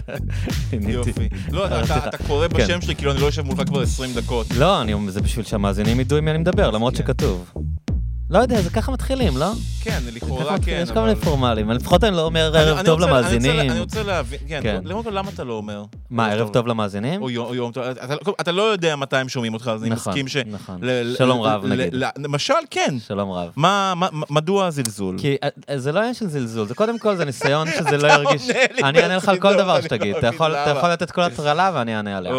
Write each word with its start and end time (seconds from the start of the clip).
יופי. 0.88 1.28
לא, 1.52 1.66
אתה- 1.66 2.08
אתה- 2.08 2.18
קורא 2.26 2.48
כן. 2.48 2.54
בשם 2.54 2.80
שלי, 2.80 2.94
כאילו 2.96 3.12
אני 3.12 3.20
לא 3.20 3.26
יושב 3.26 3.42
מולך 3.42 3.68
כבר 3.68 3.80
20 3.82 4.10
דקות. 4.14 4.46
לא, 4.56 4.80
זה 5.08 5.20
בשביל 5.20 5.44
שהמאזינים 5.44 6.00
ידעו 6.00 6.18
עם 6.18 6.24
מי 6.24 6.30
אני 6.30 6.38
מדבר, 6.38 6.70
למרות 6.70 6.92
כן. 6.96 6.98
שכתוב. 6.98 7.52
לא 8.32 8.38
יודע, 8.38 8.60
זה 8.60 8.70
ככה 8.70 8.92
מתחילים, 8.92 9.36
לא? 9.36 9.52
כן, 9.80 9.98
לכאורה 10.14 10.58
כן, 10.58 10.80
יש 10.82 10.90
כל 10.90 11.00
מיני 11.00 11.12
אבל... 11.12 11.20
פורמלים, 11.20 11.66
אבל 11.66 11.76
לפחות 11.76 12.04
אני 12.04 12.16
לא 12.16 12.24
אומר 12.24 12.56
ערב 12.56 12.84
טוב 12.84 13.00
למאזינים. 13.00 13.60
אני 13.70 13.80
רוצה 13.80 14.02
להבין, 14.02 14.38
כן, 14.48 14.60
כן. 14.62 14.80
למה 14.84 15.00
למה 15.10 15.30
אתה 15.34 15.44
לא 15.44 15.52
אומר? 15.52 15.84
מה, 16.10 16.28
ערב 16.32 16.48
טוב 16.48 16.66
למאזינים? 16.66 17.22
או 17.22 17.30
יום 17.30 17.72
טוב, 17.72 17.84
אתה- 18.40 18.52
לא 18.52 18.62
יודע 18.62 18.96
מתי 18.96 19.16
הם 19.16 19.28
שומעים 19.28 19.54
אותך, 19.54 19.70
אז 19.74 19.82
אני 19.82 19.90
נכון, 19.90 20.10
מסכים 20.10 20.28
ש... 20.28 20.36
נכון. 20.36 20.80
שלום 21.18 21.40
רב, 21.40 21.66
נגיד. 21.66 21.94
למשל, 22.18 22.54
כן. 22.70 22.94
שלום 23.06 23.30
רב. 23.30 23.50
מדוע 24.30 24.66
הזלזול? 24.66 25.16
כי 25.18 25.36
אה, 25.44 25.78
זה 25.78 25.92
לא 25.92 25.98
עניין 25.98 26.14
של 26.14 26.28
זלזול, 26.28 26.66
זה 26.68 26.74
קודם 26.74 26.98
כל 26.98 27.16
זה 27.16 27.24
ניסיון 27.24 27.68
שזה 27.78 27.96
לא 27.96 28.08
ירגיש... 28.12 28.50
אני 28.84 29.02
אענה 29.02 29.16
לך 29.16 29.28
על 29.28 29.36
כל 29.36 29.42
ברצינות, 29.48 29.64
דבר 29.64 29.80
שתגיד, 29.80 30.12
לא 30.14 30.18
אתה 30.18 30.26
יכול 30.70 30.88
לתת 30.90 31.10
כל 31.10 31.22
הטרלה 31.22 31.70
ואני 31.74 31.96
אענה 31.96 32.16
עליה. 32.18 32.32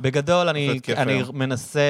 בגדול, 0.00 0.48
אני. 0.48 0.80
מנסה, 1.32 1.80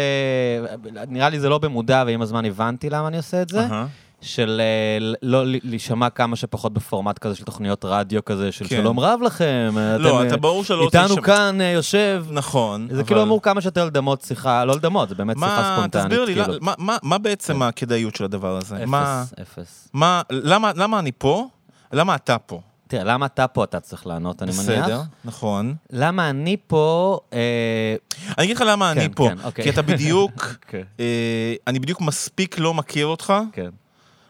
נראה 1.08 1.28
לי 1.28 1.40
זה 1.40 1.48
לא 1.48 1.58
במודע, 1.58 2.04
ועם 2.06 2.22
הזמן 2.22 2.44
הבנתי 2.44 2.90
למה 2.90 3.08
אני 3.08 3.16
עושה 3.16 3.37
את 3.42 3.48
זה, 3.48 3.60
אהה. 3.60 3.86
של 4.20 4.60
אה, 4.60 5.12
לא 5.22 5.42
להישמע 5.46 6.10
כמה 6.10 6.36
שפחות 6.36 6.72
בפורמט 6.72 7.18
כזה 7.18 7.34
של 7.34 7.44
תוכניות 7.44 7.84
רדיו 7.84 8.24
כזה, 8.24 8.52
של 8.52 8.64
כן. 8.68 8.76
שלום 8.76 9.00
רב 9.00 9.20
לכם. 9.22 9.74
לא, 9.98 10.18
אתם, 10.20 10.26
אתה 10.26 10.34
אה, 10.34 10.40
ברור 10.40 10.64
שאתה 10.64 10.74
לא 10.74 10.84
רוצה 10.84 11.02
איתנו 11.04 11.22
כאן 11.22 11.60
אה, 11.60 11.66
יושב. 11.66 12.24
נכון. 12.30 12.88
זה 12.90 12.94
אבל- 13.00 13.06
כאילו 13.06 13.22
אמור 13.22 13.42
כמה 13.42 13.60
שיותר 13.60 13.84
לדמות 13.84 14.22
שיחה, 14.22 14.64
לא 14.64 14.74
לדמות, 14.76 15.08
זה 15.08 15.14
באמת 15.14 15.36
שיחה 15.38 15.46
מה, 15.62 15.74
ספונטנית. 15.76 16.04
תסביר 16.04 16.24
לי, 16.24 16.34
כאילו. 16.34 16.52
לא- 16.52 16.58
מה- 16.60 16.74
מה- 16.78 16.96
מה 17.02 17.18
בעצם 17.18 17.62
הכדאיות 17.62 18.16
של 18.16 18.24
הדבר 18.24 18.56
הזה? 18.56 18.86
מה- 18.86 19.22
אפס, 19.32 19.32
אפס. 19.58 19.88
מה, 19.92 20.22
למה 20.30 20.72
למה 20.76 20.98
אני 20.98 21.12
פה? 21.18 21.46
למה 21.92 22.14
אתה 22.14 22.38
פה? 22.38 22.60
תראה, 22.88 23.04
למה 23.04 23.26
אתה 23.26 23.48
פה 23.48 23.64
אתה 23.64 23.80
צריך 23.80 24.06
לענות, 24.06 24.42
אני 24.42 24.50
מניח? 24.50 24.84
בסדר, 24.84 25.02
נכון. 25.24 25.74
למה 25.90 26.30
אני 26.30 26.56
פה... 26.66 27.18
אה, 27.32 27.96
אני 28.38 28.44
אגיד 28.44 28.56
לך 28.56 28.64
למה 28.66 28.92
כן, 28.94 29.00
אני 29.00 29.08
פה. 29.14 29.28
כן, 29.28 29.44
אוקיי. 29.44 29.64
כי 29.64 29.70
אתה 29.70 29.82
בדיוק, 29.82 30.56
כן. 30.68 30.82
אה, 31.00 31.54
אני 31.66 31.78
בדיוק 31.78 32.00
מספיק 32.00 32.58
לא 32.58 32.74
מכיר 32.74 33.06
אותך, 33.06 33.34
כן. 33.52 33.70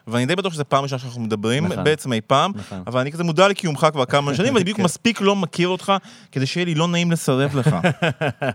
ואני 0.08 0.26
די 0.26 0.36
בטוח 0.36 0.52
שזו 0.52 0.64
פעם 0.68 0.82
ראשונה 0.82 0.98
שאנחנו 0.98 1.20
מדברים, 1.20 1.66
נכון. 1.66 1.84
בעצם 1.84 2.12
אי 2.12 2.20
פעם, 2.20 2.52
נכון. 2.54 2.82
אבל 2.86 3.00
אני 3.00 3.12
כזה 3.12 3.24
מודע 3.24 3.48
לקיומך 3.48 3.86
כבר 3.92 4.04
כמה 4.04 4.34
שנים, 4.34 4.52
ואני 4.54 4.64
בדיוק 4.64 4.76
כן. 4.76 4.84
מספיק 4.84 5.20
לא 5.20 5.36
מכיר 5.36 5.68
אותך, 5.68 5.92
כדי 6.32 6.46
שיהיה 6.46 6.64
לי 6.66 6.74
לא 6.74 6.88
נעים 6.88 7.10
לסרב 7.10 7.56
לך. 7.56 7.76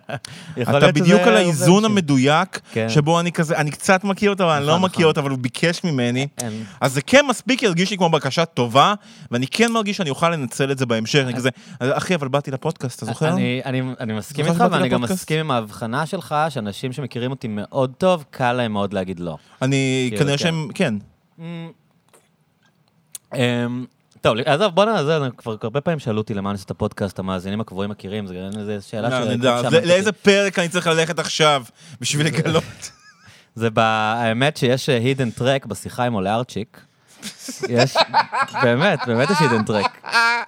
אתה 0.61 0.91
בדיוק 0.91 1.21
על 1.21 1.37
האיזון. 1.37 1.83
המדויק, 1.85 2.59
כן. 2.71 2.89
שבו 2.89 3.19
אני 3.19 3.31
כזה, 3.31 3.57
אני 3.57 3.71
קצת 3.71 4.03
מכיר 4.03 4.29
אותו, 4.29 4.43
אבל 4.43 4.51
אני 4.51 4.65
לא 4.65 4.75
נכון, 4.75 4.81
מכיר 4.81 4.99
נכון. 4.99 5.05
אותו, 5.09 5.21
אבל 5.21 5.29
הוא 5.29 5.39
ביקש 5.39 5.83
ממני. 5.83 6.27
אין. 6.41 6.63
אז 6.81 6.93
זה 6.93 7.01
כן 7.01 7.25
מספיק 7.29 7.63
ירגיש 7.63 7.91
לי 7.91 7.97
כמו 7.97 8.09
בקשה 8.09 8.45
טובה, 8.45 8.93
ואני 9.31 9.47
כן 9.47 9.71
מרגיש 9.71 9.97
שאני 9.97 10.09
אוכל 10.09 10.29
לנצל 10.29 10.71
את 10.71 10.77
זה 10.77 10.85
בהמשך. 10.85 11.19
אני 11.19 11.33
כזה, 11.33 11.49
אחי, 11.79 12.15
אבל 12.15 12.27
באתי 12.27 12.51
לפודקאסט, 12.51 12.97
אתה 12.97 13.05
זוכר? 13.05 13.35
אני, 13.65 14.13
מסכים 14.13 14.45
איתך, 14.45 14.63
ואני 14.71 14.89
גם? 14.89 15.01
מסכים 15.01 15.39
עם 15.39 15.51
ההבחנה 15.51 16.05
שלך, 16.05 16.35
שאנשים 16.49 16.93
שמכירים 16.93 17.31
אותי 17.31 17.47
מאוד 17.49 17.93
טוב, 17.97 18.25
קל 18.29 18.53
להם 18.53 18.73
מאוד 18.73 18.93
להגיד 18.93 19.19
לא. 19.19 19.37
אני, 19.61 20.07
כאילו, 20.09 20.23
כנראה 20.23 20.37
כן. 20.37 20.43
שהם, 20.43 20.67
כן. 20.73 20.93
אמ, 21.39 21.71
טוב, 24.21 24.37
עזוב, 24.45 24.75
בוא 24.75 24.85
נעזוב, 24.85 25.29
כבר 25.37 25.55
הרבה 25.61 25.81
פעמים 25.81 25.99
שאלו 25.99 26.17
אותי 26.17 26.33
למה 26.33 26.49
אני 26.49 26.55
עושה 26.55 26.65
את 26.65 26.71
הפודקאסט, 26.71 27.19
המאזינים 27.19 27.61
הקבועים 27.61 27.89
מכירים, 27.89 28.27
זה 28.65 28.77
שאלה 28.81 29.35
לא, 29.37 29.69
ש... 29.69 29.73
לאיזה 29.73 30.11
פרק 30.11 30.59
אני 30.59 30.69
צריך 30.69 30.87
ללכת 30.87 31.19
עכשיו 31.19 31.63
בשביל 32.01 32.25
לגלות? 32.25 32.91
זה 33.55 33.69
האמת 33.77 34.57
שיש 34.57 34.89
אה, 34.89 34.97
הידן 34.97 35.31
טרק 35.31 35.65
בשיחה 35.65 36.03
עם 36.03 36.15
אולארצ'יק. 36.15 36.81
יש, 37.69 37.97
באמת, 38.63 38.99
באמת 39.07 39.29
יש 39.29 39.37
hidden 39.39 39.63
track. 39.63 39.97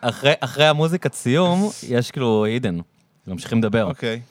אחרי, 0.01 0.33
אחרי 0.39 0.67
המוזיקת 0.67 1.13
סיום, 1.13 1.69
יש 1.87 2.11
כאילו 2.11 2.45
hidden. 2.45 2.77
ממשיכים 3.27 3.57
לדבר. 3.57 3.83
אוקיי. 3.83 4.21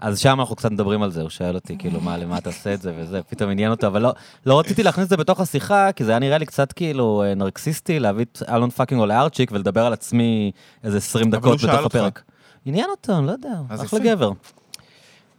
אז 0.00 0.18
שם 0.18 0.40
אנחנו 0.40 0.56
קצת 0.56 0.70
מדברים 0.70 1.02
על 1.02 1.10
זה, 1.10 1.22
הוא 1.22 1.30
שואל 1.30 1.54
אותי, 1.54 1.78
כאילו, 1.78 2.00
מה, 2.00 2.16
למה 2.16 2.38
אתה 2.38 2.48
עושה 2.48 2.74
את 2.74 2.82
זה 2.82 2.92
וזה, 2.96 3.20
פתאום 3.22 3.50
עניין 3.50 3.70
אותו, 3.70 3.86
אבל 3.86 4.02
לא, 4.02 4.12
לא 4.46 4.58
רציתי 4.60 4.82
להכניס 4.82 5.04
את 5.04 5.10
זה 5.10 5.16
בתוך 5.16 5.40
השיחה, 5.40 5.92
כי 5.92 6.04
זה 6.04 6.10
היה 6.12 6.18
נראה 6.18 6.38
לי 6.38 6.46
קצת 6.46 6.72
כאילו 6.72 7.22
אה, 7.22 7.34
נרקסיסטי 7.34 7.98
להביא 8.00 8.24
את 8.32 8.42
אלון 8.48 8.70
fucking 8.70 9.00
אולארצ'יק 9.00 9.52
ולדבר 9.52 9.86
על 9.86 9.92
עצמי 9.92 10.50
איזה 10.84 10.96
20 10.96 11.28
אבל 11.28 11.38
דקות 11.38 11.62
בתוך. 11.62 11.86
הפרק. 11.86 12.22
עניין 12.64 12.86
אותו, 12.90 13.20
לא 13.22 13.32
יודע, 13.32 13.48
אחלה. 13.68 13.98
גבר. 13.98 14.30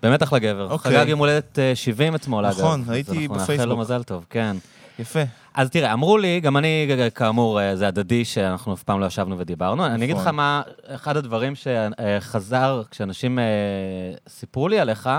באמת 0.04 0.24
אחלה 0.24 0.40
גבר. 0.40 0.72
אוקיי. 0.72 0.92
חגג 0.92 1.10
יום 1.10 1.20
הולדת 1.20 1.60
אה, 1.60 1.76
70 1.76 2.16
אתמול, 2.16 2.46
אגב. 2.46 2.60
נכון, 2.60 2.82
אז 2.82 2.90
ראיתי 2.90 3.12
אנחנו 3.12 3.34
נאחל 3.34 3.44
בפייסבוק. 3.44 3.68
לו 3.70 3.78
מזל 3.78 4.04
טוב, 4.04 4.26
כן. 4.30 4.58
יפה. 5.00 5.20
אז 5.54 5.70
תראה, 5.70 5.94
אמרו 5.94 6.18
לי, 6.18 6.40
גם 6.40 6.58
אני, 6.58 6.90
כאמור, 7.16 7.62
אה, 7.62 7.76
זה 7.76 7.88
הדדי 7.88 8.26
שאנחנו 8.26 8.74
אף 8.74 8.84
פעם 8.84 9.00
לא 9.00 9.06
ישבנו 9.06 9.40
ודיברנו. 9.40 9.86
אני 9.86 10.06
אגיד 10.06 10.16
לך 10.16 10.22
נכון. 10.22 10.36
מה, 10.36 10.62
אחד 10.88 11.18
הדברים 11.18 11.54
שחזר 11.56 12.82
כשאנשים 12.92 13.40
אה, 13.40 13.44
סיפרו 14.28 14.68
לי 14.68 14.80
עליך, 14.80 15.10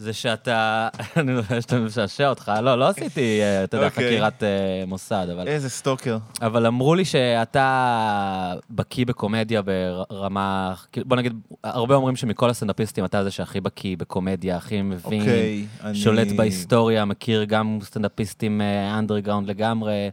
זה 0.00 0.12
שאתה, 0.12 0.88
אני 1.16 1.32
לא 1.32 1.38
יודע 1.38 1.60
שאתה 1.60 1.80
משעשע 1.80 2.28
אותך, 2.28 2.52
לא, 2.62 2.78
לא 2.78 2.88
עשיתי, 2.88 3.40
אה, 3.42 3.64
אתה 3.64 3.76
יודע, 3.76 3.86
אוקיי. 3.86 4.08
חקירת 4.08 4.42
אה, 4.42 4.84
מוסד, 4.86 5.26
אבל... 5.32 5.48
איזה 5.48 5.70
סטוקר. 5.70 6.18
אבל 6.42 6.66
אמרו 6.66 6.94
לי 6.94 7.04
שאתה 7.04 8.54
בקיא 8.70 9.06
בקומדיה 9.06 9.62
ברמה, 9.62 10.74
בוא 11.04 11.16
נגיד, 11.16 11.32
הרבה 11.64 11.94
אומרים 11.94 12.16
שמכל 12.16 12.50
הסטנדאפיסטים 12.50 13.04
אתה 13.04 13.24
זה 13.24 13.30
שהכי 13.30 13.60
בקיא 13.60 13.96
בקומדיה, 13.96 14.56
הכי 14.56 14.82
מבין, 14.82 15.20
אוקיי. 15.20 15.66
שולט 15.94 16.32
בהיסטוריה, 16.36 17.04
מכיר 17.04 17.44
גם 17.44 17.78
סטנדאפיסטים 17.82 18.60
אנדרגראונד 18.98 19.48
לגמרי. 19.48 20.10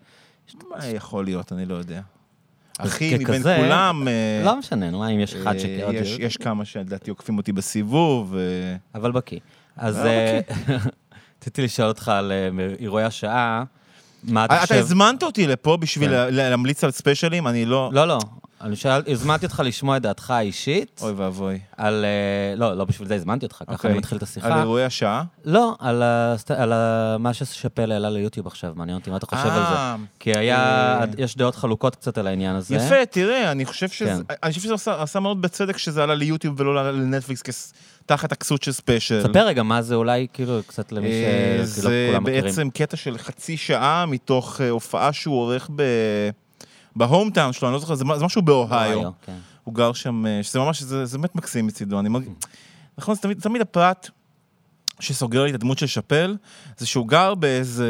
מה 0.69 0.87
יכול 0.87 1.25
להיות, 1.25 1.51
אני 1.53 1.65
לא 1.65 1.75
יודע. 1.75 2.01
אחי, 2.77 3.15
מבין 3.15 3.43
כולם... 3.43 4.07
אה, 4.07 4.41
לא 4.45 4.59
משנה, 4.59 4.89
נו, 4.89 5.09
אם 5.09 5.19
יש 5.19 5.35
אחד 5.35 5.55
אה, 5.55 5.59
שעוד... 5.59 5.95
יש- 6.19 6.37
כמה 6.37 6.65
שלדעתי 6.65 7.09
עוקפים 7.09 7.37
אותי 7.37 7.51
בסיבוב. 7.51 8.35
אה, 8.35 8.75
אבל 8.95 9.11
בקיא. 9.11 9.39
אז 9.77 9.97
אה, 9.97 10.39
אה, 10.69 10.77
רציתי 11.41 11.61
לשאול 11.61 11.87
אותך 11.87 12.07
על 12.09 12.31
אה, 12.31 12.49
אירועי 12.79 13.03
השעה, 13.05 13.63
מה 14.23 14.45
אתה 14.45 14.55
אתה 14.55 14.61
חושב... 14.61 14.75
הזמנת 14.75 15.23
אותי 15.23 15.47
לפה 15.47 15.77
בשביל 15.77 16.09
כן. 16.09 16.13
לה- 16.15 16.49
להמליץ 16.49 16.83
על 16.83 16.91
ספיישלים? 16.91 17.47
אני 17.47 17.65
לא... 17.65 17.89
לא, 17.93 18.07
לא. 18.07 18.19
אני 18.61 18.75
שאל, 18.75 19.01
הזמנתי 19.07 19.45
אותך 19.45 19.61
לשמוע 19.65 19.97
את 19.97 20.01
דעתך 20.01 20.31
האישית, 20.31 20.99
אוי 21.03 21.11
ואבוי. 21.11 21.59
על... 21.77 22.05
אה, 22.05 22.55
לא, 22.55 22.77
לא 22.77 22.85
בשביל 22.85 23.07
זה 23.07 23.15
הזמנתי 23.15 23.45
אותך, 23.45 23.55
ככה 23.55 23.73
אוקיי. 23.73 23.91
אני 23.91 23.97
מתחיל 23.97 24.17
את 24.17 24.21
על 24.23 24.27
השיחה. 24.29 24.59
אירועי 24.59 24.83
השעה? 24.83 25.23
לא, 25.45 25.75
על, 25.79 26.01
הסט... 26.03 26.51
על 26.51 26.73
ה... 26.73 27.15
מה 27.19 27.33
ששפל 27.33 27.91
העלה 27.91 28.09
ליוטיוב 28.09 28.47
עכשיו, 28.47 28.73
מעניין 28.75 28.97
אותי 28.97 29.09
מה 29.09 29.17
אתה 29.17 29.25
חושב 29.25 29.47
על 29.47 29.63
זה. 29.69 29.75
אה, 29.75 29.95
כי 30.19 30.37
היה, 30.37 30.57
אה. 30.99 31.05
יש 31.17 31.37
דעות 31.37 31.55
חלוקות 31.55 31.95
קצת 31.95 32.17
על 32.17 32.27
העניין 32.27 32.55
הזה. 32.55 32.75
יפה, 32.75 33.05
תראה, 33.05 33.51
אני 33.51 33.65
חושב 33.65 33.89
שזה, 33.89 34.09
כן. 34.27 34.35
אני 34.43 34.51
חושב 34.51 34.61
שזה 34.61 34.73
עשה, 34.73 35.01
עשה 35.01 35.19
מאוד 35.19 35.41
בצדק 35.41 35.77
שזה 35.77 36.03
עלה 36.03 36.15
ליוטיוב 36.15 36.59
ולא 36.59 36.91
לנטפליקס 36.91 37.41
כס, 37.41 37.73
תחת 38.05 38.31
הכסות 38.31 38.63
של 38.63 38.71
ספיישל. 38.71 39.23
ספר 39.23 39.47
רגע 39.47 39.63
מה 39.63 39.81
זה 39.81 39.95
אולי, 39.95 40.27
כאילו, 40.33 40.59
קצת 40.67 40.91
למי 40.91 41.07
שכאילו 41.07 41.65
זה 41.65 42.07
כולם 42.11 42.23
מכירים. 42.23 42.43
בעצם 42.43 42.69
קטע 42.69 42.97
של 42.97 43.17
חצי 43.17 43.57
שעה 43.57 44.05
מתוך 44.05 44.61
הופעה 44.69 45.13
שהוא 45.13 45.35
עורך 45.35 45.69
ב... 45.75 45.83
בהום 46.97 47.29
טאון 47.29 47.53
שלו, 47.53 47.67
אני 47.67 47.73
לא 47.73 47.79
זוכר, 47.79 47.95
זה 47.95 48.05
משהו 48.05 48.41
באוהיו. 48.41 48.93
אוהיו, 48.97 49.09
כן. 49.25 49.35
הוא 49.63 49.73
גר 49.75 49.93
שם, 49.93 50.25
אה, 50.25 50.43
שזה 50.43 50.59
ממש, 50.59 50.83
זה, 50.83 51.17
באמת 51.17 51.35
מקסים 51.35 51.67
מצידו. 51.67 51.99
אני 51.99 52.09
מרגיש... 52.09 52.29
נכון, 52.97 53.15
זה 53.15 53.21
תמיד, 53.21 53.39
תמיד 53.41 53.61
הפרט 53.61 54.09
שסוגר 54.99 55.43
לי 55.43 55.49
את 55.49 55.55
הדמות 55.55 55.77
של 55.77 55.87
שאפל, 55.87 56.37
זה 56.77 56.85
שהוא 56.87 57.07
גר 57.07 57.35
באיזה 57.35 57.87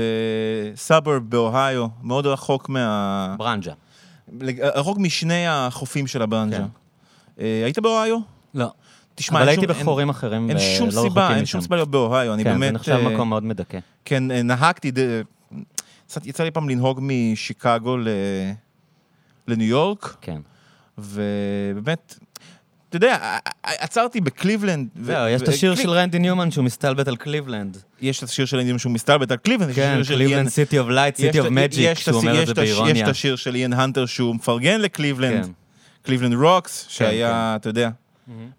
סאברב 0.76 1.24
באוהיו, 1.30 1.88
מאוד 2.04 2.26
רחוק 2.28 2.70
מה... 2.70 3.36
ברנז'ה. 3.38 3.74
רחוק 4.76 4.98
משני 4.98 5.48
החופים 5.48 6.08
של 6.08 6.22
הברנז'ה. 6.22 6.58
כן. 6.58 6.64
אה, 7.40 7.62
היית 7.64 7.80
באוהיו? 7.80 8.18
לא. 8.54 8.68
תשמע, 9.16 9.40
אבל 9.40 9.50
אין 9.50 9.60
הייתי 9.60 9.74
שום- 9.74 9.82
בחורים 9.84 10.10
אחרים 10.10 10.50
אין, 10.50 10.58
אין 10.58 10.78
שום 10.78 10.90
ולא 10.90 11.02
סיבה, 11.02 11.36
אין 11.36 11.46
שום. 11.46 11.62
סיבה 11.62 11.76
להיות 11.76 11.92
באוהיו, 11.92 12.34
אני 12.34 12.44
כן, 12.44 12.50
באמת... 12.52 12.68
זה 12.68 12.72
נחשב 12.72 12.92
אה, 12.92 13.10
מקום 13.10 13.30
מאוד 13.30 13.44
מדכא. 13.44 13.80
כן, 14.06 14.24
נהגתי, 14.44 14.92
ד- 14.92 15.22
יצא 16.24 16.44
לי 16.44 16.52
פעם 16.52 16.70
לנהוג 16.70 17.00
משיקגו 17.02 17.98
ל... 17.98 18.08
לניו 19.48 19.68
יורק, 19.68 20.16
כן. 20.22 20.38
ובאמת, 20.98 22.16
אתה 22.90 22.98
יודע, 22.98 23.38
עצרתי 23.64 24.22
בקליבלנד. 24.22 24.88
ו- 24.96 25.12
יש 25.30 25.42
את 25.42 25.48
השיר 25.48 25.76
של 25.76 25.90
רנדי 25.90 26.20
ניומן 26.20 26.52
שהוא 26.52 26.66
מסתלבט 26.66 27.08
על 27.08 27.16
קליבלנד. 27.16 27.78
יש 28.02 28.18
את 28.20 28.24
השיר 28.24 28.46
של 28.46 28.58
איאן 28.60 28.78
שהוא 28.78 28.92
מסתלבט 28.92 29.32
על 29.32 29.38
קליבלנד. 29.38 29.72
כן, 29.76 30.00
קליבלנד 30.08 30.50
city 30.50 30.80
of 30.80 30.88
light, 30.90 31.20
יש 31.20 31.26
city 31.26 31.40
of 31.40 31.48
magic, 31.48 31.98
שהוא 32.00 32.16
אומר 32.18 32.32
השיר- 32.32 32.42
את 32.42 32.56
זה 32.56 32.62
הש- 32.62 32.68
יש 32.68 32.74
באירוניה. 32.76 33.04
את 33.06 33.10
השיר 33.10 33.36
של 33.36 33.56
איאן 33.56 33.74
הנטר 33.74 34.06
שהוא 34.06 34.36
מפרגן 34.36 34.82
לקליבלנד, 34.82 35.46
כן. 35.46 35.52
קליבלנד 36.04 36.34
רוקס, 36.34 36.84
כן. 36.84 36.90
שהיה, 36.90 37.56
אתה 37.56 37.70
יודע, 37.70 37.90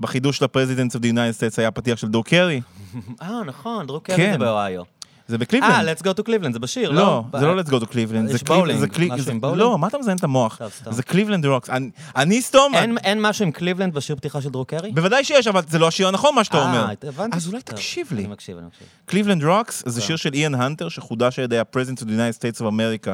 בחידוש 0.01 0.37
של 0.39 0.45
ה 0.45 0.50
Presidents 0.50 0.97
of 0.97 0.99
the 0.99 1.13
United 1.13 1.15
States 1.41 1.55
היה 1.59 1.71
פתיח 1.71 1.99
של 1.99 2.09
דרו 2.09 2.25
קרי. 2.25 2.61
אה, 3.23 3.45
נכון, 3.47 3.87
דרו 3.87 4.01
קרי 4.01 4.17
כן. 4.17 4.33
זה 4.33 4.39
באוהיו. 4.39 4.83
זה 5.29 5.35
אה, 5.35 5.39
בקליבלנד. 5.39 5.89
let's 5.89 6.03
go 6.03 6.23
to 6.23 6.27
Cleveland, 6.29 6.53
זה 6.53 6.59
בשיר, 6.59 6.91
לא, 6.91 7.01
לא? 7.33 7.39
זה 7.41 7.47
לא 7.47 7.61
let's 7.61 7.67
go 7.67 7.85
to 7.85 7.87
Cleveland. 7.87 7.95
יש 8.27 8.33
זה 8.33 8.39
קליב- 8.39 8.59
בולינג, 8.59 8.81
זה 8.81 8.89
קליב- 8.89 9.13
משהו 9.13 9.31
עם 9.33 9.41
בולינג? 9.41 9.59
לא, 9.61 9.79
מה 9.79 9.87
אתה 9.89 9.99
מזיין 9.99 10.17
את 10.17 10.25
המוח? 10.25 10.61
זה 10.91 11.03
קליבלנד 11.03 11.47
רוקס. 11.47 11.71
אני- 11.71 11.91
אני 12.17 12.43
סתום. 12.43 12.73
אין- 12.75 13.23
משהו 13.23 13.45
עם 13.45 13.53
קליבלנד 13.53 13.95
בשיר 13.95 14.17
פתיחה 14.17 14.41
של 14.41 14.49
דרו 14.51 14.65
קרי? 14.65 14.93
בוודאי 14.93 15.25
שיש, 15.25 15.47
אבל 15.47 15.61
זה 15.69 15.79
לא 15.79 15.89
השיר 15.89 16.09
הנכון 16.09 16.35
מה 16.35 16.45
שאתה 16.45 16.63
אומר. 16.63 16.85
אה, 16.87 17.09
הבנתי. 17.09 17.37
אז 17.37 17.49
אולי 17.49 17.63
תקשיב 17.63 18.07
לי. 18.11 18.23
אני 18.25 18.33
מקשיב, 18.33 18.57
אני 18.59 18.67
מקשיב. 18.67 18.87
קליבלנד 19.07 19.45
רוקס 19.45 19.83
זה. 19.87 20.01
שיר 20.01 20.17
של 20.17 20.31
איאן 20.35 20.55
הנטר 20.55 20.89
שחודש 20.89 21.39
על 21.39 21.45
ידי 21.45 21.59
ה-Presidents 21.59 21.99
of 21.99 22.05
the 22.05 22.11
United 22.11 22.39
States 22.39 22.61
of 22.61 22.65
America, 22.65 23.11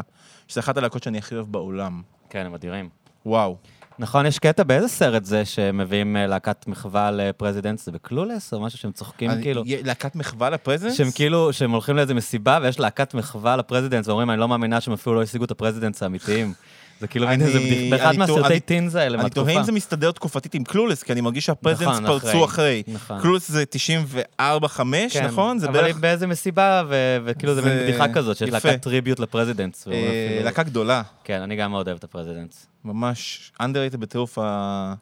שזה 0.48 0.60
אחת 0.60 0.76
הלהקות 0.76 1.02
שאני 1.02 1.18
הכי 1.18 1.34
אוהב 1.34 1.46
בעולם. 1.52 2.02
כן, 2.30 2.46
הם 2.46 2.54
אדירים. 2.54 2.88
וואו. 3.26 3.56
נכון, 3.98 4.26
יש 4.26 4.38
קטע 4.38 4.62
באיזה 4.62 4.88
סרט 4.88 5.24
זה 5.24 5.44
שמביאים 5.44 6.16
אה, 6.16 6.26
להקת 6.26 6.66
מחווה 6.66 7.10
לפרזידנט, 7.10 7.78
זה 7.78 7.92
בקלולס 7.92 8.52
או 8.54 8.60
משהו 8.60 8.78
שהם 8.78 8.92
צוחקים 8.92 9.30
אני- 9.30 9.42
כאילו? 9.42 9.62
יה- 9.66 9.78
להקת 9.84 10.16
מחווה 10.16 10.50
לפרזידנטס? 10.50 10.94
שהם 10.94 11.10
כאילו, 11.14 11.52
שהם 11.52 11.70
הולכים 11.70 11.96
לאיזה 11.96 12.14
מסיבה 12.14 12.58
ויש 12.62 12.80
להקת 12.80 13.14
מחווה 13.14 13.56
לפרזידנטס, 13.56 14.08
ואומרים, 14.08 14.30
אני 14.30 14.40
לא 14.40 14.48
מאמינה 14.48 14.80
שהם 14.80 14.94
אפילו 14.94 15.14
לא 15.14 15.22
השיגו 15.22 15.44
את 15.44 15.50
הפרזידנטס 15.50 16.02
האמיתיים. 16.02 16.52
זה 17.00 17.06
כאילו 17.06 17.26
מין 17.26 17.34
אני- 17.42 17.44
איזה 17.48 17.58
בדיחה, 17.58 17.96
באחד 17.96 18.08
אני 18.08 18.18
מהסרטי 18.18 18.46
אני- 18.52 18.60
teens 18.60 18.94
האלה 18.94 19.14
אני 19.14 19.22
מהתקופה. 19.22 19.44
תוהה 19.46 19.58
אם 19.60 19.64
זה 19.64 19.72
מסתדר 19.72 20.12
תקופתית 20.12 20.54
עם 20.54 20.64
קלולס, 20.64 21.02
כי 21.02 21.12
אני 21.12 21.20
מרגיש 21.20 21.46
שהפרזידנטס 21.46 21.88
נכון, 21.88 22.04
פרצו 22.06 22.44
אחרי. 22.44 22.82
נכון. 22.88 23.20
קלולס 23.20 23.48
זה 23.50 23.64
94-5, 23.66 25.12
כן, 25.12 25.26
נכון? 25.26 25.58
זה 25.58 25.66
אבל 25.66 25.74
בערך 25.74 25.86
היא 25.86 26.02
באיזה 26.02 26.26
מסיבה, 26.26 26.82
ו- 26.88 27.16
וכאילו 27.24 27.54
זה 27.54 27.62
מין 27.62 27.72
בדיחה 27.82 28.12
כזאת, 28.12 28.36
שיש. 28.36 28.50
להקת 28.50 28.82
tribute 28.82 29.20
לפרזידנטס. 29.20 29.88
אה, 29.88 30.40
להקה 30.44 30.62
גדולה, 30.62 31.02
כן, 31.24 31.40
אני 31.40 31.56
גם 31.56 31.70
מאוד 31.70 31.86
אוהב 31.88 31.98
את 31.98 32.04
הפרזידנטס. 32.04 32.66
ממש 32.84 33.52
underrated 33.62 33.96
בטירוף 33.96 34.38
ה... 34.38 34.94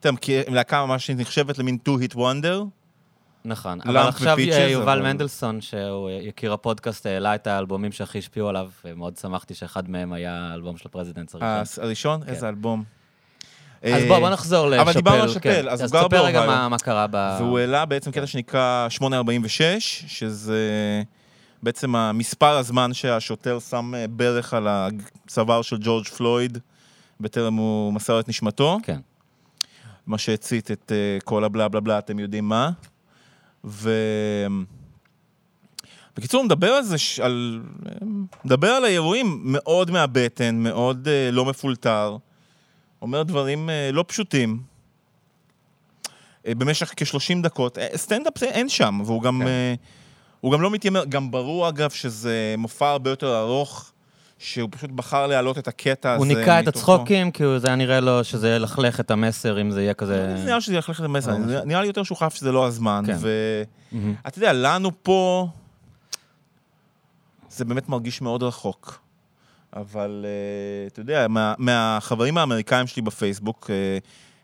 אתה 0.00 0.12
מכיר, 0.12 0.42
להקה 0.48 0.86
ממש 0.86 1.10
נחשבת 1.10 1.58
למין 1.58 1.78
two 1.88 2.02
hit 2.02 2.14
wonder. 2.16 2.64
נכון, 3.48 3.78
אבל 3.84 3.96
עכשיו 3.96 4.40
יובל 4.70 5.02
מנדלסון, 5.02 5.60
שהוא 5.60 6.10
יקיר 6.10 6.52
הפודקאסט, 6.52 7.06
העלה 7.06 7.34
את 7.34 7.46
האלבומים 7.46 7.92
שהכי 7.92 8.18
השפיעו 8.18 8.48
עליו, 8.48 8.70
ומאוד 8.84 9.16
שמחתי 9.16 9.54
שאחד 9.54 9.90
מהם 9.90 10.12
היה 10.12 10.48
האלבום 10.50 10.76
של 10.76 10.88
הפרזידנטס 10.88 11.34
הראשון. 11.34 11.84
הראשון, 11.84 12.20
איזה 12.26 12.48
אלבום. 12.48 12.84
אז 13.82 14.02
אה, 14.02 14.08
בוא, 14.08 14.18
בוא 14.18 14.30
נחזור 14.30 14.66
לשאפל. 14.66 14.80
אבל 14.80 14.92
דיברנו 14.92 15.22
על 15.22 15.28
כן. 15.28 15.34
שאפל, 15.34 15.68
אז 15.68 15.80
הוא 15.80 15.84
אז 15.84 15.92
גר 15.92 16.02
תספר 16.02 16.24
רגע 16.24 16.40
באוהיו. 16.40 16.58
מה- 16.60 16.68
מה 16.68 16.78
קרה 16.78 17.06
ב... 17.10 17.36
והוא 17.40 17.58
העלה 17.58 17.84
בעצם 17.84 18.10
קטע 18.10 18.26
שנקרא 18.26 18.86
846, 18.88 20.04
שזה 20.08 21.02
בעצם 21.62 21.96
המספר 21.96 22.56
הזמן 22.56 22.94
שהשוטר 22.94 23.58
שם 23.70 23.94
אה, 23.94 24.04
ברך 24.10 24.54
על 24.54 24.66
הצוואר 24.70 25.62
של 25.62 25.76
ג'ורג' 25.80 26.04
פלויד, 26.06 26.58
בטרם 27.20 27.54
הוא 27.54 27.92
מסר 27.92 28.20
את 28.20 28.28
נשמתו. 28.28 28.78
כן. 28.82 28.98
מה 30.06 30.18
שהצית 30.18 30.70
את 30.70 30.92
אה, 30.94 31.18
כל 31.24 31.44
הבלה 31.44 31.68
בלה 31.68 31.80
בלה, 31.80 31.98
אתם 31.98 32.18
יודעים 32.18 32.48
מה. 32.48 32.70
ו... 33.64 33.90
בקיצור, 36.16 36.44
מדבר 36.44 36.70
על 36.70 36.82
זה. 36.82 36.96
על... 37.22 37.62
מדבר 38.44 38.68
על 38.68 38.84
האירועים 38.84 39.40
מאוד 39.44 39.90
מהבטן, 39.90 40.54
מאוד 40.54 41.08
אה, 41.08 41.30
לא 41.30 41.44
מפולטר. 41.44 42.16
אומר 43.02 43.22
דברים 43.22 43.70
אה, 43.70 43.90
לא 43.92 44.04
פשוטים. 44.08 44.62
אה, 46.46 46.54
במשך 46.54 46.92
כ-30 46.96 47.42
דקות. 47.42 47.78
אה, 47.78 47.88
סטנדאפ 47.96 48.38
זה 48.38 48.46
אין 48.46 48.68
שם, 48.68 49.00
והוא 49.04 49.22
גם, 49.22 49.40
כן. 49.42 49.46
אה, 49.46 49.74
הוא 50.40 50.52
גם 50.52 50.62
לא 50.62 50.70
מתיימר, 50.70 51.04
גם 51.04 51.30
ברור 51.30 51.68
אגב 51.68 51.90
שזה 51.90 52.54
מופע 52.58 52.90
הרבה 52.90 53.10
יותר 53.10 53.40
ארוך, 53.40 53.92
שהוא 54.38 54.68
פשוט 54.72 54.90
בחר 54.90 55.26
להעלות 55.26 55.58
את 55.58 55.68
הקטע 55.68 56.12
הזה. 56.12 56.18
הוא 56.18 56.26
ניקה 56.26 56.60
את. 56.60 56.68
הצחוקים, 56.68 57.30
כי 57.30 57.42
זה 57.58 57.66
היה 57.66 57.76
נראה 57.76 58.00
לו 58.00 58.24
שזה 58.24 58.48
ילכלך 58.56 59.00
את 59.00 59.10
המסר, 59.10 59.60
אם 59.60 59.70
זה 59.70 59.82
יהיה 59.82 59.94
כזה... 59.94 60.36
זה 60.36 60.44
נראה 60.44 60.60
שזה 60.60 60.74
ילכלך 60.74 61.00
את 61.00 61.04
המסר, 61.04 61.36
נראה- 61.64 61.80
לי 61.80 61.86
יותר 61.86 62.02
שהוא 62.02 62.18
חף 62.18 62.34
שזה 62.34 62.52
לא 62.52 62.66
הזמן. 62.66 63.04
כן. 63.06 63.16
ואתה 64.24 64.38
יודע, 64.38 64.52
לנו 64.52 64.90
פה, 65.02 65.48
זה 67.50 67.64
באמת 67.64 67.88
מרגיש 67.88 68.20
מאוד 68.20 68.42
רחוק. 68.42 69.00
אבל 69.76 70.24
אה, 70.28 70.86
אתה 70.86 71.00
יודע, 71.00 71.26
מה- 71.28 71.54
מהחברים 71.58 72.38
האמריקאים 72.38 72.86
שלי 72.86 73.02
בפייסבוק, 73.02 73.70
אה, 73.70 73.98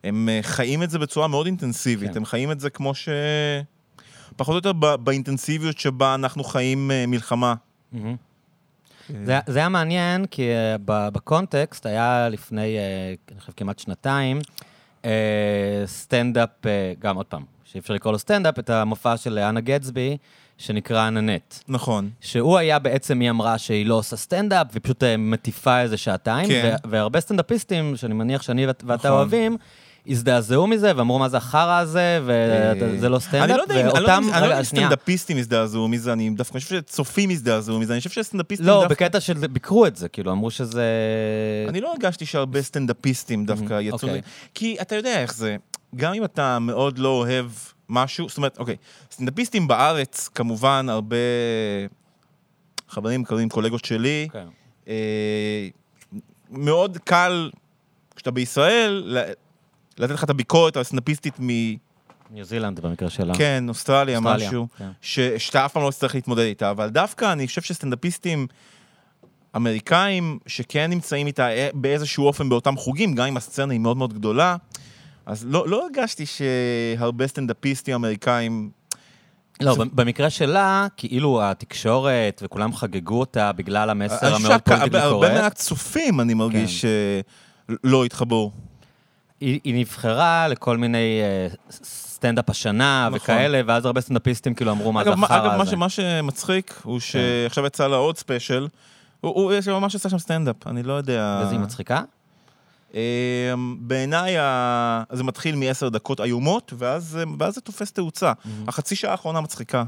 הם 0.05 0.29
אה, 0.29 0.39
חיים 0.43 0.83
את 0.83 0.91
זה 0.91 0.99
בצורה 0.99 1.29
מאוד 1.29 1.47
אינטנסיבית. 1.47 2.11
כן. 2.11 2.17
הם 2.17 2.25
חיים 2.25 2.51
את 2.51 2.61
זה 2.61 2.71
כמו 2.71 2.95
ש... 2.95 3.09
פחות 4.37 4.53
או 4.53 4.71
יותר 4.71 4.97
באינטנסיביות 4.97 5.79
שבה 5.79 6.15
אנחנו 6.15 6.45
חיים 6.45 6.91
מלחמה. 7.09 7.55
מהמם. 7.93 8.17
זה, 9.25 9.39
זה 9.47 9.59
היה 9.59 9.69
מעניין, 9.69 10.27
כי 10.27 10.43
uh, 10.43 10.81
בקונטקסט 10.87 11.87
היה 11.87 12.29
לפני, 12.29 12.77
uh, 12.77 13.33
אני 13.33 13.41
חושב, 13.41 13.53
כמעט 13.57 13.79
שנתיים, 13.79 14.39
uh, 15.03 15.07
סטנדאפ, 15.87 16.49
uh, 16.63 16.67
גם 16.99 17.17
עוד 17.17 17.27
פעם, 17.27 17.43
שאי 17.65 17.81
אפשר 17.81 17.95
לקרוא 17.95 18.13
לו 18.13 18.19
סטנדאפ, 18.19 18.59
את 18.59 18.71
המופע 18.71 19.17
של 19.17 19.39
האנה 19.39 19.61
גדסבי, 19.61 20.17
שנקרא 20.59 21.07
נאנט. 21.07 21.55
נכון. 21.69 22.11
שהוא 22.21 22.59
היה 22.59 22.79
בעצם, 22.79 23.21
היא 23.21 23.31
אמרה 23.31 23.59
שהיא 23.59 23.87
לא 23.87 23.95
עושה 23.95 24.17
סטנדאפ, 24.17 24.67
והיא 24.73 24.81
פשוט 24.83 25.03
אה, 25.03 25.17
מטיפה 25.17 25.81
איזה 25.81 25.97
שעתיים, 25.97 26.49
כן. 26.49 26.75
והרבה 26.85 27.21
סטנדאפיסטים, 27.21 27.97
שאני 27.97 28.15
מניח 28.15 28.43
שאני 28.43 28.67
ואת- 28.67 28.83
ואתה 28.87 28.95
נכון. 29.09 29.11
אוהבים, 29.11 29.57
הזדעזעו 30.07 30.67
מזה, 30.67 30.93
ואמרו 30.97 31.19
מה 31.19 31.29
זה 31.29 31.37
החרא 31.37 31.79
הזה, 31.79 32.21
וזה 32.25 33.09
לא 33.09 33.19
סטנדאפ, 33.19 33.51
אני 33.51 33.59
לא 33.59 33.63
יודע 33.63 33.81
אם- 33.81 33.87
לא 34.43 34.49
לא. 34.49 34.63
סטנדאפיסטים 34.63 35.37
הזדעזעו 35.37 35.89
מזה, 35.89 36.13
אני 36.13 36.31
דווקא 36.31 36.59
חושב 36.59 36.77
שצופים 36.77 37.31
הזדעזעו 37.31 37.79
מזה, 37.79 37.93
אני 37.93 37.99
חושב 38.01 38.11
שסטנדאפיסטים 38.11 38.67
לא, 38.67 38.81
דווקא... 38.89 39.05
בקטע 39.05 39.21
של 39.21 39.35
ביקרו 39.35 39.87
את 39.87 39.97
זה, 39.97 40.09
כאילו, 40.09 40.33
אמרו 40.33 40.51
שזה... 40.51 40.85
אני 41.69 41.81
לא 41.81 41.93
הרגשתי 41.93 42.27
שהרבה 42.27 42.63
סטנדאפיסטים 42.63 43.47
דווקא 43.47 43.81
יצאו... 43.81 44.09
אוקיי. 44.09 44.23
כי 44.55 44.77
אתה 44.81 44.95
יודע 44.95 45.23
איך 45.23 45.35
זה, 45.35 45.57
גם 45.97 46.15
אם 46.15 46.25
אתה 46.25 46.59
מאוד 46.59 46.99
לא 46.99 47.09
אוהב 47.09 47.47
משהו, 47.89 48.29
זאת 48.29 48.37
אומרת, 48.37 48.59
אוקיי, 48.59 48.77
סטנדאפיסטים 49.13 49.69
בארץ, 49.69 50.29
כמובן, 50.35 50.87
הרבה 50.89 51.17
חברים, 52.89 53.25
קרים, 53.25 53.49
קולגות 53.49 53.85
שלי, 53.85 54.29
כן. 54.33 54.47
אה, 54.89 55.69
מאוד 56.51 56.99
קל, 57.05 57.51
כשאתה 58.17 58.31
בישראל, 58.31 59.19
לתת 59.99 60.15
לך 60.15 60.25
את 60.25 60.31
הביקורת 60.31 60.77
הסטנדאפיסטית 60.77 61.35
מ... 61.41 61.49
ניו 62.31 62.45
זילנד 62.45 62.81
במקרה 62.81 63.11
שלה. 63.11 63.35
כן, 63.35 63.65
אוסטרליה, 63.69 64.19
אוסטרליה, 64.19 64.47
משהו, 64.49 64.67
כן. 64.79 64.91
ש, 65.01 65.21
שאתה 65.21 65.65
אף 65.65 65.73
פעם 65.73 65.83
לא 65.83 65.91
תצטרך 65.91 66.15
להתמודד 66.15 66.43
איתה, 66.43 66.71
אבל 66.71 66.89
דווקא 66.89 67.33
אני 67.33 67.47
חושב 67.47 67.63
שסטנדאפיסטים 67.63 68.47
אמריקאים 69.57 70.39
שכן 70.47 70.91
נמצאים 70.91 71.27
איתה 71.27 71.51
אה, 71.51 71.69
באיזשהו 71.75 72.27
אופן 72.27 72.49
באותם 72.49 72.77
חוגים, 72.77 73.15
גם 73.15 73.27
אם 73.27 73.37
הסצנה 73.37 73.73
היא 73.73 73.81
מאוד 73.81 73.97
מאוד 73.97 74.13
גדולה, 74.13 74.57
אז 75.27 75.47
לא, 75.49 75.69
לא 75.69 75.85
הרגשתי 75.85 76.25
שהרבה 76.27 77.27
סטנדאפיסטים 77.27 77.95
אמריקאים... 77.95 78.71
לא, 79.61 79.77
במקרה 79.93 80.31
שלה, 80.31 80.87
כאילו 80.97 81.43
התקשורת 81.43 82.43
וכולם 82.45 82.75
חגגו 82.75 83.21
אותה 83.21 83.53
בגלל 83.53 83.91
המסר 83.91 84.35
המאוד 84.35 84.61
politically 84.61 85.01
הרבה 85.01 85.11
correct. 85.11 85.33
מעט 85.33 85.55
צופים, 85.55 86.21
אני 86.21 86.35
מרגיש, 86.35 86.85
שלא 87.85 88.05
התחברו. 88.05 88.53
היא, 89.41 89.61
היא 89.65 89.75
נבחרה 89.81 90.49
לכל 90.49 90.77
מיני 90.77 91.21
אה, 91.23 91.47
סטנדאפ 91.85 92.51
השנה 92.51 93.07
נכון. 93.09 93.19
וכאלה, 93.21 93.61
ואז 93.67 93.87
הרבה 93.87 94.01
סטנדאפיסטים 94.01 94.55
כאילו 94.55 94.71
אמרו 94.73 94.93
מה 94.93 95.05
זה 95.05 95.11
החרא 95.11 95.37
אגב, 95.47 95.57
מה, 95.57 95.63
הזה. 95.63 95.77
מה 95.77 95.89
שמצחיק 95.89 96.81
הוא 96.83 97.01
שעכשיו 97.01 97.67
יצא 97.67 97.87
לה 97.87 97.97
עוד 97.97 98.17
ספיישל, 98.19 98.69
הוא, 99.21 99.33
הוא 99.35 99.53
יש- 99.53 99.69
ממש 99.69 99.95
עשה 99.95 100.09
שם 100.09 100.19
סטנדאפ, 100.19 100.67
אני 100.67 100.83
לא 100.83 100.93
יודע... 100.93 101.41
וזה 101.43 101.51
היא 101.53 101.61
מצחיקה? 101.61 102.03
אמ, 102.95 102.99
בעיניי 103.81 104.35
זה 105.13 105.25
מתחיל 105.25 105.57
מעשר 105.57 105.89
דקות 105.89 106.21
איומות, 106.21 106.73
ואז 106.79 107.19
ואז 107.39 107.55
זה 107.55 107.61
תופס 107.61 107.93
תאוצה. 107.93 108.33
החצי 108.69 108.97
שעה 108.97 109.11
האחרונה 109.13 109.41
מצחיקה. 109.41 109.85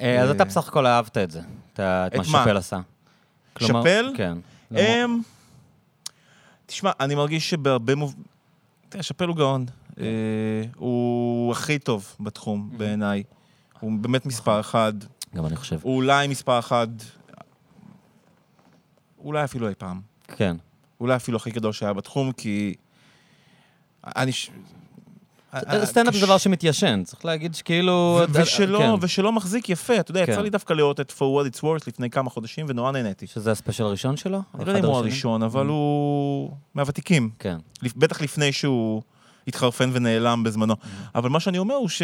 אה, 0.00 0.20
אז 0.22 0.28
אה, 0.28 0.34
אתה 0.34 0.44
בסך 0.44 0.68
הכל 0.68 0.86
אהבת 0.86 1.18
את 1.18 1.30
זה, 1.30 1.40
את 1.72 1.80
מה? 2.16 2.24
שאפל 2.24 2.56
עשה. 2.56 2.78
שאפל? 3.58 4.12
כן. 4.16 4.38
תשמע, 6.66 6.90
אני 7.00 7.14
מרגיש 7.14 7.50
שבהרבה 7.50 7.94
מוב... 7.94 8.14
תראה, 8.88 9.02
שאפל 9.02 9.28
הוא 9.28 9.36
גאון. 9.36 9.66
אה, 10.00 10.04
הוא 10.76 11.52
הכי 11.52 11.78
טוב 11.78 12.16
בתחום, 12.20 12.70
בעיניי. 12.76 13.22
הוא 13.80 13.92
באמת 14.00 14.26
מספר 14.26 14.60
אחד. 14.60 14.92
גם 15.34 15.46
אני 15.46 15.56
חושב. 15.56 15.78
הוא 15.82 15.96
אולי 15.96 16.28
מספר 16.28 16.58
אחד, 16.58 16.88
אולי 19.18 19.44
אפילו 19.44 19.68
אי 19.68 19.74
פעם. 19.74 20.00
כן. 20.28 20.56
אולי 21.00 21.16
אפילו 21.16 21.36
הכי 21.36 21.50
גדול 21.50 21.72
שהיה 21.72 21.92
בתחום, 21.92 22.32
כי... 22.32 22.74
אני... 24.04 24.32
ש- 25.60 25.84
סטנדאפ 25.84 26.14
זה 26.14 26.26
דבר 26.26 26.38
שמתיישן, 26.38 27.02
צריך 27.04 27.24
להגיד 27.24 27.54
שכאילו... 27.54 28.20
ושלא, 28.32 28.78
כן. 28.78 28.90
ושלא 29.00 29.32
מחזיק 29.32 29.68
יפה, 29.68 30.00
אתה 30.00 30.10
יודע, 30.10 30.26
כן. 30.26 30.32
יצא 30.32 30.40
לי 30.40 30.50
דווקא 30.50 30.72
לראות 30.72 31.00
את 31.00 31.10
For 31.10 31.22
What 31.22 31.56
It's 31.56 31.60
Worth 31.60 31.84
לפני 31.86 32.10
כמה 32.10 32.30
חודשים, 32.30 32.66
ונורא 32.68 32.92
נהניתי. 32.92 33.26
שזה 33.26 33.50
הספיישל 33.50 33.84
הראשון 33.84 34.16
שלו? 34.16 34.42
אני 34.54 34.64
לא 34.64 34.70
יודע 34.70 34.80
אם 34.80 34.84
הוא? 34.84 34.96
הראשון, 34.96 35.42
אבל 35.42 35.66
הוא 35.66 36.50
מהוותיקים. 36.74 37.30
כן. 37.38 37.56
בטח 37.96 38.20
לפני 38.20 38.52
שהוא 38.52 39.02
התחרפן 39.48 39.90
ונעלם 39.92 40.42
בזמנו. 40.42 40.74
אבל 41.14 41.30
מה 41.30 41.40
שאני 41.40 41.58
אומר 41.58 41.74
הוא 41.74 41.88
ש... 41.88 42.02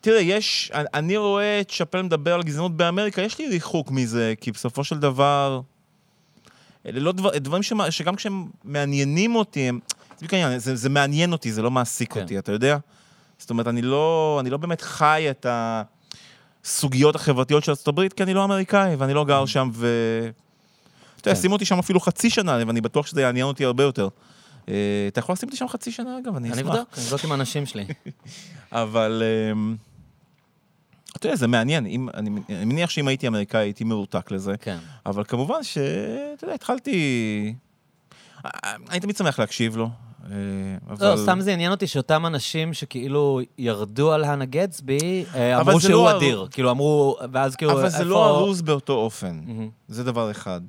תראה, 0.00 0.20
יש... 0.20 0.70
אני- 0.74 0.86
אני 0.94 1.16
רואה 1.16 1.60
את 1.60 1.70
שאפל 1.70 2.02
מדבר 2.02 2.34
על 2.34 2.42
גזענות 2.42 2.76
באמריקה, 2.76 3.22
יש 3.22 3.38
לי 3.38 3.48
ריחוק 3.48 3.90
מזה, 3.90 4.34
כי 4.40 4.52
בסופו 4.52 4.84
של 4.84 4.98
דבר... 4.98 5.60
אלה 6.86 7.00
לא 7.00 7.12
דבר, 7.12 7.38
דברים 7.38 7.62
שמה, 7.62 7.90
שגם 7.90 8.16
כשהם 8.16 8.46
מעניינים 8.64 9.34
אותי, 9.34 9.60
הם... 9.68 9.78
זה 10.16 10.26
בדיוק 10.26 10.34
העניין, 10.34 10.58
זה, 10.58 10.76
זה 10.76 10.88
מעניין 10.88 11.32
אותי, 11.32 11.52
זה 11.52 11.62
לא 11.62 11.70
מעסיק 11.70 12.12
כן. 12.12 12.20
אותי, 12.20 12.38
אתה 12.38 12.52
יודע? 12.52 12.76
זאת 13.38 13.50
אומרת, 13.50 13.66
אני 13.66 13.82
לא, 13.82 14.36
אני 14.40 14.50
לא 14.50 14.56
באמת 14.56 14.80
חי 14.80 15.26
את 15.30 15.46
הסוגיות 16.64 17.14
החברתיות 17.14 17.64
של 17.64 17.72
ארה"ב, 17.72 18.08
כי 18.08 18.22
אני 18.22 18.34
לא 18.34 18.44
אמריקאי, 18.44 18.96
ואני 18.96 19.14
לא 19.14 19.24
גר 19.24 19.46
שם, 19.46 19.70
ו... 19.72 19.86
אתה 21.20 21.28
יודע, 21.28 21.36
כן. 21.36 21.42
שימו 21.42 21.54
אותי 21.54 21.64
שם 21.64 21.78
אפילו 21.78 22.00
חצי 22.00 22.30
שנה, 22.30 22.58
ואני 22.66 22.80
בטוח 22.80 23.06
שזה 23.06 23.20
יעניין 23.20 23.46
אותי 23.46 23.64
הרבה 23.64 23.82
יותר. 23.82 24.08
אה, 24.68 24.74
אתה 25.08 25.18
יכול 25.18 25.32
לשים 25.32 25.48
אותי 25.48 25.56
שם 25.56 25.68
חצי 25.68 25.92
שנה, 25.92 26.18
אגב, 26.18 26.36
אני 26.36 26.52
אני 26.52 26.60
אשמח. 26.60 26.74
אבדוק, 26.74 26.88
אני 26.96 27.04
אבדוק 27.04 27.24
עם 27.24 27.32
האנשים 27.32 27.66
שלי. 27.66 27.84
אבל... 28.72 29.22
אמ, 29.52 29.76
אתה 31.16 31.26
יודע, 31.26 31.36
זה 31.36 31.46
מעניין. 31.46 31.86
אם, 31.86 32.08
אני, 32.14 32.30
אני 32.48 32.64
מניח 32.64 32.90
שאם 32.90 33.08
הייתי 33.08 33.28
אמריקאי, 33.28 33.60
הייתי 33.60 33.84
מרותק 33.84 34.30
לזה. 34.30 34.52
כן. 34.60 34.78
אבל 35.06 35.24
כמובן 35.24 35.62
ש... 35.62 35.78
אתה 36.34 36.44
יודע, 36.44 36.54
התחלתי... 36.54 37.54
אני 38.90 39.00
תמיד 39.00 39.16
שמח 39.16 39.38
להקשיב 39.38 39.76
לו. 39.76 39.90
אה, 40.30 40.36
לא, 41.00 41.12
אבל- 41.12 41.22
סתם 41.22 41.40
זה 41.40 41.52
עניין 41.52 41.70
אותי 41.72 41.86
שאותם 41.86 42.26
אנשים 42.26 42.74
שכאילו 42.74 43.40
ירדו 43.58 44.12
על 44.12 44.24
האנה 44.24 44.44
גטסבי, 44.44 45.24
אה, 45.34 45.60
אבל 45.60 45.64
אמרו 45.68 45.80
זה 45.80 45.88
שהוא 45.88 46.04
לא 46.04 46.10
הר- 46.10 46.16
אדיר. 46.16 46.46
כאילו 46.50 46.70
אמרו, 46.70 47.16
ואז 47.32 47.56
כאילו, 47.56 47.72
אבל 47.72 47.88
זה 47.88 47.96
איפה- 47.98 48.08
לא 48.08 48.38
ארוז 48.38 48.62
באותו 48.62 48.92
אופן. 48.92 49.40
מהמם. 49.46 49.68
זה 49.88 50.04
דבר 50.04 50.30
אחד. 50.30 50.60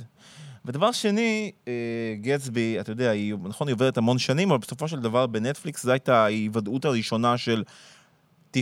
ודבר 0.66 0.92
שני, 0.92 1.52
אה, 1.68 1.74
גטסבי, 2.22 2.78
אתה 2.80 2.92
יודע, 2.92 3.10
היא, 3.10 3.36
נכון, 3.44 3.68
היא 3.68 3.74
עוברת 3.74 3.98
המון 3.98 4.18
שנים, 4.18 4.52
אבל 4.52 4.60
בסופו 4.60 4.88
של 4.88 5.00
דבר 5.00 5.28
בנטפליקס 5.28 5.84
זו 5.84 5.92
הייתה 5.92 6.24
ההיוודעות 6.24 6.86
הראשונה 6.86 7.38
של 7.38 7.64
99% 8.52 8.58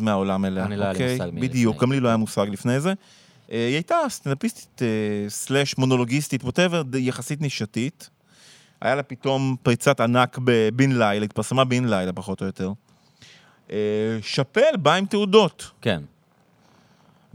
מהעולם 0.00 0.44
אליה. 0.44 0.64
אני 0.64 0.76
לא 0.76 0.82
היה 0.84 0.92
לי 0.92 0.98
אוקיי? 0.98 1.12
מושג 1.18 1.30
מי 1.32 1.40
בדיוק. 1.40 1.82
גם 1.82 1.92
לי 1.92 2.00
לא 2.00 2.08
היה 2.08 2.16
מושג 2.16 2.46
לפני 2.50 2.80
זה. 2.80 2.92
היא 3.48 3.58
הייתה 3.74 3.96
סטנדאפיסטית, 4.08 4.82
סלאש 5.28 5.78
מונולוגיסטית, 5.78 6.44
ווטאבר, 6.44 6.82
יחסית 6.94 7.40
נישתית. 7.40 8.10
היה 8.80 8.94
לה 8.94 9.02
פתאום 9.02 9.56
פריצת 9.62 10.00
ענק 10.00 10.38
בבן 10.44 10.92
לילה, 10.92 11.24
התפרסמה 11.24 11.64
בן 11.64 11.84
לילה 11.84 12.12
פחות 12.12 12.40
או 12.40 12.46
יותר. 12.46 12.72
אה, 13.70 14.18
שאפל 14.22 14.76
בא 14.76 14.94
עם 14.94 15.06
תעודות. 15.06 15.70
כן, 15.80 16.02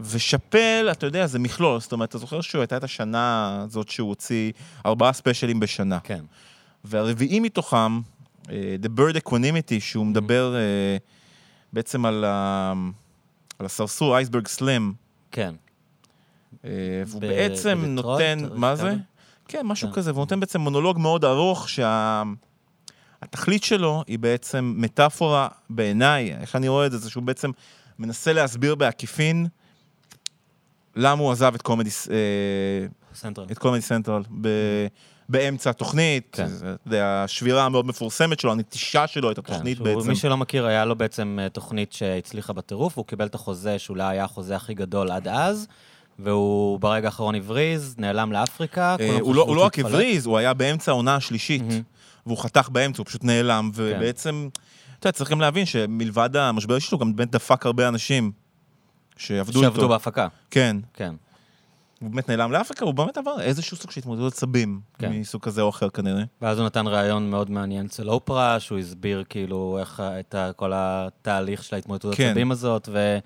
ושאפל, 0.00 0.88
אתה 0.92 1.06
יודע, 1.06 1.26
זה 1.26 1.38
מכלול, 1.38 1.80
זאת 1.80 1.92
אומרת, 1.92 2.08
אתה 2.08 2.18
זוכר 2.18 2.40
שהוא 2.40 2.60
הייתה 2.60 2.76
את 2.76 2.84
השנה 2.84 3.58
הזאת 3.64 3.88
שהוא 3.88 4.08
הוציא 4.08 4.52
ארבעה 4.86 5.12
ספיישלים 5.12 5.60
בשנה. 5.60 5.98
כן. 6.00 6.24
והרביעי 6.84 7.40
מתוכם, 7.40 8.00
אה, 8.50 8.76
The 8.82 8.98
Bird 8.98 9.16
Equanimity, 9.16 9.80
שהוא 9.80 10.06
מדבר 10.06 10.54
אה, 10.56 10.96
בעצם 11.72 12.06
על, 12.06 12.24
ה... 12.24 12.72
על 13.58 13.66
הסרסור 13.66 14.16
אייסברג 14.16 14.48
סלם, 14.48 14.92
כן. 15.30 15.54
והוא 17.06 17.20
בעצם 17.20 17.84
נותן, 17.84 18.38
מה 18.54 18.76
זה? 18.76 18.94
כן, 19.48 19.66
משהו 19.66 19.88
כן. 19.88 19.94
כזה, 19.94 20.10
והוא 20.12 20.20
נותן 20.20 20.40
בעצם 20.40 20.60
מונולוג 20.60 20.98
מאוד 20.98 21.24
ארוך, 21.24 21.68
שהתכלית 23.22 23.64
שלו 23.64 24.02
היא 24.06 24.18
בעצם 24.18 24.74
מטאפורה 24.76 25.48
בעיניי, 25.70 26.34
איך 26.40 26.56
אני 26.56 26.68
רואה 26.68 26.86
את 26.86 26.92
זה, 26.92 26.98
זה 26.98 27.10
שהוא 27.10 27.22
בעצם 27.22 27.50
מנסה 27.98 28.32
להסביר 28.32 28.74
בעקיפין 28.74 29.46
למה 30.96 31.22
הוא 31.22 31.32
עזב 31.32 31.54
את 31.54 31.62
קומדי, 31.62 31.90
אה, 32.10 32.16
סנטרל. 33.14 33.46
את 33.52 33.58
קומדי 33.58 33.80
סנטרל 33.80 34.22
ב- 34.40 34.86
באמצע 35.28 35.70
התוכנית, 35.70 36.28
כן. 36.32 36.46
זה, 36.86 37.04
השבירה 37.06 37.64
המאוד 37.64 37.86
מפורסמת 37.86 38.40
שלו, 38.40 38.52
הנטישה 38.52 39.06
שלו 39.06 39.30
את 39.30 39.36
כן, 39.36 39.42
התוכנית 39.52 39.76
שהוא- 39.76 39.84
בעצם. 39.96 40.08
מי 40.08 40.16
שלא 40.16 40.36
מכיר, 40.36 40.66
היה 40.66 40.84
לו 40.84 40.96
בעצם 40.96 41.38
אה, 41.42 41.48
תוכנית 41.48 41.92
שהצליחה 41.92 42.52
בטירוף, 42.52 42.96
הוא 42.98 43.06
קיבל 43.06 43.26
את 43.26 43.34
החוזה 43.34 43.78
שאולי 43.78 44.04
היה 44.04 44.24
החוזה 44.24 44.56
הכי 44.56 44.74
גדול 44.74 45.10
עד 45.10 45.28
אז, 45.28 45.66
והוא 46.18 46.80
ברגע 46.80 47.08
האחרון 47.08 47.34
הבריז, 47.34 47.94
נעלם 47.98 48.32
לאפריקה. 48.32 48.96
אה, 49.00 49.18
הוא 49.20 49.34
לא- 49.34 49.42
הוא 49.42 49.56
לא 49.56 49.64
רק. 49.64 49.78
הבריז, 49.78 50.26
הוא 50.26 50.38
היה 50.38 50.54
באמצע 50.54 50.92
העונה 50.92 51.16
השלישית, 51.16 51.62
מהמם. 51.62 51.82
והוא 52.26 52.38
חתך 52.38 52.68
באמצע, 52.72 52.98
הוא 52.98 53.06
פשוט 53.06 53.24
נעלם, 53.24 53.70
כן. 53.74 53.82
ובעצם, 53.82 54.48
אתה 54.98 55.06
יודע, 55.08 55.12
צריך 55.18 55.30
גם 55.30 55.40
להבין 55.40 55.66
שמלבד 55.66 56.36
המשבר 56.36 56.78
שלו, 56.78 56.98
גם 56.98 57.16
באמת 57.16 57.30
דפק 57.30 57.66
הרבה 57.66 57.88
אנשים 57.88 58.32
שעבדו 59.16 59.58
איתו. 59.60 59.72
שעבדו 59.72 59.88
בהפקה, 59.88 60.28
כן. 60.50 60.76
כן. 60.94 61.14
הוא 62.00 62.10
באמת 62.10 62.28
נעלם 62.30 62.52
לאפריקה, 62.52 62.84
הוא 62.84 62.94
באמת 62.94 63.16
עבר 63.16 63.40
איזשהו 63.40 63.76
סוג 63.76 63.90
של 63.90 64.00
התמודדות 64.00 64.32
עצבים, 64.32 64.80
כן. 64.98 65.12
מסוג 65.12 65.42
כזה 65.42 65.62
או 65.62 65.68
אחר 65.68 65.88
כנראה. 65.88 66.22
ואז 66.42 66.58
הוא 66.58 66.66
נתן 66.66 66.86
ראיון 66.86 67.30
מאוד 67.30 67.50
מעניין 67.50 67.86
אצל 67.86 68.08
אופרה, 68.08 68.60
שהוא 68.60 68.78
הסביר 68.78 69.24
כאילו 69.28 69.76
איך 69.80 70.02
את 70.20 70.34
כל 70.56 70.72
התהליך 70.74 71.64
של 71.64 71.74
ההתמודדות 71.76 72.14
כן. 72.14 72.24
העצבים 72.24 72.50
הזאת, 72.52 72.88
ו- 72.92 73.18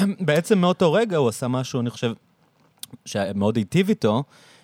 ובעצם 0.20 0.58
מאותו 0.58 0.92
רגע 0.92 1.16
הוא 1.16 1.28
עשה 1.28 1.48
משהו, 1.48 1.80
אני 1.80 1.90
חושב, 1.90 2.12
שמאוד 3.04 3.56
היטיב 3.56 3.88
איתו, 3.88 4.22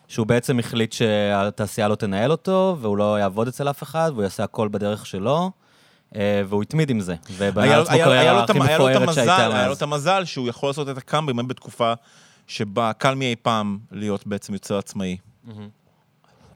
שהוא 0.08 0.26
בעצם 0.26 0.58
החליט 0.58 0.92
שהתעשייה 0.92 1.88
לא 1.88 1.94
תנהל 1.94 2.30
אותו, 2.30 2.76
והוא 2.80 2.96
לא 2.96 3.18
יעבוד 3.18 3.48
אצל 3.48 3.70
אף 3.70 3.82
אחד, 3.82 4.10
והוא 4.12 4.22
יעשה 4.22 4.44
הכל 4.44 4.68
בדרך 4.68 5.06
שלו, 5.06 5.50
אה, 6.16 6.42
והוא 6.48 6.62
התמיד 6.62 6.90
עם 6.90 7.00
זה, 7.00 7.14
ובנה 7.36 7.64
היה 7.64 7.78
לו 7.78 7.86
קריירה 7.86 8.44
הכי 8.44 8.58
מפוארת 8.58 8.78
שהייתה 8.78 9.02
המזל, 9.04 9.30
היה 9.30 9.48
לו 9.48 9.54
מאז. 9.54 9.76
את 9.76 9.82
המזל 9.82 10.24
שהוא 10.24 10.48
יכול 10.48 10.68
לעשות 10.68 10.88
את 10.88 10.98
הקאמבים 10.98 11.36
באמת 11.36 11.48
בתקופה 11.48 11.92
שבה 12.46 12.92
קל 12.92 13.14
מאי 13.14 13.34
פעם 13.42 13.78
להיות 13.92 14.26
בעצם 14.26 14.52
יוצר 14.52 14.78
עצמאי. 14.78 15.16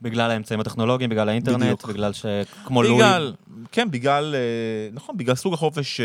בגלל 0.03 0.31
האמצעים 0.31 0.61
הטכנולוגיים, 0.61 1.11
בגלל 1.11 1.29
האינטרנט. 1.29 1.85
בגלל 1.85 2.13
שכמו 2.13 2.83
לואי... 2.83 2.95
בגלל, 2.95 3.35
כן, 3.73 3.91
בגלל, 3.91 4.35
אה, 4.35 4.89
נכון, 4.93 5.17
בגלל 5.17 5.35
סוג 5.35 5.55
החופש, 5.55 6.01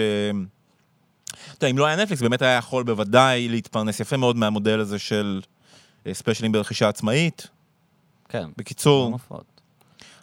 אתה 1.60 1.68
יודע, 1.68 1.72
אם 1.72 1.78
לא 1.78 1.86
היה 1.86 1.96
נטפליקס, 1.96 2.22
באמת 2.22 2.42
היה 2.42 2.58
יכול 2.58 2.84
בוודאי 2.84 3.48
להתפרנס 3.50 4.00
יפה 4.00 4.18
מאוד 4.18 4.36
מהמודל 4.36 4.80
הזה 4.80 5.00
של 5.00 5.42
אה, 6.08 6.14
ספיישלים 6.14 6.52
ברכישה 6.52 6.90
עצמאית. 6.90 7.48
כן, 8.30 8.46
בקיצור. 8.58 9.18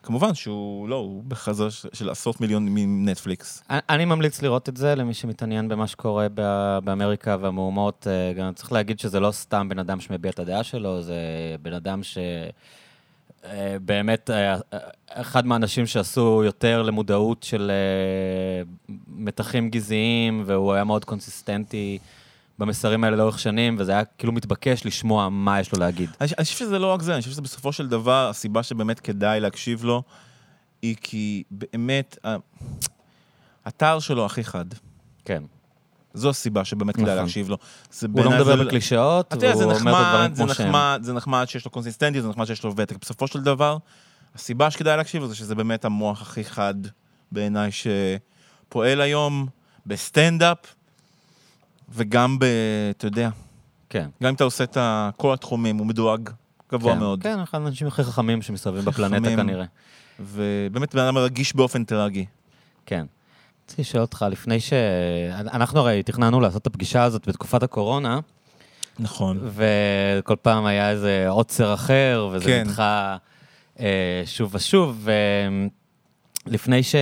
כמובן 0.03 0.35
שהוא, 0.35 0.89
לא, 0.89 0.95
הוא 0.97 1.25
בחזר 1.29 1.71
ש- 1.71 1.87
של 1.93 2.11
עשרות 2.11 2.41
מיליון 2.41 2.67
מנטפליקס. 2.71 3.63
אני- 3.71 4.05
ממליץ 4.05 4.43
לראות 4.43 4.69
את 4.69 4.77
זה 4.77 4.95
למי 4.95 5.15
שמתעניין 5.15 5.69
במה 5.69 5.87
שקורה 5.87 6.27
באמריקה 6.85 7.37
והמהומות. 7.41 8.07
אה, 8.11 8.33
גם 8.33 8.53
צריך 8.55 8.73
להגיד 8.73 8.99
שזה 9.01 9.21
לא 9.21 9.31
סתם 9.31 9.69
בן 9.69 9.79
אדם 9.79 10.01
שמביע 10.01 10.31
את 10.31 10.39
הדעה 10.39 10.63
שלו, 10.65 11.03
זה 11.03 11.15
בן 11.63 11.73
אדם 11.73 12.03
ש... 12.03 12.19
אה, 13.47 13.77
באמת, 13.85 14.31
אה, 14.31 14.57
אחד 15.09 15.47
מהאנשים 15.47 15.87
שעשו 15.87 16.43
יותר 16.45 16.83
למודעות 16.83 17.43
של 17.43 17.71
אה, 17.71 18.95
מתחים 19.09 19.71
גזעיים, 19.71 20.43
והוא 20.47 20.73
היה 20.73 20.85
מאוד 20.85 21.05
קונסיסטנטי 21.05 21.99
במסרים 22.59 23.05
האלה 23.05 23.17
לאורך 23.17 23.39
שנים, 23.39 23.77
וזה 23.79 23.93
היה 23.93 24.05
כאילו 24.05 24.33
מתבקש 24.33 24.87
לשמוע 24.87 25.29
מה 25.29 25.61
יש 25.61 25.73
לו 25.73 25.79
להגיד. 25.79 26.11
אני 26.21 26.29
אני 26.39 26.45
חושב 26.45 26.57
שזה 26.59 26.79
לא 26.79 26.93
רק 26.93 27.03
זה, 27.03 27.13
אני 27.13 27.21
חושב 27.21 27.33
שזה 27.33 27.43
בסופו 27.43 27.73
של 27.73 27.89
דבר, 27.89 28.29
הסיבה 28.31 28.63
שבאמת 28.63 29.01
כדאי 29.01 29.41
להקשיב 29.41 29.85
לו, 29.85 30.03
היא 30.83 30.97
כי 31.01 31.43
באמת, 31.51 32.19
ה- 32.25 32.37
התער 33.65 33.99
שלו 33.99 34.27
הכי 34.27 34.45
חד. 34.45 34.65
כן. 35.25 35.43
זו 36.17 36.31
הסיבה 36.31 36.65
שבאמת 36.65 36.97
כדאי 36.97 37.07
נכון. 37.07 37.17
להקשיב 37.17 37.49
לו. 37.49 37.57
זה 37.93 38.07
הוא 38.13 38.25
לא 38.25 38.31
מדבר 38.31 38.57
זה- 38.57 38.65
בקלישאות, 38.65 39.35
זה 39.41 39.53
אומר 39.65 39.77
את 39.77 39.87
הדברים 39.87 40.35
כמו 40.35 40.55
שהם. 40.55 40.75
זה 41.03 41.13
נחמד 41.13 41.45
שיש 41.49 41.65
לו 41.65 41.71
קונסיסטנטיות, 41.71 42.23
זה 42.23 42.29
נחמד 42.29 42.45
שיש 42.45 42.65
לו 42.65 42.77
ותק. 42.77 42.97
בסופו 43.01 43.27
של 43.27 43.43
דבר, 43.43 43.77
הסיבה 44.35 44.71
שכדאי 44.71 44.97
להקשיב 44.97 45.23
לו 45.23 45.29
זה 45.29 45.35
שזה 45.35 45.55
באמת 45.55 45.85
המוח 45.85 46.23
הכי 46.23 46.45
חד 46.45 46.75
בעיניי 47.33 47.71
שפועל 47.73 49.01
היום 49.01 49.47
בסטנדאפ, 49.87 50.59
וגם 51.95 52.39
ב... 52.39 52.45
אתה 52.91 53.07
יודע, 53.07 53.29
כן. 53.91 54.09
גם 54.23 54.29
אם 54.29 54.35
אתה 54.35 54.45
עושה 54.45 54.65
את 54.65 54.77
כל 55.17 55.33
התחומים, 55.35 55.77
הוא 55.77 55.87
מדורג 55.87 56.31
גבוה 56.73 56.93
כן, 56.93 56.99
מאוד. 56.99 57.23
כן, 57.23 57.41
אחד 57.41 57.61
האנשים 57.61 57.87
הכי 57.87 58.05
חכמים 58.05 58.43
שמסתובבים 58.43 58.85
בפלנטה 58.85 59.17
חכמים. 59.17 59.37
כנראה. 59.37 59.65
ובאמת 60.21 60.95
בן 60.95 61.03
אדם 61.03 61.19
רגיש 61.19 61.57
באופן 61.57 61.85
טרגי. 61.85 62.27
כן. 62.87 63.07
רציתי 63.67 63.83
לשאול 63.83 64.03
אותך, 64.03 64.25
לפני 64.31 64.61
ש... 64.61 64.73
אנחנו 65.33 65.81
הרי 65.81 66.03
תכננו 66.03 66.41
לעשות 66.41 66.63
את 66.63 66.67
הפגישה 66.67 67.03
הזאת 67.03 67.29
בתקופת 67.29 67.63
הקורונה, 67.63 68.21
נכון. 68.99 69.51
וכל 69.55 70.37
פעם 70.43 70.67
היה 70.67 70.91
איזה 70.91 71.29
עוצר 71.29 71.75
אחר, 71.75 72.29
וזה 72.33 72.45
כן. 72.45 72.65
נדחה 72.67 73.17
אה, 73.81 74.23
שוב 74.27 74.55
ושוב, 74.55 75.09
ולפני 76.47 76.83
ש... 76.83 76.95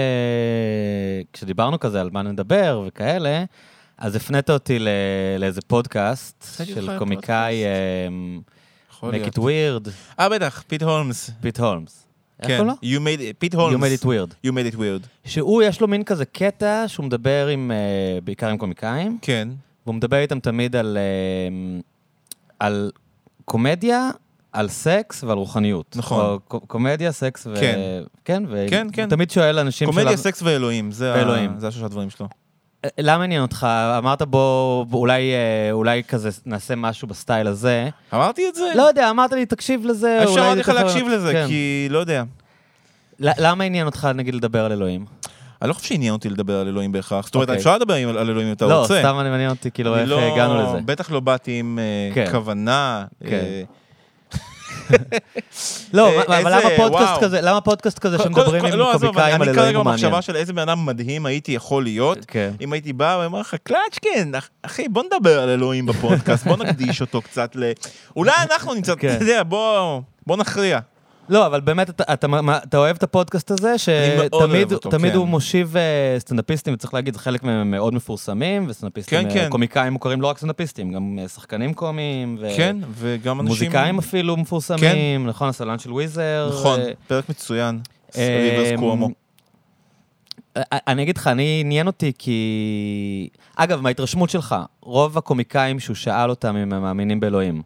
כשדיברנו 1.33 1.81
כזה 1.81 2.01
על 2.01 2.11
מה 2.13 2.23
נדבר 2.23 2.83
וכאלה, 2.87 3.45
אז 3.99 4.17
הפנית 4.17 4.51
אותי 4.51 4.79
ל... 4.79 4.89
לאיזה 5.39 5.61
פודקאסט 5.67 6.47
של 6.65 6.99
קומיקאי 6.99 7.55
יכול 8.91 9.11
Make 9.11 9.13
להיות. 9.13 9.35
It 9.35 9.39
Weird, 9.39 9.91
אה, 10.21 10.29
בטח, 10.29 10.65
פיט 10.67 10.83
הולמס. 10.83 11.31
פיט 11.41 11.61
הולמס. 11.61 12.07
איך 12.51 12.61
כן, 12.61 12.67
קוראים 12.67 12.77
לו? 12.83 12.99
You 12.99 13.19
made 13.19 13.21
it, 13.21 13.39
פיט 13.39 13.55
You 13.55 13.59
הולמס. 13.59 13.83
made 13.93 14.03
it 14.03 14.07
weird. 14.07 14.47
You 14.47 14.51
made 14.51 14.75
it 14.75 14.77
weird. 14.77 15.07
שהוא, 15.25 15.63
יש 15.63 15.81
לו 15.81 15.89
מין 15.89 16.05
כזה 16.05 16.25
קטע 16.25 16.85
שהוא 16.87 17.07
מדבר 17.07 17.47
עם, 17.47 17.71
אה, 17.71 17.77
בעיקר 18.25 18.49
עם 18.49 18.59
קומיקאים, 18.59 19.19
כן. 19.23 19.49
והוא 19.87 19.95
מדבר 19.95 20.17
איתם 20.19 20.41
תמיד 20.41 20.77
על, 20.77 20.99
אה, 21.01 21.81
על 22.59 22.91
קומדיה, 23.45 24.11
על 24.53 24.69
סקס 24.69 25.25
ועל 25.25 25.39
רוחניות. 25.39 25.97
נכון. 25.97 26.25
או 26.27 26.39
ק- 26.49 26.65
קומדיה, 26.67 27.13
סקס 27.13 27.47
ו... 27.47 27.55
כן. 27.61 27.79
כן, 28.25 28.43
ו... 28.49 28.67
כן, 28.71 28.87
כן. 28.93 29.03
הוא 29.03 29.11
תמיד 29.11 29.31
שואל 29.31 29.59
אנשים 29.59 29.89
קומדיה, 29.89 30.09
שלב- 30.09 30.17
סקס 30.17 30.43
ואלוהים, 30.43 30.91
זה 30.93 31.15
ה- 31.15 31.17
ואלוהים. 31.19 31.51
זה 31.59 31.69
השלושה 31.69 31.89
דברים 31.89 32.11
שלו. 32.11 32.29
אה, 32.85 32.89
למה 32.99 33.25
עניין 33.25 33.43
אותך? 33.43 33.67
אמרת 33.99 34.23
בוא, 34.23 34.85
אולי, 34.93 35.33
אה, 35.33 35.73
אולי 35.73 36.03
כזה 36.09 36.31
נעשה 36.47 36.75
משהו 36.77 37.09
בסטייל 37.09 37.47
הזה. 37.47 37.89
אמרתי 38.15 38.49
את 38.49 38.55
זה? 38.55 38.73
לא 38.75 38.83
יודע, 38.83 39.11
אמרת 39.11 39.33
לי, 39.33 39.47
תקשיב 39.47 39.87
לזה. 39.87 40.21
אפשר 40.25 40.41
אמרתי 40.41 40.61
לך 40.61 40.69
להקשיב 40.69 41.09
לזה, 41.09 41.33
כן. 41.33 41.47
כי 41.49 41.87
לא 41.91 41.99
יודע. 41.99 42.23
למה 43.21 43.65
עניין 43.65 43.87
אותך, 43.87 44.09
נגיד, 44.15 44.35
לדבר 44.35 44.65
על 44.65 44.73
אלוהים? 44.73 45.05
אני 45.63 45.69
לא 45.69 45.75
חושב 45.75 45.89
שעניין 45.89 46.13
אותי 46.13 46.29
לדבר 46.29 46.61
על 46.61 46.69
אלוהים 46.69 46.93
בהכרח. 46.93 47.27
זאת 47.27 47.35
אומרת, 47.35 47.49
אוקיי. 47.49 47.59
אפשר 47.59 47.77
לדבר 47.77 47.95
על 47.95 48.31
אלוהים 48.31 48.49
אם 48.49 48.53
אתה 48.53 48.67
לא, 48.67 48.81
רוצה. 48.81 48.99
סתם 49.01 49.17
אני 49.21 49.31
מעניין 49.31 49.51
אותי, 49.51 49.71
כאילו, 49.71 49.97
איך 49.97 50.09
לא- 50.09 50.21
הגענו 50.21 50.63
לזה. 50.63 50.79
בטח 50.85 51.11
לא 51.11 51.21
באתי 51.21 51.59
עם 51.59 51.79
אה, 51.79 52.15
כן. 52.15 52.27
כוונה. 52.31 53.05
כן. 54.89 54.97
לא, 55.93 56.09
אה, 56.09 56.41
אבל 56.41 56.53
למה 56.53 56.69
פודקאסט. 56.77 57.21
כזה, 57.23 57.41
למה 57.41 57.61
פודקאסט 57.61 57.99
כזה 57.99 58.19
שמדברים 58.19 58.65
עם 58.65 58.73
לא, 58.73 58.91
עזוב, 58.95 59.07
קומיקאים 59.07 59.35
על 59.35 59.43
אני 59.43 59.51
אלוהים 59.51 59.55
כרגע 59.67 59.77
הוא 59.79 59.85
מעניין? 59.85 60.11
במחשבה 60.11 60.23
של 60.23 60.37
איזה 60.37 60.53
בן 60.53 60.69
אדם 60.69 60.87
מדהים 60.87 61.27
הייתי 61.27 61.53
יכול 61.53 61.83
להיות. 61.85 62.19
כן. 62.29 62.51
אם 62.61 62.73
הייתי 62.73 62.93
בא 62.93 63.19
ואומר 63.23 63.41
לך, 63.41 63.55
קלצ'קין, 63.63 64.35
אח- 64.35 64.49
אחי, 64.63 64.89
בוא 64.89 65.03
נדבר 65.03 65.41
על 65.43 65.49
אלוהים 65.49 65.87
בפודקאסט, 65.87 66.47
בוא 66.47 66.57
נקדיש 66.57 67.01
אותו 67.01 67.23
קצת 67.23 67.57
ל... 67.57 67.73
אולי 68.17 68.33
אנחנו 68.51 68.75
נמצא, 68.75 68.95
כן. 68.99 69.15
אתה 69.17 69.25
יודע, 69.25 69.43
בוא 70.27 70.37
נכריע. 70.37 70.79
לא, 71.29 71.47
אבל 71.47 71.61
באמת, 71.61 71.91
אתה, 71.91 72.13
אתה, 72.13 72.27
אתה 72.65 72.79
אוהב 72.79 72.97
את 72.97 73.03
הפודקאסט 73.03 73.51
הזה, 73.51 73.79
שתמיד 73.79 75.13
כן. 75.13 75.17
הוא 75.17 75.29
מושיב 75.29 75.77
אה, 75.77 76.17
סטנדאפיסטים, 76.19 76.75
וצריך 76.75 76.95
להגיד, 76.95 77.17
חלק 77.17 77.43
מהם 77.43 77.61
הם 77.61 77.71
מאוד 77.71 77.95
מפורסמים, 77.95 78.67
וסטנדאפיסטים, 78.69 79.23
כן, 79.23 79.29
אה, 79.29 79.35
כן. 79.35 79.51
קומיקאים 79.51 79.93
מוכרים, 79.93 80.21
לא 80.21 80.27
רק 80.27 80.39
סטנדאפיסטים, 80.39 80.93
גם 80.93 81.19
אה, 81.23 81.29
שחקנים 81.29 81.75
קומיים, 81.75 82.37
ו... 82.41 82.49
כן, 82.57 82.77
וגם 82.95 83.41
אנשים... 83.41 83.53
מוזיקאים 83.53 83.99
אפילו 83.99 84.37
מפורסמים, 84.37 85.27
נכון, 85.27 85.49
הסולן 85.49 85.79
של 85.79 85.93
וויזר. 85.93 86.51
נכון, 86.53 86.81
אה, 86.81 86.91
פרק 87.07 87.29
מצוין. 87.29 87.81
ריברס 88.17 88.79
קוומו. 88.79 89.09
אה, 90.57 90.63
אני 90.73 91.03
אגיד 91.03 91.17
לך, 91.17 91.27
אני 91.27 91.59
עניין 91.65 91.87
אותי 91.87 92.13
כי... 92.19 93.29
אגב, 93.57 93.81
מההתרשמות 93.81 94.31
שלך, 94.31 94.57
רוב 94.81 95.19
הקומיקאים 95.19 95.81
שהוא 95.81 95.97
שאל 95.97 96.31
אותם 96.31 96.57
אם 96.57 96.73
הם 96.73 96.83
מאמינים 96.83 97.21
באלוהים, 97.21 97.63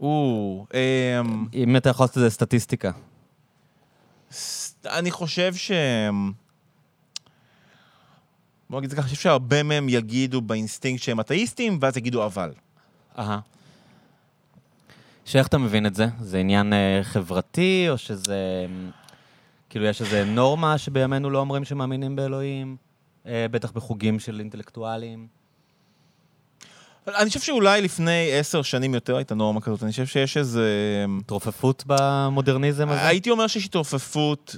או, 0.00 0.66
אמ, 0.74 1.46
אם 1.54 1.76
אתה 1.76 1.88
יכול 1.88 2.04
לעשות 2.04 2.16
איזה 2.16 2.30
סטטיסטיקה. 2.30 2.90
ס- 4.32 4.76
אני 4.86 5.10
חושב 5.10 5.54
ש... 5.54 5.70
בוא 8.70 8.80
נגיד 8.80 8.84
את 8.84 8.90
זה 8.90 8.96
ככה, 8.96 9.02
אני 9.06 9.10
חושב 9.10 9.22
שהרבה 9.22 9.62
מהם 9.62 9.88
יגידו 9.88 10.40
באינסטינקט 10.40 11.02
שהם 11.02 11.20
אתאיסטים, 11.20 11.78
ואז 11.80 11.96
יגידו 11.96 12.24
אבל. 12.24 12.52
אהה. 13.18 13.40
שאיך 15.24 15.46
אתה 15.46 15.58
מבין 15.58 15.86
את 15.86 15.94
זה? 15.94 16.06
זה 16.20 16.38
עניין 16.38 16.72
אה, 16.72 17.00
חברתי, 17.02 17.86
או 17.88 17.98
שזה... 17.98 18.34
אה, 18.34 18.90
כאילו, 19.70 19.84
יש 19.84 20.02
איזו 20.02 20.16
נורמה 20.26 20.78
שבימינו 20.78 21.30
לא 21.30 21.38
אומרים 21.38 21.64
שמאמינים 21.64 22.16
באלוהים? 22.16 22.76
אה, 23.26 23.46
בטח 23.50 23.70
בחוגים 23.72 24.18
של 24.20 24.40
אינטלקטואלים. 24.40 25.37
אני 27.16 27.28
חושב 27.28 27.40
שאולי 27.40 27.80
לפני 27.82 28.30
עשר 28.32 28.62
שנים 28.62 28.94
יותר 28.94 29.16
הייתה 29.16 29.34
נורמה 29.34 29.60
כזאת, 29.60 29.82
אני 29.82 29.90
חושב 29.90 30.06
שיש 30.06 30.36
איזה... 30.36 30.70
התרופפות 31.20 31.84
במודרניזם 31.86 32.88
הזה? 32.88 33.06
הייתי 33.06 33.30
אומר 33.30 33.46
שיש 33.46 33.68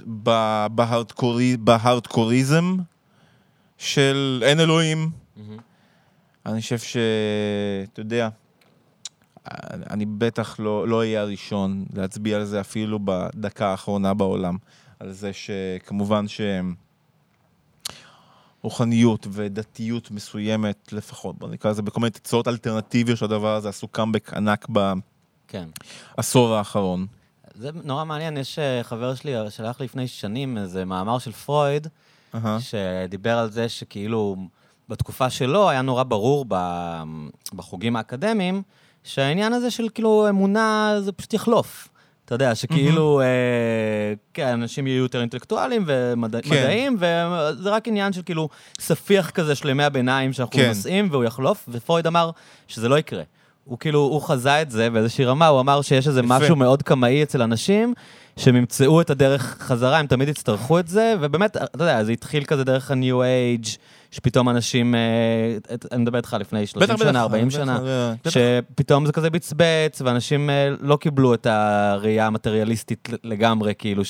בהארדקורי- 0.05 1.57
בהארדקוריזם 1.59 2.77
של 3.77 4.43
אין 4.45 4.59
אלוהים. 4.59 5.09
מהמם. 5.37 5.57
אני 6.45 6.61
חושב 6.61 6.77
ש... 6.79 6.97
אתה 7.93 7.99
יודע, 8.01 8.29
אני 9.89 10.05
בטח 10.05 10.59
לא, 10.59 10.87
לא 10.87 10.99
אהיה 10.99 11.21
הראשון 11.21 11.85
להצביע 11.93 12.37
על 12.37 12.45
זה 12.45 12.61
אפילו 12.61 12.99
בדקה 13.05 13.67
האחרונה 13.67 14.13
בעולם. 14.13 14.57
על 14.99 15.11
זה 15.11 15.31
שכמובן 15.33 16.27
ש... 16.27 16.41
רוחניות 18.63 19.27
ודתיות 19.31 20.11
מסוימת 20.11 20.93
לפחות, 20.93 21.37
בוא 21.37 21.47
נקרא 21.47 21.71
לזה 21.71 21.81
בכל 21.81 21.99
מיני 21.99 22.11
תצורות 22.11 22.47
אלטרנטיביות 22.47 23.17
של 23.17 23.25
הדבר 23.25 23.55
הזה, 23.55 23.69
עשו 23.69 23.87
קאמבק 23.87 24.33
ענק 24.33 24.67
כן. 25.47 25.69
בעשור 26.17 26.55
האחרון. 26.55 27.07
זה 27.55 27.69
נורא 27.83 28.05
מעניין, 28.05 28.37
יש 28.37 28.59
אה, 28.59 28.83
חבר 28.83 29.15
שלי, 29.15 29.33
שלח 29.49 29.79
לי 29.79 29.85
לפני 29.85 30.07
שנים 30.07 30.57
איזה 30.57 30.85
מאמר 30.85 31.19
של 31.19 31.31
פרויד, 31.31 31.87
אהה. 32.35 32.57
שדיבר 32.61 33.37
על 33.37 33.51
זה 33.51 33.69
שכאילו 33.69 34.35
בתקופה 34.89 35.29
שלו 35.29 35.69
היה 35.69 35.81
נורא 35.81 36.03
ברור 36.03 36.45
בחוגים 37.53 37.95
האקדמיים, 37.95 38.61
שהעניין 39.03 39.53
הזה 39.53 39.71
של 39.71 39.89
כאילו 39.93 40.29
אמונה 40.29 40.95
זה 40.99 41.11
פשוט 41.11 41.33
יחלוף. 41.33 41.87
אתה 42.25 42.35
יודע, 42.35 42.55
שכאילו, 42.55 43.21
אה, 43.21 43.25
כן, 44.33 44.47
אנשים 44.47 44.87
יהיו 44.87 45.03
יותר 45.03 45.21
אינטלקטואלים 45.21 45.83
ומדעיים, 45.85 46.97
וזה 46.99 47.69
רק 47.69 47.87
עניין 47.87 48.13
של 48.13 48.21
כאילו 48.21 48.49
ספיח 48.79 49.29
כזה 49.29 49.55
של 49.55 49.69
ימי 49.69 49.83
הביניים 49.83 50.33
שאנחנו 50.33 50.59
כן. 50.59 50.67
נושאים, 50.67 51.07
והוא 51.11 51.23
יחלוף, 51.23 51.65
ופרויד 51.71 52.07
אמר 52.07 52.31
שזה 52.67 52.89
לא 52.89 52.99
יקרה. 52.99 53.23
הוא 53.65 53.79
כאילו, 53.79 53.99
הוא 53.99 54.21
חזה 54.21 54.61
את 54.61 54.71
זה 54.71 54.89
באיזושהי 54.89 55.25
רמה, 55.25 55.47
הוא 55.47 55.59
אמר 55.59 55.81
שיש 55.81 56.07
איזה. 56.07 56.21
משהו 56.21 56.55
מאוד 56.55 56.83
קמאי 56.83 57.23
אצל 57.23 57.41
אנשים, 57.41 57.93
שהם 58.37 58.55
ימצאו 58.55 59.01
את 59.01 59.09
הדרך 59.09 59.57
חזרה, 59.59 59.99
הם 59.99 60.07
תמיד 60.07 60.29
יצטרכו 60.29 60.79
את 60.79 60.87
זה, 60.87 61.15
ובאמת, 61.21 61.57
אתה 61.57 61.83
יודע, 61.83 62.03
זה 62.03 62.11
התחיל 62.11 62.43
כזה 62.43 62.63
דרך 62.63 62.91
ה-New 62.91 63.15
Age, 63.15 63.77
שפתאום 64.11 64.49
אנשים, 64.49 64.95
אה, 64.95 64.99
אני 65.91 66.01
מדבר 66.01 66.17
איתך 66.17 66.37
לפני 66.39 66.67
30 66.67 66.89
בטח, 66.89 67.01
בטח, 67.01 67.09
שנה, 67.11 67.21
40 67.21 67.47
בטח, 67.47 67.57
שנה, 67.57 67.79
בטח. 67.83 68.29
שפתאום 68.29 69.05
זה 69.05 69.11
כזה 69.11 69.29
בצבץ, 69.29 70.01
ואנשים 70.01 70.49
אה, 70.49 70.69
לא 70.79 70.95
קיבלו 70.95 71.33
את 71.33 71.45
הראייה 71.45 72.27
המטריאליסטית 72.27 73.09
לגמרי, 73.23 73.73
כאילו, 73.77 74.03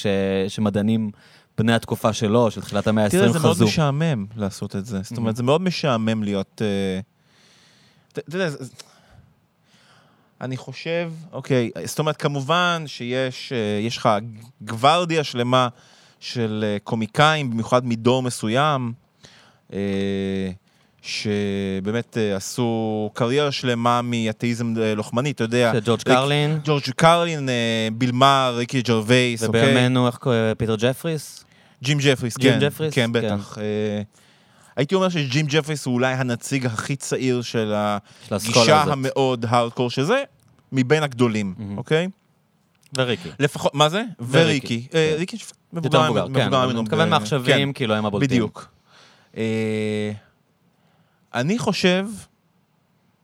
שמדענים 0.48 1.12
בני 1.58 1.74
התקופה 1.74 2.14
שלו, 2.14 2.52
של 2.52 2.62
תחילת 2.62 2.88
המאה 2.88 3.10
תראה, 3.10 3.26
ה-20 3.26 3.32
זה 3.34 3.40
מאוד 3.40 3.56
חזו. 3.56 3.66
משעמם 3.66 4.26
לעשות 4.36 4.76
את 4.76 4.86
זה. 4.86 5.00
זאת 5.04 5.18
אומרת, 5.18 5.36
זה 5.36 5.44
מאוד 5.44 5.62
משעמם 5.62 6.24
להיות... 6.24 6.62
אה, 6.62 7.00
אתה 8.14 8.36
יודע, 8.36 8.50
אני 10.42 10.58
חושב, 10.58 11.12
אוקיי, 11.32 11.72
זאת 11.86 12.00
אומרת, 12.00 12.18
כמובן 12.18 12.84
שיש 12.86 13.54
אה, 13.54 13.80
יש 13.82 13.98
לך 13.98 14.10
גוורדיה 14.62 15.24
שלמה 15.24 15.68
של 16.20 16.66
אה, 16.68 16.78
קומיקאים, 16.84 17.50
במיוחד 17.50 17.86
מדור 17.86 18.24
מסוים, 18.24 18.94
אה, 18.94 19.11
שבאמת 21.02 22.18
אה, 22.18 22.36
עשו 22.36 23.10
קריירה 23.14 23.52
שלמה 23.52 24.02
מאתאיזם 24.04 24.74
אה, 24.82 24.96
לוחמני, 24.96 25.32
אתה 25.32 25.44
יודע. 25.44 25.72
שג'ורג' 25.76 26.00
ריק- 26.00 26.08
קרלין, 26.08 26.60
ג'ורג' 26.64 26.84
קרלין, 26.96 27.50
אה, 27.50 27.54
ביל 27.94 28.20
מאר, 28.20 28.54
ריקי 28.58 28.82
ג'רווייס, 28.82 29.44
אוקיי? 29.44 29.62
ובימינו, 29.72 30.08
איך 30.08 30.16
קוראים? 30.18 30.42
פיטר 30.58 30.76
ג'פריס? 30.80 31.44
ג'ים 31.84 31.98
ג'פריס, 32.02 32.38
ג'ים 32.38 32.52
כן. 32.54 32.60
ג'פריס? 32.62 32.94
כן, 32.94 33.12
בטח. 33.12 33.58
אה, 33.58 34.02
הייתי 34.76 34.96
אומר 34.96 35.10
שג'ים 35.10 35.46
ג'פריס 35.50 35.86
הוא 35.86 35.94
אולי 35.94 36.14
הנציג 36.14 36.66
הכי 36.66 36.96
צעיר 36.96 37.42
של 37.42 37.74
של 38.28 38.36
הגישה. 38.36 38.82
המאוד 38.82 39.46
הארדקור 39.50 39.90
שזה, 39.90 40.24
מבין 40.72 41.04
הגדולים. 41.04 41.54
אוקיי? 41.78 42.08
וריקי. 42.98 43.30
לפחות, 43.40 43.76
מה 43.76 43.90
זה? 43.90 44.04
וריקי. 44.30 44.88
אה, 44.94 45.10
כן. 45.12 45.20
ריקי 45.20 45.38
מבוגר 45.74 46.04
מבוגר, 46.12 46.28
כן, 46.34 46.48
ממנו 46.48 46.72
אני 46.72 46.82
מתכוון 46.82 47.10
מעכשווים, 47.10 47.74
כאילו, 47.74 47.94
הם 47.96 48.02
כן, 48.02 48.08
הבולטים. 48.08 48.28
בדיוק. 48.30 48.68
אה, 49.38 50.12
אני 51.34 51.60
חושב 51.60 52.08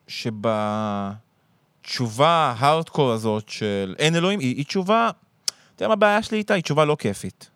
שבתשובה 0.07 0.55
ההארדקור 2.27 3.11
הזאת 3.11 3.49
של 3.49 3.95
אין 3.99 4.15
אלוהים, 4.15 4.39
היא 4.39 4.55
היא 4.55 4.65
תשובה, 4.65 5.09
אתה 5.45 5.83
יודע 5.83 5.87
מה 5.87 5.93
הבעיה 5.93 6.23
שלי 6.23 6.37
איתה? 6.37 6.53
היא 6.53 6.63
תשובה 6.63 6.85
לא 6.85 6.95
כיפית. 6.99 7.49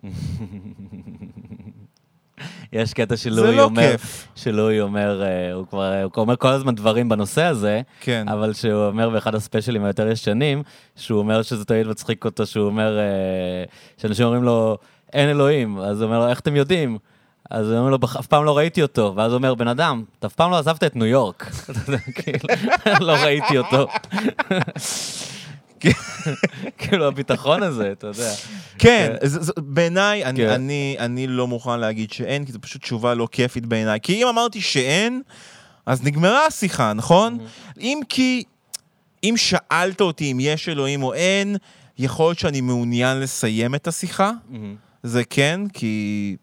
יש 2.74 2.94
קטע 2.94 3.18
שלואי 3.18 3.56
לא 3.56 3.64
אומר, 3.64 3.92
כיף. 3.92 4.28
שלואי 4.36 4.82
אומר, 4.82 5.24
אה, 5.24 5.54
הוא 5.54 5.68
כבר 5.68 6.04
הוא 6.04 6.12
אומר 6.18 6.36
כל 6.36 6.48
הזמן 6.48 6.76
דברים 6.76 7.10
בנושא 7.10 7.44
הזה, 7.44 7.82
כן. 8.00 8.26
אבל 8.30 8.54
שהוא 8.54 8.86
אומר 8.86 9.10
באחד 9.10 9.36
הספיישלים 9.36 9.84
היותר 9.84 10.08
ישנים, 10.08 10.64
שהוא 10.96 11.20
אומר 11.20 11.42
שזה 11.42 11.66
תמיד 11.66 11.88
מצחיק 11.88 12.26
אותו, 12.26 12.46
שהוא 12.46 12.66
אומר, 12.66 13.00
אה, 13.00 13.64
שאנשים 13.98 14.26
אומרים 14.26 14.44
לו, 14.44 14.78
אין 15.14 15.30
אלוהים, 15.30 15.78
אז 15.78 16.02
הוא 16.02 16.08
אומר 16.08 16.20
לו, 16.20 16.30
איך 16.30 16.40
אתם 16.40 16.56
יודעים? 16.56 16.98
אז 17.52 17.70
הוא 17.70 17.78
אומר 17.78 17.90
לו, 17.90 18.00
"בח- 18.00 18.16
אף 18.18 18.28
פעם 18.28 18.44
לא 18.46 18.58
ראיתי 18.58 18.82
אותו. 18.82 19.14
ואז 19.16 19.32
הוא 19.32 19.38
אומר, 19.38 19.56
בן 19.56 19.68
אדם, 19.68 20.04
אתה 20.20 20.28
אף 20.28 20.34
פעם 20.34 20.52
לא 20.52 20.58
עזבת 20.58 20.84
את 20.84 20.96
ניו 20.96 21.06
יורק. 21.06 21.52
כאילו, 22.16 22.50
לא 23.08 23.12
ראיתי 23.12 23.58
אותו. 23.58 23.88
כאילו, 26.78 27.08
הביטחון 27.08 27.64
הזה, 27.64 27.92
אתה 27.92 28.08
יודע. 28.08 28.32
כן, 28.78 29.12
בעיניי, 29.58 30.24
כן. 30.36 30.50
אני, 30.50 30.96
אני 31.00 31.28
לא 31.28 31.48
מוכן 31.48 31.80
להגיד 31.80 32.12
שאין, 32.12 32.46
כי 32.46 32.52
זו 32.52 32.60
פשוט 32.62 32.82
תשובה 32.82 33.14
לא 33.14 33.28
כיפית 33.32 33.66
בעיניי. 33.66 34.00
כי 34.04 34.24
אם 34.24 34.28
אמרתי 34.28 34.62
שאין, 34.62 35.22
אז 35.86 36.04
נגמרה 36.04 36.46
השיחה, 36.46 36.94
נכון? 36.94 37.38
אם 37.82 38.00
כי, 38.10 38.44
אם 39.24 39.34
שאלת 39.38 40.02
אותי 40.02 40.32
אם 40.32 40.38
יש 40.40 40.70
אלוהים 40.70 41.04
או 41.04 41.14
אין, 41.14 41.56
יכול 41.98 42.26
להיות 42.26 42.40
שאני 42.40 42.62
מעוניין 42.62 43.20
לסיים 43.20 43.76
את 43.76 43.88
השיחה. 43.88 44.32
זה 45.04 45.24
כן, 45.30 45.62
כי... 45.74 46.36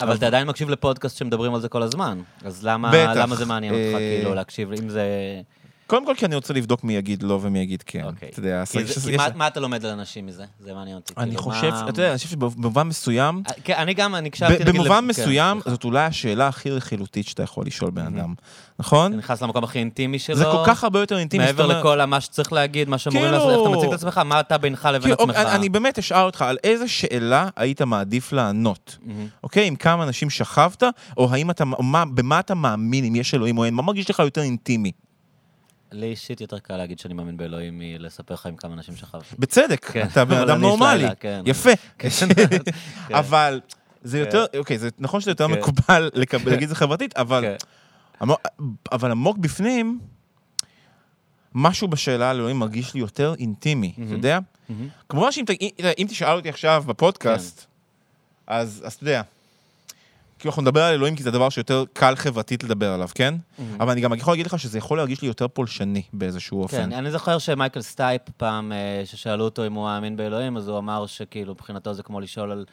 אבל 0.00 0.14
אתה 0.14 0.26
עדיין 0.26 0.46
מקשיב 0.46 0.70
לפודקאסט 0.70 1.16
שמדברים 1.16 1.54
על 1.54 1.60
זה 1.60 1.68
כל 1.68 1.82
הזמן. 1.82 2.20
אז 2.44 2.64
למה, 2.64 2.90
בטח. 2.94 3.12
למה 3.16 3.36
זה 3.36 3.46
מעניין 3.46 3.74
אותך, 3.74 3.94
אה, 3.94 4.16
כאילו, 4.16 4.34
להקשיב, 4.34 4.72
אם 4.72 4.88
זה... 4.88 5.02
קודם 5.94 6.06
כל, 6.06 6.14
כי 6.16 6.24
אני 6.26 6.34
רוצה 6.34 6.54
לבדוק 6.54 6.84
מי 6.84 6.96
יגיד 6.96 7.22
לא 7.22 7.38
ומי 7.42 7.58
יגיד 7.58 7.82
כן. 7.86 8.04
אוקיי. 8.04 8.28
אתה 8.28 8.38
יודע, 8.38 8.64
כי 8.72 8.84
זה- 8.84 9.16
מה- 9.16 9.26
מה 9.34 9.46
אתה 9.46 9.60
לומד 9.60 9.84
על 9.84 9.90
אנשים 9.90 10.26
מזה? 10.26 10.44
זה 10.60 10.74
מעניין 10.74 10.96
אותי. 10.96 11.14
אני 11.18 11.26
כאילו, 11.30 11.42
חושב, 11.42 11.70
מה- 11.70 11.80
אתה 11.88 12.00
יודע, 12.00 12.08
אני 12.10 12.16
חושב 12.18 12.28
שבמובן 12.28 12.82
מסוים, 12.82 13.42
אה, 13.48 13.52
כן, 13.64 13.74
אני 13.76 13.94
גם, 13.94 14.14
אני 14.14 14.28
הקשבתי... 14.28 14.52
ב- 14.56 14.60
נגיד, 14.60 14.74
במובן 14.74 15.04
לפ- 15.04 15.10
מסוים, 15.10 15.60
כן, 15.60 15.70
זאת 15.70 15.84
אולי 15.84 16.04
השאלה 16.04 16.48
הכי 16.48 16.70
רכילותית 16.70 17.26
שאתה 17.28 17.42
יכול 17.42 17.66
לשאול 17.66 17.90
בן 17.90 18.06
אדם, 18.18 18.34
נכון? 18.78 19.12
זה 19.12 19.18
נכנס 19.18 19.42
למקום 19.42 19.64
הכי 19.64 19.78
אינטימי 19.78 20.18
שלו. 20.18 20.36
זה 20.36 20.44
כל 20.44 20.62
כך 20.66 20.84
הרבה 20.84 21.00
יותר 21.00 21.18
אינטימי. 21.18 21.44
מעבר 21.44 21.66
לכל 21.66 22.04
מה 22.04 22.20
שצריך 22.20 22.52
להגיד, 22.52 22.88
מה 22.88 22.98
שאמורים 22.98 23.30
כאילו- 23.30 23.38
לעשות, 23.48 23.66
איך 23.66 23.68
אתה 23.68 23.78
מציג 23.78 23.88
את 23.88 23.94
עצמך, 23.94 24.18
מה 24.18 24.40
אתה 24.40 24.58
בינך 24.58 24.84
לבין 24.92 25.00
כאילו, 25.00 25.14
עצמך. 25.14 25.36
אוקיי, 25.36 25.54
אני 25.56 25.68
באמת 25.68 25.98
אשאל 25.98 26.18
אותך, 26.24 26.42
על 26.42 26.56
איזה 26.64 26.88
שאלה 26.88 27.48
היית 27.56 27.82
מעדיף 27.82 28.32
לענות? 28.32 28.96
מהמם. 29.02 29.26
אוקיי? 29.44 29.66
עם 29.66 29.76
כמה 29.76 30.04
אנשים 30.04 30.30
שכבת, 30.30 30.82
או 31.16 31.28
האם 31.32 31.50
אתה, 31.50 31.64
מה, 31.64 32.04
במה 32.04 32.40
אתה 32.40 32.54
מאמין, 32.54 33.04
אם 33.04 33.16
יש 33.16 33.34
אלוהים 33.34 33.58
או 33.58 33.64
אין? 33.64 33.74
מה 33.74 33.82
מרגיש 33.82 34.10
לך 34.10 34.18
יותר 34.18 34.40
אינטימי? 34.42 34.92
לי 35.94 36.06
אישית 36.06 36.40
יותר 36.40 36.58
קל 36.58 36.76
להגיד 36.76 36.98
שאני 36.98 37.14
מאמין 37.14 37.36
באלוהים 37.36 37.78
מלספר 37.78 38.34
לך 38.34 38.46
עם 38.46 38.56
כמה 38.56 38.74
אנשים 38.74 38.96
שכבתי. 38.96 39.34
בצדק, 39.38 39.84
כן, 39.92 40.06
אתה 40.12 40.24
בן 40.24 40.36
אדם 40.36 40.60
נורמלי. 40.66 41.06
כן. 41.20 41.42
יפה. 41.46 41.70
כן. 41.98 42.08
אבל 43.14 43.60
זה 44.02 44.18
יותר, 44.18 44.44
אוקיי, 44.58 44.78
זה 44.78 44.88
נכון 44.98 45.20
שזה 45.20 45.30
יותר. 45.30 45.48
מקובל 45.48 46.10
להגיד 46.46 46.62
את 46.62 46.68
זה 46.68 46.74
חברתית, 46.74 47.16
אבל. 47.16 47.44
עמוק- 48.22 48.46
אבל 48.92 49.10
עמוק 49.10 49.38
בפנים, 49.38 50.00
משהו 51.54 51.88
בשאלה 51.88 52.30
על 52.30 52.36
אלוהים 52.36 52.58
מרגיש 52.58 52.94
לי 52.94 53.00
יותר 53.00 53.34
אינטימי, 53.38 53.92
אתה. 54.04 54.12
יודע? 54.12 54.38
כמובן 55.08 55.32
שאם 55.32 55.44
תשאל 56.08 56.36
אותי 56.36 56.48
עכשיו 56.48 56.84
בפודקאסט, 56.86 57.66
אז 58.46 58.84
אתה 58.96 59.04
יודע, 59.04 59.22
כאילו 60.44 60.50
אנחנו 60.50 60.62
נדבר 60.62 60.82
על 60.82 60.94
אלוהים 60.94 61.16
כי 61.16 61.22
זה 61.22 61.28
הדבר 61.28 61.48
שיותר 61.48 61.84
קל 61.92 62.16
חברתית 62.16 62.64
לדבר 62.64 62.92
עליו, 62.92 63.08
כן? 63.14 63.34
מהמם. 63.58 63.80
אבל 63.80 63.90
אני 63.90 64.00
גם 64.00 64.14
יכול 64.14 64.32
להגיד 64.32 64.46
לך 64.46 64.58
שזה 64.58 64.78
יכול 64.78 64.98
להרגיש 64.98 65.22
לי 65.22 65.28
יותר 65.28 65.48
פולשני 65.48 66.02
באיזשהו 66.12 66.62
אופן. 66.62 66.76
כן, 66.76 66.92
אני 66.92 67.10
זוכר 67.10 67.38
שמייקל 67.38 67.82
סטייפ 67.82 68.22
פעם, 68.36 68.72
אה, 68.72 69.02
ששאלו 69.04 69.44
אותו 69.44 69.66
אם 69.66 69.72
הוא 69.72 69.84
מאמין 69.84 70.16
באלוהים, 70.16 70.56
אז 70.56 70.68
הוא 70.68 70.78
אמר 70.78 71.06
שכאילו 71.06 71.52
מבחינתו 71.52 71.94
זה 71.94 72.02
כמו 72.02 72.20
לשאול 72.20 72.52
על, 72.52 72.64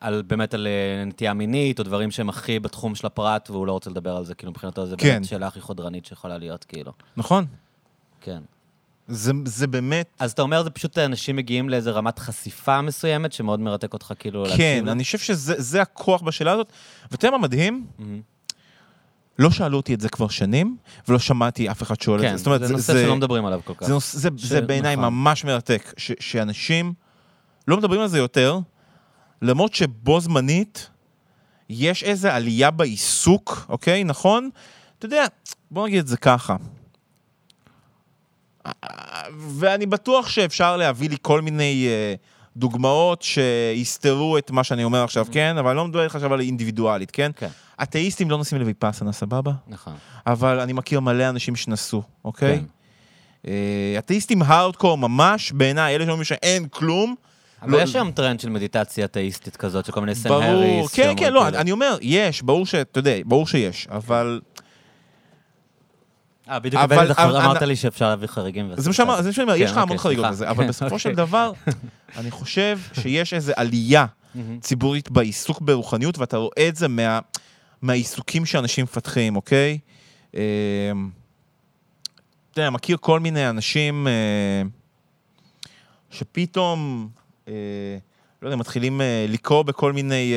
על 0.00 0.22
באמת 0.22 0.54
על 0.54 0.66
אה, 0.66 1.04
נטייה 1.04 1.34
מינית, 1.34 1.78
או 1.78 1.84
דברים 1.84 2.10
שהם 2.10 2.28
הכי 2.28 2.58
בתחום 2.58 2.94
של 2.94 3.06
הפרט, 3.06 3.50
והוא 3.50 3.66
לא 3.66 3.72
רוצה 3.72 3.90
לדבר 3.90 4.16
על 4.16 4.24
זה, 4.24 4.34
כאילו 4.34 4.52
מבחינתו 4.52 4.86
זה 4.86 4.96
כן. 4.96 5.08
באמת 5.08 5.24
שאלה 5.24 5.46
הכי 5.46 5.60
חודרנית 5.60 6.06
שיכולה 6.06 6.38
להיות, 6.38 6.64
כאילו. 6.64 6.92
נכון? 7.16 7.46
כן. 8.20 8.38
זה, 9.08 9.32
זה 9.44 9.66
באמת... 9.66 10.06
אז 10.18 10.32
אתה 10.32 10.42
אומר, 10.42 10.62
זה 10.62 10.70
פשוט 10.70 10.98
אנשים 10.98 11.36
מגיעים 11.36 11.68
לאיזה 11.68 11.90
רמת 11.90 12.18
חשיפה 12.18 12.80
מסוימת, 12.80 13.32
שמאוד 13.32 13.60
מרתק 13.60 13.92
אותך 13.92 14.12
כאילו 14.18 14.44
כן? 14.56 14.88
אני 14.88 15.04
חושב 15.04 15.18
שזה 15.18 15.54
זה 15.58 15.82
הכוח 15.82 16.22
בשאלה 16.22 16.52
הזאת. 16.52 16.72
ואתה 17.10 17.26
יודע 17.26 17.36
מה 17.36 17.42
מדהים? 17.42 17.86
מהמם. 17.98 18.20
לא 19.38 19.50
שאלו 19.50 19.76
אותי 19.76 19.94
את 19.94 20.00
זה 20.00 20.08
כבר 20.08 20.28
שנים, 20.28 20.76
ולא 21.08 21.18
שמעתי 21.18 21.70
אף 21.70 21.82
אחד 21.82 22.00
שואל 22.00 22.20
את 22.20 22.24
כן, 22.24 22.30
זה. 22.30 22.36
זאת 22.36 22.46
אומרת, 22.46 22.60
זה 22.66 22.72
נושא 22.72 22.92
שלא 22.92 23.16
מדברים 23.16 23.46
עליו 23.46 23.60
כל 23.64 23.74
כך. 23.74 23.86
זה, 23.86 23.92
נוס, 23.92 24.16
זה, 24.16 24.28
ש- 24.36 24.44
זה 24.44 24.60
בעיניי 24.60 24.96
נכון. 24.96 25.08
ממש 25.08 25.44
מרתק, 25.44 25.94
ש, 25.96 26.12
שאנשים 26.20 26.92
לא 27.68 27.76
מדברים 27.76 28.00
על 28.00 28.08
זה 28.08 28.18
יותר, 28.18 28.58
למרות 29.42 29.74
שבו 29.74 30.20
זמנית 30.20 30.90
יש 31.68 32.02
איזו 32.02 32.28
עלייה 32.28 32.70
בעיסוק, 32.70 33.66
אוקיי? 33.68 34.04
נכון? 34.04 34.50
אתה 34.98 35.06
יודע, 35.06 35.24
בוא 35.70 35.86
נגיד 35.86 35.98
את 35.98 36.06
זה 36.06 36.16
ככה. 36.16 36.56
ואני 39.58 39.86
בטוח 39.86 40.28
שאפשר 40.28 40.76
להביא 40.76 41.08
לי 41.08 41.16
כל 41.22 41.40
מיני 41.40 41.86
אה, 41.88 42.14
דוגמאות 42.56 43.22
שיסתרו 43.22 44.38
את 44.38 44.50
מה 44.50 44.64
שאני 44.64 44.84
אומר 44.84 45.04
עכשיו, 45.04 45.26
כן? 45.32 45.56
אבל 45.58 45.70
אני 45.70 45.76
לא 45.76 45.84
מדבר 45.84 46.04
איתך 46.04 46.14
עכשיו 46.14 46.34
על 46.34 46.40
אינדיבידואלית, 46.40 47.10
כן? 47.10 47.30
כן, 47.36 47.48
אתאיסטים 47.82 48.30
לא 48.30 48.36
נוסעים 48.36 48.60
לויפאסנה, 48.60 49.12
סבבה? 49.12 49.52
נכון. 49.68 49.92
אבל 50.26 50.60
אני 50.60 50.72
מכיר 50.72 51.00
מלא 51.00 51.28
אנשים 51.28 51.56
שנסעו, 51.56 52.02
אוקיי? 52.24 52.58
כן. 52.58 52.64
אה, 53.46 53.94
אתאיסטים 53.98 54.42
הארדקור 54.42 54.98
ממש, 54.98 55.52
בעיניי, 55.52 55.94
אלה 55.94 56.04
שאומרים 56.04 56.24
שאין 56.24 56.68
כלום. 56.68 57.14
אבל 57.62 57.72
לא- 57.72 57.82
יש 57.82 57.94
היום 57.96 58.10
טרנד 58.10 58.40
של 58.40 58.48
מדיטציה 58.48 59.04
אתאיסטית 59.04 59.56
כזאת, 59.56 59.84
של 59.84 59.92
כל 59.92 60.00
מיני 60.00 60.14
סן 60.14 60.28
ברור, 60.28 60.42
האריס. 60.42 60.94
כן, 60.94 61.02
שאומרים 61.02 61.18
כן, 61.18 61.32
לא, 61.32 61.48
אני 61.48 61.72
אומר, 61.72 61.96
יש, 62.00 62.42
ברור 62.42 62.66
ש... 62.66 62.74
אתה 62.74 62.98
יודע, 62.98 63.12
ברור 63.24 63.46
שיש, 63.46 63.86
אבל... 63.90 64.40
אה, 66.50 66.58
בדיוק 66.58 66.82
אבל- 66.82 66.96
בנט 67.06 67.18
אבל- 67.18 67.36
אמרת 67.36 67.62
לי 67.62 67.76
שאפשר 67.76 68.08
להביא 68.08 68.28
חריגים. 68.28 68.70
זה 68.76 68.90
מה 68.90 68.94
שאני 69.32 69.42
אומר, 69.42 69.54
יש 69.54 69.70
לך 69.70 69.74
כן, 69.76 69.80
המון 69.82 69.96
אוקיי, 69.96 69.98
חריגות. 69.98 70.26
בזה, 70.26 70.50
אבל 70.50 70.62
כן, 70.64 70.68
בסופו 70.68 70.98
של 70.98 71.08
אוקיי. 71.10 71.24
דבר, 71.24 71.52
אני 72.16 72.30
חושב 72.30 72.78
שיש 72.92 73.34
איזו 73.34 73.52
עלייה. 73.56 74.06
ציבורית 74.60 75.10
בעיסוק 75.10 75.60
ברוחניות, 75.60 76.18
ואתה 76.18 76.36
רואה 76.36 76.68
את 76.68 76.76
זה 76.76 76.88
מה- 76.88 77.18
מהעיסוקים 77.82 78.46
שאנשים 78.46 78.84
מפתחים, 78.84 79.36
אוקיי? 79.36 79.78
אה, 80.36 80.40
אתה 82.50 82.60
יודע, 82.60 82.70
מכיר 82.70 82.96
כל 83.00 83.20
מיני 83.20 83.48
אנשים 83.50 84.06
אה, 84.08 84.62
שפתאום, 86.10 87.08
אה, 87.48 87.52
לא 88.42 88.48
יודע, 88.48 88.56
מתחילים 88.56 89.00
אה, 89.00 89.26
לקרוא 89.28 89.62
בכל 89.62 89.92
מיני... 89.92 90.34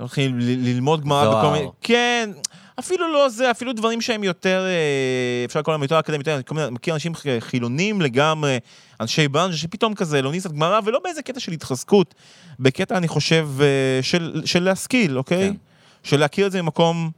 מתחילים 0.00 0.38
ללמוד 0.38 1.00
גמרא. 1.00 1.38
בכל 1.38 1.52
מיני... 1.52 1.66
כן, 1.80 2.30
אפילו 2.78 3.12
לא 3.12 3.28
זה, 3.28 3.50
אפילו 3.50 3.72
דברים 3.72 4.00
שהם 4.00 4.24
יותר, 4.24 4.64
אה, 4.66 5.44
אפשר 5.44 5.58
לקרוא 5.60 5.74
להם 5.74 5.82
יותר 5.82 5.98
אקדמיים, 6.00 6.20
יותר, 6.20 6.54
מיני- 6.54 6.70
מכיר 6.70 6.94
אנשים 6.94 7.12
חילונים 7.40 8.00
לגמרי, 8.00 8.58
אנשי 9.00 9.28
ברנז'ה, 9.28 9.56
שפתאום 9.56 9.94
כזה 9.94 10.22
לומדים 10.22 10.40
קצת 10.40 10.52
גמרא, 10.52 10.80
ולא 10.84 10.98
באיזה 11.04 11.22
קטע 11.22 11.40
של 11.40 11.52
התחזקות, 11.52 12.14
בקטע, 12.60 12.96
אני 12.96 13.08
חושב, 13.08 13.48
אה, 13.60 13.66
של, 14.02 14.42
של 14.44 14.62
להשכיל, 14.62 15.18
אוקיי? 15.18 15.48
כן. 15.50 15.56
של 16.02 16.20
להכיר 16.20 16.46
את 16.46 16.52
זה 16.52 16.62
ממקום, 16.62 17.10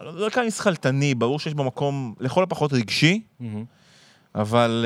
לא 0.00 0.14
לא 0.14 0.30
כאן 0.30 0.50
שכלתני, 0.50 1.14
ברור 1.14 1.38
שיש 1.40 1.54
בו 1.54 1.64
מקום 1.64 2.14
לכל 2.20 2.42
הפחות 2.42 2.72
רגשי, 2.72 3.20
מהמם. 3.40 3.64
אבל 4.34 4.84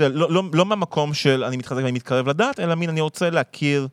אה, 0.00 0.08
לא, 0.08 0.30
לא, 0.32 0.42
לא 0.52 0.66
מהמקום 0.66 1.14
של 1.14 1.44
אני 1.44 1.56
מתחזק 1.56 1.80
ואני 1.80 1.92
מתקרב 1.92 2.28
לדת, 2.28 2.60
אלא 2.60 2.74
מין 2.74 2.90
אני 2.90 3.00
רוצה 3.00 3.30
להכיר 3.30 3.88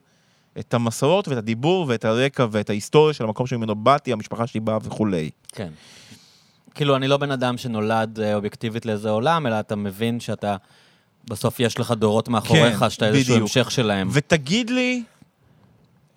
את 0.60 0.74
המסורות 0.74 1.28
ואת 1.28 1.38
הדיבור 1.38 1.86
ואת 1.90 2.06
הרקע 2.06 2.46
ואת 2.52 2.70
ההיסטוריה 2.70 3.14
של 3.14 3.24
המקום 3.24 3.48
שממנו 3.48 3.76
באתי, 3.76 4.14
המשפחה 4.14 4.48
שלי 4.48 4.60
באה 4.60 4.78
וכולי. 4.84 5.30
כן. 5.52 5.70
כאילו, 6.76 6.96
אני 6.96 7.08
לא 7.08 7.18
בן 7.18 7.32
אדם 7.32 7.58
שנולד 7.58 8.20
אה, 8.20 8.36
אובייקטיבית 8.36 8.86
לאיזה 8.86 9.10
עולם, 9.10 9.48
אלא 9.48 9.60
אתה 9.60 9.76
מבין 9.76 10.20
שאתה, 10.20 10.56
בסוף 11.30 11.60
יש 11.60 11.80
לך 11.80 11.92
דורות 11.92 12.30
מאחוריך, 12.30 12.80
כן, 12.80 12.90
שאתה 12.90 13.08
איזשהו. 13.08 13.36
המשך 13.36 13.72
שלהם. 13.72 14.10
ותגיד 14.12 14.70
לי, 14.70 15.04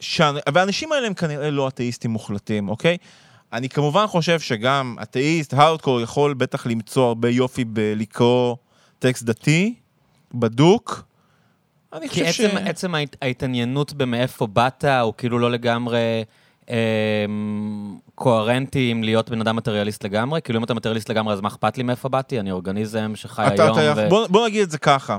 שאני, 0.01 0.41
והאנשים 0.55 0.93
האלה 0.93 1.07
הם 1.07 1.15
כנראה 1.15 1.51
לא 1.51 1.69
אתאיסטים 1.69 2.11
מוחלטים, 2.11 2.69
אוקיי? 2.69 2.97
אני 3.53 3.69
כמובן 3.69 4.07
חושב 4.07 4.41
שגם 4.41 4.97
אתאיסט, 5.03 5.55
הארדקור, 5.55 6.01
יכול 6.01 6.35
בטח 6.35 6.67
למצוא 6.67 7.07
הרבה 7.07 7.29
יופי 7.29 7.65
בלקרוא 7.65 8.57
טקסט 8.99 9.23
דתי, 9.23 9.75
בדוק. 10.35 11.10
אני 11.93 12.09
כי 12.09 12.25
חושב 12.31 12.45
עצם, 12.45 12.57
עצם 12.57 12.95
ההת- 12.95 13.17
ההתעניינות 13.23 13.93
במאיפה 13.93 14.47
באת, 14.47 14.85
הוא 14.85 15.15
כאילו 15.19 15.39
לא 15.39 15.51
לגמרי 15.51 16.25
אה, 16.71 17.25
קוהרנטי 18.15 18.91
עם 18.91 19.03
להיות 19.03 19.31
בן 19.31 19.41
אדם 19.41 19.57
מטריאליסט 19.57 20.05
לגמרי. 20.05 20.43
כאילו, 20.43 20.59
אם 20.59 20.65
אתה 20.65 20.75
מטריאליסט 20.75 21.11
לגמרי, 21.11 21.33
אז 21.35 21.41
מה 21.41 21.49
אכפת 21.49 21.77
לי 21.79 21.83
מאיפה 21.83 22.09
באתי? 22.09 22.41
אני 22.41 22.51
אורגניזם 22.51 23.13
שחי 23.15 23.47
אתה, 23.55 23.63
היום. 23.65 23.79
אתה, 23.79 23.93
ו... 23.97 24.09
בוא, 24.09 24.27
בוא 24.27 24.47
נגיד 24.49 24.63
את 24.63 24.71
זה 24.71 24.79
ככה. 24.79 25.19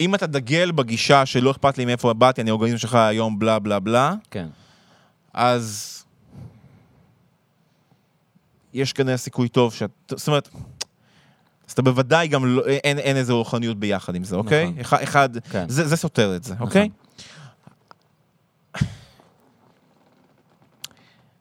אם 0.00 0.14
אתה 0.14 0.26
דגל 0.26 0.70
בגישה 0.72 1.26
שלא 1.26 1.50
אכפת 1.50 1.78
לי 1.78 1.84
מאיפה 1.84 2.12
באתי, 2.12 2.40
אני 2.40 2.50
האורגניזם 2.50 2.78
שלך 2.78 2.94
היום, 2.94 3.38
בלה 3.38 3.58
בלה 3.58 3.78
בלה, 3.80 4.14
כן, 4.30 4.46
אז 5.34 5.90
יש 8.74 8.92
כנראה 8.92 9.16
סיכוי 9.16 9.48
טוב 9.48 9.74
שאת... 9.74 9.90
זאת 10.10 10.28
אומרת, 10.28 10.48
אתה 11.74 11.82
בוודאי 11.82 12.28
גם 12.28 12.56
לא, 12.56 12.66
אין, 12.66 12.98
אין 12.98 13.16
איזה 13.16 13.32
רוחניות 13.32 13.76
ביחד 13.78 14.14
עם 14.14 14.24
זה, 14.24 14.36
אוקיי? 14.36 14.64
נכון. 14.66 14.80
אחד, 14.80 15.02
אחד 15.02 15.38
כן. 15.38 15.68
זה, 15.68 15.88
זה 15.88 15.96
סותר 15.96 16.36
את 16.36 16.44
זה, 16.44 16.54
אוקיי? 16.60 16.88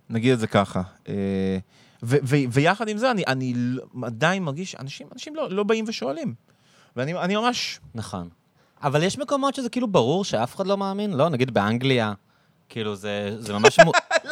נגיד 0.09 0.33
את 0.33 0.39
זה 0.39 0.47
ככה. 0.47 0.81
אה, 1.09 1.57
ו- 2.03 2.17
ו- 2.23 2.51
ויחד 2.51 2.87
עם 2.87 2.97
זה, 2.97 3.11
אני, 3.11 3.23
אני 3.27 3.53
עדיין 4.03 4.43
מרגיש, 4.43 4.75
אנשים, 4.79 5.07
אנשים 5.13 5.35
לא, 5.35 5.49
לא 5.49 5.63
באים 5.63 5.85
ושואלים. 5.87 6.33
ואני 6.95 7.13
אני 7.13 7.35
ממש... 7.35 7.79
נכון. 7.95 8.29
אבל 8.83 9.03
יש 9.03 9.17
מקומות 9.17 9.55
שזה 9.55 9.69
כאילו 9.69 9.87
ברור 9.87 10.25
שאף 10.25 10.55
אחד 10.55 10.67
לא 10.67 10.77
מאמין? 10.77 11.13
לא, 11.13 11.29
נגיד 11.29 11.53
באנגליה. 11.53 12.13
כאילו, 12.69 12.95
זה, 12.95 13.35
זה 13.39 13.53
ממש... 13.53 13.79
למה? 13.79 13.91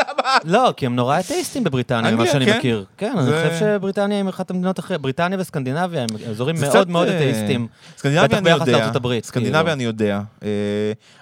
לא, 0.43 0.73
כי 0.77 0.85
הם 0.85 0.95
נורא 0.95 1.19
אתאיסטים 1.19 1.63
בבריטניה, 1.63 2.11
ממה 2.11 2.27
שאני 2.27 2.45
כן? 2.45 2.57
מכיר. 2.57 2.85
כן, 2.97 3.13
אני 3.17 3.25
חושב 3.25 3.59
שבריטניה 3.59 4.17
היא 4.17 4.29
אחת 4.29 4.49
המדינות 4.49 4.79
הכי... 4.79 4.97
בריטניה 4.97 5.39
וסקנדינביה 5.39 6.01
הם 6.01 6.07
אזורים 6.29 6.55
מאוד 6.61 6.89
מאוד 6.89 7.07
אה, 7.07 7.17
אתאיסטים. 7.17 7.67
סקנדינביה 7.97 8.27
בטח 8.27 8.37
אני 8.37 8.43
ביחס 8.43 8.67
יודע, 8.67 8.77
לארצות 8.77 8.95
הברית, 8.95 9.25
סקנדינביה 9.25 9.61
כאילו. 9.61 9.73
אני 9.73 9.83
יודע. 9.83 10.21
אה, 10.43 10.49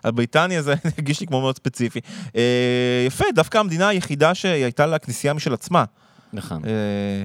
על 0.04 0.12
בריטניה 0.12 0.62
זה 0.62 0.74
הרגיש 0.98 1.22
לי 1.22 1.28
כמו 1.28 1.42
מאוד 1.42 1.56
ספציפי. 1.56 2.00
אה, 2.36 3.04
יפה, 3.08 3.26
דווקא 3.36 3.58
המדינה 3.58 3.88
היחידה 3.88 4.36
שהייתה 4.36 4.86
לה 4.86 5.00
כנסייה 5.00 5.34
משל 5.34 5.54
עצמה. 5.54 5.84
נכון. 6.34 6.62
אה, 6.66 6.72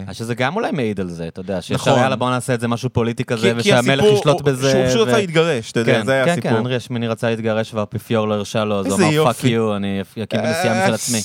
אז 0.07 0.17
שזה 0.17 0.35
גם 0.35 0.57
אולי 0.57 0.73
מעיד 0.73 1.01
על 1.01 1.09
זה, 1.11 1.29
אתה 1.29 1.41
יודע, 1.41 1.59
נכון. 1.59 1.63
שאפשר, 1.63 1.99
יאללה, 1.99 2.17
בוא 2.17 2.31
נעשה 2.31 2.55
את 2.55 2.61
זה 2.61 2.69
משהו 2.69 2.91
פוליטי 2.91 3.25
כזה, 3.25 3.53
ושהמלך 3.57 4.05
ישלוט 4.05 4.41
בזה. 4.41 4.71
שהוא 4.71 4.87
פשוט 4.87 5.09
רצה 5.09 5.19
להתגרש, 5.19 5.73
אתה 5.73 5.81
יודע, 5.81 5.93
כן, 5.99 6.07
זה 6.07 6.13
היה 6.13 6.25
כן, 6.25 6.31
הסיפור. 6.31 6.51
כן, 6.51 6.57
הנרי 6.57 6.77
השמיני 6.77 7.09
רצה 7.09 7.31
להתגרש 7.31 7.75
והאפיפיור 7.75 8.29
לא 8.29 8.35
הרשה 8.35 8.65
לו, 8.65 8.81
אז 8.81 8.87
הוא 8.87 8.97
אמר, 8.97 9.33
fuck 9.33 9.45
you, 9.45 9.77
אני 9.77 10.01
אקים 10.01 10.27
כנסייה 10.27 10.73
משל 10.73 10.91
אה, 10.91 10.95
עצמי. 10.95 11.21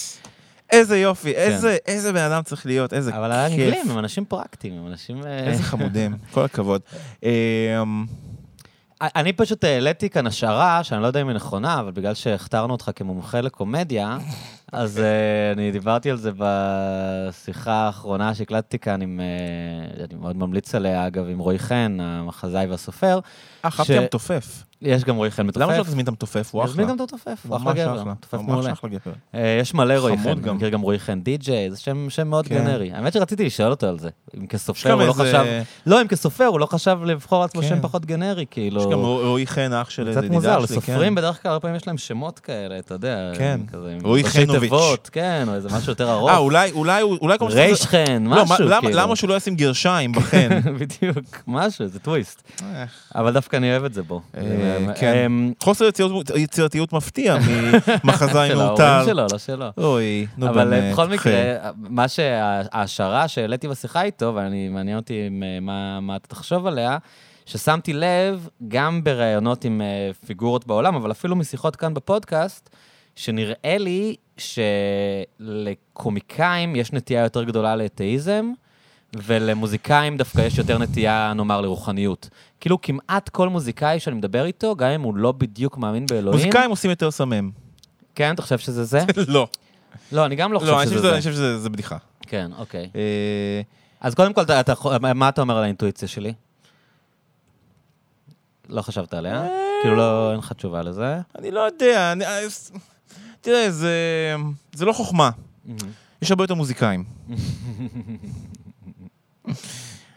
איזה 0.72 1.00
יופי, 1.00 1.32
איזה 1.32 1.78
איזה 1.88 2.14
בן 2.14 2.32
אדם 2.32 2.44
צריך 2.44 2.66
להיות, 2.66 2.94
איזה 2.94 3.16
אבל 3.16 3.32
כיף. 3.32 3.38
האנגלים 3.38 3.92
הם 3.92 4.00
אנשים 4.00 4.26
פרקטיים, 4.26 4.74
הם 4.74 4.88
אנשים... 4.88 5.24
אה, 5.26 5.48
איזה 5.48 5.64
חמודים, 5.64 6.18
כל 6.34 6.46
הכבוד. 6.46 6.82
אה, 7.24 7.84
אני 9.02 9.34
פשוט 9.34 9.64
העליתי 9.64 10.10
כאן 10.10 10.28
השערה, 10.28 10.84
שאני 10.84 11.02
לא 11.02 11.08
יודע 11.08 11.22
אם 11.22 11.28
היא 11.28 11.36
נכונה, 11.36 11.80
אבל 11.80 11.92
בגלל 11.92 12.14
שהכתרנו 12.14 12.74
אותך 12.74 12.92
כמומחה 12.96 13.42
לקומדיה, 13.42 14.18
אז 14.72 15.00
אה, 15.00 15.52
אני 15.52 15.72
דיברתי 15.72 16.12
על 16.12 16.18
זה 16.18 16.32
בשיחה 16.38 17.72
האחרונה 17.72 18.36
שהקלטתי 18.36 18.80
כאן 18.80 19.02
עם, 19.02 19.20
אה, 19.20 20.06
אני 20.06 20.16
מאוד 20.16 20.38
ממליץ 20.38 20.76
עליה, 20.76 21.08
אגב, 21.08 21.30
עם 21.30 21.40
רועי 21.40 21.60
חן, 21.60 21.98
המחזאי 22.02 22.66
והסופר. 22.66 23.20
אה, 23.66 23.72
חשבתי 23.72 23.98
המתופף. 23.98 24.64
יש 24.82 25.04
גם 25.04 25.16
רועי 25.16 25.32
חן 25.32 25.48
מתופף. 25.48 25.64
למה 25.64 25.76
שלא 25.76 25.84
תזמין 25.84 26.04
את 26.04 26.08
המתופף? 26.08 26.50
הוא 26.54 26.64
נזמין 26.64 26.86
אחלה. 26.86 26.96
גם 26.98 27.06
את 27.06 27.12
המתופף, 27.14 27.46
הוא 27.48 27.58
אחלה 27.58 27.74
גבר, 27.74 28.04
ממש 28.04 28.16
מעולה. 28.34 28.72
אחלה 28.72 28.90
גבר. 28.90 29.12
אה, 29.36 29.58
יש 29.62 29.74
מלא 29.74 29.94
רועי 29.94 30.18
חן, 30.18 30.34
גם. 30.42 30.50
אני 30.50 30.58
מכיר 30.58 30.70
גם 30.70 30.82
רועי 30.82 31.00
חן 31.00 31.22
די-ג'יי, 31.22 31.72
זה 31.72 31.78
שם 32.10 32.28
מאוד 32.28 32.48
כן. 32.48 32.56
גנרי. 32.56 32.92
האמת 32.94 33.14
שרציתי 33.14 33.46
לשאול 33.46 33.72
אותו 33.72 33.88
על 33.88 34.00
זה, 34.00 34.10
אם 34.38 34.48
כסופר 34.48 34.92
הוא 34.92 35.02
לא 35.04 35.14
חשב... 35.14 35.46
לא, 35.86 36.02
אם 36.02 36.08
כסופר 36.08 36.46
הוא 36.46 36.60
לא 36.60 36.66
חשב 36.66 36.98
לבחור 37.06 37.42
לעצמו 37.42 37.62
כן. 37.62 37.68
שם 37.70 37.82
פחות 37.82 38.06
גנרי, 38.06 38.46
כאילו... 38.52 38.82
יש 38.82 38.88
גם 38.92 39.00
רועי 39.00 39.48
חן, 39.48 39.74
אח 39.74 39.90
של 39.90 40.12
קצת 40.12 40.18
ידידה 40.18 40.34
מוזר, 40.36 40.66
שלי, 40.66 40.78
לסופרים 40.78 41.10
כן. 41.10 41.16
בדרך 41.16 41.42
כלל 41.44 41.52
הרבה 41.52 41.62
פעמים 41.62 41.76
יש 41.76 41.88
להם 41.88 41.98
שמות 41.98 42.40
כאלה, 42.40 42.80
אתה 42.80 42.94
יודע. 42.94 43.32
כן. 43.38 43.60
רועי. 44.04 44.24
תיבות, 44.60 45.10
כן, 45.14 45.46
או 45.48 45.54
איזה 45.54 45.70
משהו 45.78 45.92
יותר 45.92 46.12
ארוך. 46.12 46.30
אה, 46.30 46.38
אולי, 46.38 46.72
אולי, 46.72 47.02
אולי... 47.02 47.38
כל 47.40 47.46
ריישכן, 47.52 48.24
לא, 48.26 48.44
משהו, 48.44 48.66
מה- 48.66 48.72
למה- 48.76 48.82
כאילו. 48.82 49.00
למה 49.00 49.16
שהוא 49.16 49.30
לא 49.30 49.36
ישים 49.38 49.56
גרשיים 49.56 50.12
בחן? 50.12 50.50
בדיוק, 50.80 51.18
משהו, 51.48 51.88
זה 51.88 52.00
טוויסט. 52.00 52.44
אה, 52.64 52.86
אבל 53.16 53.34
דווקא 53.34 53.49
אני 53.56 53.72
אוהב 53.72 53.84
את 53.86 53.94
זה 53.94 54.04
בו. 54.04 54.22
אה, 54.38 54.42
זה- 54.44 54.94
כן. 55.00 55.14
אמ, 55.26 55.54
חוסר 55.64 55.86
יצירתיות- 56.36 56.94
מפתיע 56.94 57.36
ממחזאי 58.04 58.48
של 58.50 58.56
מעוטר. 58.56 58.84
ההורים 58.84 59.10
שלו, 59.10 59.26
לא 59.32 59.38
שלו. 59.38 59.66
אוי, 59.78 60.28
נו 60.38 60.46
באמת. 60.46 60.58
אבל 60.58 60.74
אה, 60.74 60.92
בכל. 60.92 61.08
מקרה, 61.08 61.32
מה 61.78 62.08
שההשערה 62.08 63.28
שהעליתי 63.28 63.68
בשיחה 63.68 64.02
איתו, 64.04 64.32
ואני, 64.36 64.70
מעניין 64.70 64.98
אותי 64.98 65.30
אה, 65.44 65.60
מה, 65.62 66.16
אתה 66.16 66.28
תחשוב 66.28 66.68
עליה, 66.68 66.98
ששמתי 67.46 67.94
לב, 67.94 68.48
גם 68.68 69.04
בראיונות 69.04 69.66
עם 69.66 69.82
אה, 69.82 69.86
פיגורות 70.28 70.68
בעולם, 70.68 70.96
אבל 70.96 71.12
אפילו 71.12 71.36
משיחות 71.36 71.76
כאן 71.76 71.94
בפודקאסט, 71.94 72.70
שנראה 73.16 73.76
לי 73.80 74.16
שלקומיקאים 75.40 76.76
יש 76.76 76.94
נטייה 76.94 77.24
יותר 77.24 77.44
גדולה 77.44 77.76
לאתאיזם, 77.76 78.52
ולמוזיקאים 79.16 80.18
דווקא 80.18 80.42
יש 80.42 80.58
יותר 80.58 80.78
נטייה, 80.78 81.34
נאמר, 81.36 81.62
לרוחניות. 81.62 82.30
כאילו 82.60 82.82
כמעט 82.82 83.30
כל 83.30 83.50
מוזיקאי 83.50 84.00
שאני 84.00 84.16
מדבר 84.16 84.46
איתו, 84.46 84.76
גם 84.76 84.90
אם 84.90 85.02
הוא 85.02 85.16
לא 85.16 85.32
בדיוק 85.32 85.78
מאמין 85.78 86.06
באלוהים... 86.06 86.40
מוזיקאים 86.40 86.70
עושים 86.70 86.90
יותר 86.90 87.12
סמם. 87.12 87.50
כן, 88.16 88.34
אתה 88.34 88.42
חושב 88.42 88.58
שזה 88.58 88.84
זה? 88.84 89.00
לא. 89.28 89.48
לא, 90.12 90.26
אני 90.26 90.36
גם 90.36 90.54
לא 90.54 90.60
חושב 90.60 90.72
לא, 90.72 90.78
חושב 90.78 90.90
שזה 90.92 91.00
זה. 91.02 91.10
אני 91.12 91.18
חושב 91.18 91.32
שזה 91.32 91.60
זה 91.60 91.70
בדיחה. 91.70 91.98
כן, 92.22 92.52
אוקיי. 92.58 92.90
אה, 92.96 93.62
אז 94.02 94.16
קודם 94.16 94.34
כל, 94.34 94.42
מה 95.16 95.30
אתה 95.30 95.42
אומר 95.42 95.58
על 95.58 95.64
האינטואיציה 95.64 96.08
שלי? 96.08 96.34
לא 98.70 98.82
חשבת 98.82 99.14
עליה? 99.14 99.48
כאילו, 99.82 99.96
לא, 99.96 100.32
אין 100.32 100.40
לך 100.40 100.54
תשובה 100.54 100.82
לזה. 100.82 101.18
אני 101.40 101.52
לא 101.52 101.60
יודע, 101.60 102.12
אני- 102.12 102.26
אה, 102.26 102.40
תראה, 103.42 103.72
זה- 103.72 104.36
זה 104.74 104.86
לא 104.86 104.94
חוכמה. 104.94 105.30
יש 106.22 106.32
הרבה 106.32 106.44
יותר 106.44 106.54
מוזיקאים. 106.54 107.04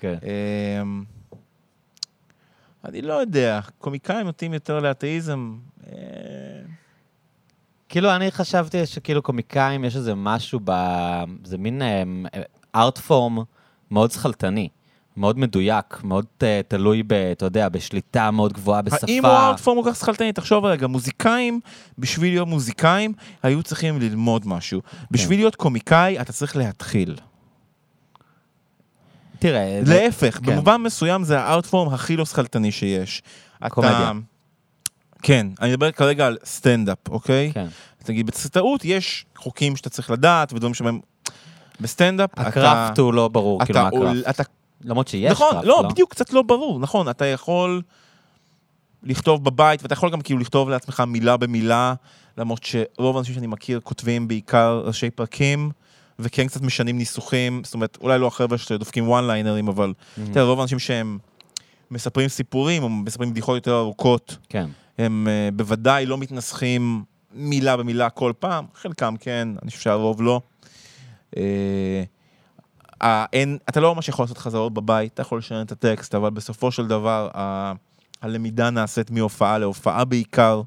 כן. 0.01 0.15
אמ, 0.83 1.05
אני 2.85 3.03
לא 3.03 3.13
יודע, 3.13 3.61
קומיקאים 3.79 4.27
נוטים 4.27 4.55
יותר 4.55 4.81
לאתאיזם. 4.81 5.57
אה, 5.87 5.93
כאילו, 7.89 8.17
אני 8.17 8.31
חשבתי 8.31 8.87
שכאילו 8.87 9.23
קומיקאים, 9.23 9.85
יש 9.85 9.97
איזה 9.97 10.15
משהו 10.15 10.61
ב... 10.65 10.73
זה 11.45 11.59
מין 11.59 11.83
ארט 12.75 12.99
פורם 12.99 13.39
מאוד 13.91 14.11
שכלתני, 14.11 14.69
מאוד 15.17 15.39
מדויק, 15.39 16.05
מאוד 16.05 16.27
אה, 16.43 16.61
תלוי 16.69 17.03
ב... 17.03 17.13
אתה 17.13 17.45
יודע, 17.45 17.69
בשליטה 17.69 18.31
מאוד 18.31 18.53
גבוהה 18.53 18.83
בשפה. 18.83 19.07
האם 19.09 19.27
הוא 19.27 19.33
ארטפורם 19.33 19.83
כל 19.83 19.91
כך 19.91 19.97
שכלתני? 19.97 20.33
תחשוב 20.33 20.65
רגע, 20.65 20.87
מוזיקאים, 20.87 21.61
בשביל 21.99 22.33
להיות 22.33 22.49
מוזיקאים, 22.49 23.13
היו 23.43 23.63
צריכים 23.63 24.01
ללמוד 24.01 24.49
משהו. 24.49 24.83
כן. 24.83 25.07
בשביל 25.11 25.39
להיות 25.39 25.57
קומיקאי, 25.57 26.21
אתה 26.21 26.33
צריך 26.33 26.57
להתחיל. 26.57 27.17
תראה, 29.43 29.81
להפך, 29.87 30.39
כן. 30.39 30.53
במובן 30.53 30.77
מסוים 30.77 31.25
זה 31.25 31.41
ה 31.41 31.47
art 31.48 31.68
form 31.68 31.95
הכי 31.95 32.17
לא 32.17 32.25
שכלתני 32.25 32.73
שיש. 32.73 33.23
אתה- 33.59 33.69
קומדיה. 33.69 34.13
כן, 35.23 35.47
אני 35.61 35.71
מדבר 35.71 35.91
כרגע 35.91 36.27
על 36.27 36.39
סטנדאפ, 36.45 36.99
אוקיי? 37.09 37.51
כן. 37.55 37.67
נגיד, 38.09 38.27
בסרטאות 38.27 38.85
יש 38.85 39.25
חוקים 39.37 39.77
שאתה 39.77 39.91
צריך 39.91 40.11
לדעת 40.11 40.53
ודברים 40.53 40.75
שבהם... 40.75 41.01
בסטנדאפ 41.81 42.31
אתה... 42.35 42.41
ה 42.43 42.52
craft 42.52 42.99
הוא 42.99 43.15
לא 43.15 43.29
ברור, 43.29 43.65
כאילו, 43.65 43.81
מה 43.83 43.89
אתה, 43.89 43.97
ה 43.97 44.01
craft. 44.01 44.29
אתה 44.31 44.43
למרות 44.85 45.09
שיש 45.09 45.31
נכון, 45.33 45.51
craft, 45.51 45.67
לא, 45.67 45.83
בדיוק, 45.91 46.11
קצת 46.11 46.33
לא 46.33 46.43
ברור, 46.43 46.81
נכון, 46.81 47.09
אתה 47.09 47.27
יכול 47.27 47.83
לכתוב 49.03 49.45
בבית, 49.45 49.83
ואתה 49.83 49.93
יכול 49.93 50.11
גם 50.11 50.21
כאילו 50.21 50.39
לכתוב 50.39 50.69
לעצמך 50.69 51.03
מילה 51.07 51.37
במילה, 51.37 51.95
למרות 52.39 52.61
שרוב 52.63 53.17
האנשים 53.17 53.35
שאני 53.35 53.47
מכיר 53.47 53.81
כותבים 53.81 54.29
בעיקר 54.29 54.83
ראשי 54.85 55.11
פרקים, 55.11 55.71
וכן 56.19 56.47
קצת 56.47 56.63
משנים 56.63 56.99
ניסוחים, 56.99 57.65
זאת 57.65 57.75
אומרת, 57.75 57.99
אולי 58.01 58.19
לא 58.19 58.27
החבר'ה 58.27 58.59
שדופקים 58.59 59.09
וואן 59.09 59.27
ליינרים, 59.27 59.69
אבל 59.69 59.93
Mm-hmm. 59.93 60.39
רוב 60.39 60.61
האנשים 60.61 60.79
שהם 60.79 61.19
מספרים 61.91 62.29
סיפורים, 62.29 62.83
או 62.83 62.89
מספרים 62.89 63.31
בדיחות 63.31 63.55
יותר 63.55 63.79
ארוכות, 63.79 64.37
כן. 64.49 64.69
הם 64.99 65.29
uh, 65.29 65.55
בוודאי 65.55 66.07
לא 66.07 66.19
מתנסחים 66.19 67.05
מילה 67.35 67.77
במילה 67.77 68.11
כל 68.11 68.33
פעם, 68.39 68.65
חלקם 68.75 69.15
כן, 69.21 69.49
אני 69.63 69.71
חושב 69.71 69.83
שהרוב 69.83 70.23
לא. 70.23 70.41
Uh, 71.35 71.39
אה, 73.03 73.25
אין, 73.33 73.59
אתה 73.69 73.81
לא 73.81 73.95
ממש 73.95 74.09
יכול 74.09 74.23
לעשות 74.23 74.39
חזרות 74.39 74.75
בבית, 74.75 75.15
אתה 75.15 75.23
יכול 75.23 75.39
לשנות 75.39 75.67
את 75.67 75.73
הטקסט, 75.73 76.15
אבל 76.15 76.31
בסופו 76.31 76.73
של 76.73 76.87
דבר 76.87 77.29
ה, 77.35 77.73
הלמידה 78.23 78.71
נעשית 78.71 79.11
מהופעה 79.11 79.59
להופעה 79.59 80.05
בעיקר. 80.05 80.63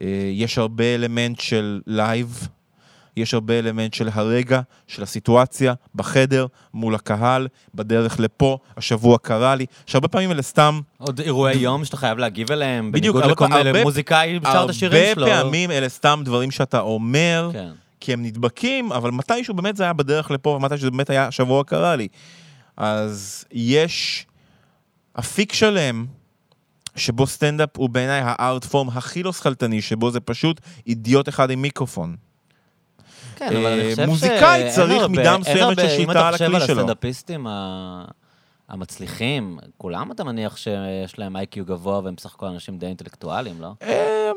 Uh, 0.00 0.04
יש 0.32 0.58
הרבה 0.58 0.94
אלמנט 0.94 1.40
של 1.40 1.80
live, 1.86 2.48
יש 3.16 3.34
הרבה 3.34 3.58
אלמנט 3.58 3.94
של 3.94 4.08
הרגע, 4.12 4.60
של 4.86 5.02
הסיטואציה, 5.02 5.74
בחדר, 5.94 6.46
מול 6.74 6.94
הקהל, 6.94 7.48
בדרך 7.74 8.20
לפה, 8.20 8.58
השבוע 8.76 9.18
קרה 9.18 9.54
לי, 9.54 9.66
שהרבה 9.86 10.08
פעמים 10.08 10.30
אלה 10.30 10.42
סתם 10.42 10.80
עוד 10.98 11.20
אירועי 11.20 11.56
יום 11.56 11.84
שאתה 11.84 11.96
חייב 11.96 12.18
להגיב 12.18 12.52
אליהם, 12.52 12.92
בדיוק, 12.92 13.16
בניגוד 13.16 13.32
לכל 13.32 13.46
מיני 13.46 13.68
הרבה- 13.68 13.82
מוזיקאי 13.82 14.38
שר 14.52 14.64
את 14.64 14.70
השירים 14.70 15.14
שלו. 15.14 15.26
הרבה 15.26 15.42
פעמים 15.42 15.70
אלה 15.70 15.88
סתם 15.88 16.20
דברים 16.24 16.50
שאתה 16.50 16.80
אומר, 16.80 17.50
כן. 17.52 17.70
כי 18.00 18.12
הם 18.12 18.22
נדבקים, 18.22 18.92
אבל 18.92 19.10
מתישהו 19.10 19.54
באמת 19.54 19.76
זה 19.76 19.82
היה 19.84 19.92
בדרך 19.92 20.30
לפה, 20.30 20.50
ומתי 20.50 20.78
שזה 20.78 20.90
באמת 20.90 21.10
היה 21.10 21.30
שבוע 21.30 21.64
קרה 21.64 21.96
לי. 21.96 22.08
אז 22.76 23.44
יש 23.52 24.26
אפיק 25.18 25.52
שלם, 25.52 26.06
שבו 26.96 27.26
סטנדאפ 27.26 27.68
הוא 27.76 27.88
בעיניי 27.90 28.20
הארט 28.24 28.64
פורם 28.64 28.88
הכי 28.88 29.22
לא 29.22 29.32
שכלתני, 29.32 29.82
שבו 29.82 30.10
זה 30.10 30.20
פשוט 30.20 30.60
אידיוט 30.86 31.28
אחד 31.28 31.50
עם 31.50 31.62
מיקרופון. 31.62 32.16
כן, 33.36 33.46
אבל 33.56 33.66
אני 33.66 33.82
אה, 33.82 33.90
חושב 33.90 34.06
מוזיקאי 34.06 34.60
שאין 34.60 34.70
צריך 34.70 35.02
מידה 35.08 35.38
מסוימת 35.38 35.80
של 35.80 35.88
שליטה 35.88 35.92
על 35.92 36.00
אם 36.00 36.10
אתה 36.10 36.28
הכלי 36.28 36.46
חושב 36.46 36.54
על 36.54 36.66
שלו. 36.66 36.76
הסטנדאפיסטים 36.76 37.46
ה- 37.46 38.04
המצליחים, 38.68 39.58
כולם 39.78 40.12
אתה 40.12 40.24
מניח 40.24 40.56
שיש 40.56 41.18
להם 41.18 41.36
איי-קיו 41.36 41.64
גבוה 41.64 42.00
והם 42.04 42.14
בסך 42.14 42.34
הכל 42.34 42.46
אנשים 42.46 42.78
די 42.78 42.86
אינטלקטואלים, 42.86 43.60
לא? 43.60 43.72
הם, 43.80 44.36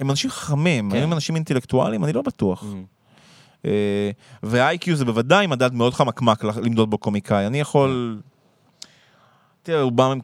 הם 0.00 0.10
אנשים 0.10 0.30
חכמים, 0.30 0.90
כן. 0.90 1.02
הם 1.02 1.12
אנשים 1.12 1.34
אינטלקטואלים? 1.34 2.04
אני 2.04 2.12
לא 2.12 2.22
בטוח. 2.22 2.62
Mm. 2.62 2.76
אה, 3.64 4.10
ו-IQ 4.42 4.94
זה 4.94 5.04
בוודאי 5.04 5.46
מדד 5.46 5.74
מאוד 5.74 5.94
חמקמק 5.94 6.44
למדוד 6.44 6.90
בו 6.90 6.98
קומיקאי. 6.98 7.46
אני 7.46 7.60
יכול... 7.60 8.20
תראה, 9.62 9.82
רובם 9.82 10.10
הם... 10.10 10.20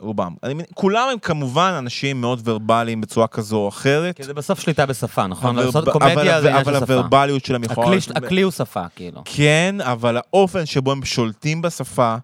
רובם. 0.00 0.34
אני, 0.42 0.54
כולם 0.74 1.08
הם 1.12 1.18
כמובן 1.18 1.74
אנשים 1.78 2.20
מאוד 2.20 2.40
ורבליים 2.48 3.00
בצורה 3.00 3.26
כזו 3.26 3.56
או 3.56 3.68
אחרת. 3.68 4.16
כי 4.16 4.22
זה 4.22 4.34
בסוף 4.34 4.60
שליטה 4.60 4.86
בשפה, 4.86 5.26
נכון? 5.26 5.56
אבל- 5.58 5.66
לעשות 5.66 5.88
אבל- 5.88 5.92
קומדיה 5.92 6.40
זה 6.42 6.48
עניין 6.48 6.64
אבל 6.66 6.74
של 6.78 6.84
שפה. 6.84 6.94
הוורבליות 6.94 7.44
שלהם 7.44 7.64
יכולה... 7.64 7.86
הכלי- 7.86 8.14
הכלי 8.26 8.42
הוא 8.42 8.52
שפה, 8.52 8.88
כאילו. 8.96 9.22
כן, 9.24 9.76
אבל 9.80 10.16
האופן 10.16 10.66
שבו 10.66 10.92
הם 10.92 11.04
שולטים 11.04 11.62
בשפה 11.62 12.16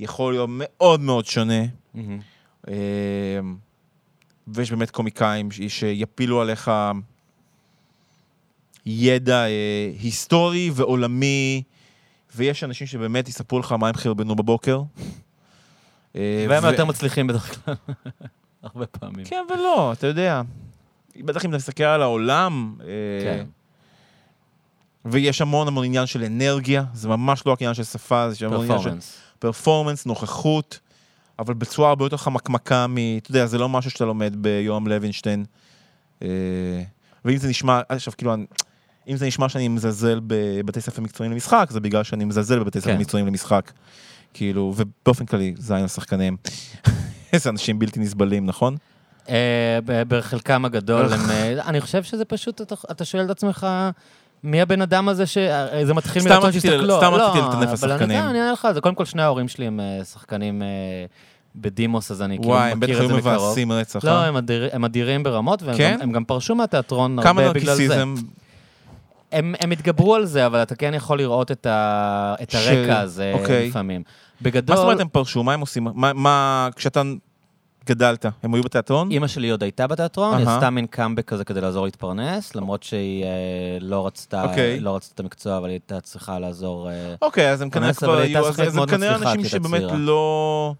יכול 0.00 0.32
להיות 0.32 0.48
מאוד 0.52 1.00
מאוד 1.00 1.26
שונה. 1.26 1.62
אה, 2.68 2.74
ויש 4.48 4.70
באמת 4.70 4.90
קומיקאים 4.90 5.48
שיפילו 5.68 6.40
עליך 6.40 6.70
ידע 8.86 9.44
אה, 9.46 9.48
היסטורי 10.02 10.70
ועולמי, 10.74 11.62
ויש 12.36 12.64
אנשים 12.64 12.86
שבאמת 12.86 13.28
יספרו 13.28 13.58
לך 13.58 13.72
מה 13.72 13.88
הם 13.88 13.94
חרבנו 13.94 14.36
בבוקר. 14.36 14.82
אה, 16.16 16.46
והם 16.48 16.64
יותר 16.64 16.84
מצליחים 16.84 17.26
בדרך 17.26 17.64
כלל. 17.64 17.74
הרבה 18.62 18.86
פעמים. 18.86 19.24
כן 19.24 19.44
ולא, 19.50 19.92
אתה 19.92 20.06
יודע. 20.06 20.42
בטח 21.16 21.44
אם 21.44 21.50
אתה 21.50 21.56
מסתכל 21.56 21.84
על 21.84 22.02
העולם, 22.02 22.76
אה, 22.80 22.86
כן. 23.24 23.44
ויש 25.04 25.40
המון 25.40 25.68
המון 25.68 25.84
עניין 25.84 26.06
של 26.06 26.24
אנרגיה, 26.24 26.84
זה 26.94 27.08
ממש 27.08 27.42
לא 27.46 27.52
רק 27.52 27.62
עניין 27.62 27.74
של 27.74 27.84
שפה, 27.84 28.30
זה 28.30 28.46
המון 28.46 28.64
עניין 28.64 28.78
של 28.78 28.90
פרפורמנס. 29.38 30.06
נוכחות, 30.06 30.80
אבל 31.38 31.54
בצורה 31.54 31.88
הרבה 31.88 32.04
יותר 32.04 32.16
חמקמקה 32.16 32.86
מ... 32.86 32.96
אתה 33.16 33.30
יודע, 33.30 33.46
זה 33.46 33.58
לא 33.58 33.68
משהו 33.68 33.90
שאתה 33.90 34.04
לומד 34.04 34.36
ביורם 34.36 34.86
לוינשטיין. 34.86 35.44
אה, 36.22 36.28
ואם 37.24 37.36
זה 37.36 37.48
נשמע, 37.48 37.80
עכשיו 37.88 38.12
כאילו, 38.16 38.34
אם 39.08 39.16
זה 39.16 39.26
נשמע 39.26 39.48
שאני 39.48 39.68
מזלזל 39.68 40.20
בבתי 40.26 40.80
ספר 40.80 41.02
מקצועיים 41.02 41.32
למשחק, 41.32 41.68
זה 41.70 41.80
בגלל 41.80 42.02
שאני 42.02 42.24
מזלזל 42.24 42.58
בבתי 42.58 42.80
ספר 42.80 42.92
כן. 42.92 42.98
מקצועיים 42.98 43.26
למשחק. 43.26 43.72
כאילו, 44.34 44.74
ובאופן 44.76 45.26
כללי, 45.26 45.54
זין 45.58 45.84
השחקנים. 45.84 46.36
איזה 47.32 47.50
אנשים 47.50 47.78
בלתי 47.78 48.00
נסבלים, 48.00 48.46
נכון? 48.46 48.76
אה, 49.28 49.78
בחלקם 49.86 50.64
הגדול, 50.64 51.12
הם, 51.12 51.30
אה, 51.30 51.52
אני 51.66 51.80
חושב 51.80 52.02
שזה 52.02 52.24
פשוט, 52.24 52.60
אתה- 52.60 52.74
אתה 52.90 53.04
שואל 53.04 53.24
את 53.24 53.30
עצמך, 53.30 53.66
מי 54.44 54.60
הבן 54.60 54.82
אדם 54.82 55.08
הזה 55.08 55.26
שזה 55.26 55.94
מתחיל 55.94 56.22
סתם 56.22 56.30
מרצון 56.30 56.48
רציתי- 56.48 56.68
שיסתכלו. 56.68 56.96
סתם 56.98 57.12
לא, 57.14 57.22
רציתי 57.28 57.38
לטנף 57.48 57.54
אבל 57.68 57.72
לשחקנים. 57.72 58.10
יודע, 58.16 58.30
אני 58.30 58.38
אענה 58.40 58.52
לך 58.52 58.64
על 58.64 58.74
זה. 58.74 58.80
קודם 58.80 58.94
כל, 58.94 59.04
שני 59.04 59.22
ההורים 59.22 59.48
שלי 59.48 59.66
הם 59.66 59.80
אה, 59.80 60.04
שחקנים 60.04 60.62
אה, 60.62 60.68
בדימוס, 61.56 62.10
אז 62.10 62.22
אני 62.22 62.36
כאילו 62.38 62.50
וואי, 62.50 62.70
הם 62.70 62.80
בטח 62.80 62.90
מכיר 62.90 63.04
את 63.04 63.10
היו 63.10 63.22
זה 63.22 63.28
מקרוב. 63.28 63.34
מבאסים 63.34 63.72
רצח, 63.72 64.04
לא, 64.04 64.10
אה? 64.10 64.26
הם 64.26 64.36
אדיר- 64.36 64.68
הם 64.72 64.84
אדירים 64.84 65.22
ברמות, 65.22 65.62
והם 65.62 65.76
כן? 65.76 65.98
גם- 66.02 66.14
הם 66.16 66.24
פרשו 66.24 66.54
מהתיאטרון 66.54 67.22
כמה 67.22 67.42
הרבה 67.42 67.60
בגלל 67.60 67.76
זה. 67.76 68.04
הם 69.32 69.54
הם 69.60 69.70
התגברו 69.70 70.14
על 70.14 70.24
זה, 70.26 70.46
אבל 70.46 70.62
אתה 70.62 70.74
כן 70.74 70.94
יכול 70.94 71.18
לראות 71.18 71.50
את 71.50 71.66
ה- 71.66 72.34
את 72.42 72.50
ש- 72.50 72.54
הרקע 72.54 73.00
הזה 73.00 73.32
אוקיי. 73.34 73.68
לפעמים. 73.68 74.02
מה 74.06 74.44
בגדול... 74.44 74.76
זאת 74.76 74.84
אומרת 74.84 75.00
הם 75.00 75.08
פרשו? 75.08 75.42
מה 75.42 75.52
הם 75.54 75.60
עושים? 75.60 75.86
מה- 75.94 76.12
מה, 76.12 76.68
כשאתה 76.76 77.02
גדלת? 77.86 78.26
הם 78.42 78.54
היו 78.54 78.62
בתיאטרון? 78.62 79.10
אימא 79.10 79.26
שלי 79.26 79.50
עוד 79.50 79.62
הייתה 79.62 79.86
בתיאטרון, 79.86 80.36
היא. 80.38 80.48
עשתה 80.48 80.70
מין 80.70 80.86
קאמבק 80.86 81.24
כזה 81.28 81.44
כדי 81.44 81.60
לעזור 81.60 81.84
להתפרנס, 81.84 82.54
למרות 82.54 82.82
שהיא 82.82 83.24
אה, 83.24 83.28
לא 83.80 84.06
רצתה 84.06 84.42
אוקיי. 84.44 84.80
לא 84.80 84.96
רצתה 84.96 85.14
את 85.14 85.20
המקצוע, 85.20 85.56
אבל 85.58 85.66
היא 85.68 85.74
הייתה 85.74 86.00
צריכה 86.00 86.38
לעזור. 86.38 86.90
אה, 86.90 87.14
אוקיי, 87.22 87.50
אז 87.52 87.62
הם 87.62 87.70
כנראה 87.70 87.94
כבר 87.94 88.18
היו, 88.18 88.46
אז 88.48 88.76
הם 88.76 88.86
כנראה 88.86 89.16
אנשים 89.16 89.44
שבאמת. 89.44 89.82
לא... 89.92 90.74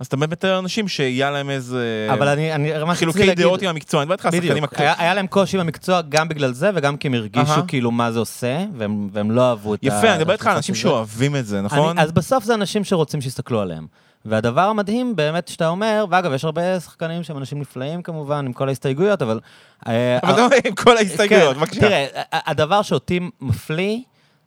אז 0.00 0.06
אתה 0.06 0.16
באמת 0.16 0.44
אנשים 0.44 0.88
שהיה 0.88 1.30
להם 1.30 1.50
איזה... 1.50 2.08
אבל 2.12 2.28
אני, 2.28 2.52
אני, 2.54 2.68
מה 2.72 2.76
שרציתי 2.76 2.90
אה, 2.90 2.94
חילוקי 2.94 3.18
להגיד, 3.26 3.44
דעות 3.44 3.62
עם 3.62 3.68
המקצוע, 3.68 4.00
אני 4.00 4.04
מדבר 4.04 4.14
איתך 4.14 4.26
על 4.26 4.32
שחקנים... 4.32 4.50
בדיוק, 4.52 4.72
הק- 4.72 4.80
היה, 4.98 5.14
להם 5.14 5.26
קושי 5.26 5.56
עם 5.56 5.60
המקצוע 5.60 6.00
גם 6.08 6.28
בגלל 6.28 6.52
זה, 6.52 6.70
וגם 6.74 6.96
כי 6.96 7.08
הם 7.08 7.14
הרגישו 7.14 7.52
אהה. 7.52 7.66
כאילו 7.68 7.90
מה 7.90 8.12
זה 8.12 8.18
עושה, 8.18 8.64
והם, 8.76 9.08
והם 9.12 9.30
לא 9.30 9.48
אהבו 9.50 9.74
את 9.74 9.82
ה... 9.82 9.86
יפה, 9.86 10.08
אני 10.12 10.18
מדבר 10.18 10.32
איתך 10.32 10.46
על 10.46 10.56
אנשים. 10.56 10.74
שאוהבים 10.74 11.36
את 11.36 11.46
זה, 11.46 11.60
נכון? 11.60 11.90
אני, 11.98 12.02
אז 12.02 12.12
בסוף 12.12 12.44
זה 12.44 12.54
אנשים 12.54 12.84
שרוצים 12.84 13.20
שיסתכלו 13.20 13.60
עליהם. 13.60 13.86
והדבר 14.24 14.60
המדהים 14.60 15.16
באמת 15.16 15.48
שאתה 15.48 15.68
אומר, 15.68 16.04
ואגב, 16.10 16.32
יש 16.32 16.44
הרבה 16.44 16.80
שחקנים 16.80 17.22
שהם 17.22 17.36
אנשים 17.38 17.60
נפלאים 17.60 18.02
כמובן, 18.02 18.46
עם 18.46 18.52
כל 18.52 18.68
ההסתייגויות, 18.68 19.22
אבל... 19.22 19.40
אה, 19.86 20.18
אבל 20.22 20.32
אתה 20.32 20.44
אומר, 20.44 20.56
עם 20.64 20.74
כל 20.74 20.96
ההסתייגויות, 20.96 21.54
כן, 21.54 21.60
בבקשה. 21.60 21.80
תראה, 21.80 22.06
הדבר 22.32 22.82
שאותי 22.82 23.20
מפליא, 23.40 23.98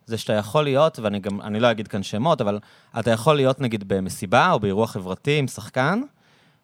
זה 0.06 0.18
שאתה 0.18 0.32
יכול 0.32 0.64
להיות, 0.64 0.98
ואני 0.98 1.20
גם, 1.20 1.40
אני 1.40 1.60
לא 1.60 1.70
אגיד 1.70 1.88
כאן 1.88 2.02
שמות, 2.02 2.40
אבל 2.40 2.58
אתה 2.98 3.10
יכול 3.10 3.36
להיות 3.36 3.60
נגיד 3.60 3.84
במסיבה 3.86 4.52
או 4.52 4.60
באירוע 4.60 4.86
חברתי 4.86 5.38
עם 5.38 5.46
שחקן, 5.46 6.00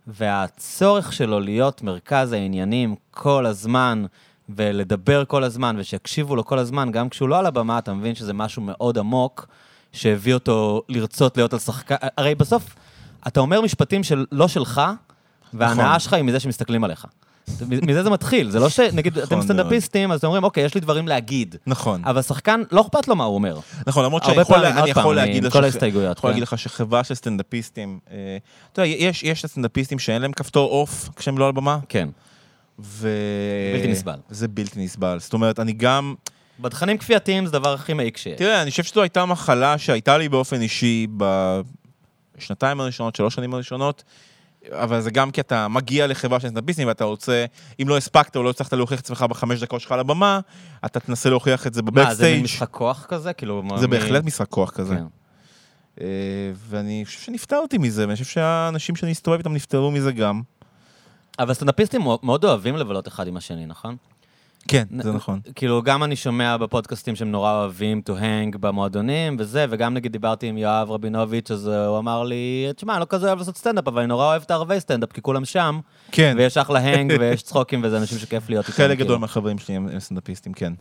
והצורך 0.07 1.13
שלו 1.13 1.41
להיות 1.41 1.83
מרכז 1.83 2.33
העניינים 2.33 2.95
כל 3.11 3.47
הזמן, 3.47 4.05
ולדבר 4.49 5.25
כל 5.25 5.45
הזמן, 5.45 5.77
ושיקשיבו 5.79 6.37
לו 6.37 6.45
כל 6.45 6.59
הזמן, 6.59 6.93
גם 6.93 7.09
כשהוא 7.09 7.29
לא 7.29 7.39
על 7.39 7.47
הבמה, 7.47 7.79
אתה 7.79 7.95
מבין 7.95 8.15
שזה 8.15 8.33
משהו 8.33 8.63
מאוד 8.63 8.99
עמוק, 8.99 9.47
שהביא 9.93 10.35
אותו 10.35 10.83
לרצות 10.89 11.37
להיות 11.37 11.53
על 11.53 11.59
שחקן. 11.59 11.97
הרי 12.17 12.35
בסוף, 12.35 12.75
אתה 13.27 13.41
אומר 13.41 13.61
משפטים 13.61 14.05
של 14.05 14.27
לא 14.33 14.49
שלך, 14.49 14.81
וההנאה 15.55 15.87
נכון. 15.87 15.99
שלך 15.99 16.13
היא 16.13 16.23
מזה 16.23 16.41
שמסתכלים 16.41 16.85
עליך. 16.85 17.07
מזה 17.69 18.03
זה 18.03 18.11
מתחיל, 18.11 18.51
זה 18.51 18.61
לא 18.61 18.69
שנגיד 18.69 19.19
אתם 19.19 19.35
מאוד. 19.35 19.45
סטנדאפיסטים, 19.45 20.13
אז 20.13 20.19
אתם 20.19 20.27
אומרים, 20.27 20.45
אוקיי, 20.45 20.65
יש 20.65 20.75
לי 20.75 20.81
דברים 20.81 21.09
להגיד. 21.09 21.57
נכון, 21.67 22.05
אבל 22.05 22.23
שחקן, 22.23 22.63
לא 22.73 22.81
אכפת 22.81 23.09
לו 23.09 23.17
מה 23.17 23.25
הוא 23.25 23.35
אומר. 23.35 23.59
נכון, 23.87 24.05
למרות 24.05 24.25
שאני 24.25 24.41
יכול 24.41 24.57
פעמים, 24.57 24.73
אני 24.73 24.81
עוד 24.81 24.89
יכול 24.89 25.03
פעם, 25.03 25.15
להגיד 25.15 25.45
לך 25.45 25.53
כל 25.53 25.65
ההסתייגויות. 25.65 26.19
יכול 26.19 26.29
כן. 26.29 26.33
להגיד 26.33 26.43
לך 26.43 26.59
שחברה 26.59 27.05
של 27.05 27.15
סטנדאפיסטים, 27.15 27.99
אה, 28.11 28.37
אתה 28.73 28.83
יודע, 28.83 28.95
יש 29.23 29.45
הסטנדאפיסטים 29.45 29.99
שאין 29.99 30.23
להם 30.23 30.33
כפתור 30.33 30.71
עוף 30.71 31.09
כשהם 31.17 31.39
לא 31.39 31.47
על 31.47 31.53
במה, 31.53 31.79
כן. 31.89 32.09
ו... 32.79 33.09
בלתי 33.75 33.89
נסבל. 33.89 34.17
זה 34.31 34.49
בלתי 34.49 34.85
נסבל. 34.85 35.19
זאת 35.21 35.33
אומרת, 35.33 35.61
אני 35.61 35.73
גם... 35.73 36.15
בתכנים 36.61 36.99
כפייתיים 36.99 37.47
זה 37.47 37.57
הדבר 37.57 37.75
הכי 37.75 37.93
מעיק 37.93 38.17
שיש. 38.17 38.39
תראה, 38.39 38.63
אני 38.63 38.71
חושב 38.71 38.83
שזו 38.83 39.03
הייתה 39.03 39.25
מחלה 39.25 39.79
שהייתה 39.79 40.19
לי 40.19 40.29
באופן 40.29 40.61
אישי 40.61 41.07
בשנתיים 42.37 42.81
הראשונות, 42.81 43.17
שלוש 43.17 43.35
שנים 43.35 43.55
הראשונות, 43.55 44.05
אבל 44.73 45.01
זה 45.01 45.11
גם 45.11 45.31
כי 45.31 45.41
אתה 45.41 45.69
מגיע 45.69 46.07
לחברה 46.07 46.41
של 46.41 46.49
סטנדאפיסטים 46.49 46.89
ואתה 46.89 47.05
רוצה, 47.05 47.45
אם 47.83 47.89
לא 47.89 47.97
הספקת 47.97 48.37
או 48.37 48.43
לא 48.43 48.51
הצלחת 48.51 48.73
להוכיח 48.73 49.01
את 49.01 49.05
עצמך 49.05 49.23
בחמש 49.23 49.61
דקות 49.61 49.81
שלך 49.81 49.93
על 49.93 50.01
הבמה, 50.01 50.41
אתה 50.85 51.01
תנסה 51.01 51.31
להוכיח 51.31 51.67
את 51.67 51.75
זה 51.75 51.83
מה, 51.83 51.91
זה 51.91 51.93
מין 51.95 52.05
בבקסטייג'. 52.07 52.45
משחק 52.45 52.71
כוח 52.71 53.07
כזה? 53.09 53.33
כאילו... 53.33 53.63
זה 53.77 53.87
מ- 53.87 53.91
בהחלט 53.91 54.25
משחק 54.25 54.49
כוח 54.49 54.71
כזה. 54.71 54.95
כן. 54.95 55.05
אה, 56.01 56.07
ואני 56.69 57.03
חושב 57.07 57.21
שנפטרתי 57.21 57.79
מזה, 57.79 58.03
ואני 58.03 58.13
חושב 58.13 58.25
שהאנשים 58.25 58.97
שאני 58.97 59.11
מסתובב 59.11 59.39
איתם 59.39 59.53
נפטרו 59.53 59.91
מזה 59.91 60.13
גם. 60.13 60.43
אבל 61.39 61.55
סטנדאפיסטים 61.55 62.01
מאוד 62.23 62.45
אוהבים 62.45 62.77
לבלות 62.77 63.09
אחד 63.09 63.27
עם 63.27 63.37
השני, 63.37 63.67
נכון? 63.67 63.97
כן, 64.69 64.85
זה 65.03 65.13
נכון. 65.13 65.41
כאילו, 65.55 65.83
גם 65.83 66.05
אני 66.05 66.17
שומע 66.17 66.57
בפודקאסטים 66.57 67.17
שהם 67.17 67.31
נורא 67.31 67.53
אוהבים 67.53 68.03
to 68.09 68.13
hang 68.13 68.59
במועדונים 68.59 69.37
וזה, 69.39 69.67
וגם 69.71 69.95
נגיד 69.95 70.13
דיברתי 70.13 70.47
עם 70.47 70.59
יואב 70.59 70.91
רבינוביץ', 70.91 71.51
אז 71.51 71.67
הוא 71.67 71.99
אמר 71.99 72.25
לי, 72.25 72.69
תשמע, 72.77 72.93
אני 72.93 73.01
לא 73.01 73.07
כזה 73.09 73.27
אוהב 73.27 73.39
לעשות 73.39 73.57
סטנדאפ, 73.57 73.89
אבל 73.89 73.99
אני 73.99 74.09
נורא 74.09 74.25
אוהב 74.27 74.43
את 74.43 74.51
הערבי 74.51 74.81
סטנדאפ, 74.81 75.13
כי 75.13 75.23
כולם 75.23 75.45
שם, 75.45 75.81
כן, 76.13 76.35
ויש 76.39 76.57
אחלה 76.57 76.79
hang 76.79 77.17
ויש 77.21 77.43
צחוקים, 77.43 77.81
וזה 77.85 77.99
אנשים 77.99 78.19
שכיף 78.19 78.49
להיות 78.51 78.67
איתם. 78.67 78.77
חלק 78.77 78.97
כאילו. 78.97 79.05
גדול 79.05 79.19
מהחברים 79.19 79.59
שלי 79.59 79.77
הם 79.77 80.01
סטנדאפיסטים, 80.01 80.53
כן. 80.53 80.73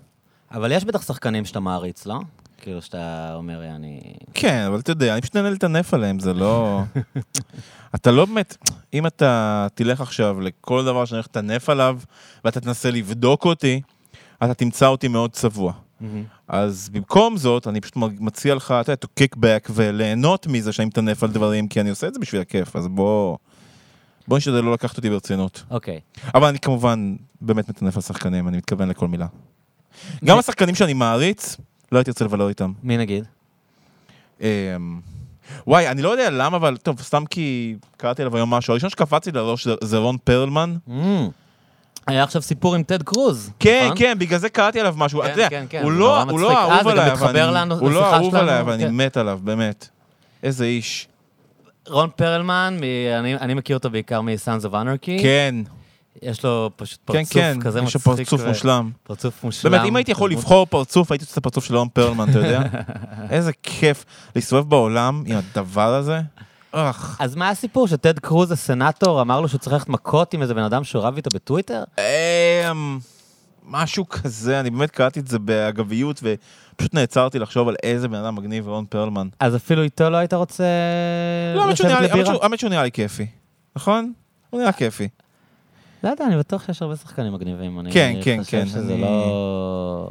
אבל 0.52 0.72
יש 0.72 0.86
בטח 0.86 1.02
שחקנים 1.02 1.46
שאתה 1.46 1.60
מעריץ, 1.60 2.06
לא? 2.06 2.20
כאילו 2.62 2.82
שאתה 2.82 3.32
אומר, 3.36 3.64
אני... 3.76 4.02
כן, 4.34 4.64
אבל 4.68 4.80
אתה 4.80 4.92
יודע, 4.92 5.14
אני 5.14 5.22
פשוט 5.22 5.36
נהנה 5.36 5.50
לטנף 5.50 5.94
עליהם, 5.94 6.20
זה 6.20 6.34
לא... 6.34 6.82
אתה 7.96 8.12
לא 8.12 8.26
באמת, 8.26 8.58
אם 8.94 9.08
אתה 9.08 9.68
תלך 9.76 10.02
עכשיו 10.02 10.42
לכל 10.42 10.86
דבר 10.86 11.06
שאני 11.06 11.18
הולך 11.18 11.28
לטנף 11.30 11.70
עליו, 11.70 12.00
ואתה 12.46 12.60
תנסה 12.60 12.92
לבדוק 12.92 13.46
אותי, 13.46 13.82
אתה 14.44 14.54
תמצא 14.54 14.88
אותי 14.88 15.08
מאוד 15.08 15.32
צבוע. 15.32 15.74
אז 16.48 16.90
במקום 16.92 17.38
זאת, 17.38 17.68
אני 17.68 17.82
פשוט 17.82 17.98
מציע 17.98 18.56
לך, 18.56 18.74
אתה 18.82 18.92
יודע, 18.92 19.06
to 19.06 19.08
kick 19.20 19.38
back 19.38 19.72
וליהנות 19.74 20.48
מזה 20.48 20.72
שאני 20.72 20.86
מטנף 20.86 21.24
על 21.24 21.30
דברים, 21.30 21.68
כי 21.68 21.82
אני 21.82 21.90
עושה 21.90 22.08
את 22.08 22.14
זה 22.14 22.20
בשביל 22.20 22.42
הכיף, 22.42 22.76
אז 22.76 22.88
בוא... 22.88 23.38
בוא 24.28 24.38
נשתדל 24.38 24.62
לא 24.62 24.74
לקחת 24.74 24.98
אותי 24.98 25.10
ברצינות. 25.10 25.64
אוקיי. 25.72 26.00
אבל 26.36 26.48
אני 26.48 26.60
כמובן 26.60 27.16
באמת 27.42 27.70
מטנף 27.70 27.96
על 27.96 28.02
שחקנים, 28.02 28.48
אני 28.48 28.58
מתכוון 28.58 28.90
לכל 28.90 29.08
מילה. 29.08 29.28
גם 30.26 30.38
השחקנים 30.38 30.76
שאני 30.76 30.94
מעריץ, 30.94 31.58
לא 31.92 31.98
הייתי 31.98 32.12
רוצה 32.12 32.26
לבלות 32.26 32.50
איתם. 32.50 32.74
מי 32.84 32.98
נגיד? 32.98 33.26
אמ, 34.42 34.46
וואי, 35.68 35.88
אני 35.88 36.02
לא 36.02 36.10
יודע 36.10 36.30
למה, 36.30 36.58
אבל 36.58 36.78
טוב, 36.78 37.02
סתם 37.02 37.24
כי 37.30 37.76
קראתי 37.98 38.22
עליו 38.22 38.36
היום 38.36 38.50
משהו. 38.54 38.72
הראשון 38.72 38.90
שקפץ 38.90 39.26
לי 39.26 39.32
לראש 39.32 39.68
זה- 39.82 39.98
רון 39.98 40.18
פרלמן. 40.24 40.76
Mm. 40.90 40.92
היה 42.08 42.24
עכשיו 42.24 42.42
סיפור 42.42 42.76
עם 42.76 42.84
טד 42.84 43.04
קרוז. 43.04 43.52
כן, 43.60 43.82
נכון? 43.86 43.98
כן, 43.98 44.16
בגלל 44.20 44.40
זה 44.40 44.50
קראתי 44.50 44.80
עליו 44.80 44.94
משהו. 44.98 45.20
כן, 45.22 45.26
אתה 45.26 45.34
יודע, 45.34 45.50
כן, 45.50 45.66
כן, 45.70 45.84
הוא 45.84 45.92
לא 45.92 46.22
הוא 46.24 46.40
לא. 46.40 46.52
אה, 46.52 46.62
אהוב 46.64 46.82
גם 46.82 46.88
עליי, 46.88 47.10
הוא 47.80 47.92
לא 47.92 48.14
אהוב 48.16 48.36
עליי, 48.36 48.60
אבל 48.60 48.74
אני 48.74 48.84
כן. 48.84 48.92
מת 48.96 49.18
עליו, 49.18 49.40
באמת. 49.44 49.88
איזה 50.44 50.66
איש. 50.66 51.08
רון 51.88 52.10
פרלמן, 52.16 52.78
מ- 52.82 52.84
אני, 53.20 53.36
אני 53.36 53.54
מכיר 53.54 53.76
אותו 53.78 53.90
בעיקר 53.90 54.22
מ-Sons 54.22 54.64
of 54.66 54.72
Anarchy. 54.72 55.22
כן, 55.22 55.56
יש 56.22 56.44
לו 56.46 56.70
פשוט 56.76 57.00
כן, 57.08 57.14
פרצוף 57.14 57.34
כן, 57.34 57.58
כזה 57.62 57.80
יש 57.80 57.96
לו 57.96 58.12
מצחיק. 58.12 58.28
פרצוף 58.28 58.42
ו- 58.44 58.48
מושלם. 58.48 58.92
פרצוף 59.04 59.44
מושלם. 59.44 59.72
באמת, 59.72 59.86
אם 59.86 59.96
הייתי 59.96 60.12
יכול 60.12 60.30
דמות- 60.32 60.44
לבחור 60.44 60.66
פרצוף, 60.66 61.12
הייתי 61.12 61.24
עושה 61.26 61.34
את 61.34 61.38
הפרצוף 61.38 61.66
של 61.66 61.76
רון 61.76 61.88
פרלמן, 61.94 62.30
אתה 62.30 62.38
יודע? 62.40 62.62
איזה 63.30 63.52
כיף 63.64 64.06
להסתובב 64.36 64.70
בעולם 64.70 65.24
עם 65.26 65.38
הדבר 65.38 65.94
הזה. 65.94 66.22
אך. 66.72 67.18
אז 67.20 67.36
מה 67.36 67.50
הסיפור? 67.50 67.88
שטד 67.88 68.20
קרוז 68.20 68.52
הסנאטור 68.52 69.22
אמר 69.22 69.42
לו 69.42 69.48
שהוא 69.48 69.60
צריך 69.60 69.74
ללכת 69.74 69.90
מכות 69.90 70.34
עם 70.34 70.42
איזה 70.42 70.54
בן 70.54 70.64
אדם 70.64 70.84
שהוא 70.84 71.04
רב 71.04 71.16
איתו 71.16 71.30
בטוויטר? 71.34 71.84
אמ, 72.72 73.00
משהו 73.66 74.10
כזה, 74.10 74.60
אני 74.60 74.70
באמת 74.70 74.92
קראתי 74.92 75.20
את 75.20 75.28
זה 75.28 75.40
באגביות, 75.40 76.24
ופשוט 76.24 76.94
נעצרתי 76.94 77.40
לחשוב 77.40 77.68
על 77.68 77.76
איזה 77.84 78.08
בן 78.08 78.16
אדם 78.18 78.36
מגניב 78.36 78.68
רון 78.68 78.86
פרלמן. 78.90 79.28
אז 79.40 79.56
אפילו 79.56 79.82
איתו 79.84 80.10
לא 80.10 80.18
היית 80.18 80.34
רוצה 80.34 80.64
לא, 81.56 81.64
האמת 82.42 82.60
שהוא 82.60 82.70
נראה 82.70 82.84
לי 82.84 82.92
כיפי, 82.92 83.26
נכון? 83.76 84.14
הוא 84.50 84.62
נראה 84.62 84.72
כיפי. 84.72 85.08
לא 86.04 86.10
יודע, 86.10 86.26
אני 86.26 86.38
בטוח 86.38 86.66
שיש 86.66 86.82
הרבה 86.82 86.96
שחקנים 86.96 87.34
מגניבים. 87.34 87.80
כן, 87.92 88.14
כן, 88.24 88.38
חושב 88.44 88.58
כן, 88.60 88.66
שזה 88.68 88.94
אני- 88.94 89.02
לא... 89.02 90.10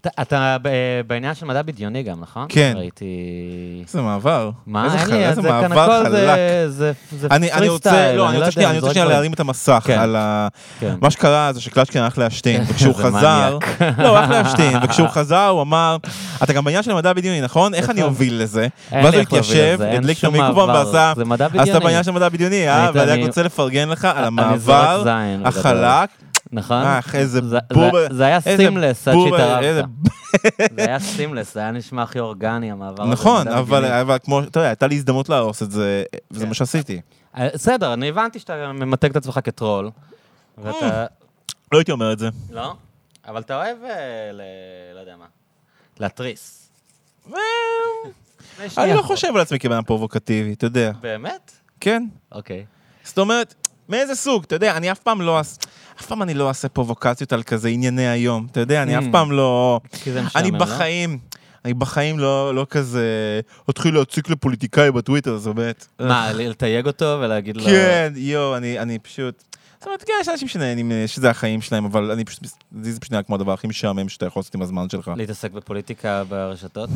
אתה, 0.00 0.08
אתה 0.22 0.56
ב- 0.62 0.68
בעניין 1.06 1.34
של 1.34 1.46
מדע 1.46 1.62
בדיוני 1.62 2.02
גם, 2.02 2.20
נכון? 2.20 2.46
כן. 2.48 2.72
ראיתי... 2.76 3.04
איזה 3.86 4.02
מעבר. 4.02 4.50
מה, 4.66 4.84
איזה 4.84 4.98
חל- 4.98 5.12
איזה 5.14 5.42
מעבר 5.42 6.02
חלק. 6.04 6.10
זה- 6.10 6.66
זה 6.68 6.92
זה 7.18 7.26
אני 7.30 7.52
אני 7.52 7.68
רוצה, 7.68 8.12
לא, 8.16 8.28
אני 8.30 8.38
רוצה 8.38 8.50
שנייה, 8.50 8.70
אני 8.70 8.78
רוצה 8.78 8.90
שנייה 8.90 9.06
להרים 9.08 9.32
את 9.32 9.40
המסך 9.40 9.82
כן. 9.86 9.98
על 9.98 10.16
ה... 10.16 10.48
כן. 10.80 10.94
מה 11.02 11.10
שקרה 11.10 11.52
זה 11.52 11.60
שקלצ'קין 11.60 12.02
הלך 12.02 12.18
להשתין, 12.18 12.62
וכשהוא 12.68 12.94
חזר. 12.94 13.58
לא, 13.98 14.08
הוא 14.08 14.16
הלך 14.18 14.30
להשתין, 14.30 14.78
וכשהוא 14.82 15.08
חזר 15.18 15.46
הוא 15.48 15.62
אמר, 15.62 15.96
אתה 16.42 16.52
גם 16.52 16.64
בעניין 16.64 16.82
של 16.82 16.90
המדע 16.90 17.12
בדיוני, 17.12 17.40
נכון? 17.40 17.74
איך 17.74 17.90
אני 17.90 18.00
נכון. 18.00 18.10
אוביל 18.12 18.42
לזה? 18.42 18.66
ואז 18.92 19.14
הוא 19.14 19.22
התיישב, 19.22 19.78
הדליק 19.82 20.18
את 20.18 20.24
המיקרופון 20.24 20.70
ועשה, 20.70 21.12
מדע 21.16 21.46
אז 21.58 21.68
אתה. 21.68 21.80
בעניין 21.80 22.02
של 22.04 22.10
מדע 22.10 22.28
בדיוני, 22.28 22.68
אה? 22.68 22.88
אני- 22.88 22.98
ואני 22.98 23.22
רק 23.22 23.28
רוצה 23.28 23.42
לפרגן 23.42 23.88
לך 23.88 24.04
על 24.04 24.24
המעבר. 24.24 25.02
החלק, 25.44 26.10
נכון? 26.52 26.82
אך, 26.82 27.14
איזה 27.14 27.40
זה- 27.48 27.58
בובה. 27.72 27.98
זה- 28.10 28.24
היה 28.24 28.36
איזה 28.36 28.56
סימלס 28.56 29.08
עד 29.08 29.14
איזה 29.14 29.28
שהתערבת. 29.30 29.84
זה 30.76 30.84
היה 30.86 30.98
סימלס, 30.98 31.54
זה 31.54 31.60
היה 31.60 31.70
נשמע 31.70 32.02
הכי 32.02 32.18
אורגני, 32.18 32.70
המעבר 32.72 33.02
הזה. 33.02 33.12
נכון, 33.12 33.48
מדע 33.48 34.00
אבל 34.00 34.16
כמו, 34.24 34.40
אתה 34.40 34.58
יודע, 34.60 34.68
הייתה 34.68 34.86
לי 34.86 34.94
הזדמנות 34.94 35.28
להרוס 35.28 35.62
את 35.62 35.70
זה, 35.70 36.02
וזה 36.30 36.42
כן. 36.42 36.48
מה 36.48 36.54
שעשיתי. 36.54 37.00
אה, 37.36 37.48
בסדר, 37.54 37.92
אני 37.92 38.08
הבנתי 38.08 38.38
שאתה 38.38 38.72
ממתג 38.72 39.10
את 39.10 39.16
עצמך 39.16 39.40
כטרול. 39.44 39.90
ואתה... 40.58 41.06
לא 41.72 41.78
הייתי 41.78 41.92
אומר 41.92 42.12
את 42.12 42.18
זה. 42.18 42.28
לא? 42.50 42.74
אבל 43.28 43.40
אתה 43.40 43.56
אוהב, 43.56 43.76
אה, 43.84 43.90
ל- 44.32 44.40
לא 44.94 45.00
יודע 45.00 45.12
מה, 45.18 45.24
להתריס. 46.00 46.70
אני 48.78 48.94
לא 48.94 49.02
חושב 49.02 49.28
על 49.34 49.40
עצמי 49.40 49.58
כבן 49.58 49.72
אדם 49.72 49.82
פרובוקטיבי, 49.84 50.52
אתה 50.52 50.66
יודע. 50.66 50.92
באמת? 51.00 51.52
כן. 51.80 52.02
אוקיי. 52.32 52.64
זאת 53.04 53.18
אומרת, 53.18 53.54
מאיזה 53.88 54.14
סוג, 54.14 54.44
אתה 54.46 54.54
יודע, 54.54 54.76
אני 54.76 54.92
אף 54.92 54.98
פעם 54.98 55.20
לא 55.22 55.40
אף 55.40 56.06
פעם 56.06 56.22
אני 56.22 56.34
לא 56.34 56.48
אעשה 56.48 56.68
פרובוקציות 56.68 57.32
על 57.32 57.42
כזה 57.42 57.68
ענייני 57.68 58.08
היום, 58.08 58.46
אתה 58.50 58.60
יודע, 58.60 58.82
אני 58.82 58.98
אף 58.98 59.04
Mm. 59.04 59.12
פעם 59.12 59.32
לא... 59.32 59.80
אני 60.36 60.50
לא? 60.50 60.58
בחיים, 60.58 61.18
אני 61.64 61.74
בחיים 61.74 62.18
לא 62.18 62.54
לא 62.54 62.66
כזה, 62.70 63.40
אתחיל 63.70 63.94
להציק 63.94 64.30
לפוליטיקאי 64.30 64.90
בטוויטר, 64.90 65.36
זה 65.36 65.52
באמת. 65.52 65.86
מה, 66.00 66.32
לתייג 66.32 66.86
אותו 66.86 67.18
ולהגיד 67.20 67.56
לו... 67.56 67.64
כן, 67.64 68.12
יואו, 68.16 68.56
אני 68.56 68.78
אני 68.78 68.98
פשוט... 68.98 69.49
זאת 69.80 69.86
אומרת, 69.86 70.02
כן, 70.04 70.12
יש 70.20 70.28
אנשים 70.28 70.48
שנהנים, 70.48 70.92
אה, 70.92 71.04
שזה 71.06 71.30
החיים 71.30 71.60
שלהם, 71.60 71.84
אבל 71.84 72.10
אני 72.10 72.24
פשוט, 72.24 72.44
זה 72.82 73.00
פשוט 73.00 73.12
נראה 73.12 73.22
כמו 73.22 73.34
הדבר 73.34 73.52
הכי 73.52 73.66
משעמם 73.66 74.08
שאתה 74.08 74.26
יכול 74.26 74.40
לעשות 74.40 74.54
עם 74.54 74.62
הזמן 74.62 74.88
שלך. 74.88 75.10
להתעסק 75.16 75.50
בפוליטיקה 75.50 76.24
ברשתות? 76.24 76.90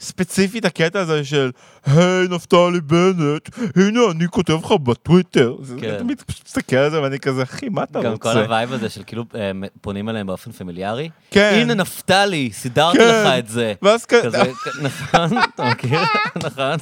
ספציפית 0.00 0.64
הקטע 0.64 1.00
הזה 1.00 1.24
של, 1.24 1.50
היי 1.86 2.28
נפתלי 2.30 2.80
בנט, 2.86 3.48
הנה 3.76 4.00
אני 4.10 4.24
כותב 4.30 4.52
לך 4.64 4.72
בטוויטר. 4.82 5.54
כן. 5.80 5.88
אני 5.88 5.98
תמיד 5.98 6.22
פשוט 6.26 6.42
מסתכל 6.46 6.76
על 6.76 6.90
זה 6.90 7.02
ואני 7.02 7.18
כזה, 7.18 7.42
אחי, 7.42 7.68
מה 7.68 7.82
אתה 7.82 7.98
גם 8.02 8.16
כל 8.16 8.28
רוצה? 8.28 8.40
ה 8.42 8.48
vibe 8.48 8.72
הזה 8.72 8.88
של 8.88 9.02
כאילו 9.06 9.24
אה, 9.34 9.50
פונים 9.80 10.08
אליהם 10.08 10.26
באופן 10.26 10.52
פמיליארי. 10.52 11.08
כן. 11.30 11.58
הנה 11.62 11.74
נפתלי, 11.74 12.50
סידרתי 12.52 12.98
כן. 12.98 13.04
לך 13.26 13.38
את 13.38 13.48
זה. 13.48 13.72
ואז 13.82 14.04
כזה, 14.06 14.42
נכון, 14.82 15.38
אתה 15.54 15.64
מכיר? 15.64 16.00
נכון. 16.46 16.76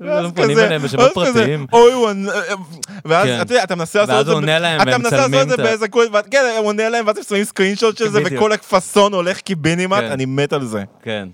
ואז 0.00 0.32
כזה- 0.36 0.78
ואז 0.98 1.12
כזה. 1.26 1.56
אוי, 1.72 1.92
הוא 1.92 2.10
ענ- 2.10 2.28
ואז 3.04 3.26
כן. 3.26 3.40
אתה 3.42 3.52
יודע, 3.52 3.64
אתה 3.64 3.74
מנסה 3.74 3.98
לעשות 3.98 4.10
ואז 4.14 4.20
את 4.20 4.26
זה, 4.26 4.32
הוא 4.32 4.38
עונה 4.40 4.58
להם, 4.58 4.80
והם 4.86 5.02
מצלמים 5.02 5.40
את 5.40 5.48
זה 5.48 5.56
באיזה 5.56 5.88
קוויז, 5.88 6.08
כן, 6.30 6.38
הוא 6.58 6.66
עונה 6.66 6.88
להם, 6.88 7.06
ואז 7.06 7.16
הם 7.16 7.22
שמים 7.28 7.44
screenshot 7.44 7.96
של 7.98 8.08
זה, 8.08 8.20
בדיוק. 8.20 8.32
וכל 8.42 8.52
הכפסון 8.52 9.12
הולך 9.14 9.40
קיבינימט, 9.40 9.98
כן. 10.00 10.10
אני 10.10 10.24
מת 10.24 10.52
על 10.52 10.64
זה. 10.64 10.84
כן. 11.02 11.28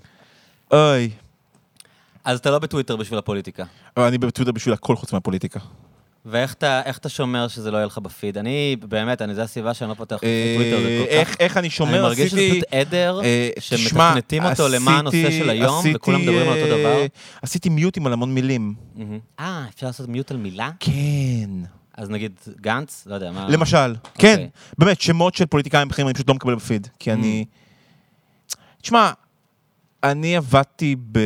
אוי. 0.71 1.09
אז 2.23 2.39
אתה 2.39 2.51
לא 2.51 2.59
בטוויטר 2.59 2.95
בשביל 2.95 3.19
הפוליטיקה. 3.19 3.63
אבל 3.97 4.05
אני 4.05 4.17
בטוויטר 4.17 4.51
בשביל 4.51 4.73
הכל 4.73 4.95
חוץ 4.95 5.13
מהפוליטיקה. 5.13 5.59
ואיך 6.25 6.53
אתה, 6.53 6.81
איך 6.85 6.97
אתה 6.97 7.09
שומר 7.09 7.47
שזה 7.47 7.71
לא 7.71 7.77
יהיה 7.77 7.85
לך 7.85 7.97
בפיד? 7.97 8.37
אני, 8.37 8.75
באמת, 8.89 9.21
אני, 9.21 9.35
זו 9.35 9.41
הסיבה 9.41 9.73
שאני 9.73 9.89
לא 9.89 9.93
פותח 9.95 10.19
אה, 10.23 10.53
טוויטר, 10.57 10.81
זה 10.81 11.03
כל 11.03 11.09
איך- 11.15 11.29
כך... 11.29 11.35
איך 11.39 11.57
אני 11.57 11.61
אני 11.61 11.69
שומר, 11.69 12.01
מרגיש 12.03 12.31
שזה 12.31 12.39
עשיתי... 12.41 12.51
פשוט 12.61 12.73
עדר, 12.73 13.19
אה, 13.23 13.49
שמתכנתים 13.59 14.43
אותו 14.45 14.67
למען 14.67 14.95
הנושא 14.99 15.17
עשיתי- 15.17 15.39
של 15.39 15.49
היום, 15.49 15.79
עשיתי, 15.79 15.95
וכולם 15.95 16.21
מדברים 16.21 16.49
על 16.49 16.59
אותו 16.61 16.71
אה, 16.73 16.77
דבר. 16.79 17.05
עשיתי 17.41 17.69
מיוטים 17.69 18.07
על 18.07 18.13
המון 18.13 18.33
מילים. 18.33 18.73
מהמם. 18.95 19.19
אה, 19.39 19.65
אפשר 19.75 19.87
לעשות 19.87 20.07
מיוט 20.09 20.31
על 20.31 20.37
מילה? 20.37 20.69
כן. 20.79 21.49
אז 21.97 22.09
נגיד 22.09 22.31
גנץ? 22.61 23.03
לא 23.09 23.15
יודע, 23.15 23.31
מה... 23.31 23.47
למשל, 23.49 23.95
כן, 24.13 24.31
אוקיי. 24.33 24.49
באמת, 24.77 25.01
שמות 25.01 25.35
של 25.35 25.45
פוליטיקאים 25.45 25.87
בכירים 25.87 26.07
אני 26.07 26.13
פשוט 26.13 26.27
לא 26.29 26.35
מקבל 26.35 26.55
בפיד, 26.55 26.87
כי 26.99 27.11
אני... 27.11 27.45
תשמע, 28.81 29.11
אני 30.03 30.35
עבדתי 30.37 30.95
ב... 31.11 31.19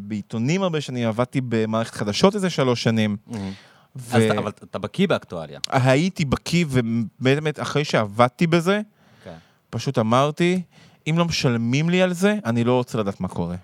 בעיתונים 0.00 0.62
הרבה 0.62 0.80
שנים, 0.80 1.08
עבדתי 1.08 1.40
במערכת 1.48 1.94
חדשות 1.94 2.34
איזה 2.34 2.50
שלוש 2.50 2.82
שנים. 2.82 3.16
מהמם. 3.26 3.50
ו- 3.96 4.16
אז 4.16 4.22
אתה- 4.22 4.38
אבל 4.38 4.50
אתה 4.64 4.78
בקיא 4.78 5.08
באקטואליה. 5.08 5.60
הייתי 5.70 6.24
בקיא, 6.24 6.64
ובאמת, 6.68 7.60
אחרי 7.60 7.84
שעבדתי 7.84 8.46
בזה, 8.46 8.80
כן. 9.24 9.36
פשוט 9.70 9.98
אמרתי, 9.98 10.62
אם 11.10 11.14
לא 11.18 11.24
משלמים 11.24 11.90
לי 11.90 12.02
על 12.02 12.12
זה, 12.12 12.34
אני 12.44 12.64
לא 12.64 12.72
רוצה 12.74 12.98
לדעת 12.98 13.20
מה 13.20 13.28
קורה. 13.28 13.56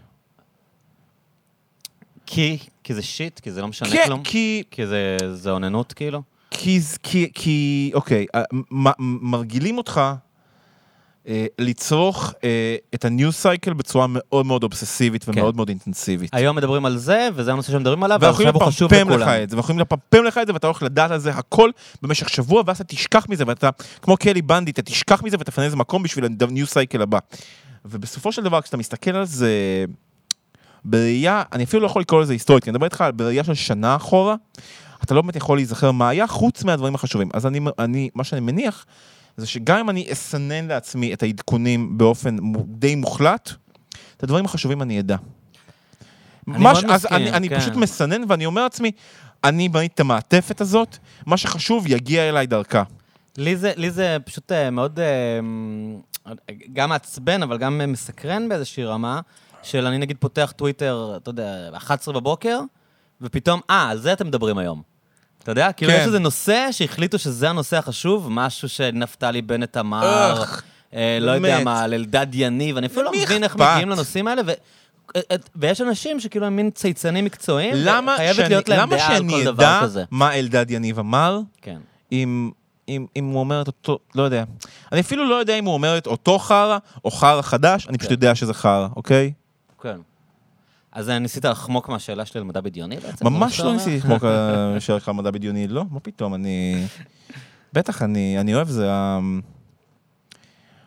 כי? 2.26 2.58
כי 2.84 2.94
זה 2.94 3.02
שיט? 3.02 3.40
כי 3.40 3.50
זה 3.52 3.60
לא 3.60 3.68
משנה 3.68 3.88
כן, 3.90 4.02
כלום? 4.06 4.22
כי... 4.22 4.62
כי 4.70 4.86
זה 4.86 5.16
זה 5.34 5.50
אוננות 5.50 5.92
כאילו? 5.92 6.22
כי, 6.50 6.80
כי, 7.02 7.30
כי 7.34 7.90
אוקיי, 7.94 8.26
אה, 8.34 8.42
מ, 8.72 8.86
מרגילים 9.30 9.78
אותך 9.78 10.00
לצרוך 11.58 12.34
אה, 12.44 12.76
את 12.94 13.04
הניו 13.04 13.32
סייקל 13.32 13.72
בצורה 13.72 14.06
מאוד 14.08 14.46
מאוד 14.46 14.62
אובססיבית 14.62 15.24
כן. 15.24 15.32
ומאוד 15.32 15.56
מאוד 15.56 15.68
אינטנסיבית. 15.68 16.30
היום 16.32 16.56
מדברים 16.56 16.86
על 16.86 16.96
זה, 16.96 17.28
וזה 17.34 17.52
הנושא 17.52 17.72
שמדברים 17.72 18.04
עליו, 18.04 18.18
ועכשיו 18.22 18.54
הוא 18.54 18.62
חשוב 18.62 18.94
לפמפם 18.94 19.10
לך 19.10 19.20
לכולם. 19.20 19.42
את 19.42 19.50
זה, 19.50 19.56
ויכולים 19.56 19.78
לפמפם 19.78 20.24
לך 20.24 20.38
את 20.38 20.46
זה, 20.46 20.52
ואתה 20.52 20.66
הולך 20.66 20.82
לדעת 20.82 21.10
על 21.10 21.18
זה 21.18 21.30
הכל 21.30 21.70
במשך 22.02 22.28
שבוע, 22.28 22.62
ואז 22.66 22.76
אתה 22.76 22.84
תשכח 22.84 23.26
מזה, 23.28 23.44
ואתה, 23.46 23.70
כמו 24.02 24.16
קלי 24.16 24.42
בנדי, 24.42 24.70
אתה 24.70 24.82
תשכח 24.82 25.22
מזה 25.22 25.36
ותפנה 25.40 25.64
איזה 25.64 25.76
מקום 25.76 26.02
בשביל 26.02 26.24
הניו 26.40 26.66
סייקל 26.66 27.02
הבא. 27.02 27.18
ובסופו 27.84 28.32
של 28.32 28.42
דבר, 28.42 28.60
כשאתה 28.60 28.76
מסתכל 28.76 29.10
על 29.10 29.24
זה 29.24 29.84
בראייה, 30.84 31.42
אני 31.52 31.64
אפילו 31.64 31.82
לא 31.82 31.86
יכול 31.86 32.02
לקרוא 32.02 32.22
לזה 32.22 32.32
היסטורית, 32.32 32.64
אני 32.64 32.72
מדבר 32.72 32.84
איתך 32.84 33.00
על 33.00 33.12
בראייה 33.12 33.44
של 33.44 33.54
שנה 33.54 33.96
אחורה, 33.96 34.34
אתה 35.04 35.14
לא 35.14 35.22
באמת 35.22 35.36
יכול 35.36 35.58
להיזכר 35.58 35.92
מה 35.92 36.08
היה, 36.08 36.26
חוץ 36.26 36.64
מהדברים 36.64 36.94
החשובים. 36.94 37.28
אז 37.34 37.46
אני, 37.46 37.60
אני, 37.78 38.10
מה 38.14 38.24
שאני 38.24 38.40
מניח, 38.40 38.84
זה 39.36 39.46
שגם 39.46 39.78
אם 39.78 39.90
אני 39.90 40.12
אסנן 40.12 40.68
לעצמי 40.68 41.14
את 41.14 41.22
העדכונים 41.22 41.98
באופן 41.98 42.36
די 42.66 42.94
מוחלט, 42.94 43.50
את 44.16 44.22
הדברים 44.22 44.44
החשובים 44.44 44.82
אני 44.82 45.00
אדע. 45.00 45.16
אני 46.48 46.58
מה 46.58 46.72
מאוד 46.72 46.86
מסכים, 46.86 47.16
אני, 47.16 47.32
אני 47.32 47.48
כן. 47.48 47.60
פשוט 47.60 47.74
מסנן 47.74 48.22
ואני 48.28 48.46
אומר 48.46 48.62
לעצמי, 48.62 48.90
אני 49.44 49.68
בניתי 49.68 49.94
את 49.94 50.00
המעטפת 50.00 50.60
הזאת, 50.60 50.96
מה 51.26 51.36
שחשוב 51.36 51.86
יגיע 51.86 52.28
אליי 52.28 52.46
דרכה. 52.46 52.82
לי 53.36 53.56
זה, 53.56 53.72
לי 53.76 53.90
זה 53.90 54.16
פשוט 54.24 54.52
אה, 54.52 54.70
מאוד, 54.70 55.00
אה, 55.00 56.34
גם 56.72 56.88
מעצבן, 56.88 57.42
אבל 57.42 57.58
גם 57.58 57.80
מסקרן 57.92 58.48
באיזושהי 58.48 58.84
רמה, 58.84 59.20
של 59.62 59.86
אני 59.86 59.98
נגיד 59.98 60.16
פותח 60.20 60.52
טוויטר, 60.56 61.14
אתה 61.16 61.30
יודע, 61.30 61.70
11 61.76 62.14
בבוקר, 62.14 62.60
ופתאום, 63.20 63.60
אה, 63.70 63.88
על 63.90 63.98
זה 63.98 64.12
אתם 64.12 64.26
מדברים 64.26 64.58
היום. 64.58 64.91
אתה 65.42 65.52
יודע? 65.52 65.72
כאילו 65.72 65.92
כן. 65.92 65.98
יש 66.00 66.06
איזה 66.06 66.18
נושא 66.18 66.68
שהחליטו 66.70 67.18
שזה 67.18 67.50
הנושא 67.50 67.78
החשוב, 67.78 68.28
משהו 68.30 68.68
שנפתלי 68.68 69.42
בנט 69.42 69.76
אמר, 69.76 70.42
אה, 70.94 71.18
לא 71.20 71.30
יודע 71.30 71.48
באמת. 71.54 71.64
מה, 71.64 71.82
על 71.82 71.94
אלדד 71.94 72.26
יניב, 72.32 72.76
אני 72.76 72.86
אפילו 72.86 73.02
לא 73.02 73.10
מבין 73.22 73.44
איך? 73.44 73.56
מגיעים 73.56 73.88
לנושאים 73.90 74.28
האלה, 74.28 74.42
ו... 74.46 74.50
את- 75.18 75.48
ויש 75.56 75.80
אנשים 75.80 76.20
שכאילו 76.20 76.46
הם 76.46 76.56
מין 76.56 76.70
צייצנים 76.70 77.24
מקצועיים, 77.24 77.74
למה 77.76 78.16
שאני, 78.34 78.48
להיות 78.48 78.68
להם 78.68 78.80
למה 78.80 78.96
דעה 78.96 79.08
על 79.08 79.16
שאני 79.16 79.32
כל 79.32 79.44
דבר 79.44 79.64
אדע 79.64 79.80
כזה. 79.82 80.04
מה 80.10 80.34
אלדד 80.38 80.70
יניב 80.70 80.98
אמר, 80.98 81.40
כן. 81.62 81.76
אם, 82.12 82.50
אם, 82.88 83.06
אם 83.16 83.24
הוא 83.24 83.40
אומר 83.40 83.62
את 83.62 83.66
אותו, 83.66 83.98
לא 84.14 84.22
יודע. 84.22 84.44
אני 84.92 85.00
אפילו 85.00 85.28
לא 85.28 85.34
יודע 85.34 85.54
אם 85.58 85.64
הוא 85.64 85.74
אומר 85.74 85.98
את 85.98 86.06
אותו 86.06 86.38
חרא, 86.38 86.78
או 87.04 87.10
חרא 87.10 87.42
חדש, 87.42 87.88
אני 87.88 87.98
פשוט 87.98 88.08
כן. 88.08 88.14
יודע 88.14 88.34
שזה 88.34 88.54
חרא, 88.54 88.88
אוקיי? 88.96 89.32
כן. 89.82 89.96
אז 90.92 91.08
אה, 91.08 91.18
ניסית 91.18 91.44
לחמוק 91.44 91.88
מהשאלה 91.88 92.26
שלי 92.26 92.38
על 92.40 92.44
מדע 92.44 92.60
בדיוני 92.60 92.96
בעצם? 92.96 93.26
ממש 93.26 93.60
לא 93.60 93.72
ניסיתי? 93.72 93.96
לחמוק 93.96 94.24
על 94.74 94.80
שאלה 94.80 94.96
לך 94.96 95.08
מדע 95.08 95.30
בדיוני, 95.30 95.68
לא, 95.68 95.84
מה 95.90 96.00
פתאום, 96.00 96.34
אני... 96.34 96.84
בטח, 97.72 98.02
אני, 98.02 98.40
אני 98.40 98.54
אוהב, 98.54 98.68
זה 98.68 98.92
ה... 98.92 99.18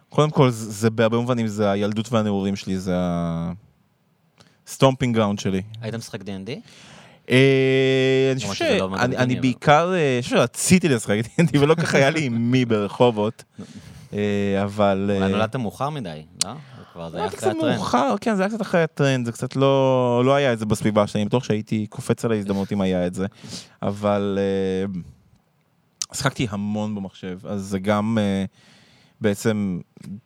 קודם 0.10 0.30
כל, 0.30 0.50
זה 0.50 0.90
בהרבה 0.90 1.18
מובנים, 1.18 1.48
זה 1.48 1.72
הילדות 1.72 2.12
והנעורים 2.12 2.56
שלי, 2.56 2.80
זה 2.80 2.94
ה... 2.98 3.52
stomping 4.68 5.16
ground 5.16 5.40
שלי. 5.40 5.62
היית 5.82 5.96
משחק 5.96 6.22
D&D? 6.22 6.50
אה, 7.30 8.32
אני 8.32 8.40
חושב 8.48 8.66
לא 8.66 8.98
שאני 8.98 9.16
אבל- 9.16 9.40
בעיקר, 9.42 9.94
אה, 9.94 10.14
אני 10.16 10.24
חושב 10.24 10.36
שרציתי 10.36 10.90
לשחק 10.90 11.18
D&D 11.26 11.60
ולא 11.60 11.76
ככה 11.76 11.98
היה 11.98 12.10
לי 12.10 12.26
עם 12.26 12.52
מי 12.52 12.66
ברחובות, 12.66 13.44
אה, 14.14 14.20
אבל... 14.64 15.12
אולי 15.16 15.22
אה, 15.24 15.28
נולדת 15.28 15.56
מאוחר 15.56 15.90
מדי, 15.90 16.22
לא? 16.46 16.52
זה 16.96 17.00
כבר 17.00 17.10
זה 17.10 17.18
היה 17.18 17.24
היה 17.24 17.28
אחרי 17.28 17.38
קצת 17.38 17.58
הטרנד. 17.58 17.76
מאוחר, 17.76 18.16
כן, 18.22 18.36
זה 18.36 18.42
היה 18.42 18.50
קצת 18.50 18.62
אחרי 18.62 18.84
הטרנד, 18.84 19.26
זה 19.26 19.32
קצת 19.32 19.56
לא, 19.56 20.22
לא 20.26 20.36
היה 20.36 20.54
את 20.54 20.60
זה 20.60 20.66
בסביבה 20.66 21.08
שלי, 21.08 21.22
אני 21.22 21.28
בטוח 21.28 21.44
שהייתי 21.44 21.88
קופץ 21.90 22.26
על 22.26 22.32
ההזדמנות 22.32 22.72
אם 22.72 22.82
היה 22.82 23.08
את 23.08 23.14
זה, 23.14 23.26
אבל 23.82 24.40
אה, 24.42 25.00
שחקתי 26.14 26.48
המון 26.50 26.96
במחשב, 26.96 27.40
אז 27.48 27.62
זה 27.62 27.80
גם 27.80 28.18
אה, 28.22 28.46
בעצם, 29.22 29.80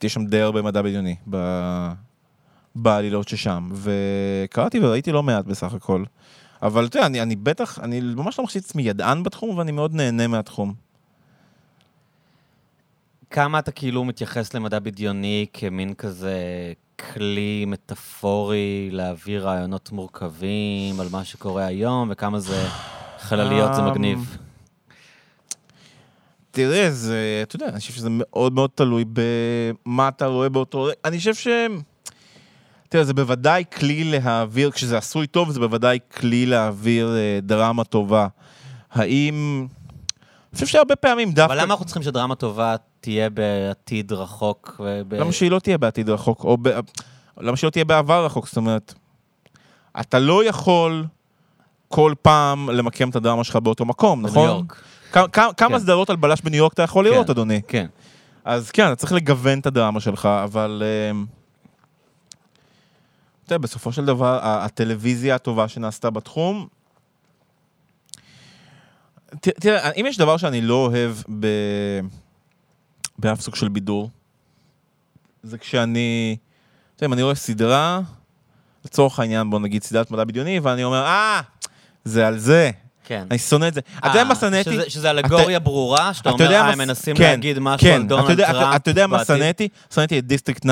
יש 0.03 0.13
שם 0.13 0.25
די 0.25 0.41
הרבה 0.41 0.61
מדע 0.61 0.81
בדיוני 0.81 1.15
ב- 1.29 1.91
בעלילות 2.75 3.27
ששם, 3.27 3.69
וקראתי 3.73 4.79
וראיתי 4.79 5.11
לא 5.11 5.23
מעט 5.23 5.45
בסך 5.45 5.73
הכל. 5.73 6.03
אבל 6.61 6.85
אתה 6.85 6.97
יודע, 6.97 7.07
אני, 7.07 7.21
אני 7.21 7.35
בטח, 7.35 7.79
אני 7.79 7.99
ממש 7.99 8.39
לא 8.39 8.43
מחשיב 8.43 8.61
את 8.61 8.69
עצמי 8.69 8.83
ידען 8.83 9.23
בתחום, 9.23 9.57
ואני 9.57 9.71
מאוד 9.71 9.93
נהנה 9.93 10.27
מהתחום. 10.27 10.73
כמה 13.29 13.59
אתה 13.59 13.71
כאילו 13.71 14.05
מתייחס 14.05 14.53
למדע 14.53 14.79
בדיוני 14.79 15.45
כמין 15.53 15.93
כזה 15.93 16.33
כלי 17.13 17.65
מטאפורי 17.67 18.89
להעביר 18.91 19.47
רעיונות 19.47 19.91
מורכבים 19.91 20.99
על 20.99 21.07
מה 21.11 21.23
שקורה 21.23 21.65
היום, 21.65 22.07
וכמה 22.11 22.39
זה 22.39 22.67
חלליות 23.19 23.73
זה 23.75 23.81
אמ, 23.81 23.89
מגניב. 23.89 24.37
תראה, 26.51 26.91
זה, 26.91 27.39
אתה 27.43 27.55
יודע, 27.55 27.67
אני 27.67 27.79
חושב 27.79 27.93
שזה 27.93 28.07
מאוד 28.11 28.53
מאוד 28.53 28.69
תלוי 28.75 29.05
במה 29.13 30.07
אתה 30.07 30.25
רואה 30.25 30.49
באותו 30.49 30.83
רגע. 30.83 30.95
אני 31.05 31.17
חושב 31.17 31.35
ש... 31.35 31.47
תראה, 32.89 33.03
זה 33.03 33.13
בוודאי 33.13 33.63
כלי 33.77 34.03
להעביר, 34.03 34.71
כשזה 34.71 34.97
עשוי 34.97 35.27
טוב, 35.27 35.51
זה 35.51 35.59
בוודאי 35.59 35.99
כלי 36.17 36.45
להעביר 36.45 37.15
אה, 37.15 37.39
דרמה 37.41 37.83
טובה. 37.83 38.27
האם... 38.91 39.67
אני 40.51 40.55
חושב 40.55 40.67
שהרבה 40.67 40.95
פעמים 40.95 41.31
דווקא... 41.31 41.53
אבל 41.53 41.61
למה 41.61 41.73
אנחנו 41.73 41.85
צריכים 41.85 42.03
שדרמה 42.03 42.35
טובה 42.35 42.75
תהיה 43.01 43.29
בעתיד 43.29 44.11
רחוק? 44.11 44.81
וב... 44.83 45.13
למה 45.13 45.31
שהיא 45.31 45.51
לא 45.51 45.59
תהיה 45.59 45.77
בעתיד 45.77 46.09
רחוק, 46.09 46.43
או 46.43 46.57
ב... 46.61 46.67
למה 47.37 47.57
שהיא 47.57 47.67
לא 47.67 47.71
תהיה 47.71 47.85
בעבר 47.85 48.25
רחוק? 48.25 48.47
זאת 48.47 48.57
אומרת, 48.57 48.93
אתה 49.99 50.19
לא 50.19 50.45
יכול 50.45 51.05
כל 51.87 52.13
פעם 52.21 52.69
למקם 52.69 53.09
את 53.09 53.15
הדרמה 53.15 53.43
שלך 53.43 53.55
באותו 53.55 53.85
מקום, 53.85 54.19
בניו 54.23 54.31
נכון? 54.31 54.47
יורק. 54.49 54.81
כמה- 55.11 55.27
כמה- 55.27 55.53
כן. 55.69 55.79
סדרות 55.79 56.09
על 56.09 56.15
בלש 56.15 56.41
בניו 56.41 56.57
יורק 56.57 56.73
אתה 56.73 56.83
יכול 56.83 57.05
לראות, 57.05 57.25
כן. 57.25 57.31
אדוני? 57.31 57.61
כן. 57.67 57.87
אז 58.45 58.71
כן, 58.71 58.87
אתה 58.87 58.95
צריך 58.95 59.11
לגוון 59.13 59.59
את 59.59 59.65
הדרמה 59.65 59.99
שלך, 59.99 60.25
אבל... 60.25 60.83
אמ, 61.11 61.25
אתה 63.45 63.55
יודע, 63.55 63.63
בסופו 63.63 63.91
של 63.91 64.05
דבר, 64.05 64.39
הטלוויזיה 64.43 65.35
הטובה 65.35 65.67
שנעשתה 65.67 66.09
בתחום... 66.09 66.67
תראה, 69.41 69.91
אם 69.91 70.05
יש 70.07 70.17
דבר 70.17 70.37
שאני 70.37 70.61
לא 70.61 70.73
אוהב 70.85 71.15
ב... 71.39 71.47
באף 73.19 73.41
סוג 73.41 73.55
של 73.55 73.67
בידור, 73.69 74.09
זה 75.43 75.57
כשאני... 75.57 76.37
אתה 76.95 77.03
יודע, 77.03 77.09
אם 77.09 77.13
אני 77.13 77.23
רואה 77.23 77.35
סדרה, 77.35 77.99
לצורך 78.85 79.19
העניין, 79.19 79.49
בוא 79.49 79.59
נגיד 79.59 79.83
סדרת 79.83 80.11
מדע 80.11 80.23
בדיוני, 80.23 80.59
ואני 80.59 80.83
אומר, 80.83 81.03
אה, 81.05 81.41
זה 82.03 82.27
על 82.27 82.37
זה, 82.37 82.71
כן. 83.05 83.25
אני 83.31 83.39
שונא 83.39 83.67
את 83.67 83.73
זה. 83.73 83.81
אתה 83.99 84.07
יודע 84.07 84.23
מה 84.23 84.35
שנאתי? 84.35 84.73
שזה- 84.73 84.89
שזה 84.89 85.09
אלגוריה 85.09 85.59
ברורה, 85.59 86.13
שאתה 86.13 86.29
אתה 86.29 86.43
אומר, 86.43 86.53
אה, 86.55 86.69
הם 86.71 86.77
מנסים 86.77 87.15
כן, 87.15 87.23
להגיד 87.23 87.59
משהו 87.59 87.87
כן, 87.87 87.93
על 87.95 88.03
דונלד 88.03 88.37
טראמפ. 88.45 88.55
אתה- 88.67 88.75
אתה 88.75 88.89
יודע 88.91 89.07
מה. 89.07 89.25
שנאתי? 89.25 89.67
שנאתי 89.93 90.19
את 90.19 90.27
District 90.27 90.61
9. 90.61 90.69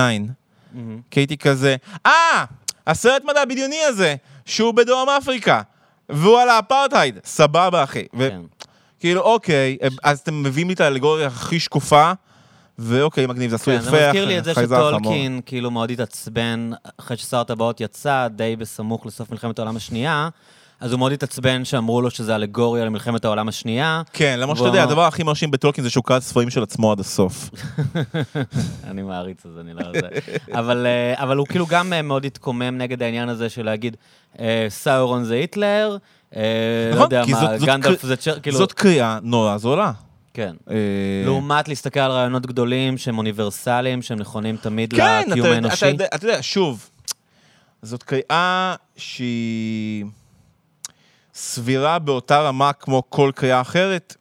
מהמם. 0.73 1.01
כי 1.11 1.19
הייתי 1.19 1.37
כזה, 1.37 1.75
אה, 2.05 2.45
הסרט 2.87 3.23
מדע 3.25 3.45
בדיוני 3.45 3.83
הזה, 3.87 4.15
שהוא 4.45 4.73
בדרום 4.73 5.09
אפריקה, 5.09 5.61
והוא 6.09 6.39
על 6.39 6.49
האפרטהייד, 6.49 7.19
סבבה 7.25 7.83
אחי. 7.83 8.03
ו- 8.17 8.29
כן. 8.29 8.41
כאילו, 8.99 9.21
אוקיי, 9.21 9.77
אז 10.03 10.19
אתם 10.19 10.43
מביאים 10.43 10.67
לי 10.67 10.73
את 10.73 10.81
האלגוריה 10.81 11.27
הכי 11.27 11.59
שקופה, 11.59 12.11
ואוקיי, 12.79 13.27
מגניב, 13.27 13.49
זה 13.49 13.55
עשוי 13.55 13.73
כן, 13.73 13.81
יפה, 13.81 13.91
זה 13.91 14.07
מזכיר 14.07 14.25
לי 14.25 14.37
את 14.37 14.43
זה 14.43 14.53
חייזר. 14.53 14.97
שטולקין 14.97 15.41
כאילו 15.45 15.71
מאוד 15.71 15.91
התעצבן 15.91 16.71
אחרי 16.97 17.17
ששר 17.17 17.37
הטבעות 17.37 17.81
יצא, 17.81 18.27
די 18.27 18.55
בסמוך 18.55 19.05
לסוף 19.05 19.31
מלחמת 19.31 19.59
העולם 19.59 19.75
השנייה, 19.75 20.29
אז 20.79 20.91
הוא 20.91 20.99
מאוד 20.99 21.11
התעצבן 21.11 21.65
שאמרו 21.65 22.01
לו 22.01 22.09
שזה 22.09 22.35
אלגוריה 22.35 22.85
למלחמת 22.85 23.25
העולם 23.25 23.47
השנייה. 23.47 24.01
כן, 24.13 24.39
למרות 24.39 24.57
שאתה 24.57 24.69
יודע, 24.69 24.83
הדבר 24.83 25.05
הכי 25.05 25.23
מרשים 25.23 25.51
בטולקין 25.51 25.83
זה 25.83 25.89
שהוא 25.89 26.03
קרא 26.03 26.17
את 26.17 26.21
הספרים 26.21 26.49
של 26.49 26.63
עצמו 26.63 26.91
עד 26.91 26.99
הסוף. 26.99 27.49
אני 28.89 29.01
מעריץ 29.01 29.45
אז 29.45 29.51
אני 29.59 29.73
לא 29.73 29.85
יודע. 29.85 30.07
אבל, 30.51 30.87
אה, 30.87 31.23
אבל 31.23 31.37
הוא 31.37 31.47
כאילו 31.47 31.65
גם 31.65 31.93
אה, 31.93 32.01
מאוד 32.01 32.25
התקומם 32.25 32.77
נגד 32.77 33.03
העניין 33.03 33.29
הזה 33.29 33.49
של 33.49 33.65
להגיד, 33.65 33.97
אה, 34.39 34.65
סאורון 34.69 35.23
זה 35.23 35.35
היטלר, 35.35 35.97
לא 36.35 36.41
נכון, 36.91 37.01
יודע 37.01 37.23
מה, 37.27 37.57
גנדלף 37.57 38.05
זה 38.05 38.15
צ'ר... 38.15 38.39
כאילו, 38.39 38.57
זאת 38.57 38.73
קריאה 38.73 39.19
נורא 39.21 39.57
זולה. 39.57 39.91
כן. 40.37 40.55
אה, 40.69 40.75
לעומת 41.25 41.67
להסתכל 41.67 41.99
על 41.99 42.11
רעיונות 42.11 42.45
גדולים 42.45 42.97
שהם 42.97 43.17
אוניברסליים, 43.17 44.01
שהם 44.01 44.19
נכונים 44.19 44.57
תמיד 44.57 44.93
כן, 44.93 45.23
לקיום 45.27 45.47
האנושי. 45.47 45.75
אתה, 45.75 45.87
יודע, 45.87 46.05
אתה 46.15 46.25
יודע, 46.25 46.37
שוב, 46.41 46.89
זאת 47.81 48.03
קריאה 48.03 48.75
שהיא 48.97 50.05
סבירה 51.33 51.99
באותה 51.99 52.41
רמה 52.41 52.73
כמו 52.73 53.03
כל 53.09 53.31
קריאה 53.35 53.61
אחרת, 53.61 54.15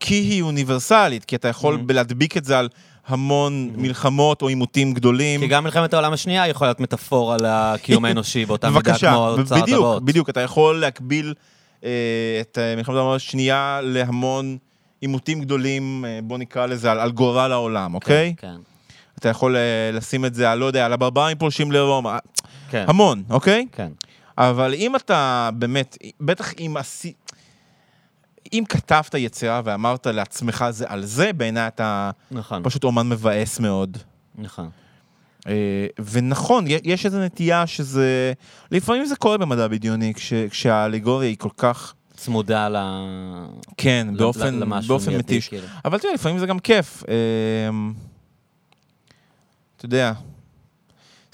כי 0.00 0.14
היא 0.14 0.42
אוניברסלית, 0.42 1.24
כי 1.24 1.36
אתה 1.36 1.48
יכול 1.48 1.74
Mhm. 1.74 1.92
להדביק 1.92 2.36
את 2.36 2.44
זה 2.44 2.58
על 2.58 2.68
המון 3.06 3.70
מלחמות 3.76 4.42
או 4.42 4.48
עימותים 4.48 4.94
גדולים. 4.94 5.40
כי 5.40 5.46
גם 5.46 5.64
מלחמת 5.64 5.92
העולם 5.94 6.12
השנייה 6.12 6.48
יכולה 6.48 6.68
להיות 6.70 6.80
מטאפורה 6.80 7.36
לקיום 7.40 8.04
האנושי 8.04 8.46
באותה 8.46 8.70
מידה 8.70 8.98
כמו 8.98 9.28
אוצר 9.28 9.54
בדיוק, 9.54 9.68
הטבעות. 9.68 10.04
בדיוק, 10.04 10.30
אתה 10.30 10.40
יכול 10.40 10.80
להקביל 10.80 11.34
את 11.80 12.58
אה, 12.58 12.76
מלחמת 12.76 12.96
העולם 12.96 13.14
השנייה 13.14 13.80
להמון 13.82 14.58
עימותים 15.00 15.40
גדולים, 15.40 16.04
אה, 16.04 16.18
בוא 16.22 16.38
נקרא 16.38 16.66
לזה, 16.66 16.92
על, 16.92 17.00
על 17.00 17.10
גורל 17.10 17.52
העולם, 17.52 17.94
אוקיי? 17.94 18.34
כן, 18.36 18.56
אתה 19.18 19.28
יכול 19.28 19.56
אה, 19.56 19.90
לשים 19.92 20.24
את 20.24 20.34
זה 20.34 20.50
על, 20.50 20.58
לא 20.58 20.64
יודע, 20.64 20.86
על 20.86 20.92
הברברים 20.92 21.38
פולשים 21.38 21.72
לרומא, 21.72 22.18
כן, 22.70 22.84
המון, 22.88 23.22
אוקיי? 23.30 23.66
כן. 23.72 23.92
אבל 24.38 24.74
אם 24.74 24.96
אתה 24.96 25.50
באמת, 25.54 25.96
בטח 26.20 26.52
אם 26.58 26.76
עשי... 26.78 27.12
אם 28.52 28.64
כתבת 28.68 29.14
יצירה 29.14 29.60
ואמרת 29.64 30.06
לעצמך 30.06 30.64
זה 30.70 30.84
על 30.88 31.04
זה, 31.04 31.32
בעיניי 31.32 31.66
אתה 31.66 32.10
נכון, 32.30 32.62
פשוט 32.64 32.84
אומן 32.84 33.08
מבאס 33.08 33.60
מאוד. 33.60 33.98
נכון. 34.38 34.70
אה, 35.46 35.52
ונכון, 36.10 36.64
יש 36.84 37.06
איזו 37.06 37.18
נטייה 37.24 37.66
שזה... 37.66 38.32
לפעמים 38.70 39.04
זה 39.04 39.16
קורה 39.16 39.38
במדע 39.38 39.68
בדיוני, 39.68 40.14
כש, 40.14 40.32
כשהאלגוריה 40.32 41.28
היא 41.28 41.36
כל 41.38 41.48
כך... 41.56 41.94
צמודה 42.16 42.68
ל... 42.68 42.76
כן, 43.76 44.08
ל- 44.12 44.18
באופן, 44.18 44.54
ל- 44.60 44.80
באופן 44.86 45.16
מתיש. 45.16 45.48
כאילו. 45.48 45.66
אבל 45.84 45.98
יודע, 46.06 46.14
לפעמים 46.14 46.38
זה 46.38 46.46
גם 46.46 46.58
כיף. 46.58 47.04
אה, 47.08 47.14
אתה 49.76 49.84
יודע, 49.84 50.12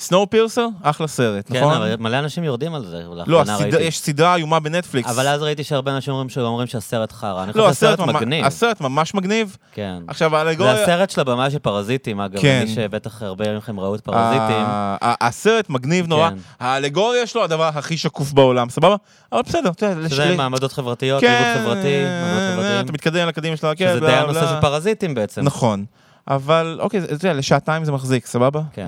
סנואו 0.05 0.31
פירסר, 0.31 0.67
אחלה 0.83 1.07
סרט, 1.07 1.45
כן, 1.53 1.61
נכון? 1.61 1.75
אבל 1.77 1.97
מלא 1.99 2.19
אנשים 2.19 2.45
יורדים 2.45 2.75
על 2.75 2.85
זה. 2.87 3.03
לא, 3.27 3.43
ראיתי. 3.59 3.77
יש 3.83 3.99
סדרה 4.01 4.35
איומה 4.37 4.61
בנטפליקס. 4.61 5.11
אבל 5.11 5.29
אז 5.29 5.43
ראיתי 5.43 5.65
שהרבה 5.65 5.97
אנשים 5.97 6.13
אומרים 6.13 6.29
שאומרים 6.29 6.67
שהסרט 6.67 7.13
חרא. 7.13 7.43
אני 7.43 7.49
לא, 7.49 7.53
חושב 7.53 7.65
הסרט, 7.65 7.91
שהסרט 7.99 8.09
ממש, 8.09 8.17
מגניב. 8.23 8.45
הסרט 8.45 8.81
ממש 8.81 9.15
מגניב. 9.15 9.57
כן. 9.73 9.99
עכשיו, 10.09 10.31
זה 10.31 10.37
האלגוריה... 10.37 10.83
הסרט 10.83 11.11
של 11.11 11.21
הבמאי 11.21 11.51
של 11.51 11.59
פרזיטים, 11.59 12.21
אגב, 12.21 12.41
כן. 12.41 12.65
מי 12.69 12.75
שבטח 12.75 13.23
הרבה 13.23 13.57
מכם 13.57 13.81
ראו 13.81 13.95
את 13.95 14.01
פרזיטים. 14.01 14.65
הסרט 15.03 15.71
מגניב 15.71 16.07
נורא. 16.07 16.31
כן. 16.31 16.37
האלגוריה 16.61 17.27
שלו 17.27 17.45
הדבר 17.45 17.71
הכי 17.75 17.97
שקוף 17.97 18.33
בעולם, 18.33 18.69
סבבה? 18.71 18.97
אבל 19.33 19.43
בסדר, 19.43 19.71
אתה 19.71 19.87
יודע, 19.87 20.09
שזה 20.09 20.25
לש- 20.25 20.37
מעמדות 20.37 20.73
חברתיות, 20.73 21.21
כן, 21.21 21.55
חברתי, 21.59 22.05
מעמדות 22.05 22.43
אה, 22.43 22.53
חברתיים. 22.53 22.85
אתה 22.85 22.93
מתקדם 22.93 23.29
לקדימה 23.29 23.57
של 23.57 23.67
הרכב, 23.67 23.87
שזה 23.91 24.01
די 24.01 24.13
הנושא. 24.13 24.47
של 24.47 24.61
פרזיטים 24.61 25.15
בעצם. 25.15 25.41
נכון. 25.43 25.85
אבל 26.29 26.79
אוקיי, 26.81 27.01
זה- 27.01 27.07
אתה 27.07 27.15
יודע, 27.15 27.33
לשעתיים 27.33 27.85
זה 27.85 27.93
מחזיק, 27.93 28.27
סבבה? 28.27 28.61
כן. 28.73 28.87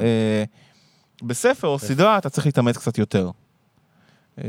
בספר 1.22 1.68
או 1.68 1.78
סדרה 1.78 2.18
אתה 2.18 2.30
צריך 2.30 2.46
להתאמץ 2.46 2.76
קצת 2.76 2.98
יותר. 2.98 3.30
אה, 4.38 4.44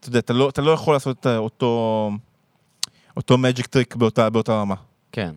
אתה 0.00 0.08
יודע, 0.08 0.18
אתה 0.18 0.32
לא- 0.32 0.48
אתה 0.48 0.62
לא 0.62 0.70
יכול 0.70 0.94
לעשות 0.94 1.20
את 1.20 1.26
אותו... 1.26 2.10
אותו 3.16 3.38
magic 3.38 3.66
trick 3.66 3.96
באותה 3.96 4.30
באותה 4.30 4.52
רמה. 4.52 4.74
כן. 5.12 5.34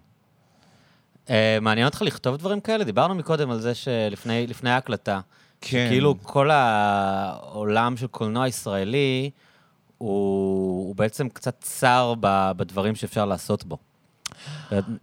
Uh, 1.27 1.29
מעניין 1.61 1.87
אותך 1.87 2.01
לכתוב 2.01 2.37
דברים 2.37 2.59
כאלה? 2.59 2.83
דיברנו 2.83 3.15
מקודם 3.15 3.51
על 3.51 3.59
זה 3.59 3.75
שלפני 3.75 4.47
לפני 4.47 4.69
ההקלטה, 4.69 5.19
כן. 5.61 5.87
כאילו 5.89 6.15
כל 6.23 6.51
העולם 6.51 7.97
של 7.97 8.07
קולנוע 8.07 8.47
ישראלי 8.47 9.29
הוא, 9.97 10.87
הוא 10.87 10.95
בעצם 10.95 11.29
קצת 11.29 11.55
צר 11.61 12.13
ב, 12.19 12.51
בדברים 12.57 12.95
שאפשר 12.95 13.25
לעשות 13.25 13.63
בו. 13.63 13.77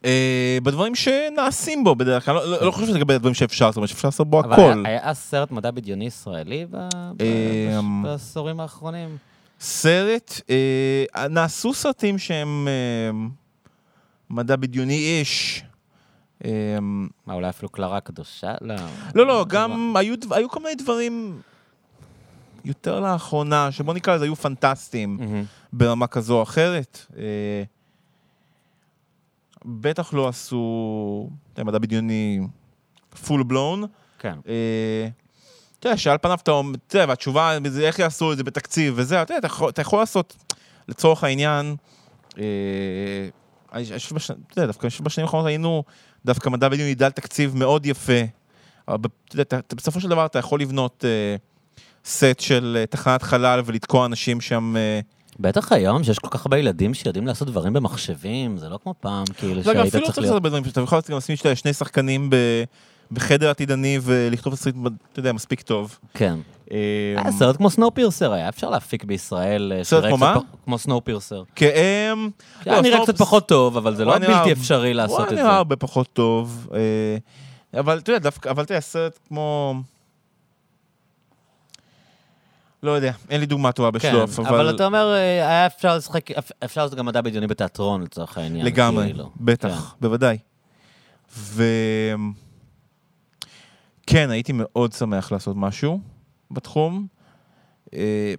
אה, 0.04 0.58
בדברים 0.62 0.94
שנעשים 0.94 1.84
בו 1.84 1.94
בדרך 1.94 2.24
כלל, 2.24 2.34
לא- 2.34 2.66
לא 2.66 2.70
חושב 2.70 2.86
שזה 2.86 2.98
לגבי 2.98 3.14
הדברים 3.14 3.34
שאפשר, 3.34 3.70
זאת 3.70 3.76
אומרת 3.76 3.88
שאפשר 3.88 4.08
לעשות 4.08 4.30
בו 4.30 4.40
אבל 4.40 4.52
הכל. 4.52 4.82
היה, 4.84 5.00
היה 5.04 5.14
סרט 5.14 5.50
מדע 5.50 5.70
בדיוני 5.70 6.06
ישראלי 6.06 6.66
ב, 6.70 6.88
אמ, 7.78 8.02
בעשורים 8.02 8.60
האחרונים? 8.60 9.16
סרט, 9.60 10.40
אה, 10.50 11.28
נעשו 11.28 11.74
סרטים 11.74 12.18
שהם 12.18 12.68
אה, 12.68 13.26
מדע 14.30 14.56
בדיוני 14.56 14.94
איש. 14.94 15.62
אה, 16.44 16.50
מה, 17.26 17.34
אולי 17.34 17.48
אפילו 17.48 17.68
קלרה 17.68 18.00
קדושה? 18.00 18.54
לא. 18.60 18.74
לא, 19.14 19.26
לא, 19.26 19.44
גם 19.48 19.94
היו, 19.96 20.14
כל 20.48 20.60
מיני 20.60 20.74
דברים 20.74 21.40
יותר 22.64 23.00
לאחרונה, 23.00 23.72
שבוא 23.72 23.94
נקרא 23.94 24.14
לזה 24.14 24.24
היו 24.24 24.36
פנטסטיים 24.36 25.16
מהמם. 25.20 25.44
ברמה 25.72 26.06
כזו 26.06 26.36
או 26.36 26.42
אחרת. 26.42 27.06
בטח 29.64 30.14
לא 30.14 30.28
עשו 30.28 31.30
מדע 31.58 31.78
בדיוני 31.78 32.40
פול 33.26 33.42
בלון. 33.42 33.84
כן. 34.18 34.38
אה, 34.48 35.08
אתה 35.78 35.88
יודע, 35.88 35.96
שעל 35.96 36.18
פניו 36.18 36.38
אתה 36.42 36.50
אומר, 36.50 36.76
אתה 36.86 36.96
יודע, 36.96 37.06
והתשובה, 37.08 37.58
איך 37.80 37.98
יעשו 37.98 38.32
את 38.32 38.36
זה 38.36 38.44
בתקציב 38.44 38.94
וזה, 38.96 39.22
אתה 39.22 39.34
יודע, 39.34 39.48
אתה 39.68 39.82
יכול, 39.82 39.98
לעשות, 39.98 40.54
לצורך 40.88 41.24
העניין, 41.24 41.76
אה, 42.38 42.44
אני 43.72 43.84
חושב, 43.98 44.16
אתה 44.16 44.34
יודע, 44.56 44.66
דווקא 44.66 44.88
בשנים 45.02 45.26
האחרונות 45.26 45.46
היינו, 45.46 45.84
דווקא 46.24 46.48
מדע 46.48 46.68
בדיוק 46.68 46.88
ידע 46.88 47.06
על 47.06 47.12
תקציב 47.12 47.56
מאוד 47.56 47.86
יפה. 47.86 48.20
אבל 48.88 48.98
אתה 49.28 49.40
יודע, 49.40 49.60
בסופו 49.76 50.00
של 50.00 50.08
דבר 50.08 50.26
אתה 50.26 50.38
יכול 50.38 50.60
לבנות 50.60 51.04
סט 52.04 52.40
של 52.40 52.76
אה, 52.80 52.86
תחנת 52.86 53.22
חלל 53.22 53.62
ולתקוע 53.64 54.06
אנשים 54.06 54.40
שם. 54.40 54.74
אה, 55.34 55.40
בטח 55.40 55.72
היום, 55.72 56.04
שיש 56.04 56.18
כל 56.18 56.28
כך 56.28 56.46
הרבה 56.46 56.58
ילדים 56.58 56.94
שיודעים 56.94 57.26
לעשות 57.26 57.48
דברים 57.48 57.72
במחשבים, 57.72 58.58
זה 58.58 58.68
לא 58.68 58.78
כמו 58.82 58.94
פעם, 59.00 59.24
כאילו 59.38 59.62
זה 59.62 59.74
גם 59.74 59.76
שהיית 59.76 59.76
אפילו 59.76 59.82
לא 59.84 59.90
צריך 59.90 60.04
צריך 60.04 60.08
לעשות 60.08 60.22
להיות... 60.22 60.32
הרבה 60.32 60.48
דברים, 60.48 60.64
שאתה 60.64 60.80
יכול 60.80 61.00
גם 61.10 61.16
לשים 61.16 61.36
שני 61.54 61.72
שחקנים 61.72 62.30
בחדר 63.12 63.50
עתידני 63.50 63.98
ולכתוב 64.02 64.54
תסריט, 64.54 64.74
אתה 65.12 65.20
יודע, 65.20 65.32
מספיק 65.32 65.60
טוב. 65.60 65.98
כן. 66.14 66.38
אה, 66.72 66.78
היה 67.16 67.32
סרט 67.32 67.56
כמו 67.56 67.70
Snowpiercer, 67.70 68.32
היה 68.32 68.48
אפשר 68.48 68.70
להפיק 68.70 69.04
בישראל. 69.04 69.72
אה, 69.76 69.84
סרט 69.84 70.04
כמו 70.04 70.16
מה? 70.16 70.38
כמו 70.64 70.78
Snowpiercer. 70.78 71.42
הם... 71.74 72.30
היה 72.64 72.80
נראה 72.80 73.02
קצת 73.02 73.18
פחות 73.18 73.48
טוב, 73.48 73.76
אבל 73.76 73.94
זה 73.94 74.02
הוא 74.02 74.12
לא 74.12 74.16
היה 74.16 74.38
בלתי 74.38 74.52
אפשרי 74.52 74.94
לעשות 74.94 75.18
הוא 75.18 75.26
את 75.26 75.30
היה 75.30 75.36
זה. 75.36 75.42
נראה 75.42 75.56
הרבה 75.56 75.76
פחות 75.76 76.08
טוב. 76.12 76.68
אה, 76.74 77.16
אתה 78.00 78.12
אבל 78.50 78.62
אתה 78.62 78.72
יודע, 78.72 78.80
סרט 78.80 79.18
כמו... 79.28 79.74
לא 82.84 82.90
יודע, 82.90 83.12
אין 83.30 83.40
לי 83.40 83.46
דוגמה 83.46 83.72
טובה 83.72 83.98
כן, 83.98 84.08
בשלוף, 84.08 84.38
אבל 84.38 84.60
אבל 84.60 84.74
אתה 84.74 84.86
אומר, 84.86 85.12
אה, 85.14 85.48
היה 85.48 85.66
אפשר 85.66 85.96
לשחק, 85.96 86.30
אפשר 86.64 86.82
לעשות 86.82 86.98
גם 86.98 87.06
מדע 87.06 87.20
בדיוני 87.20 87.46
בתיאטרון 87.46 88.02
לצורך 88.02 88.38
העניין. 88.38 88.66
לגמרי, 88.66 89.04
כאילו. 89.04 89.30
בטח, 89.36 89.96
בוודאי. 90.00 90.38
ו... 91.36 91.64
כן, 94.06 94.30
הייתי 94.30 94.52
מאוד 94.54 94.92
שמח 94.92 95.32
לעשות 95.32 95.56
משהו 95.56 96.00
בתחום. 96.50 97.06
אה, 97.94 98.34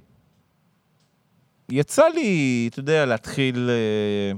יצא 1.70 2.08
לי, 2.16 2.70
אתה 2.72 2.80
יודע, 2.80 3.06
להתחיל... 3.06 3.70
אה, 3.70 4.38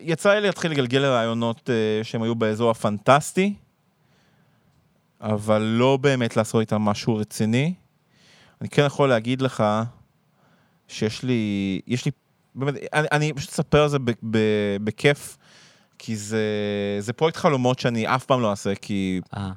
יצא 0.00 0.34
לי 0.34 0.40
להתחיל 0.40 0.70
לגלגל 0.70 1.04
רעיונות 1.04 1.70
שהם 2.02 2.22
היו 2.22 2.34
באזור 2.34 2.70
הפנטסטי, 2.70 3.54
אבל 5.24 5.62
לא 5.62 5.96
באמת 5.96 6.36
לעשות 6.36 6.60
איתם 6.60 6.82
משהו 6.82 7.16
רציני. 7.16 7.74
אני 8.60 8.68
כן 8.68 8.82
יכול 8.86 9.08
להגיד 9.08 9.42
לך 9.42 9.64
שיש 10.88 11.22
לי, 11.22 11.80
יש 11.86 12.04
לי, 12.04 12.10
באמת, 12.54 12.74
אני, 12.92 13.08
אני 13.12 13.32
פשוט 13.32 13.50
אספר 13.50 13.82
על 13.82 13.88
זה 13.88 13.98
ב, 13.98 14.10
ב, 14.30 14.38
בכיף, 14.84 15.38
כי 15.98 16.16
זה, 16.16 16.42
זה 16.98 17.12
פרויקט 17.12 17.36
חלומות 17.36 17.78
שאני 17.78 18.14
אף 18.14 18.24
פעם 18.24 18.40
לא 18.40 18.50
אעשה, 18.50 18.74
כי 18.74 19.20
אה, 19.36 19.50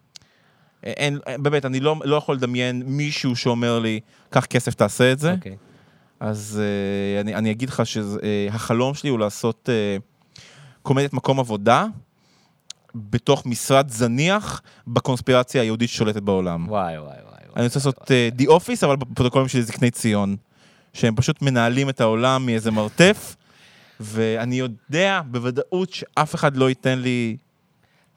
אין, 0.84 1.20
באמת, 1.39 1.65
אני 1.65 1.80
לא, 1.80 1.95
לא 2.03 2.15
יכול 2.15 2.36
לדמיין 2.36 2.84
מישהו 2.86 3.36
שאומר 3.36 3.80
לי, 3.80 3.99
קח 4.30 4.45
כסף, 4.45 4.74
תעשה 4.74 5.11
את 5.11 5.20
זה. 5.20 5.34
אוקיי. 5.34 5.57
אז 6.20 6.61
uh, 6.61 7.22
אני, 7.22 7.36
אני 7.36 7.51
אגיד 7.51 7.70
לך 7.70 7.84
שהחלום 7.86 8.93
שלי 8.93 9.09
הוא 9.09 9.20
לעשות 9.20 9.70
uh, 9.70 10.01
קומדיית 10.82 11.13
מקום 11.13 11.39
עבודה, 11.39 11.86
בתוך 12.96 13.46
משרד 13.46 13.90
זניח 13.90 14.62
בקונספירציה 14.88 15.62
היהודית 15.62 15.90
ששולטת 15.90 16.22
בעולם. 16.22 16.68
וואי, 16.68 16.98
וואי, 16.98 17.08
וואי. 17.08 17.38
אני 17.56 17.66
רוצה 17.66 17.80
לעשות 17.80 18.12
אה, 18.12 18.30
The 18.40 18.46
Office, 18.46 18.86
אבל 18.86 18.96
בפרוטוקולים 18.96 19.48
של 19.48 19.62
זקני 19.62 19.92
ציון. 19.92 20.36
שהם 20.94 21.16
פשוט 21.16 21.42
מנהלים 21.42 21.90
את 21.90 22.02
העולם 22.02 22.46
מאיזה 22.46 22.72
מרתף, 22.72 23.36
ואני 24.00 24.56
יודע 24.56 25.22
בוודאות 25.26 25.94
שאף 25.94 26.36
אחד 26.36 26.58
לא 26.58 26.70
ייתן 26.70 27.00
לי... 27.00 27.38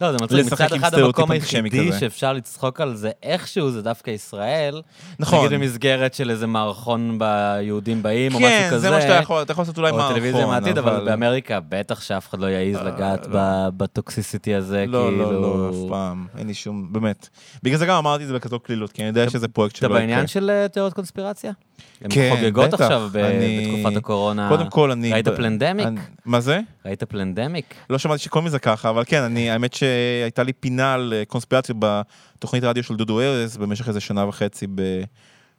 לא, 0.01 0.13
זה 0.13 0.19
מצחיק, 0.23 0.53
מצד 0.53 0.73
אחד 0.73 0.95
המקום 0.95 1.31
היחידי. 1.31 1.93
שאפשר 2.01 2.33
לצחוק 2.33 2.81
על 2.81 2.95
זה 2.95 3.11
איכשהו 3.23 3.71
זה 3.71 3.83
דווקא 3.83 4.11
ישראל. 4.11 4.83
נכון. 5.19 5.47
נגיד 5.47 5.61
במסגרת 5.61 6.15
של 6.15 6.31
איזה 6.31 6.47
מערכון 6.47 7.19
ביהודים 7.19 8.03
באים, 8.03 8.35
או 8.35 8.41
משהו 8.41 8.51
כן, 8.51 8.69
כזה. 8.71 8.79
זה 8.79 8.91
מה 8.91 9.01
שאתה 9.01 9.13
יכול, 9.13 9.43
אתה 9.43 9.53
יכול 9.53 9.63
לעשות 9.63 9.79
אולי 9.79 9.91
או 9.91 9.97
מערכון, 9.97 10.15
טלוויזיה 10.15 10.47
מהעתיד, 10.47 10.79
אבל 10.79 11.05
באמריקה 11.05 11.59
בטח 11.69 12.01
שאף 12.01 12.29
אחד 12.29 12.41
לא 12.41 12.47
יעז 12.47 12.77
אה, 12.77 12.83
לגעת 12.83 13.27
לא. 13.27 13.41
בטוקסיסיטי 13.77 14.55
הזה, 14.55 14.85
לא, 14.89 15.07
כאילו... 15.09 15.33
לא, 15.33 15.43
לא, 15.43 15.71
אף 15.71 15.89
פעם, 15.89 16.27
אין 16.39 16.47
לי 16.47 16.55
שום, 16.55 16.93
באמת. 16.93 17.29
בגלל 17.63 17.79
זה 17.79 17.87
גם 17.87 17.97
אמרתי 17.97 18.23
את 18.23 18.29
זה 18.29 18.35
בכזאת 18.35 18.63
קלילות, 18.63 18.93
כי 18.93 19.03
אני 19.03 19.09
יודע 19.09 19.31
שזה 19.31 19.49
פרויקט 19.49 19.79
אתה 19.79 19.87
שלא 19.87 19.95
יקרה. 19.95 20.01
בעניין 20.01 20.27
של 20.27 20.51
אה, 20.51 20.69
תיאוריות 20.69 20.95
קונספירציה? 20.95 21.53
הן 22.01 22.11
כן, 22.15 22.33
חוגגות 22.37 22.67
בטח. 22.71 22.81
עכשיו 22.81 23.09
ב- 23.13 23.17
אני- 23.17 23.77
בתקופת 23.77 23.97
הקורונה. 23.97 24.49
קודם 24.49 24.71
כל, 24.71 24.91
אני... 24.91 25.13
ראית 25.13 25.29
פלנדמיק? 25.29 25.87
אני- 25.87 26.01
מה 26.25 26.41
זה? 26.41 26.61
ראית 26.85 27.03
פלנדמיק? 27.05 27.75
לא 27.91 27.99
שמעתי 27.99 28.23
שקוראים 28.23 28.47
לזה 28.47 28.59
ככה, 28.59 28.91
אבל 28.91 29.03
כן, 29.07 29.23
אני, 29.23 29.51
האמת 29.51 29.73
שהייתה 29.75 30.43
לי 30.43 30.53
פינה 30.53 30.95
על 30.95 31.13
אה, 31.17 31.25
קונספירציות 31.25 31.79
בתוכנית 31.81 32.65
רדיו 32.65 32.83
של 32.83 32.97
דודו 32.97 33.21
ארז 33.21 33.57
במשך 33.57 33.89
איזה 33.89 34.01
שנה 34.01 34.29
וחצי 34.29 34.67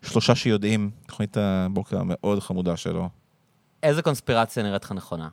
בשלושה 0.04 0.36
שיודעים, 0.36 0.90
תוכנית 1.08 1.38
הבוקר 1.40 2.00
המאוד 2.00 2.40
חמודה 2.40 2.78
שלו. 2.78 3.10
איזה 3.84 4.02
קונספירציה 4.02 4.64
נראית 4.64 4.84
לך 4.84 4.92
נכונה? 4.92 5.28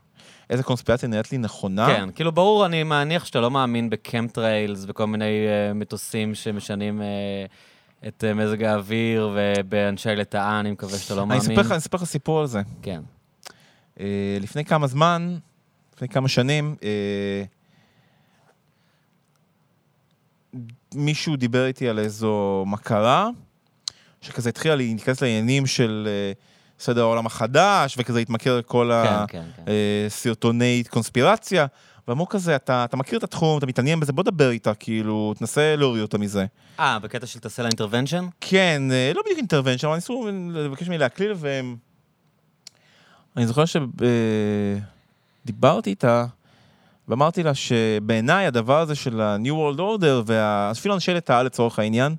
איזה 0.50 0.62
קונספירציה 0.62 1.08
נראית 1.08 1.32
לי 1.32 1.38
נכונה? 1.38 1.86
כן, 1.86 2.08
כאילו 2.14 2.32
ברור, 2.32 2.66
אני 2.66 2.82
מניח 2.82 3.24
שאתה 3.24 3.40
לא 3.40 3.50
מאמין 3.50 3.90
בקמפטריילס 3.90 4.84
וכל 4.88 5.06
מיני 5.06 5.24
אה, 5.48 5.74
מטוסים 5.74 6.34
שמשנים 6.34 7.02
אה, 7.02 7.06
את 8.06 8.24
אה, 8.24 8.34
מזג 8.34 8.62
האוויר 8.62 9.30
ובאנשי 9.34 10.16
לטאה, 10.16 10.60
אני 10.60 10.70
מקווה 10.70 10.98
שאתה 10.98 11.14
לא 11.14 11.26
מאמין. 11.26 11.42
אני 11.56 11.76
אספר 11.76 11.96
לך 11.96 12.04
סיפור 12.04 12.40
על 12.40 12.46
זה. 12.46 12.62
כן. 12.82 13.00
אה, 14.00 14.38
לפני 14.40 14.64
כמה 14.64 14.86
זמן, 14.86 15.38
לפני 15.94 16.08
כמה 16.08 16.28
שנים, 16.28 16.76
אה, 16.82 17.42
מישהו 20.94 21.36
דיבר 21.36 21.66
איתי 21.66 21.88
על 21.88 21.98
איזו 21.98 22.64
מכרה, 22.66 23.28
שכזה 24.20 24.48
התחילה 24.48 24.76
להיכנס 24.76 25.22
לעניינים 25.22 25.66
של 25.66 26.08
סדר 26.78 27.02
העולם 27.02 27.26
החדש, 27.26 27.94
וכזה 27.98 28.18
התמכר 28.18 28.58
לכל 28.58 28.90
כן, 29.04 29.26
כן, 29.28 29.44
כן. 29.56 29.72
הסרטוני 30.06 30.82
קונספירציה, 30.90 31.66
ואמרו 32.08 32.28
כזה, 32.28 32.56
אתה, 32.56 32.84
אתה 32.84 32.96
מכיר 32.96 33.18
את 33.18 33.24
התחום, 33.24 33.58
אתה 33.58 33.66
מתעניין 33.66 34.00
בזה, 34.00 34.12
בוא 34.12 34.22
דבר 34.22 34.50
איתה, 34.50 34.74
כאילו, 34.74 35.34
תנסה 35.38 35.76
להוריד 35.76 36.02
אותה 36.02 36.18
מזה. 36.18 36.46
אה, 36.80 36.98
בקטע 36.98 37.26
של 37.26 37.38
תעשה 37.40 37.62
לה 37.62 37.68
אינטרוונשן? 37.68 38.26
כן, 38.40 38.82
אה, 38.92 39.12
לא 39.14 39.22
בדיוק 39.22 39.38
אינטרוונשן, 39.38 39.86
אבל 39.86 39.96
ניסו 39.96 40.28
לבקש 40.52 40.86
ממני 40.86 40.98
להקליל, 40.98 41.32
והם... 41.36 41.76
אני 43.36 43.46
זוכר 43.46 43.64
שדיברתי 45.44 45.90
איתה, 45.90 46.26
ואמרתי 47.08 47.42
לה 47.42 47.54
שבעיניי 47.54 48.46
הדבר 48.46 48.80
הזה 48.80 48.94
של 48.94 49.20
ה-New 49.20 49.76
World 49.76 49.78
Order, 49.78 50.22
ואפילו 50.26 50.94
אנשי 50.94 51.14
לטאה 51.14 51.42
לצורך 51.42 51.78
העניין, 51.78 52.16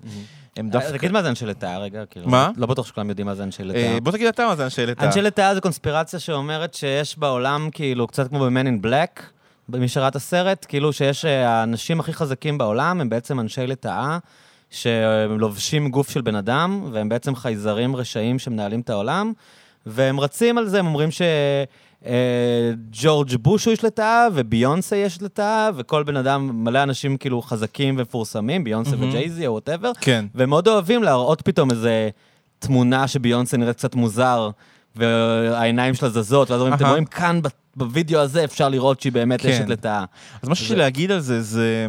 הם 0.57 0.65
אה, 0.65 0.71
דווקא... 0.71 0.97
תגיד 0.97 1.11
מה 1.11 1.21
זה 1.21 1.29
אנשי 1.29 1.45
לטאה 1.45 1.79
רגע, 1.79 2.05
כאילו. 2.05 2.29
מה? 2.29 2.51
לא 2.57 2.67
בטוח 2.67 2.87
שכולם 2.87 3.09
יודעים 3.09 3.27
מה 3.27 3.35
זה 3.35 3.43
אנשי 3.43 3.63
לטאה. 3.63 3.93
אה, 3.93 3.99
בוא 3.99 4.11
תגיד 4.11 4.27
אתה 4.27 4.47
מה 4.47 4.55
זה 4.55 4.63
אנשי 4.63 4.85
לטאה. 4.85 5.07
אנשי 5.07 5.21
לטאה 5.21 5.55
זה 5.55 5.61
קונספירציה 5.61 6.19
שאומרת 6.19 6.73
שיש 6.73 7.17
בעולם, 7.17 7.69
כאילו, 7.71 8.07
קצת 8.07 8.27
כמו 8.27 8.39
ב-Man 8.39 8.65
in 8.65 8.85
Black, 8.85 9.21
מי 9.73 9.87
שראה 9.87 10.07
את 10.07 10.15
הסרט, 10.15 10.65
כאילו 10.69 10.93
שיש 10.93 11.25
אה, 11.25 11.49
האנשים 11.49 11.99
הכי 11.99 12.13
חזקים 12.13 12.57
בעולם, 12.57 13.01
הם 13.01 13.09
בעצם 13.09 13.39
אנשי 13.39 13.67
לטאה, 13.67 14.17
שהם 14.69 15.39
לובשים 15.39 15.89
גוף 15.89 16.09
של 16.09 16.21
בן 16.21 16.35
אדם, 16.35 16.89
והם 16.91 17.09
בעצם 17.09 17.35
חייזרים 17.35 17.95
רשעים 17.95 18.39
שמנהלים 18.39 18.79
את 18.79 18.89
העולם, 18.89 19.33
והם 19.85 20.19
רצים 20.19 20.57
על 20.57 20.67
זה, 20.67 20.79
הם 20.79 20.87
אומרים 20.87 21.11
ש... 21.11 21.21
אה, 22.05 22.71
ג'ורג' 22.91 23.35
בוש 23.35 23.65
הוא 23.65 23.71
איש 23.71 23.83
לטאה, 23.83 24.27
וביונסה 24.33 24.95
איש 24.95 25.21
לטאה, 25.21 25.69
וכל 25.75 26.03
בן 26.03 26.17
אדם, 26.17 26.63
מלא 26.63 26.83
אנשים 26.83 27.17
כאילו 27.17 27.41
חזקים 27.41 27.95
ומפורסמים, 27.97 28.63
ביונסה 28.63 28.95
מהמם. 28.95 29.09
וג'ייזי 29.09 29.47
או 29.47 29.51
whatever, 29.51 29.91
כן. 30.01 30.25
והם 30.35 30.49
מאוד 30.49 30.67
אוהבים 30.67 31.03
להראות 31.03 31.41
פתאום 31.41 31.71
איזה 31.71 32.09
תמונה 32.59 33.07
שביונסה 33.07 33.57
נראית 33.57 33.77
קצת 33.77 33.95
מוזר, 33.95 34.49
והעיניים 34.95 35.93
שלה 35.93 36.09
זזות, 36.09 36.51
ואז 36.51 36.61
אומרים, 36.61 36.73
אתם. 36.73 36.85
רואים 36.85 37.05
כאן 37.05 37.39
בווידאו 37.79 38.19
הזה 38.19 38.43
אפשר 38.43 38.69
לראות 38.69 39.01
שהיא 39.01 39.13
באמת 39.13 39.41
כן. 39.41 39.49
אשת 39.49 39.67
לטאה. 39.67 40.05
אז 40.41 40.49
מה 40.49 40.55
שיש 40.55 40.71
לי 40.71 40.77
להגיד 40.77 41.11
על 41.11 41.19
זה, 41.19 41.41
זה... 41.41 41.85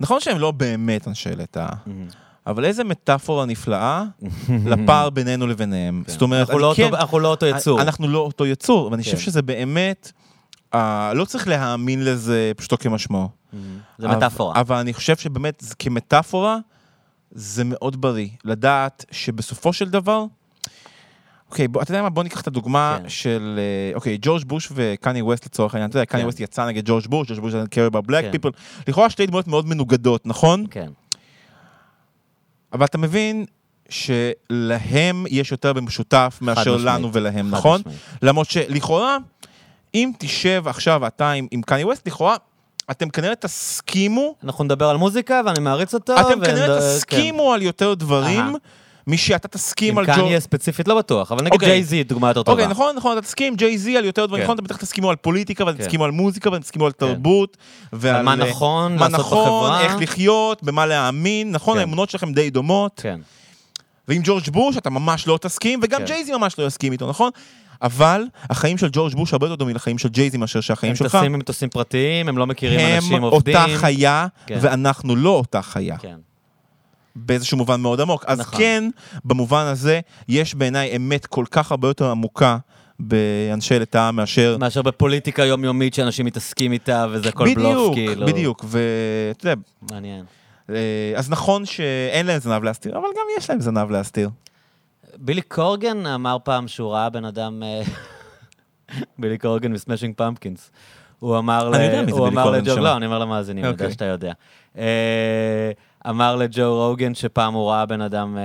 נכון 0.00 0.20
שהם 0.20 0.38
לא 0.38 0.50
באמת 0.50 1.08
אנשי 1.08 1.30
לטאה, 1.30 1.68
אבל 2.46 2.64
איזה 2.64 2.84
מטאפורה 2.84 3.46
נפלאה 3.46 4.04
לפער 4.70 5.10
בינינו 5.10 5.46
לביניהם. 5.46 6.02
זאת 6.06 6.22
אומרת, 6.22 6.46
כן. 6.46 6.52
אנחנו 6.52 6.58
לא 6.58 6.72
כן... 6.76 6.84
אותו- 6.84 6.96
אנחנו 6.96 7.18
לא 7.18 7.28
אותו 7.28 7.46
יצור. 7.46 7.82
אנחנו 7.82 8.08
לא 8.08 8.18
אותו 8.18 8.46
יצור, 8.46 8.88
ואני 8.92 9.02
חושב 9.02 9.16
כן. 9.16 9.22
שזה 9.22 9.42
באמת... 9.42 10.12
אה, 10.74 11.12
לא 11.14 11.24
צריך 11.24 11.48
להאמין 11.48 12.04
לזה 12.04 12.52
פשוטו 12.56 12.78
כמשמעו. 12.78 13.28
זה 13.98 14.06
אבל- 14.06 14.16
מטאפורה. 14.16 14.60
אבל 14.60 14.76
אני 14.76 14.94
חושב 14.94 15.16
שבאמת, 15.16 15.64
כמטאפורה, 15.78 16.58
זה 17.30 17.62
מאוד 17.64 18.00
בריא. 18.00 18.28
לדעת 18.44 19.04
שבסופו 19.10 19.72
של 19.72 19.88
דבר... 19.90 20.24
אוקיי, 21.50 21.68
בוא, 21.68 21.82
אתה 21.82 21.90
יודע 21.90 22.02
מה? 22.02 22.10
בוא 22.10 22.22
ניקח 22.22 22.40
את 22.40 22.46
הדוגמה 22.46 22.98
כן. 23.02 23.08
של... 23.08 23.58
אה, 23.58 23.94
אוקיי, 23.94 24.18
ג'ורג' 24.22 24.44
בוש 24.44 24.68
וקני 24.74 25.22
ווסט 25.22 25.46
לצורך 25.46 25.74
העניין. 25.74 25.90
אתה 25.90 25.96
יודע, 25.98 26.04
קני 26.06 26.20
כן. 26.20 26.26
ווסט 26.26 26.40
יצא 26.40 26.66
נגד 26.66 26.82
ג'ורג' 26.86 27.06
בוש, 27.06 27.28
ג'ורג' 27.28 27.40
בוש 27.40 27.54
black 28.08 28.22
כן. 28.22 28.30
people. 28.34 28.50
לכאורה 28.88 29.10
שתי 29.10 29.26
דמויות 29.26 29.46
מאוד 29.48 29.66
מנוגדות, 29.66 30.26
נכון? 30.26 30.64
כן. 30.70 30.90
אבל 32.72 32.84
אתה 32.84 32.98
מבין 32.98 33.44
שלהם 33.88 35.24
יש 35.30 35.52
יותר 35.52 35.72
במשותף 35.72 36.38
מאשר. 36.42 36.76
לנו 36.80 37.12
ולהם, 37.12 37.50
נכון? 37.50 37.82
למרות 38.22 38.50
שלכאורה, 38.50 39.16
אם 39.94 40.12
תשב 40.18 40.62
עכשיו 40.66 41.06
אתה 41.06 41.30
עם, 41.30 41.46
עם 41.50 41.62
קני 41.62 41.84
ווסט, 41.84 42.06
לכאורה, 42.08 42.36
אתם 42.90 43.08
כנראה 43.08 43.34
תסכימו, 43.34 44.34
אנחנו 44.44 44.64
נדבר 44.64 44.88
על 44.88 44.96
מוזיקה, 44.96 45.40
ואני 45.46 45.60
מעריץ 45.60 45.94
אותו. 45.94 46.14
אתם 46.20 46.28
ונד- 46.38 46.46
כנראה 46.46 46.80
כן. 46.80 46.96
תסכימו 46.96 47.52
על 47.52 47.62
יותר 47.62 47.94
דברים, 47.94 48.44
אהה. 49.08 49.14
משאתה 49.14 49.48
תסכים 49.48 49.98
על 49.98 50.06
ג'ו... 50.06 50.12
קניה 50.12 50.40
ספציפית 50.40 50.88
לא 50.88 50.98
בטוח, 50.98 51.32
אבל 51.32 51.40
נגיד 51.40 51.52
אוקיי. 51.52 51.68
ג'יי-זי 51.68 52.04
דוגמה 52.04 52.28
יותר 52.30 52.42
טובה. 52.42 52.52
אוקיי, 52.52 52.70
נכון, 52.70 52.96
נכון, 52.96 53.18
אתה 53.18 53.26
תסכים 53.26 53.56
ג'יי 53.56 53.78
זי 53.78 53.96
על 53.96 54.04
יותר 54.04 54.26
דברים, 54.26 54.40
כן. 54.40 54.44
נכון, 54.44 54.54
אתם 54.54 54.64
בטח 54.64 54.76
תסכימו 54.76 55.10
על 55.10 55.16
פוליטיקה, 55.16 55.64
ואתם 55.64 55.78
כן. 55.78 55.84
תסכימו 55.84 56.04
על 56.04 56.10
מוזיקה, 56.10 56.50
ואתם 56.50 56.62
תסכימו 56.62 56.86
על 56.86 56.92
תרבות, 56.92 57.56
ועל... 57.92 58.16
על 58.16 58.22
מה 58.24 58.34
נכון 58.34 58.96
מה 58.96 59.08
לעשות 59.08 59.20
נכון, 59.20 59.44
בחברה. 59.44 59.80
איך 59.80 59.96
לחיות, 60.00 60.62
במה 60.62 60.86
להאמין, 60.86 61.52
נכון, 61.52 61.74
כן. 61.74 61.80
האמונות 61.80 62.10
שלכם 62.10 62.32
די 62.32 62.50
דומות. 62.50 63.00
כן. 63.02 63.20
ועם 64.08 64.22
ג'ורג' 64.24 64.50
בוש 64.50 64.76
אתה 64.76 64.90
ממש 64.90 65.26
לא 65.26 65.38
תסכים, 65.42 65.80
וגם 65.82 66.00
כן. 66.00 66.06
ג'ייזי 66.06 66.32
ממש 66.32 66.58
לא 66.58 66.66
יסכים 66.66 66.92
איתו, 66.92 67.08
נכון? 67.08 67.30
אבל 67.82 68.24
החיים 68.50 68.78
של 68.78 68.88
ג'ורג' 68.92 69.14
בוש 69.14 69.32
הרבה 69.32 69.46
יותר 69.46 69.54
דומים 69.54 69.76
לחיים 69.76 69.98
של 69.98 70.08
ג'ייזי 70.08 70.36
מאשר 70.36 70.60
שהחיים 70.60 70.90
הם 70.90 70.96
שלך. 70.96 71.16
טסים 71.16 71.34
עם 71.34 71.38
מטוסים 71.38 71.68
פרטיים, 71.68 72.28
הם 72.28 72.38
לא 72.38 72.46
מכירים 72.46 72.80
הם 72.80 72.94
אנשים 72.96 73.22
עובדים. 73.22 73.56
אותה 73.56 73.66
חיה, 73.76 74.26
כן. 74.46 74.58
ואנחנו 74.60 75.16
לא 75.16 75.30
אותה 75.30 75.62
חיה. 75.62 75.96
כן. 75.98 76.16
באיזשהו 77.16 77.56
מובן 77.58 77.80
מאוד 77.80 78.00
עמוק. 78.00 78.24
אז 78.26 78.40
נכון. 78.40 78.58
כן, 78.58 78.90
במובן 79.24 79.64
הזה, 79.66 80.00
יש 80.28 80.54
בעיניי 80.54 80.96
אמת 80.96 81.26
כל 81.26 81.44
כך 81.50 81.70
הרבה 81.70 81.88
יותר 81.88 82.10
עמוקה 82.10 82.58
באנשי 82.98 83.78
לטאה 83.78 84.12
מאשר... 84.12 84.56
מאשר 84.60 84.82
בפוליטיקה 84.82 85.44
יומיומית 85.44 85.94
שאנשים 85.94 86.26
מתעסקים 86.26 86.72
איתה, 86.72 87.06
וזה 87.10 87.28
הכל 87.28 87.54
בלוף, 87.54 87.90
בדיוק, 87.90 87.94
כאילו. 87.94 88.26
בדיוק, 88.26 88.64
ואתה 88.68 89.48
יודע, 89.48 89.60
מעניין. 89.90 90.24
אה, 90.70 91.12
אז 91.16 91.30
נכון 91.30 91.64
שאין 91.66 92.26
להם 92.26 92.40
זנב 92.40 92.62
להסתיר, 92.62 92.92
אבל 92.98 93.06
גם 93.16 93.24
יש 93.38 93.50
להם 93.50 93.60
זנב 93.60 93.90
להסתיר. 93.90 94.30
בילי 95.16 95.42
קורגן 95.42 96.06
אמר 96.06 96.36
פעם 96.44 96.68
שהוא 96.68 96.92
ראה 96.92 97.10
בן 97.10 97.24
אדם... 97.24 97.62
אה, 97.62 97.82
בילי 99.18 99.38
קורגן 99.38 99.72
מ 99.72 99.77
Smashing 99.77 100.14
Pumpkins. 100.16 100.70
הוא 101.18 101.38
אמר, 101.38 101.68
אני 101.74 101.82
ל- 101.82 101.86
יודע 101.86 102.02
מי 102.02 102.12
זה 102.12 102.18
הוא 102.18 102.28
בילי 102.28 102.40
אמר 102.40 102.50
קורגן, 102.50 102.70
נשמה. 102.70 102.80
לא, 102.80 102.96
אני 102.96 103.06
אומר 103.06 103.18
למאזינים, 103.18 103.64
אני 103.64 103.72
יודע 103.72 103.84
אוקיי. 103.84 103.92
שאתה 103.92 104.04
יודע. 104.04 104.32
אה, 106.06 106.10
אמר 106.10 106.36
לג'ו 106.36 106.74
רוגן 106.88 107.14
שפעם 107.14 107.54
הוא 107.54 107.70
ראה 107.70 107.86
בן 107.86 108.00
אדם 108.00 108.38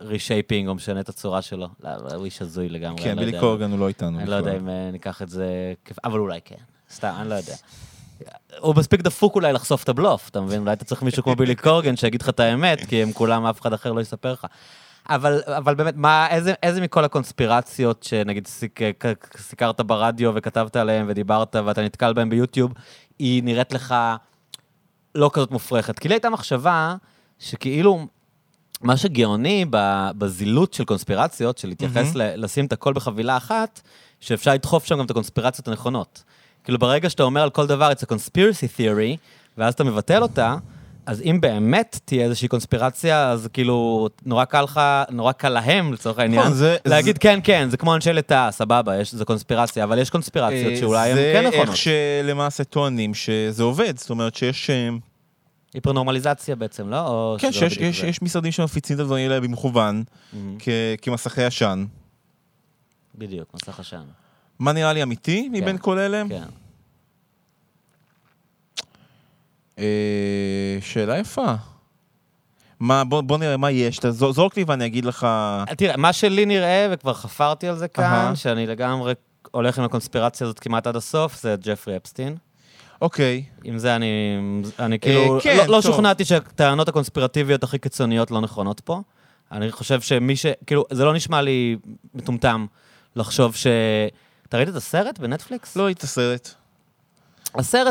reshaping, 0.00 0.68
או 0.68 0.74
משנה 0.74 1.00
את 1.00 1.08
הצורה 1.08 1.42
שלו. 1.42 1.68
לא, 1.84 1.90
הוא 2.14 2.24
איש 2.24 2.42
הזוי 2.42 2.68
לגמרי. 2.68 3.02
כן, 3.02 3.16
לא 3.16 3.24
בילי. 3.24 3.40
קורגן 3.40 3.70
הוא 3.70 3.78
לא 3.78 3.88
איתנו. 3.88 4.18
אני 4.18 4.30
לא 4.30 4.34
יודע. 4.34 4.56
אם 4.56 4.68
אה, 4.68 4.90
ניקח 4.92 5.22
את 5.22 5.28
זה, 5.28 5.72
אבל 6.04 6.18
אולי 6.18 6.40
כן. 6.44 6.56
סתם, 6.90 7.12
אני 7.20 7.28
לא 7.28 7.34
יודע. 7.34 7.54
הוא 8.58 8.74
מספיק 8.76 9.00
דפוק 9.00 9.34
אולי 9.34 9.52
לחשוף 9.52 9.84
את 9.84 9.88
הבלוף, 9.88 10.28
אתה 10.28 10.40
מבין? 10.40 10.60
אולי 10.60 10.72
אתה 10.72 10.84
צריך 10.84 11.02
מישהו 11.02 11.22
כמו 11.22 11.36
בילי 11.36 11.54
קורגן 11.54 11.96
שיגיד 11.96 12.22
לך 12.22 12.28
את 12.28 12.40
האמת, 12.40 12.86
כי 12.86 13.02
הם 13.02 13.12
כולם, 13.12 13.46
אף 13.46 13.60
אחד 13.60 13.72
אחר 13.72 13.92
לא 13.92 14.00
יספר 14.00 14.32
לך. 14.32 14.46
אבל, 15.08 15.40
אבל 15.46 15.74
באמת, 15.74 15.94
מה, 15.96 16.28
איזה, 16.30 16.54
איזה 16.62 16.80
מכל 16.80 17.04
הקונספירציות 17.04 18.02
שנגיד 18.02 18.46
סיק, 18.46 18.80
סיקרת 19.36 19.80
ברדיו 19.80 20.32
וכתבת 20.34 20.76
עליהן 20.76 21.04
ודיברת 21.08 21.56
ואתה 21.66 21.82
נתקל 21.82 22.12
בהן 22.12 22.28
ביוטיוב, 22.28 22.72
היא 23.18 23.42
נראית 23.42 23.72
לך 23.72 23.94
לא 25.14 25.30
כזאת 25.32 25.50
מופרכת? 25.50 25.98
כי 25.98 26.08
לי 26.08 26.14
הייתה 26.14 26.30
מחשבה 26.30 26.96
שכאילו, 27.38 28.06
מה 28.80 28.96
שגאוני 28.96 29.64
בזילות 30.18 30.74
של 30.74 30.84
קונספירציות, 30.84 31.58
של 31.58 31.68
להתייחס, 31.68 32.14
ל- 32.14 32.44
לשים 32.44 32.64
את 32.66 32.72
הכל 32.72 32.92
בחבילה 32.92 33.36
אחת, 33.36 33.80
שאפשר 34.20 34.52
לדחוף 34.54 34.84
שם 34.84 34.98
גם 34.98 35.04
את 35.04 35.10
הקונספירציות 35.10 35.68
הנכונות. 35.68 36.22
כאילו, 36.64 36.78
ברגע 36.78 37.10
שאתה 37.10 37.22
אומר 37.22 37.42
על 37.42 37.50
כל 37.50 37.66
דבר, 37.66 37.92
it's 37.92 38.04
a 38.04 38.06
conspiracy 38.06 38.78
theory, 38.78 39.16
ואז 39.58 39.74
אתה 39.74 39.84
מבטל 39.84 40.22
אותה, 40.22 40.56
אז 41.06 41.20
אם 41.20 41.38
באמת 41.40 42.00
תהיה 42.04 42.24
איזושהי 42.24 42.48
קונספירציה, 42.48 43.30
אז 43.30 43.48
כאילו, 43.52 44.08
נורא 44.26 44.44
קל 44.44 44.62
לך, 44.62 44.80
נורא 45.10 45.32
קל 45.32 45.48
להם, 45.48 45.92
לצורך 45.92 46.18
העניין, 46.18 46.40
נכון, 46.42 46.54
זה- 46.54 46.76
להגיד, 46.84 47.18
כן, 47.18 47.40
כן, 47.44 47.68
זה 47.70 47.76
כמו 47.76 47.94
אנשי 47.94 48.12
לטאה, 48.12 48.50
סבבה, 48.50 48.96
יש, 49.00 49.14
זה 49.14 49.24
קונספירציה, 49.24 49.84
אבל 49.84 49.98
יש 49.98 50.10
קונספירציות 50.10 50.76
שאולי 50.76 51.10
הן 51.10 51.16
כן 51.16 51.36
אה, 51.36 51.42
זה 51.42 51.48
נכונות. 51.48 51.68
איך 51.68 51.76
שלמעשה 51.76 52.64
טוענים 52.64 53.14
שזה 53.14 53.62
עובד, 53.62 53.98
זאת 53.98 54.10
אומרת 54.10 54.34
שיש... 54.34 54.70
אה, 54.70 54.88
היפרנורמליזציה 55.74 56.56
בעצם, 56.56 56.88
לא? 56.88 57.08
או 57.08 57.36
כן, 57.38 57.46
לא 57.46 57.52
שיש 57.52 57.76
יש, 57.76 58.00
זה? 58.00 58.06
יש 58.06 58.22
משרדים 58.22 58.52
שמפיצים 58.52 58.96
את 58.96 59.00
הדברים 59.00 59.30
האלה 59.30 59.40
במכוון. 59.40 60.02
כ- 60.58 60.68
כמסכי 61.02 61.42
עשן. 61.44 61.84
בדיוק, 63.14 63.48
מסך 63.54 63.80
עשן. 63.80 64.02
מה 64.58 64.72
נראה 64.72 64.92
לי 64.92 65.02
אמיתי 65.02 65.48
מבין 65.52 65.78
כל 65.78 65.98
אלה? 65.98 66.22
כן. 66.28 66.42
אה, 69.78 69.84
שאלה 70.80 71.18
יפה. 71.18 71.54
מה, 72.80 73.04
בוא, 73.04 73.20
בוא 73.20 73.38
נראה 73.38 73.56
מה 73.56 73.70
יש, 73.70 74.00
זורק 74.10 74.56
לי 74.56 74.64
ואני 74.66 74.86
אגיד 74.86 75.04
לך... 75.04 75.26
תראה, 75.76 75.96
מה 75.96 76.12
שלי 76.12 76.46
נראה, 76.46 76.88
וכבר 76.90 77.14
חפרתי 77.14 77.68
על 77.68 77.76
זה 77.76 77.88
כאן, 77.88 78.04
אהה. 78.04 78.36
שאני 78.36 78.66
לגמרי 78.66 79.12
הולך 79.50 79.78
עם 79.78 79.84
הקונספירציה 79.84 80.44
הזאת 80.44 80.58
כמעט 80.58 80.86
עד 80.86 80.96
הסוף, 80.96 81.42
זה 81.42 81.54
ג'פרי 81.62 81.96
אפסטין. 81.96 82.36
אוקיי, 83.02 83.44
עם 83.64 83.78
זה 83.78 83.96
אני, 83.96 84.38
אני 84.78 84.98
כאילו, 84.98 85.38
כן, 85.42 85.56
לא, 85.56 85.66
לא. 85.66 85.82
שוכנעתי 85.82 86.24
שהטענות 86.24 86.88
הקונספירטיביות 86.88 87.64
הכי 87.64 87.78
קיצוניות 87.78 88.30
לא 88.30 88.40
נכונות 88.40 88.80
פה. 88.80 89.00
אני 89.52 89.72
חושב 89.72 90.00
שמי 90.00 90.36
ש... 90.36 90.46
כאילו, 90.66 90.84
זה 90.90 91.04
לא 91.04 91.14
נשמע 91.14 91.42
לי 91.42 91.76
מטומטם 92.14 92.66
לחשוב 93.16 93.56
ש... 93.56 93.66
אתה 94.48 94.56
ראית 94.56 94.68
את 94.68 94.76
הסרט 94.76 95.18
בנטפליקס? 95.18 95.76
לא 95.76 95.86
היית 95.86 96.04
סרט. 96.04 96.46
הסרט 96.46 96.61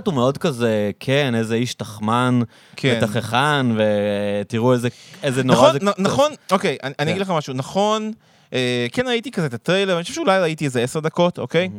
הוא 0.05 0.13
מאוד 0.13 0.37
כזה, 0.37 0.91
כן, 0.99 1.35
איזה 1.35 1.55
איש 1.55 1.73
תחמן, 1.73 2.39
כן. 2.75 2.99
ותככן, 3.03 3.65
ותראו 3.75 4.73
איזה, 4.73 4.87
איזה 5.23 5.43
נורא 5.43 5.57
נכון, 5.57 5.79
זה... 5.79 5.85
נ- 5.85 6.03
נכון, 6.03 6.31
אוקיי, 6.51 6.77
אני, 6.83 6.93
אני 6.99 7.05
כן. 7.05 7.11
אגיד 7.11 7.21
לך 7.21 7.29
משהו, 7.29 7.53
נכון, 7.53 8.11
אה, 8.53 8.87
כן 8.91 9.07
ראיתי 9.07 9.31
כזה 9.31 9.47
את 9.47 9.53
הטריילר, 9.53 9.95
אני 9.95 10.03
חושב 10.03 10.15
שאולי 10.15 10.39
ראיתי 10.39 10.65
איזה 10.65 10.81
עשר 10.83 10.99
דקות, 10.99 11.39
אוקיי? 11.39 11.69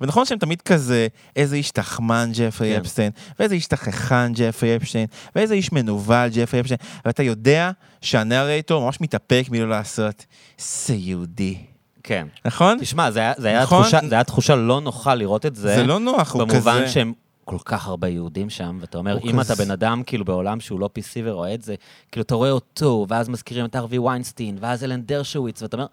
ונכון 0.00 0.24
שהם 0.24 0.38
תמיד 0.38 0.62
כזה, 0.62 1.06
איזה 1.36 1.56
איש 1.56 1.70
תחמן 1.70 2.30
ג'פרי 2.34 2.72
כן. 2.74 2.80
אפשטיין, 2.80 3.10
ואיזה 3.38 3.54
איש 3.54 3.66
תככן 3.66 4.32
ג'פרי 4.34 4.76
אפשטיין, 4.76 5.06
ואיזה 5.36 5.54
איש 5.54 5.72
מנוול 5.72 6.28
ג'פרי 6.32 6.60
אפשטיין, 6.60 6.78
ואתה 7.04 7.22
יודע 7.22 7.70
שהנרייטור 8.00 8.84
ממש 8.84 9.00
מתאפק 9.00 9.44
מלא 9.50 9.68
לעשות, 9.68 10.26
זה 10.58 10.94
יהודי. 10.94 11.56
כן. 12.02 12.26
נכון? 12.44 12.78
תשמע, 12.80 13.10
זה 13.10 13.20
היה, 13.20 13.32
זה 13.36 13.48
היה, 13.48 13.62
נכון? 13.62 13.82
תחושה, 13.82 13.98
זה 14.08 14.14
היה 14.14 14.24
תחושה 14.24 14.54
לא 14.54 14.80
נוחה 14.80 15.14
לראות 15.14 15.46
את 15.46 15.56
זה. 15.56 15.74
זה 15.74 15.82
לא 15.84 16.00
נוח, 16.00 16.32
הוא 16.34 16.48
כזה... 16.48 16.56
במובן 16.56 16.88
שהם 16.88 17.12
כל 17.44 17.56
כך 17.64 17.86
הרבה 17.86 18.08
יהודים 18.08 18.50
שם, 18.50 18.78
ואתה 18.80 18.98
אומר, 18.98 19.18
אם 19.24 19.40
כזה- 19.40 19.52
אתה 19.54 19.64
בן 19.64 19.70
אדם 19.70 20.02
כאילו 20.06 20.24
בעולם 20.24 20.60
שהוא 20.60 20.80
לא 20.80 20.88
PC 20.98 21.20
ורואה 21.24 21.54
את 21.54 21.62
זה, 21.62 21.74
כאילו 22.12 22.22
אתה 22.22 22.34
רואה 22.34 22.50
אותו, 22.50 23.06
ואז 23.08 23.28
מזכירים 23.28 23.64
את 23.64 23.76
הארווי 23.76 23.98
ויינסטין, 23.98 24.56
ואז 24.60 24.84
אלן 24.84 25.00
דרשוויץ, 25.02 25.62
ואתה 25.62 25.76
אומר, 25.76 25.86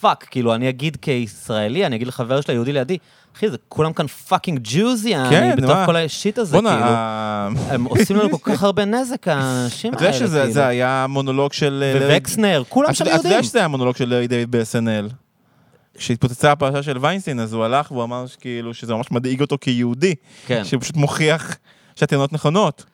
fuck, 0.00 0.26
כאילו 0.30 0.54
אני 0.54 0.68
אגיד 0.68 0.96
כישראלי, 1.02 1.86
אני 1.86 1.96
אגיד 1.96 2.08
לחבר 2.08 2.40
שלי, 2.40 2.54
היהודי 2.54 2.72
לידי, 2.72 2.98
אחי, 3.36 3.50
זה 3.50 3.56
כולם 3.68 3.92
כאן 3.92 4.06
fucking 4.06 4.60
Jews, 4.62 5.14
כן, 5.30 5.42
אני 5.42 5.56
בתוך 5.56 5.70
מה? 5.70 5.86
כל 5.86 5.96
ה 5.96 6.04
shit 6.04 6.38
הזה, 6.38 6.52
בואנה, 6.56 6.70
כאילו. 6.70 6.84
ה- 6.86 7.48
הם 7.74 7.84
עושים 7.84 8.16
לנו 8.16 8.38
כל 8.40 8.52
כך 8.52 8.62
הרבה 8.62 8.84
נזק, 8.84 9.28
האנשים 9.28 9.92
אתה 9.94 10.04
האלה, 10.04 10.14
יודע 10.16 10.26
שזה 10.26 10.38
כאילו. 10.40 10.52
זה 10.52 10.66
היה 10.66 11.06
מונולוג 11.08 11.52
של... 11.52 11.84
אה, 12.00 12.14
ווקסנר, 12.14 12.62
כולם 12.68 12.94
שם 12.94 13.04
אתה 13.04 13.10
אתה 13.10 13.20
יודע 13.20 13.28
יהודים. 13.28 13.42
שזה 13.48 13.58
היה 13.58 13.68
מונולוג 13.68 13.96
של 13.96 14.24
דיוויד 14.28 14.50
ב-SNL. 14.50 15.12
כשהתפוצצה 15.98 16.52
הפרשה 16.52 16.82
של 16.82 16.98
ויינסטין, 17.00 17.40
אז 17.40 17.52
הוא 17.52 17.64
הלך 17.64 17.90
והוא 17.92 18.04
אמר 18.04 18.26
שכאילו 18.26 18.74
שזה 18.74 18.94
ממש 18.94 19.10
מדאיג 19.10 19.40
אותו 19.40 19.56
כיהודי. 19.60 20.14
כן. 20.46 20.64
שהוא 20.64 20.80
פשוט 20.82 20.96
מוכיח 20.96 21.56
שהטענות 21.96 22.32
נכונות. 22.32 22.84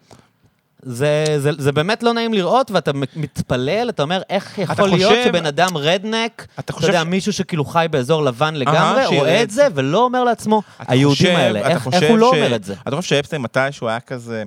זה, 0.82 1.24
זה, 1.38 1.50
זה 1.58 1.72
באמת 1.72 2.02
לא 2.02 2.12
נעים 2.12 2.34
לראות, 2.34 2.70
ואתה 2.70 2.90
מתפלל, 3.16 3.88
אתה 3.88 4.02
אומר, 4.02 4.22
איך 4.30 4.58
יכול 4.58 4.88
להיות 4.88 5.10
חושב- 5.12 5.24
שבן 5.28 5.46
אדם 5.46 5.76
רדנק, 5.76 6.46
אתה 6.58 6.72
אתה 6.78 6.86
יודע, 6.86 7.00
ש- 7.02 7.06
מישהו 7.06 7.32
שכאילו 7.32 7.64
חי 7.64 7.86
באזור 7.90 8.24
לבן 8.24 8.54
לגמרי, 8.54 9.02
שירת. 9.08 9.18
רואה 9.20 9.42
את 9.42 9.50
זה 9.50 9.66
ולא 9.74 10.04
אומר 10.04 10.24
לעצמו, 10.24 10.62
היהודים 10.78 11.16
חושב- 11.16 11.36
האלה, 11.36 11.68
איך, 11.68 11.88
איך 11.92 12.04
הוא 12.10 12.18
לא 12.18 12.30
ש- 12.32 12.36
אומר 12.36 12.56
את 12.56 12.64
זה? 12.64 12.74
אתה 12.88 12.96
חושב 12.96 13.08
שאפסטיין 13.08 13.42
מתישהו 13.42 13.88
היה 13.88 14.00
כזה 14.00 14.42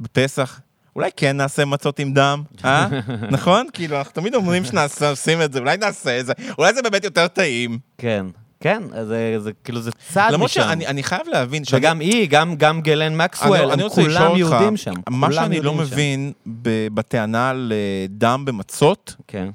בפסח, 0.00 0.60
אולי 0.98 1.10
כן 1.16 1.36
נעשה 1.36 1.64
מצות 1.64 1.98
עם 1.98 2.12
דם, 2.12 2.42
אה? 2.64 2.88
נכון? 3.30 3.66
כאילו, 3.72 3.98
אנחנו 3.98 4.12
תמיד 4.12 4.34
אומרים 4.34 4.62
שעושים 4.98 5.42
את 5.42 5.52
זה, 5.52 5.58
אולי 5.58 5.76
נעשה 5.76 6.20
את 6.20 6.26
זה, 6.26 6.32
אולי 6.58 6.74
זה 6.74 6.82
באמת 6.82 7.04
יותר 7.04 7.28
טעים. 7.28 7.78
כן, 7.98 8.26
כן, 8.60 8.82
זה, 9.06 9.36
זה 9.38 9.50
כאילו, 9.64 9.80
זה 9.80 9.90
צעד 10.12 10.32
למרות 10.32 10.50
משם. 10.50 10.60
שאני 10.60 10.86
אני 10.86 11.02
חייב 11.02 11.28
להבין, 11.28 11.64
שאני- 11.64 11.80
וגם 11.80 12.00
היא, 12.00 12.28
גם, 12.30 12.56
גם 12.56 12.80
גלן 12.80 13.16
מקסוול, 13.16 13.70
הם 13.70 13.88
כולם 13.88 14.36
יהודים 14.36 14.76
שם. 14.76 14.94
מה 15.10 15.32
שאני 15.32 15.60
לא 15.60 15.72
שם. 15.72 15.78
מבין 15.78 16.32
בטענה 16.94 17.50
על 17.50 17.72
אה, 18.22 18.36
במצות, 18.44 19.14
כן. 19.26 19.48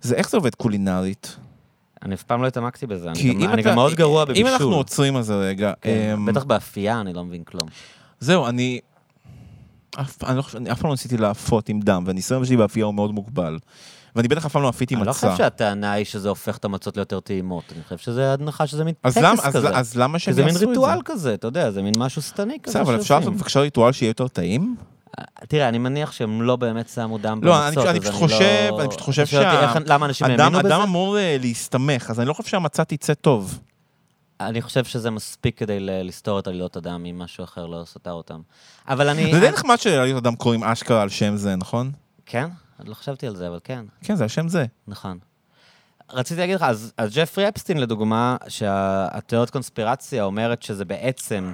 זה 0.00 0.14
איך 0.14 0.30
זה 0.30 0.36
עובד 0.36 0.54
קולינרית. 0.54 1.36
אני 2.02 2.14
אף 2.14 2.22
פעם 2.22 2.42
לא 2.42 2.46
התעמקתי 2.46 2.86
בזה, 2.86 3.08
אני, 3.10 3.34
גם, 3.34 3.52
אני 3.52 3.62
אתה- 3.62 3.70
גם 3.70 3.74
מאוד 3.74 3.94
גרוע 3.94 4.24
בבישול. 4.24 4.46
אם 4.46 4.52
אנחנו 4.52 4.74
עוצרים 4.74 5.16
על 5.16 5.22
זה 5.22 5.34
רגע, 5.34 5.72
כן, 5.80 5.90
אמ, 6.14 6.26
בטח 6.26 6.44
באפייה 6.44 7.00
אני 7.00 7.12
לא 7.12 7.24
מבין 7.24 7.44
כלום. 7.44 7.68
זהו, 8.20 8.46
אני... 8.46 8.80
אף, 10.00 10.24
אני, 10.24 10.36
לא, 10.36 10.42
אני 10.56 10.72
אף 10.72 10.78
פעם 10.80 10.88
לא 10.88 10.94
ניסיתי 10.94 11.16
לאפות 11.16 11.68
עם 11.68 11.80
דם, 11.80 12.02
והניסיון 12.06 12.44
שלי 12.44 12.56
באפייה 12.56 12.86
הוא 12.86 12.94
מאוד 12.94 13.10
מוגבל. 13.12 13.58
ואני 14.16 14.28
בטח 14.28 14.46
אף 14.46 14.52
פעם 14.52 14.62
לא 14.62 14.68
אפיתי 14.68 14.94
אני 14.94 15.04
לא 15.04 15.10
מצה. 15.10 15.26
חושב 15.30 15.38
שהטענה 15.38 15.92
היא 15.92 16.04
שזה 16.04 16.28
הופך 16.28 16.56
את 16.56 16.64
המצות 16.64 16.96
ליותר 16.96 17.20
טעימות. 17.20 17.64
אני 17.74 17.82
חושב 17.82 17.98
שזה 17.98 18.32
הנחה 18.32 18.66
שזה 18.66 18.84
מין 18.84 18.94
טקס 19.00 19.16
כזה. 19.52 19.68
אז 19.78 19.96
למה 19.96 20.18
שהם 20.18 20.34
זה 20.34 20.44
מין 20.44 20.52
יעשו 20.54 20.64
את 20.64 20.68
ריטואל 20.68 20.96
זה? 20.96 21.02
כזה, 21.04 21.34
אתה 21.34 21.46
יודע, 21.46 21.70
זה 21.70 21.82
מין 21.82 21.92
משהו 21.98 22.22
שטני 22.22 22.56
כזה 22.62 22.78
בסדר, 22.78 22.82
אבל 22.92 23.00
אפשר. 23.00 23.18
לעשות 23.18 23.34
בבקשה 23.34 23.60
ריטואל 23.60 23.92
שיהיה 23.92 24.10
יותר 24.10 24.28
טעים? 24.28 24.76
תראה, 25.48 25.68
אני 25.68 25.78
מניח 25.78 26.12
שהם 26.12 26.42
לא 26.42 26.56
באמת 26.56 26.88
שמו 26.88 27.18
דם 27.18 27.40
לא, 27.42 27.56
במצות, 27.66 27.84
אני- 27.86 27.90
אני 27.90 27.98
אז 27.98 28.04
פשוט 28.04 28.14
לא- 28.14 28.18
חושב- 28.28 28.72
אני 28.80 28.88
פשוט 28.88 29.00
חושב 29.00 29.26
שה- 29.26 29.74
למה 29.86 30.06
אנשים 30.06 30.26
האמינו 30.26 30.58
בזה? 30.58 30.68
אדם 30.68 30.80
אמור 30.80 31.18
אה, 31.18 31.36
להסתמך, 31.40 32.10
אז 32.10 32.20
אני 32.20 32.28
לא 32.28 32.32
חושב 32.32 32.48
שהמצה 32.48 32.84
תצא 32.84 33.14
טוב. 33.14 33.58
אני 34.40 34.62
חושב 34.62 34.84
שזה 34.84 35.10
מספיק 35.10 35.58
כדי 35.58 35.76
לסתור 35.80 36.38
את 36.38 36.46
עלילות 36.46 36.76
הדם, 36.76 37.04
אם 37.10 37.18
משהו 37.18 37.44
אחר 37.44 37.66
לא 37.66 37.82
סתר 37.84 38.12
אותם. 38.12 38.40
אבל 38.88 39.08
אני... 39.08 39.34
זה 39.34 39.40
די 39.40 39.50
נחמד 39.50 39.76
שלעליות 39.78 40.22
אדם 40.22 40.36
קוראים 40.36 40.64
אשכרה 40.64 41.02
על 41.02 41.08
שם 41.08 41.36
זה, 41.36 41.56
נכון? 41.56 41.92
כן? 42.26 42.48
אני 42.80 42.88
לא 42.88 42.94
חשבתי 42.94 43.26
על 43.26 43.36
זה, 43.36 43.48
אבל 43.48 43.58
כן. 43.64 43.84
כן, 44.02 44.16
זה 44.16 44.24
על 44.24 44.28
שם 44.28 44.48
זה. 44.48 44.66
נכון. 44.88 45.18
רציתי 46.12 46.40
להגיד 46.40 46.56
לך, 46.56 46.62
אז, 46.62 46.92
אז 46.96 47.14
ג'פרי 47.14 47.48
אפסטין 47.48 47.78
לדוגמה, 47.78 48.36
שהתיאוריית 48.48 49.50
קונספירציה 49.50 50.24
אומרת 50.24 50.62
שזה 50.62 50.84
בעצם 50.84 51.52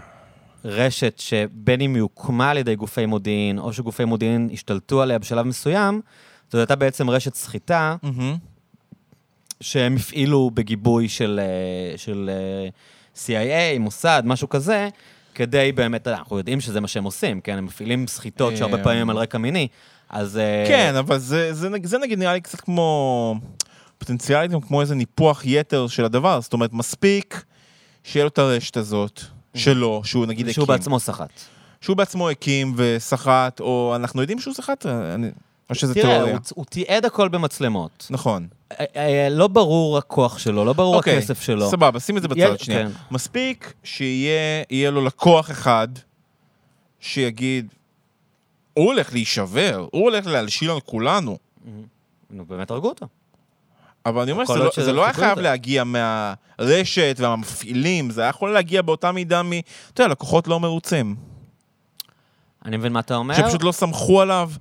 רשת 0.64 1.18
שבין 1.18 1.80
אם 1.80 1.94
היא 1.94 2.02
הוקמה 2.02 2.50
על 2.50 2.58
ידי 2.58 2.76
גופי 2.76 3.06
מודיעין, 3.06 3.58
או 3.58 3.72
שגופי 3.72 4.04
מודיעין 4.04 4.48
השתלטו 4.52 5.02
עליה 5.02 5.18
בשלב 5.18 5.46
מסוים, 5.46 6.00
זאת 6.46 6.54
הייתה 6.54 6.76
בעצם 6.76 7.10
רשת 7.10 7.34
סחיטה 7.34 7.96
מהמם. 8.02 8.36
שהם 9.62 9.96
הפעילו 9.96 10.50
בגיבוי 10.54 11.08
של, 11.08 11.40
אה, 11.42 11.98
של 11.98 12.30
אה, 12.32 12.68
CIA, 13.16 13.78
מוסד, 13.78 14.22
משהו 14.26 14.48
כזה, 14.48 14.88
כדי 15.34 15.72
באמת, 15.72 16.08
אנחנו 16.08 16.38
יודעים 16.38 16.60
שזה 16.60 16.80
מה 16.80 16.88
שהם 16.88 17.04
עושים, 17.04 17.40
כן? 17.40 17.58
הם 17.58 17.64
מפעילים 17.64 18.06
סחיטות 18.06 18.56
שהרבה 18.56 18.78
אה, 18.78 18.84
פעמים 18.84 19.10
על 19.10 19.16
רקע 19.16 19.38
מיני, 19.38 19.68
אז... 20.10 20.40
כן, 20.68 20.94
אבל 20.98 21.18
זה, 21.18 21.52
זה, 21.52 21.68
זה 21.82 21.98
נגיד 21.98 22.18
נראה 22.18 22.32
לי 22.32 22.40
קצת 22.40 22.60
כמו... 22.60 23.34
פוטנציאלית 23.98 24.50
גם 24.50 24.60
כמו 24.60 24.80
איזה 24.80 24.94
ניפוח 24.94 25.42
יתר 25.44 25.86
של 25.86 26.04
הדבר, 26.04 26.40
זאת 26.40 26.52
אומרת, 26.52 26.72
מספיק 26.72 27.44
שיהיה 28.04 28.24
לו 28.24 28.28
את 28.28 28.38
הרשת 28.38 28.76
הזאת 28.76 29.20
שלו, 29.54 30.02
שהוא 30.04 30.26
נגיד 30.26 30.46
הקים. 30.46 30.54
שהוא 30.54 30.68
בעצמו 30.68 31.00
סחט. 31.00 31.40
שהוא 31.80 31.96
בעצמו 31.96 32.30
הקים 32.30 32.74
וסחט, 32.76 33.60
או 33.60 33.92
אנחנו 33.96 34.20
יודעים 34.20 34.38
שהוא 34.38 34.54
סחט, 34.54 34.86
אני... 34.86 35.28
או 35.72 35.78
שזה 35.78 35.94
תראה, 35.94 36.04
תיאוריה. 36.14 36.32
הוא, 36.32 36.40
הוא 36.54 36.64
תיעד 36.64 37.04
הכל 37.04 37.28
במצלמות. 37.28 38.06
נכון. 38.10 38.46
אה, 38.72 38.84
אה, 38.96 39.28
לא 39.30 39.48
ברור 39.48 39.98
הכוח 39.98 40.38
שלו, 40.38 40.64
לא 40.64 40.72
ברור 40.72 40.96
אוקיי, 40.96 41.16
הכסף 41.16 41.40
שלו. 41.40 41.70
סבבה, 41.70 42.00
שים 42.00 42.16
את 42.16 42.22
זה 42.22 42.28
בצד 42.28 42.58
שנייה. 42.58 42.86
כן. 42.86 42.90
מספיק 43.10 43.72
שיהיה 43.84 44.62
יהיה 44.70 44.90
לו 44.90 45.04
לקוח 45.04 45.50
אחד 45.50 45.88
שיגיד, 47.00 47.74
הוא 48.74 48.86
הולך 48.86 49.12
להישבר, 49.12 49.86
הוא 49.92 50.02
הולך 50.02 50.26
להלשין 50.26 50.70
על 50.70 50.80
כולנו. 50.80 51.38
נו, 52.30 52.44
באמת 52.44 52.70
הרגו 52.70 52.88
אותו. 52.88 53.06
אבל 54.06 54.22
אני 54.22 54.32
אומר 54.32 54.44
שזה 54.44 54.58
לא- 54.58 54.64
זה 54.64 54.70
שזה 54.72 54.92
לא 54.92 55.04
היה 55.04 55.12
חייב 55.12 55.32
לזה. 55.32 55.42
להגיע 55.42 55.84
מהרשת 55.84 57.16
והמפעילים, 57.18 58.10
זה 58.10 58.20
היה 58.20 58.28
יכול 58.30 58.52
להגיע 58.52 58.82
באותה 58.82 59.12
מידה 59.12 59.42
מ... 59.42 59.52
אתה 59.92 60.02
יודע, 60.02 60.12
לקוחות 60.12 60.48
לא 60.48 60.60
מרוצים. 60.60 61.16
אני 62.64 62.76
מבין 62.76 62.92
מה 62.92 63.00
אתה 63.00 63.16
אומר. 63.16 63.34
שפשוט 63.34 63.62
לא 63.62 63.72
סמכו 63.72 64.20
עליו 64.20 64.50
אה, 64.52 64.56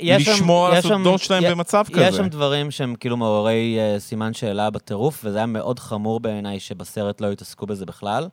לשמור 0.00 0.66
על 0.66 0.72
יש 0.72 0.84
הסודות 0.84 1.20
שלהם 1.20 1.44
במצב 1.44 1.84
יש 1.88 1.96
כזה. 1.96 2.16
שם 2.16 2.28
דברים 2.28 2.70
שהם 2.70 2.94
כאילו 2.94 3.16
מעוררי 3.16 3.76
אה, 3.78 4.00
סימן 4.00 4.32
שאלה 4.32 4.70
בטירוף, 4.70 5.20
וזה 5.24 5.36
היה 5.38 5.46
מאוד 5.46 5.78
חמור 5.78 6.20
בעיניי 6.20 6.60
שבסרט 6.60 7.20
לא 7.20 7.32
התעסקו 7.32 7.66
בזה 7.66 7.86
בכלל. 7.86 8.28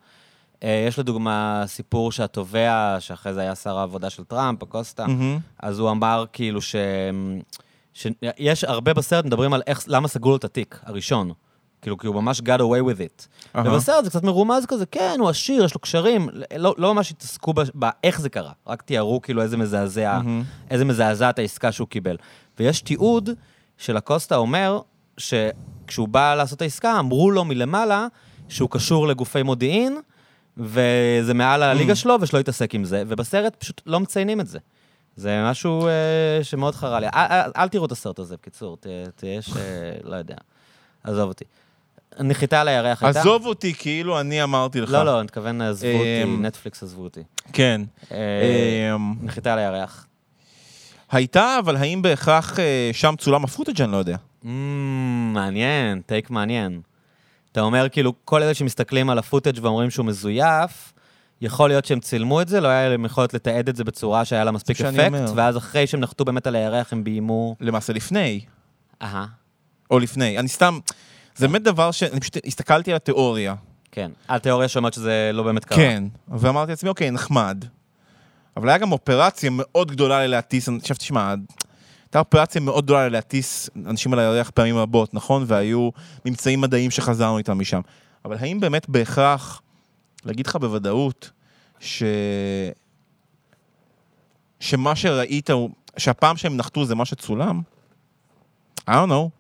אה, 0.64 0.86
יש 0.88 1.00
לדוגמה 1.00 1.64
סיפור 1.66 2.12
שהתובע, 2.12 2.98
שאחרי 3.00 3.34
זה 3.34 3.42
היה 3.42 3.56
שר 3.56 3.78
העבודה 3.78 4.10
של 4.10 4.24
טראמפ, 4.24 4.64
אקוסטה, 4.64 5.08
מהמם. 5.08 5.40
אז 5.60 5.80
הוא 5.80 5.92
אמר 5.92 6.26
כאילו 6.34 6.62
ש... 6.62 6.76
שיש 7.94 8.64
הרבה 8.64 8.94
בסרט 8.94 9.26
מדברים 9.26 9.54
על 9.54 9.62
איך, 9.68 9.84
למה 9.88 10.08
סגרו 10.08 10.30
לו 10.30 10.38
את 10.38 10.44
התיק 10.44 10.80
הראשון. 10.86 11.32
כאילו, 11.82 11.98
כי 11.98 12.08
הוא 12.08 12.16
ממש 12.16 12.40
got 12.40 12.60
away 12.60 12.84
with 12.92 13.00
it. 13.00 13.28
אהה. 13.56 13.74
ובסרט 13.74 14.04
זה 14.04 14.10
קצת 14.10 14.24
מרומז 14.24 14.66
כזה, 14.66 14.86
כן, 14.86 15.16
הוא 15.20 15.30
עשיר, 15.30 15.64
יש 15.64 15.74
לו 15.74 15.80
קשרים, 15.82 16.30
לא, 16.58 16.76
לא 16.78 16.94
ממש 16.94 17.12
התעסקו 17.12 17.54
באיך 17.74 18.22
זה 18.22 18.30
קרה, 18.30 18.52
רק 18.68 18.82
תיארו 18.82 19.22
כאילו 19.22 19.42
איזה 19.42 19.58
מזעזע, 19.58 20.14
מהמם. 20.24 20.44
איזה 20.70 20.86
מזעזעת 20.86 21.40
העסקה 21.40 21.72
שהוא 21.72 21.88
קיבל. 21.88 22.18
ויש 22.60 22.82
תיעוד 22.82 23.30
של 23.78 23.98
הקוסטה 23.98 24.36
אומר, 24.36 24.80
שכשהוא 25.18 26.08
בא 26.08 26.36
לעשות 26.36 26.62
העסקה, 26.62 27.00
אמרו 27.00 27.32
לו 27.32 27.46
מלמעלה 27.46 28.08
שהוא 28.50 28.70
קשור 28.70 29.08
לגופי 29.08 29.44
מודיעין, 29.44 29.98
וזה 30.58 31.34
מעל 31.34 31.64
הליגה 31.64 31.96
שלו, 31.96 32.18
ושלא 32.22 32.40
יתעסק 32.40 32.76
עם 32.76 32.84
זה, 32.84 33.04
ובסרט 33.08 33.56
פשוט 33.56 33.82
לא 33.86 34.00
מציינים 34.00 34.40
את 34.42 34.48
זה. 34.48 34.60
זה 35.16 35.44
משהו 35.50 35.88
אה, 35.88 35.92
שמאוד 36.44 36.76
חרה 36.76 37.00
לי. 37.00 37.08
אל, 37.08 37.26
אל, 37.32 37.52
אל 37.58 37.68
תראו 37.68 37.86
את 37.86 37.92
הסרט 37.92 38.20
הזה, 38.20 38.36
בקיצור, 38.36 38.78
ת- 38.78 38.86
תהיה 39.16 39.42
ש... 39.42 39.50
לא 40.04 40.16
יודע. 40.16 40.36
עזוב 41.04 41.28
אותי. 41.30 41.46
נחיתה 42.20 42.62
על 42.62 42.68
הירח 42.68 43.04
הייתה? 43.04 43.20
עזוב 43.20 43.46
אותי, 43.46 43.74
כאילו 43.74 44.20
אני 44.20 44.44
אמרתי 44.44 44.82
לך. 44.82 44.92
לא, 44.92 45.06
לא, 45.06 45.20
אני 45.20 45.24
מתכוון, 45.24 45.62
עזבו 45.62 45.88
אותי, 45.88 46.24
אמ, 46.24 46.46
נטפליקס 46.46 46.84
עזבו 46.84 47.04
אותי. 47.04 47.24
כן. 47.54 47.82
אה, 48.12 48.96
אמ, 48.96 49.16
נחיתה 49.22 49.54
על 49.54 49.60
הירח. 49.60 50.06
הייתה, 51.12 51.60
אבל 51.60 51.76
האם 51.76 52.02
בהכרח 52.02 52.60
אה, 52.60 52.90
שם 52.94 53.14
צולם 53.18 53.44
ה 53.44 53.48
footage 53.49 53.82
אני 53.82 53.92
לא 53.92 53.98
יודע. 53.98 54.18
מעניין, 55.34 56.02
take 56.02 56.30
מעניין. 56.30 56.82
אתה 57.52 57.62
אומר, 57.62 57.90
כאילו, 57.90 58.14
כל 58.26 58.44
אלה 58.44 58.54
שמסתכלים 58.54 59.10
על 59.10 59.18
ה 59.18 59.23
footage 59.23 59.60
ואומרים 59.62 59.90
שהוא 59.90 60.06
מזויף, 60.06 60.94
יכול 61.42 61.70
להיות 61.70 61.86
שהם 61.86 62.00
צילמו 62.00 62.42
את 62.42 62.48
זה, 62.48 62.62
לא 62.62 62.68
היה 62.68 62.90
להם 62.90 63.06
יכולת 63.06 63.34
לתעד 63.34 63.70
את 63.70 63.76
זה 63.76 63.84
בצורה 63.84 64.26
שהיה 64.26 64.44
לה 64.44 64.52
מספיק 64.52 64.82
אפקט. 64.82 65.30
ואז 65.36 65.58
אחרי 65.58 65.88
שהם 65.88 66.00
נחתו 66.00 66.26
באמת 66.26 66.48
על 66.48 66.56
הירח, 66.56 66.94
הם 66.94 67.04
ביימו... 67.04 67.56
למעשה 67.62 67.94
לפני, 67.94 68.42
אהה, 69.02 69.26
או 69.92 70.00
לפני. 70.00 70.40
אני 70.40 70.48
סתם, 70.48 70.80
זה 71.38 71.48
באמת 71.48 71.64
דבר 71.64 71.92
ש... 71.92 72.04
אני 72.04 72.20
פשוט 72.20 72.38
הסתכלתי 72.46 72.92
על 72.92 72.96
התיאוריה. 72.96 73.56
כן. 73.92 74.12
התיאוריה 74.30 74.68
שאומרת 74.68 74.94
שזה 74.94 75.32
לא 75.34 75.44
באמת 75.44 75.66
קרה. 75.66 75.78
כן. 75.78 76.04
ואמרתי 76.28 76.72
לעצמי, 76.72 76.90
אוקיי, 76.90 77.12
נחמד. 77.12 77.66
אבל 78.58 78.70
היה 78.70 78.78
גם 78.78 78.92
אופרציה 78.92 79.50
מאוד 79.54 79.92
גדולה 79.92 80.28
ללהטיס, 80.28 80.70
אני 80.70 80.80
חשבתי, 80.80 81.00
תשמע, 81.00 81.36
הייתה 82.06 82.20
אופרציה 82.20 82.62
מאוד 82.62 82.86
גדולה 82.86 83.08
ללהטיס 83.08 83.70
אנשים 83.86 84.14
על 84.14 84.20
הירח 84.20 84.50
פעמים 84.50 84.78
רבות, 84.78 85.14
נכון? 85.14 85.44
והיו 85.48 85.90
ממצאים 86.26 86.62
מדעיים 86.62 86.92
שחזרנו 86.92 87.38
איתם 87.38 87.60
משם. 87.60 87.82
אבל 88.26 88.38
האם 88.40 88.60
באמת 88.60 88.90
בהכרח, 88.90 89.62
להגיד 90.26 90.48
לך 90.48 90.56
בוודאות, 90.56 91.32
ש... 91.80 92.04
שמה 94.60 94.96
שראית 94.96 95.50
שהפעם 95.98 96.38
שהם 96.38 96.58
נחתו 96.58 96.86
זה 96.86 96.96
מה 96.96 97.06
שצולם? 97.06 97.62
I 98.80 98.94
don't 98.94 99.10
know. 99.10 99.37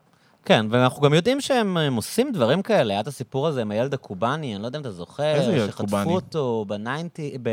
כן, 0.47 0.65
ואנחנו 0.69 1.01
גם 1.01 1.13
יודעים 1.13 1.41
שהם 1.41 1.77
הם 1.77 1.95
עושים 1.95 2.31
דברים 2.31 2.61
כאלה. 2.61 2.93
היה 2.93 3.01
את 3.01 3.07
הסיפור 3.07 3.47
הזה 3.47 3.61
עם 3.61 3.71
הילד 3.71 3.93
הקובאני, 3.93 4.55
אני 4.55 4.61
לא 4.61 4.67
יודע 4.67 4.77
אם 4.77 4.81
אתה 4.81 4.91
זוכר. 4.91 5.35
איזה 5.35 5.51
ילד 5.51 5.67
שחטפו 5.67 5.83
קובאני? 5.83 6.13
אותו 6.13 6.65
בניינטי... 6.67 7.37
ב... 7.43 7.49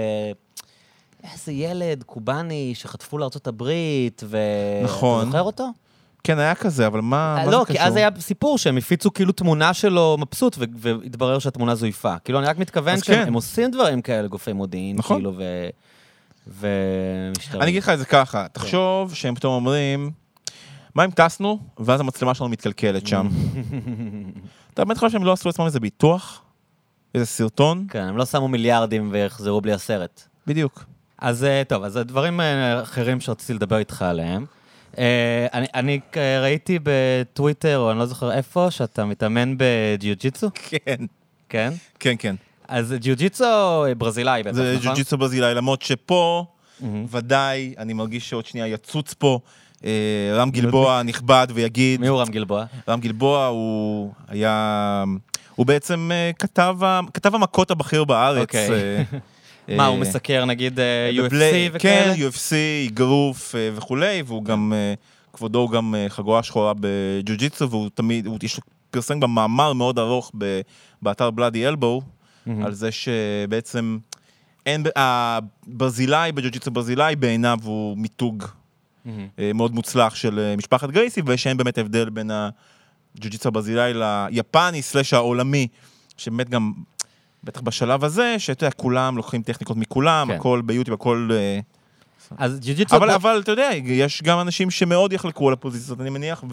איזה 1.33 1.53
ילד 1.53 2.03
קובאני 2.03 2.73
שחטפו 2.75 3.19
לארצות 3.19 3.47
הברית, 3.47 4.23
ו... 4.27 4.39
נכון. 4.85 5.21
אתה 5.21 5.27
זוכר 5.27 5.43
אותו? 5.43 5.69
כן, 6.25 6.39
היה 6.39 6.55
כזה, 6.55 6.87
אבל 6.87 7.01
מה, 7.01 7.35
מה 7.39 7.45
זה 7.45 7.51
לא, 7.51 7.65
קשור? 7.65 7.77
כי 7.77 7.83
אז 7.83 7.97
היה 7.97 8.09
סיפור 8.21 8.59
שהם 8.59 8.77
הפיצו 8.77 9.13
כאילו 9.13 9.33
תמונה 9.33 9.75
שלו 9.75 10.17
מבסוט, 10.19 10.57
והתברר 10.59 11.39
שהתמונה 11.39 11.75
זויפה. 11.75 12.19
כאילו, 12.19 12.39
אני 12.39 12.47
רק 12.47 12.59
מתכוון 12.59 13.03
שהם 13.03 13.27
כן. 13.27 13.35
עושים 13.35 13.71
דברים 13.71 14.03
כאלה, 14.03 14.29
גופי 14.29 14.53
מודיעין, 14.53 14.97
נכון. 14.97 15.17
כאילו, 15.17 15.33
ו... 15.37 15.69
ומשטרים. 16.47 17.63
אני 17.63 17.71
אגיד 17.71 17.83
לך 17.83 17.89
את 17.89 17.99
זה 17.99 18.05
ככה, 18.05 18.47
תחשוב 18.53 19.15
שהם 19.15 19.35
פתאום 19.35 19.55
אומרים, 19.55 20.11
מה 20.95 21.05
אם 21.05 21.11
טסנו, 21.11 21.59
ואז 21.79 22.01
המצלמה 22.01 22.35
שלנו 22.35 22.51
מתקלקלת 22.51 23.07
שם. 23.07 23.29
אתה 24.75 24.85
באמת 24.85 24.99
חושב 24.99 25.11
שהם 25.13 25.25
לא 25.25 25.33
עשו 25.33 25.49
לעצמם 25.49 25.67
איזה 25.67 25.81
ביטוח? 25.81 26.43
איזה 27.15 27.27
סרטון? 27.27 27.87
כן, 27.91 28.03
הם 28.03 28.17
לא 28.17 28.27
שמו 28.27 28.49
מיליארדים 28.49 29.09
ויחזרו 29.13 29.61
בלי 29.61 29.73
הסרט. 29.73 30.23
בדיוק. 30.47 30.85
אז 31.19 31.45
אה, 31.45 31.63
טוב, 31.69 31.85
אז 31.85 31.97
הדברים 31.97 32.41
אה, 32.41 32.83
אחרים 32.83 33.21
שרציתי 33.21 33.55
לדבר 33.55 33.79
איתך 33.79 34.03
עליהם. 34.03 34.45
אה, 34.99 35.47
אני, 35.53 35.67
אני 35.75 36.01
ראיתי 36.41 36.79
בטוויטר, 36.83 37.79
או 37.79 37.91
אני 37.91 37.99
לא 37.99 38.07
זוכר 38.07 38.33
איפה, 38.33 38.71
שאתה 38.71 39.05
מתאמן 39.05 39.55
בג'יוג'יצו, 39.59 40.51
כן, 40.55 41.05
כן? 41.49 41.73
כן, 42.01 42.15
כן. 42.19 42.35
אז 42.69 42.95
ג'יוג'יצו 42.99 43.45
ברזילאי 43.99 44.43
בטח, 44.43 44.53
זה 44.53 44.75
נכון? 44.77 44.91
ג'ו-ג'יצו 44.91 45.19
ברזילאי, 45.19 45.55
למרות 45.55 45.83
שפה, 45.83 46.45
מהמם. 46.81 47.07
ודאי, 47.11 47.75
אני 47.79 47.93
מרגיש 47.93 48.29
שעוד 48.29 48.47
שנייה 48.47 48.67
יצוץ 48.67 49.15
פה 49.15 49.39
רם 50.35 50.51
גלבוע 50.51 51.03
נכבד 51.03 51.47
ויגיד, 51.55 52.01
מי 52.01 52.07
הוא 52.07 52.21
רם 52.21 52.29
גלבוע? 52.29 52.65
רם 52.89 53.01
גלבוע 53.01 53.47
הוא 53.47 54.13
היה, 54.29 55.05
הוא 55.55 55.67
בעצם 55.67 56.11
אה, 56.13 56.31
כתב 57.13 57.35
המכות 57.35 57.71
הבכיר 57.71 58.05
בארץ. 58.05 58.41
אוקיי. 58.43 58.69
אה, 58.71 59.03
מה, 59.77 59.87
הוא 59.87 59.97
אה, 59.97 60.01
מסקר 60.01 60.45
נגיד 60.45 60.81
אה, 60.81 61.11
UFC 61.17 61.33
וכאלה? 61.73 61.79
כן, 61.79 62.21
UFC, 62.29 62.53
אגרוף 62.89 63.55
אה, 63.55 63.71
וכולי, 63.75 64.23
והוא 64.27 64.45
גם, 64.45 64.73
אה, 64.77 64.95
כבודו 65.33 65.59
הוא 65.59 65.71
גם 65.71 65.95
אה, 65.95 66.07
חגורה 66.09 66.43
שחורה 66.43 66.73
בג'ו-ג'יצו, 66.81 67.71
והוא 67.71 67.91
תמיד, 67.95 68.27
הוא 68.27 68.39
יש 68.43 68.57
לו 68.57 68.63
פרסם 68.91 69.21
גם 69.21 69.35
מאמר 69.35 69.73
מאוד 69.73 69.99
ארוך 69.99 70.33
באתר 71.03 71.31
בלאדי 71.31 71.69
אלבו. 71.69 72.03
על 72.65 72.73
זה 72.73 72.89
שבעצם 72.93 73.99
אין, 74.67 74.83
ב- 74.83 74.89
הברזילאי 74.97 76.33
בג'ו-ג'יצו 76.33 76.71
ברזילאי 76.71 77.17
בעיניו 77.17 77.59
הוא 77.63 77.99
מיתוג. 77.99 78.43
אה, 78.43 78.49
מאוד 79.55 79.75
מוצלח 79.75 80.15
של 80.15 80.39
אה, 80.39 80.57
משפחת 80.57 80.91
גרייסי, 80.91 81.23
ושאין 81.27 81.57
באמת 81.57 81.79
הבדל 81.79 82.11
בין 82.11 82.31
הג'ו-ג'יצו 82.31 83.49
הברזילאי 83.49 83.93
ליפני 84.31 84.83
סלאש 84.83 85.15
העולמי, 85.15 85.67
שבאמת 86.17 86.49
גם, 86.49 86.73
בטח 87.45 87.61
בשלב 87.61 88.05
הזה, 88.05 88.35
שאתה 88.39 88.65
יודע, 88.65 88.75
כולם 88.77 89.17
לוקחים 89.17 89.43
טכניקות 89.43 89.77
מכולם, 89.77 90.29
כן. 90.29 90.37
הכל 90.37 90.63
ביוטיוב, 90.65 91.01
הכל... 91.01 91.29
אה, 91.33 91.61
אז 92.39 92.61
ג'יוג'יצו... 92.61 92.97
אבל, 92.97 93.11
אבל 93.11 93.41
אתה 93.43 93.53
יודע, 93.53 93.71
יש 93.85 94.23
גם 94.23 94.41
אנשים 94.41 94.71
שמאוד 94.71 95.13
יחלקו 95.13 95.49
על 95.49 95.53
הפוזיציות, 95.53 96.01
אני 96.01 96.11
מניח, 96.11 96.45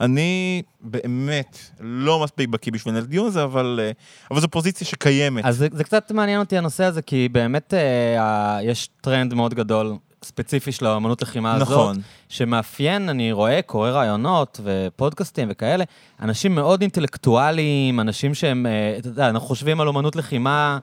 ואני 0.00 0.62
באמת 0.80 1.58
לא 1.80 2.24
מספיק 2.24 2.48
בקיא 2.48 2.72
בשביל 2.72 2.92
לנהל 2.92 3.02
את 3.02 3.08
הדיון 3.08 3.26
הזה, 3.26 3.44
אבל, 3.44 3.80
אה, 3.82 3.90
אבל 4.30 4.40
זו 4.40 4.48
פוזיציה 4.48 4.86
שקיימת. 4.86 5.44
אז 5.44 5.56
זה, 5.56 5.68
זה 5.72 5.84
קצת 5.84 6.12
מעניין 6.12 6.40
אותי 6.40 6.58
הנושא 6.58 6.84
הזה, 6.84 7.02
כי 7.02 7.28
באמת 7.32 7.74
אה, 7.74 8.58
יש 8.62 8.88
טרנד 9.00 9.34
מאוד 9.34 9.54
גדול, 9.54 9.96
ספציפי 10.24 10.72
של 10.72 10.86
האמנות 10.86 11.22
לחימה 11.22 11.54
הזאת, 11.54 11.68
נכון. 11.68 11.96
שמאפיין, 12.28 13.08
אני 13.08 13.32
רואה, 13.32 13.62
קורא 13.62 13.90
ראיונות 13.90 14.60
ופודקאסטים 14.64 15.48
וכאלה, 15.50 15.84
אנשים 16.22 16.54
מאוד 16.54 16.80
אינטלקטואליים, 16.80 18.00
אנשים 18.00 18.34
שהם, 18.34 18.66
אה, 18.66 18.94
אתה 18.98 19.08
יודע, 19.08 19.28
אנחנו 19.28 19.48
חושבים 19.48 19.80
על 19.80 19.88
אמנות 19.88 20.16
לחימה, 20.16 20.78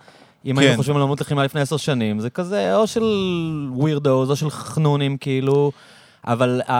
אם 0.45 0.55
כן. 0.55 0.61
היינו 0.61 0.77
חושבים 0.77 0.95
על 0.95 1.01
אמנות 1.01 1.21
לחימה 1.21 1.43
לפני 1.43 1.61
עשר 1.61 1.77
שנים, 1.77 2.19
זה 2.19 2.29
כזה 2.29 2.75
או 2.75 2.87
של 2.87 3.03
weirdos 3.71 4.31
או 4.31 4.35
של 4.35 4.49
חנונים, 4.49 5.17
כאילו, 5.17 5.71
אבל 6.27 6.61
uh, 6.67 6.71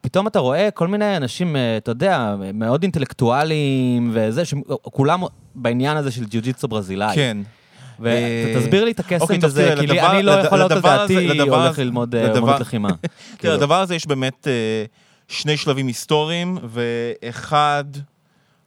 פתאום 0.00 0.26
אתה 0.26 0.38
רואה 0.38 0.70
כל 0.70 0.88
מיני 0.88 1.16
אנשים, 1.16 1.56
אה, 1.56 1.76
אתה 1.76 1.90
יודע, 1.90 2.34
מאוד 2.54 2.82
אינטלקטואליים 2.82 4.10
וזה, 4.12 4.44
שכולם 4.44 5.22
בעניין 5.54 5.96
הזה 5.96 6.10
של 6.10 6.24
ג'יוג'יצו 6.24 6.68
ברזילאי. 6.68 7.14
כן. 7.14 7.36
אה, 8.06 8.54
ותסביר 8.56 8.84
לי 8.84 8.90
את 8.90 9.00
הקסם 9.00 9.20
אוקיי, 9.20 9.38
בזה, 9.38 9.62
תראה, 9.76 9.86
כי 9.86 10.00
אני 10.00 10.22
לא 10.22 10.32
יכול 10.32 10.58
לעלות 10.58 10.72
על 10.72 10.78
הזה- 10.78 11.14
דעתי, 11.14 11.40
הולך 11.40 11.70
הזה- 11.72 11.84
ללמוד 11.84 12.14
אה, 12.14 12.22
לדבר- 12.22 12.38
אמנות 12.38 12.60
לחימה. 12.60 12.88
תראה, 12.98 13.08
כאילו. 13.38 13.54
לדבר 13.54 13.80
הזה 13.80 13.94
יש 13.94 14.06
באמת 14.06 14.48
אה, 14.48 14.84
שני 15.28 15.56
שלבים 15.56 15.86
היסטוריים, 15.86 16.58
ואחד 16.64 17.84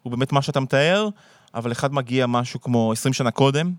הוא 0.04 0.12
באמת 0.12 0.32
מה 0.32 0.42
שאתה 0.42 0.60
מתאר, 0.60 1.08
אבל 1.56 1.72
אחד 1.72 1.94
מגיע 1.94 2.28
משהו 2.28 2.62
כמו 2.62 2.92
20 2.92 3.14
שנה 3.14 3.32
קודם, 3.32 3.72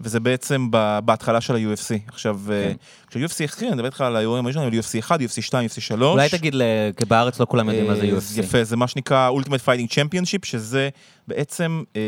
וזה 0.00 0.20
בעצם 0.20 0.68
בהתחלה 1.04 1.40
של 1.40 1.54
ה-UFC. 1.56 1.94
עכשיו, 2.08 2.38
אה, 2.52 2.72
כן. 3.12 3.18
כשה-UFC 3.20 3.44
התחיל, 3.44 3.66
אני 3.68 3.74
מדבר 3.74 3.86
איתך 3.86 4.00
על 4.00 4.16
האירועים 4.16 4.44
הראשונים, 4.44 4.68
על 4.72 4.78
UFC 4.78 4.98
1, 5.00 5.20
UFC 5.20 5.42
2, 5.42 5.68
UFC 5.68 5.80
3. 5.80 6.02
אולי 6.02 6.28
תגיד, 6.28 6.54
כי 6.96 7.04
בארץ 7.04 7.40
לא 7.40 7.46
כולם 7.48 7.68
יודעים 7.68 7.86
מה 7.86 7.94
זה 7.94 8.02
אה, 8.02 8.10
UFC. 8.18 8.40
יפה, 8.40 8.64
זה 8.64 8.76
מה 8.76 8.86
שנקרא 8.88 9.30
Ultimate 9.30 9.64
Fighting 9.66 9.88
Championship, 9.92 10.44
שזה 10.46 10.88
בעצם 11.28 11.82
אה, 11.96 12.00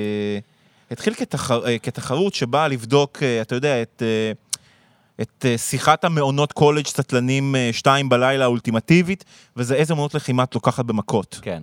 התחיל 0.90 1.14
כתחר, 1.14 1.66
אה, 1.66 1.78
כתחרות 1.78 2.34
שבאה 2.34 2.68
לבדוק, 2.68 3.18
אה, 3.22 3.40
אתה 3.40 3.54
יודע, 3.54 3.82
את, 3.82 4.02
אה, 4.06 4.32
את 5.20 5.44
שיחת 5.56 6.04
המעונות 6.04 6.52
קולג' 6.52 6.86
סטלנים 6.86 7.54
שתיים 7.72 8.08
בלילה 8.08 8.44
האולטימטיבית, 8.44 9.24
וזה 9.56 9.74
איזה 9.74 9.94
אמנות 9.94 10.14
לחימה 10.14 10.42
את 10.42 10.54
לוקחת 10.54 10.84
במכות. 10.84 11.38
כן. 11.42 11.62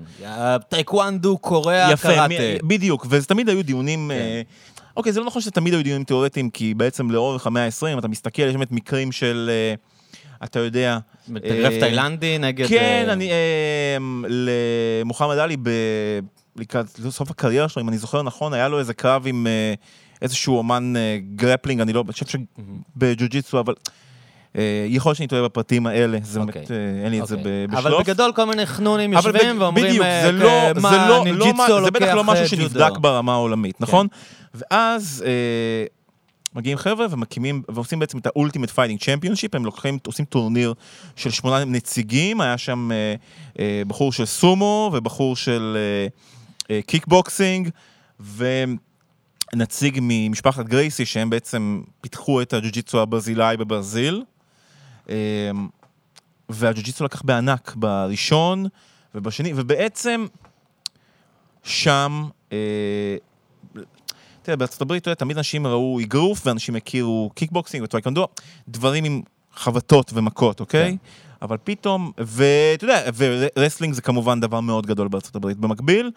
טייקוונדו, 0.69 1.37
קוריאה, 1.37 1.91
יפה, 1.91 2.07
קראטה. 2.07 2.33
מ- 2.63 2.67
בדיוק, 2.67 3.05
וזה 3.09 3.25
תמיד 3.25 3.49
היו 3.49 3.63
דיונים... 3.63 4.11
כן. 4.13 4.41
אוקיי, 4.97 5.11
זה 5.11 5.19
לא 5.19 5.25
נכון 5.25 5.41
שזה 5.41 5.51
תמיד 5.51 5.73
היו 5.73 5.83
דיונים 5.83 6.03
תיאורטיים, 6.03 6.49
כי 6.49 6.73
בעצם 6.73 7.11
לאורך 7.11 7.47
המאה 7.47 7.65
ה-20, 7.65 7.99
אתה 7.99 8.07
מסתכל, 8.07 8.41
יש 8.41 8.53
באמת 8.53 8.71
מקרים 8.71 9.11
של, 9.11 9.51
אתה 10.43 10.59
יודע, 10.59 10.97
אה, 11.45 11.79
תאילנדי 11.79 12.37
נגד... 12.37 12.67
כן, 12.67 13.05
אני... 13.09 13.31
למוחמד 14.27 15.37
עלי, 15.37 15.57
ב- 15.63 16.19
לקראת 16.55 16.85
סוף 17.09 17.31
הקריירה 17.31 17.69
שלו, 17.69 17.81
אם 17.83 17.89
אני 17.89 17.97
זוכר 17.97 18.21
נכון, 18.21 18.53
היה 18.53 18.67
לו 18.67 18.79
איזה 18.79 18.93
קרב 18.93 19.23
עם 19.27 19.47
אה, 19.47 19.73
איזשהו 20.21 20.57
אומן 20.57 20.93
אה, 20.95 21.17
grappling, 21.35 21.81
אני 21.81 21.93
לא... 21.93 22.03
אני 22.07 22.13
חושב 22.13 22.25
שבג'ו-ג'יצו, 22.25 23.59
אבל... 23.59 23.73
אה, 24.57 24.85
יכול 24.89 25.09
להיות 25.09 25.17
שאני 25.17 25.27
טועה 25.27 25.43
בפרטים 25.43 25.87
האלה, 25.87 26.17
זה 26.23 26.39
אוקיי. 26.39 26.53
באמת, 26.53 26.71
אה, 26.71 27.03
אין 27.03 27.11
לי 27.11 27.21
את 27.21 27.27
זה 27.27 27.35
אוקיי. 27.35 27.67
בשלוף. 27.67 27.85
אבל 27.85 28.03
בגדול 28.03 28.31
כל 28.35 28.45
מיני 28.45 28.65
חנונים 28.65 29.13
יושבים 29.13 29.33
בג- 29.55 29.61
ואומרים, 29.61 29.85
בדיוק, 29.85 30.05
זה 30.23 30.31
לא, 30.31 30.47
אה, 30.49 30.71
זה 30.75 30.81
מה, 30.81 31.07
לא, 31.09 31.25
לא, 31.27 31.53
מה- 31.53 31.67
זה 31.85 31.91
בטח 31.91 32.13
לא 32.15 32.23
משהו 32.23 32.47
שנבדק. 32.47 32.97
ברמה 33.01 33.33
העולמית, 33.33 33.81
נכון? 33.81 34.07
ואז 34.53 35.23
אה, 35.27 35.85
מגיעים 36.55 36.77
חבר'ה 36.77 37.05
ומקימים, 37.09 37.61
ועושים 37.69 37.99
בעצם 37.99 38.17
את 38.17 38.25
ה 38.25 38.30
Ultimate 38.30 38.69
Fighting 38.69 38.99
Championship, 38.99 39.55
הם 39.55 39.65
לוקחים, 39.65 39.97
עושים 40.07 40.25
טורניר 40.25 40.73
של 41.15 41.29
שמונה 41.31 41.65
נציגים, 41.65 42.41
היה 42.41 42.57
שם 42.57 42.91
אה, 42.91 43.15
אה, 43.59 43.81
בחור 43.87 44.13
של 44.13 44.25
סומו 44.25 44.89
ובחור 44.93 45.35
של 45.35 45.77
אה, 45.77 46.07
קיקבוקסינג, 46.85 47.69
ונציג 49.53 49.99
ממשפחת 50.01 50.65
גרייסי, 50.65 51.05
שהם 51.05 51.29
בעצם 51.29 51.81
פיתחו 52.01 52.41
את 52.41 52.53
הג'ו-ג'יצו 52.53 53.01
הברזילאי 53.01 53.57
בברזיל. 53.57 54.23
אה, 55.09 55.15
והג'ו-ג'יצו 56.49 57.03
לקח 57.03 57.21
בענק 57.21 57.73
בראשון 57.75 58.65
ובשני, 59.15 59.53
ובעצם 59.55 60.25
שם, 61.63 62.27
אה, 62.51 62.57
תראה, 64.41 64.57
בארצות 64.57 64.81
הברית, 64.81 65.07
יודע, 65.07 65.15
תמיד 65.15 65.37
אנשים 65.37 65.67
ראו 65.67 65.99
אגרוף, 66.01 66.47
ואנשים 66.47 66.75
הכירו 66.75 67.31
קיקבוקסינג 67.35 67.83
וטאקוונדו, 67.83 68.27
דברים 68.67 69.03
עם 69.03 69.21
חבטות 69.53 70.11
ומכות, 70.13 70.59
אוקיי? 70.59 70.91
כן. 70.91 70.95
אבל 71.41 71.57
פתאום, 71.63 72.11
ואתה 72.17 72.83
יודע, 72.83 73.01
wrestling 73.15 73.93
זה 73.93 74.01
כמובן 74.01 74.39
דבר 74.39 74.61
מאוד 74.61 74.85
גדול 74.85 75.07
בארצות 75.07 75.35
הברית. 75.35 75.57
במקביל, 75.57 76.11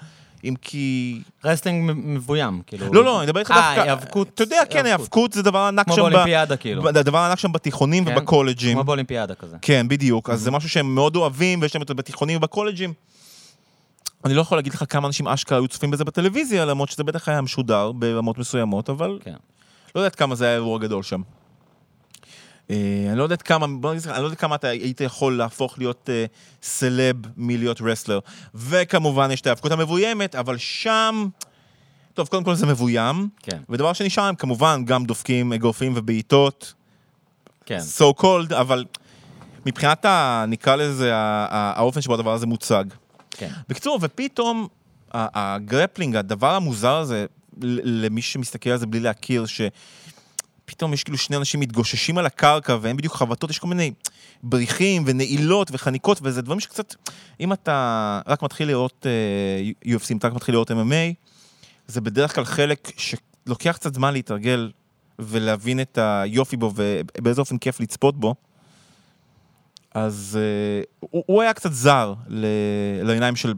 אם 0.45 0.55
כי... 0.63 1.21
wrestling 1.45 1.91
מבוים, 1.95 2.63
כאילו. 2.67 2.93
לא, 2.93 3.05
לא, 3.05 3.19
אני 3.19 3.27
מדבר 3.27 3.41
איתך 3.41 3.51
אה, 3.51 3.57
דווקא... 3.57 3.81
היאבקות. 3.81 4.29
אתה 4.35 4.43
יודע, 4.43 4.61
כן, 4.71 4.87
היאבקות 4.87 5.33
זה 5.33 5.43
דבר 5.43 5.59
ענק 5.59 5.87
כמו 5.87 5.95
שם 5.95 6.03
ב... 6.03 6.09
באולימפיאדה, 6.09 6.57
כאילו. 6.57 6.83
ב- 6.83 6.89
דבר 6.89 7.19
ענק 7.19 7.39
שם 7.39 7.53
בתיכונים 7.53 8.05
כן. 8.05 8.13
ובקולג'ים. 8.13 8.75
כמו 8.75 8.85
באולימפיאדה 8.85 9.35
כזה. 9.35 9.57
כן, 9.63 9.89
בדיוק. 9.89 10.31
אז 10.31 10.41
זה 10.41 10.51
משהו 10.51 10.69
שהם 10.69 10.95
מאוד 10.95 11.17
אוהבים, 11.17 11.63
ויש 11.63 11.75
להם 11.75 11.83
את 11.83 11.89
זה 11.89 11.95
בתיכונים 11.95 12.37
ובקולג'ים. 12.37 12.93
אני 14.25 14.35
לא 14.35 14.41
יכול 14.41 14.59
להגיד 14.59 14.75
לך 14.75 14.85
כמה 14.89 15.09
אנשים 15.09 15.29
אשכרה 15.29 15.59
היו 15.59 15.69
צופים 15.69 15.91
בזה 15.91 16.05
בטלוויזיה, 16.05 16.65
למרות 16.65 16.89
שזה 16.89 17.05
בטח 17.05 17.29
היה 17.29 17.41
משודר 17.41 17.93
ברמות 17.93 18.39
מסוימות, 18.39 18.91
אבל 18.91 19.19
כן. 19.25 19.35
לא 19.95 20.01
יודעת 20.01 20.15
כמה 20.15 20.35
זה 20.35 20.45
היה 20.45 20.55
אירוע 20.55 20.79
גדול 20.79 21.03
שם. 21.03 21.21
אה, 22.71 22.77
אני 23.09 23.19
לא 23.19 23.23
יודעת 23.23 23.43
כמה, 23.43 23.67
בוא 23.67 23.95
נגיד 23.95 24.09
אני 24.09 24.21
לא 24.21 24.27
יודע 24.27 24.37
כמה 24.37 24.55
אתה 24.55 24.69
היית 24.69 25.01
יכול 25.01 25.37
להפוך 25.37 25.79
להיות 25.79 26.11
אה, 26.13 26.25
סלב 26.63 27.17
מלהיות 27.37 27.81
רסלר. 27.81 28.19
וכמובן 28.55 29.31
יש 29.31 29.41
את 29.41 29.47
ההאבקות 29.47 29.73
המבוימת, 29.73 30.35
אבל 30.35 30.59
שם... 30.59 31.29
טוב, 32.15 32.29
קודם 32.29 32.45
כל 32.45 32.55
זה 32.55 32.67
מבוים, 32.67 33.29
כן, 33.43 33.59
ודבר 33.69 33.93
שני 33.93 34.11
שם 34.11 34.33
כמובן 34.39 34.85
גם 34.85 35.05
דופקים 35.05 35.53
אגרופים 35.53 35.93
ובעיטות, 35.97 36.75
כן. 37.67 37.79
so 37.99 38.21
called, 38.23 38.55
אבל 38.55 38.85
מבחינת, 39.67 40.05
ה, 40.05 40.45
נקרא 40.49 40.77
לזה, 40.77 41.11
האופן 41.15 42.01
שבו 42.01 42.15
הדבר 42.15 42.33
הזה 42.33 42.47
מוצג. 42.47 42.85
כן. 43.31 43.51
בקיצור, 43.69 43.99
ופתאום 44.03 44.69
הגרפלינג, 45.13 46.17
הדבר 46.17 46.55
המוזר 46.55 46.97
הזה, 46.97 47.27
למי 47.63 48.23
שמסתכל 48.23 48.71
על 48.71 48.79
זה 48.79 48.87
בלי 48.87 49.01
להכיר, 49.01 49.45
שפתאום 50.67 50.93
יש 50.93 51.05
כאילו 51.05 51.19
שני 51.19 51.37
אנשים 51.37 51.61
מתגוששים 51.61 52.19
על 52.19 52.27
הקרקע 52.27 52.77
ואין 52.81 52.97
בדיוק 52.97 53.15
חבטות, 53.15 53.51
יש 53.51 53.59
כל 53.59 53.69
מיני 53.69 53.93
בריחים 54.43 55.03
ונעילות 55.07 55.69
וחניקות, 55.73 56.19
וזה 56.23 56.43
דברים 56.43 56.61
שקצת, 56.61 56.95
אם 57.41 57.53
אתה 57.53 58.21
רק 58.27 58.43
מתחיל 58.43 58.69
לראות 58.69 59.07
uh, 59.85 59.89
UFC, 59.89 60.07
אם 60.11 60.17
אתה 60.17 60.29
רק 60.29 60.35
מתחיל 60.35 60.55
לראות 60.55 60.71
MMA, 60.71 61.15
זה 61.87 62.01
בדרך 62.01 62.35
כלל 62.35 62.45
חלק 62.45 62.93
שלוקח 62.97 63.73
קצת 63.77 63.95
זמן 63.95 64.13
להתרגל 64.13 64.71
ולהבין 65.19 65.81
את 65.81 65.99
היופי 65.99 66.57
בו 66.57 66.73
ובאיזה 66.75 67.41
אופן 67.41 67.59
כיף 67.59 67.81
לצפות 67.81 68.21
בו. 68.21 68.35
אז 69.95 70.39
uh, 70.41 70.87
הוא, 71.01 71.25
הוא 71.27 71.43
היה 71.43 71.53
קצת 71.53 71.73
זר 71.73 72.15
ל- 72.29 72.47
לעיניים 73.03 73.37
של 73.37 73.55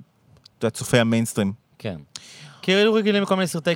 אתה 0.58 0.66
יודע, 0.66 0.76
צופי 0.76 0.98
המיינסטרים. 0.98 1.52
כן. 1.78 1.96
היינו 2.74 2.92
רגילים 2.94 3.22
לכל 3.22 3.36
מיני 3.36 3.46
סרטי 3.46 3.70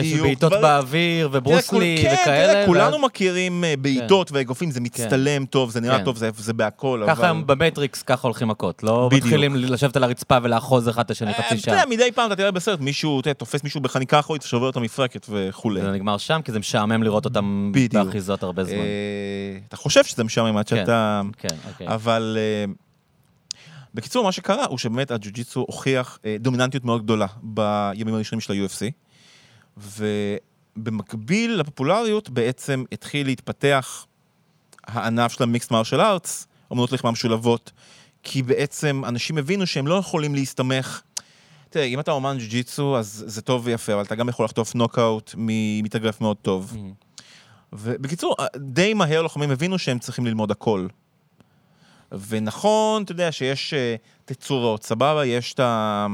בדיוק, 0.00 0.16
של 0.16 0.22
בעיטות 0.22 0.52
באוויר, 0.52 1.28
וברוסלי 1.32 1.98
כן, 2.02 2.14
וכאלה. 2.22 2.52
תראה, 2.52 2.66
כולנו 2.66 2.92
ואז- 2.92 3.04
מכירים 3.04 3.64
אה, 3.64 3.74
בעיטות 3.78 4.32
ואגרופים, 4.32 4.70
זה 4.70 4.80
מצטלם 4.80 5.44
טוב, 5.44 5.70
זה 5.70 5.80
נראה 5.80 5.98
כן. 5.98 6.04
טוב, 6.04 6.16
זה- 6.16 6.30
זה 6.36 6.52
בהכל, 6.52 7.04
ככה 7.06 7.30
אבל... 7.30 7.42
במטריקס, 7.46 8.02
ככה 8.02 8.28
הולכים 8.28 8.48
מכות. 8.48 8.82
לא. 8.82 9.08
מתחילים 9.12 9.56
לשבת 9.56 9.96
על 9.96 10.04
הרצפה 10.04 10.38
ולאחוז 10.42 10.88
אחד 10.88 11.04
את 11.04 11.10
השני 11.10 11.28
אה, 11.28 11.34
חצי 11.34 11.54
אתה 11.54 11.56
שעה. 11.62 11.74
יודע, 11.74 11.86
מדי 11.90 12.12
פעם 12.14 12.26
אתה 12.26 12.36
תראה 12.36 12.50
בסרט, 12.50 12.80
מישהו, 12.80 13.20
אתה 13.20 13.34
תופס 13.34 13.64
מישהו 13.64 13.80
בחניקה 13.80 14.18
אחורית 14.20 14.42
ושובר 14.44 14.66
אותו 14.66 14.80
מפרקת 14.80 15.26
וכולי. 15.30 15.80
זה 15.80 15.90
נגמר 15.92 16.18
שם, 16.18 16.40
כי 16.44 16.52
זה 16.52 16.58
משעמם 16.58 17.02
לראות 17.02 17.24
אותם. 17.24 17.72
באחיזות 17.92 18.42
הרבה 18.42 18.64
זמן. 18.64 18.74
אה, 18.74 19.58
אתה 19.68 19.76
חושב 19.76 20.04
שזה 20.04 20.24
משעמם 20.24 20.56
עד 20.56 20.68
כן. 20.68 20.76
שאתה... 20.76 21.20
כן, 21.38 21.48
אוקיי. 21.72 21.88
אבל 21.88 22.36
אה, 22.40 22.72
בקיצור, 23.94 24.24
מה 24.24 24.32
שקרה 24.32 24.64
הוא 24.64 24.78
שבאמת 24.78 25.10
הג'ו-ג'יצו 25.10 25.60
הוכיח 25.60 26.18
אה, 26.24 26.36
דומיננטיות 26.40 26.84
מאוד 26.84 27.02
גדולה 27.02 27.26
בימים 27.42 28.14
הראשונים 28.14 28.40
של 28.40 28.52
ה-UFC, 28.52 28.92
ובמקביל 30.76 31.54
לפופולריות 31.54 32.30
בעצם 32.30 32.84
התחיל 32.92 33.26
להתפתח 33.26 34.06
הענף 34.86 35.32
של 35.32 35.42
המיקסט 35.42 35.70
מרשל 35.70 36.00
ארטס, 36.00 36.46
אמנות 36.72 36.92
לחימה 36.92 37.10
משולבות, 37.10 37.72
כי 38.22 38.42
בעצם 38.42 39.02
אנשים 39.08 39.38
הבינו 39.38 39.66
שהם 39.66 39.86
לא 39.86 39.94
יכולים 39.94 40.34
להסתמך. 40.34 41.02
תראה, 41.70 41.84
אם 41.84 42.00
אתה 42.00 42.10
אומן 42.10 42.36
ג'ו-ג'יצו, 42.38 42.98
אז 42.98 43.24
זה 43.26 43.42
טוב 43.42 43.62
ויפה, 43.64 43.94
אבל 43.94 44.02
אתה 44.02 44.14
גם 44.14 44.28
יכול 44.28 44.44
לחטוף 44.44 44.74
נוקאוט 44.74 45.34
ממתאגרף 45.36 46.20
מאוד 46.20 46.36
טוב. 46.36 46.72
Mhm. 46.76 47.12
ובקיצור, 47.72 48.36
די 48.56 48.94
מהר 48.94 49.22
לוחמים 49.22 49.50
הבינו 49.50 49.78
שהם 49.78 49.98
צריכים 49.98 50.26
ללמוד 50.26 50.50
הכל. 50.50 50.86
ונכון, 52.28 53.02
אתה 53.02 53.12
יודע 53.12 53.32
שיש 53.32 53.74
אה, 53.74 53.94
תצורות, 54.24 54.84
סבבה, 54.84 55.26
יש 55.26 55.52
את 55.52 55.60
ה... 55.60 56.06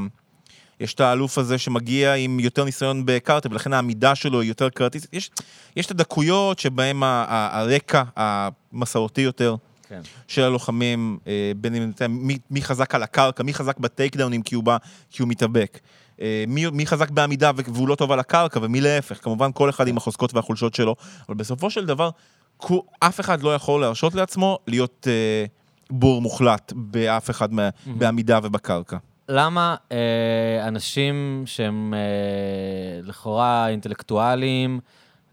יש 0.80 0.94
את 0.94 1.00
האלוף 1.00 1.38
הזה 1.38 1.58
שמגיע 1.58 2.14
עם 2.14 2.40
יותר 2.40 2.64
ניסיון 2.64 3.02
בקארטה, 3.06 3.48
ולכן 3.52 3.72
העמידה 3.72 4.14
שלו 4.14 4.40
היא 4.40 4.48
יותר 4.48 4.68
קרטיסטית. 4.68 5.14
יש, 5.14 5.30
יש 5.76 5.86
את 5.86 5.90
הדקויות 5.90 6.58
ה- 7.02 7.60
הרקע 7.60 8.02
המסורתי 8.16 9.20
יותר 9.20 9.56
כן. 9.88 10.00
של 10.28 10.42
הלוחמים, 10.42 11.18
אה, 11.26 11.52
בין 11.56 11.74
אם 11.74 11.90
אתה 11.94 12.08
מי, 12.08 12.38
מי 12.50 12.62
חזק 12.62 12.94
על 12.94 13.02
הקרקע, 13.02 13.42
מי 13.42 13.54
חזק 13.54 13.78
בטייק 13.78 14.16
דאונים 14.16 14.42
כי 14.42 14.54
הוא 14.54 14.64
בא, 14.64 14.76
כי 15.10 15.22
הוא 15.22 15.28
מתאבק. 15.28 15.78
אה, 16.20 16.44
מי, 16.48 16.66
מי 16.70 16.86
חזק 16.86 17.10
בעמידה 17.10 17.50
והוא 17.56 17.88
לא 17.88 17.94
טוב 17.94 18.12
על 18.12 18.18
הקרקע, 18.18 18.60
ומי 18.62 18.80
להפך. 18.80 19.24
כמובן, 19.24 19.50
כל 19.54 19.70
אחד 19.70 19.88
עם 19.88 19.96
החוזקות 19.96 20.34
והחולשות 20.34 20.74
שלו, 20.74 20.96
אבל 21.28 21.36
בסופו 21.36 21.70
של 21.70 21.86
דבר, 21.86 22.10
כו- 22.56 22.84
אף 23.00 23.20
אחד 23.20 23.42
לא 23.42 23.54
יכול 23.54 23.80
להרשות 23.80 24.14
לעצמו 24.14 24.58
להיות 24.66 25.06
אה, 25.10 25.44
בור 25.90 26.22
מוחלט 26.22 26.72
באף 26.76 27.30
אחד 27.30 27.52
מה, 27.52 27.68
בעמידה 27.86 28.38
ובקרקע. 28.42 28.96
למה 29.28 29.76
אה, 29.92 30.68
אנשים 30.68 31.42
שהם 31.46 31.94
אה, 31.94 33.00
לכאורה 33.02 33.68
אינטלקטואלים, 33.68 34.80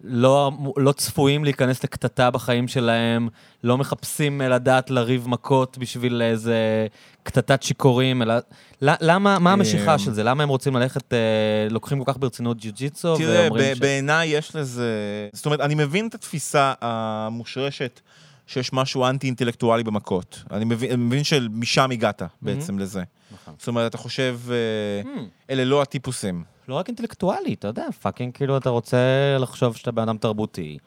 לא, 0.03 0.51
לא 0.77 0.91
צפויים 0.91 1.43
להיכנס 1.43 1.83
לקטטה 1.83 2.31
בחיים 2.31 2.67
שלהם, 2.67 3.29
לא 3.63 3.77
מחפשים 3.77 4.41
אה, 4.41 4.49
לדעת 4.49 4.89
לריב 4.89 5.27
מכות 5.27 5.77
בשביל 5.77 6.21
איזה 6.21 6.87
קטטת 7.23 7.63
שיכורים, 7.63 8.21
אלא... 8.21 8.33
למה, 8.81 9.39
מה 9.39 9.53
המשיכה 9.53 9.93
אמ, 9.93 9.99
של 9.99 10.11
זה? 10.11 10.23
למה 10.23 10.43
הם 10.43 10.49
רוצים 10.49 10.75
ללכת, 10.75 11.13
אה, 11.13 11.17
לוקחים 11.69 12.03
כל 12.03 12.11
כך 12.11 12.19
ברצינות 12.19 12.57
ג'יו-ג'יצו, 12.57 13.17
תראה, 13.17 13.49
ב- 13.49 13.79
בעיניי 13.79 14.27
יש 14.27 14.55
לזה... 14.55 14.89
זאת 15.33 15.45
אומרת, 15.45 15.59
אני 15.59 15.75
מבין 15.75 16.07
את 16.07 16.15
התפיסה 16.15 16.73
המושרשת 16.81 18.01
שיש 18.47 18.73
משהו 18.73 19.05
אנטי-אינטלקטואלי 19.05 19.83
במכות. 19.83 20.43
אני 20.51 20.65
מבין, 20.65 20.91
אני 20.91 21.03
מבין 21.03 21.23
שמשם 21.23 21.91
הגעת 21.91 22.21
בעצם 22.41 22.79
לזה. 22.79 23.03
נכון. 23.31 23.53
זאת 23.57 23.67
אומרת, 23.67 23.89
אתה 23.89 23.97
חושב, 23.97 24.39
אה, 24.49 24.55
Hmm, 25.03 25.19
אלה 25.49 25.65
לא 25.65 25.81
הטיפוסים. 25.81 26.43
לא 26.67 26.75
רק 26.75 26.87
אינטלקטואלי, 26.87 27.53
אתה 27.53 27.67
יודע, 27.67 27.85
fucking, 28.01 28.33
כאילו, 28.33 28.57
אתה 28.57 28.69
רוצה 28.69 28.97
לחשוב 29.39 29.75
שאתה 29.75 29.91
בן 29.91 30.01
אדם 30.01 30.17
תרבותי. 30.17 30.77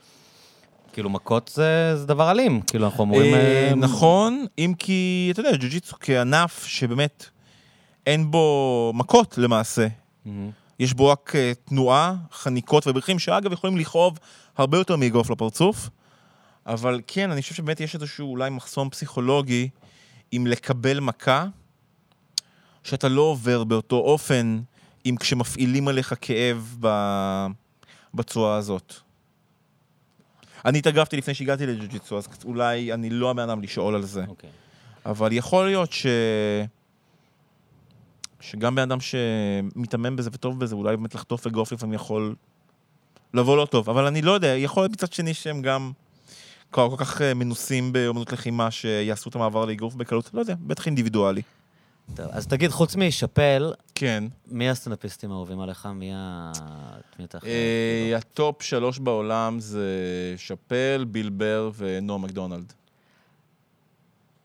כאילו, 0.92 1.10
מכות 1.10 1.50
זה, 1.54 1.96
זה 1.96 2.06
דבר 2.06 2.30
אלים, 2.30 2.60
כאילו, 2.60 2.86
אנחנו 2.86 3.00
אומרים... 3.00 3.34
אה, 3.34 3.68
אה, 3.68 3.74
נכון, 3.74 4.46
אם 4.58 4.74
כי, 4.78 5.28
אתה 5.32 5.40
יודע, 5.40 5.56
ג'ו-ג'יצו 5.56 5.96
כענף 6.00 6.64
שבאמת 6.66 7.26
אין 8.06 8.30
בו 8.30 8.92
מכות 8.94 9.38
למעשה. 9.38 9.86
מהמם. 10.24 10.50
יש 10.80 10.94
בו 10.94 11.08
רק 11.08 11.32
אה, 11.36 11.52
תנועה, 11.64 12.14
חניקות 12.32 12.86
ובריחים, 12.86 13.18
שאגב 13.18 13.52
יכולים 13.52 13.76
לכאוב 13.76 14.18
הרבה 14.56 14.78
יותר 14.78 14.96
מאגרוף 14.96 15.30
לפרצוף. 15.30 15.88
אבל 16.68 17.00
כן, 17.06 17.30
אני 17.30 17.42
חושב 17.42 17.54
שבאמת 17.54 17.80
יש 17.80 17.94
איזשהו 17.94 18.30
אולי 18.30 18.50
מחסום 18.50 18.90
פסיכולוגי 18.90 19.68
עם 20.30 20.46
לקבל 20.46 21.00
מכה, 21.00 21.46
שאתה 22.84 23.08
לא 23.08 23.22
עובר 23.22 23.64
באותו 23.64 23.96
אופן, 23.96 24.60
אם 25.06 25.16
כשמפעילים 25.20 25.88
עליך 25.88 26.14
כאב. 26.20 26.76
בצורה 28.14 28.56
הזאת. 28.56 28.94
אני 30.64 30.78
התאגרפתי 30.78 31.16
לפני 31.16 31.34
שהגעתי 31.34 31.66
לג'ו-ג'יצו, 31.66 32.18
אז 32.18 32.28
אולי 32.44 32.92
אני 32.92 33.10
לא 33.10 33.30
הבן 33.30 33.42
אדם 33.42 33.62
לשאול 33.62 33.94
על 33.94 34.02
זה. 34.02 34.24
אוקיי. 34.28 34.50
אבל 35.06 35.32
יכול 35.32 35.66
להיות 35.66 35.92
ש... 35.92 36.06
שגם 38.40 38.74
בן 38.74 38.82
אדם 38.82 38.98
שמתאמן 39.00 40.16
בזה 40.16 40.30
וטוב 40.32 40.60
בזה, 40.60 40.74
אולי 40.74 40.96
באמת 40.96 41.14
לחטוף 41.14 41.46
אגרוף 41.46 41.72
לפעמים 41.72 41.94
יכול 41.94 42.34
לבוא 43.34 43.56
לא 43.56 43.66
טוב. 43.66 43.90
אבל 43.90 44.06
אני 44.06 44.22
לא 44.22 44.32
יודע, 44.32 44.46
יכול 44.56 44.82
להיות 44.82 44.92
מצד 44.92 45.12
שני 45.12 45.34
שהם 45.34 45.62
גם 45.62 45.92
כל 46.70 46.88
כך 46.96 47.22
אה, 47.22 47.34
מנוסים 47.34 47.92
באמנות 47.92 48.32
לחימה 48.32 48.70
שיעשו 48.70 49.30
את 49.30 49.34
המעבר 49.34 49.64
לאגרוף 49.64 49.94
בקלות, 49.94 50.30
לא 50.34 50.40
יודע, 50.40 50.54
בטח 50.60 50.86
אינדיבידואלי. 50.86 51.42
טוב, 52.14 52.26
אז 52.30 52.46
תגיד, 52.46 52.70
חוץ 52.70 52.96
משאפל, 52.96 53.72
כן. 53.94 54.24
מי 54.46 54.70
הסטנדאפיסטים 54.70 55.30
האהובים 55.32 55.60
עליך? 55.60 55.88
מי 55.94 56.10
ה... 56.14 56.52
מי 57.18 57.24
אתה 57.24 57.38
הכי 57.38 57.48
אה? 58.12 58.16
ה 58.18 58.29
top 58.29 58.62
שלוש 58.62 58.98
בעולם 58.98 59.60
זה 59.60 59.88
שאפל, 60.36 61.04
ביל 61.08 61.28
בר 61.30 61.70
ונורם 61.76 62.18
מקדונלד. 62.18 62.72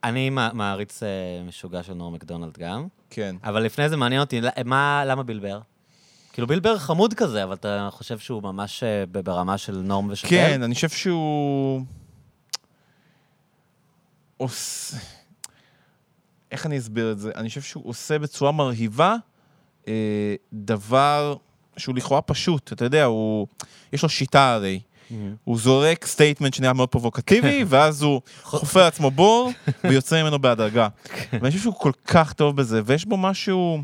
אני 0.04 0.30
מע- 0.30 0.54
מעריץ 0.54 1.04
אה, 1.04 1.10
משוגע 1.48 1.84
של 1.84 1.94
נורם 1.94 2.12
מקדונלד 2.12 2.58
גם, 2.58 2.88
כן. 3.10 3.36
אבל 3.44 3.64
לפני 3.64 3.90
זה 3.90 3.98
מעניין 3.98 4.22
אותי, 4.22 4.42
מה, 4.66 5.04
למה 5.06 5.24
ביל 5.24 5.42
בר? 5.42 5.60
כאילו 6.34 6.48
ביל 6.48 6.66
בר 6.66 6.78
חמוד 6.78 7.14
כזה, 7.14 7.44
אבל 7.44 7.54
אתה 7.54 7.90
חושב 7.92 8.20
שהוא 8.20 8.44
ממש 8.44 8.84
ברמה 9.24 9.58
של 9.58 9.78
נורם 9.78 10.08
ושאפל? 10.10 10.30
כן, 10.30 10.64
אני 10.64 10.76
חושב 10.76 10.90
שהוא... 10.90 11.82
עוש... 14.44 14.92
איך 16.52 16.66
אני 16.66 16.78
אסביר 16.78 17.12
את 17.12 17.20
זה? 17.20 17.32
אני 17.36 17.50
חושב 17.50 17.62
שהוא 17.62 17.90
עושה 17.90 18.20
בצורה 18.20 18.52
מרהיבה 18.52 19.16
אה, 19.88 20.36
דבר 20.54 21.36
שהוא 21.78 21.96
לכאורה 21.96 22.22
פשוט, 22.22 22.74
אתה 22.74 22.86
יודע, 22.86 23.04
הוא... 23.04 23.48
יש 23.94 24.04
לו 24.04 24.10
שיטה 24.10 24.54
הרי. 24.54 24.80
מהמם. 25.10 25.36
הוא 25.44 25.58
זורק 25.58 26.06
statement 26.06 26.54
שנהיה 26.54 26.74
מאוד 26.74 26.90
פרובוקטיבי, 26.90 27.64
ואז 27.70 28.02
הוא 28.02 28.22
חופר 28.44 28.84
לעצמו 28.84 29.12
בור 29.12 29.52
ויוצא 29.84 30.24
ממנו 30.24 30.40
בהדרגה. 30.40 30.88
ואני 31.32 31.52
חושב 31.52 31.64
שהוא 31.64 31.76
כל 31.76 31.92
כך 32.06 32.34
טוב 32.34 32.56
בזה, 32.56 32.82
ויש 32.86 33.06
בו 33.06 33.18
משהו 33.18 33.84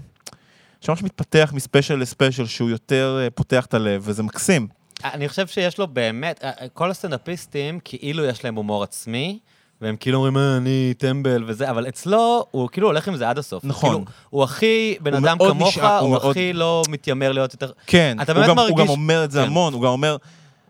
שממש 0.81 1.03
מתפתח 1.03 1.51
מספיישל 1.55 1.95
לספיישל, 1.95 2.45
שהוא 2.45 2.69
יותר 2.69 3.19
אה, 3.21 3.29
פותח 3.29 3.65
את 3.65 3.73
הלב, 3.73 4.01
וזה 4.05 4.23
מקסים. 4.23 4.67
אני 5.03 5.29
חושב 5.29 5.47
שיש 5.47 5.77
לו 5.77 5.87
באמת, 5.87 6.43
אה, 6.43 6.51
אה, 6.61 6.69
כל 6.69 6.91
הסטנדאפיסטים 6.91 7.79
כאילו 7.83 8.25
יש 8.25 8.43
להם 8.43 8.55
הומור 8.55 8.83
עצמי, 8.83 9.39
והם 9.81 9.95
כאילו 9.99 10.17
אומרים, 10.17 10.37
אה, 10.37 10.57
אני 10.57 10.93
טמבל 10.97 11.43
וזה, 11.47 11.69
אבל 11.69 11.87
אצלו, 11.87 12.45
הוא 12.51 12.69
כאילו 12.71 12.87
הולך 12.87 13.07
עם 13.07 13.15
זה 13.15 13.29
עד 13.29 13.37
הסוף. 13.37 13.63
הוא 13.63 13.69
נכון. 13.69 13.89
כאילו, 13.89 14.05
הוא 14.29 14.43
הכי 14.43 14.95
בן 15.01 15.13
הוא 15.13 15.19
אדם 15.27 15.37
כמוך, 15.37 15.67
נשאר- 15.77 15.87
הוא 15.99 15.99
הוא 15.99 16.09
מאוד- 16.09 16.31
הכי 16.31 16.53
לא 16.53 16.83
מתיימר 16.89 17.31
להיות 17.31 17.53
יותר... 17.53 17.71
כן, 17.87 18.17
אתה 18.21 18.31
הוא 18.31 18.37
באמת 18.37 18.49
גם, 18.49 18.59
הוא 18.59 18.67
מרגיש- 18.69 18.83
גם 18.85 18.89
אומר 18.89 19.23
את 19.23 19.31
זה 19.31 19.39
כן. 19.41 19.47
המון, 19.47 19.73
הוא 19.73 19.81
גם 19.81 19.87
אומר, 19.89 20.17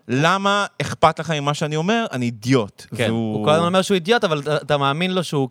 למה 0.08 0.66
אכפת 0.82 1.20
לך 1.20 1.32
ממה 1.32 1.54
שאני 1.54 1.76
אומר? 1.76 2.06
אני 2.12 2.26
אידיוט. 2.26 2.86
כן, 2.96 3.06
והוא- 3.12 3.36
הוא 3.38 3.46
כל 3.46 3.52
הזמן 3.52 3.66
אומר 3.68 3.82
שהוא 3.82 3.96
אידיוט, 3.96 4.24
אבל 4.24 4.40
אתה- 4.40 4.58
אתה 4.58 4.78
מאמין 4.78 5.12
לו 5.12 5.24
שהוא... 5.24 5.50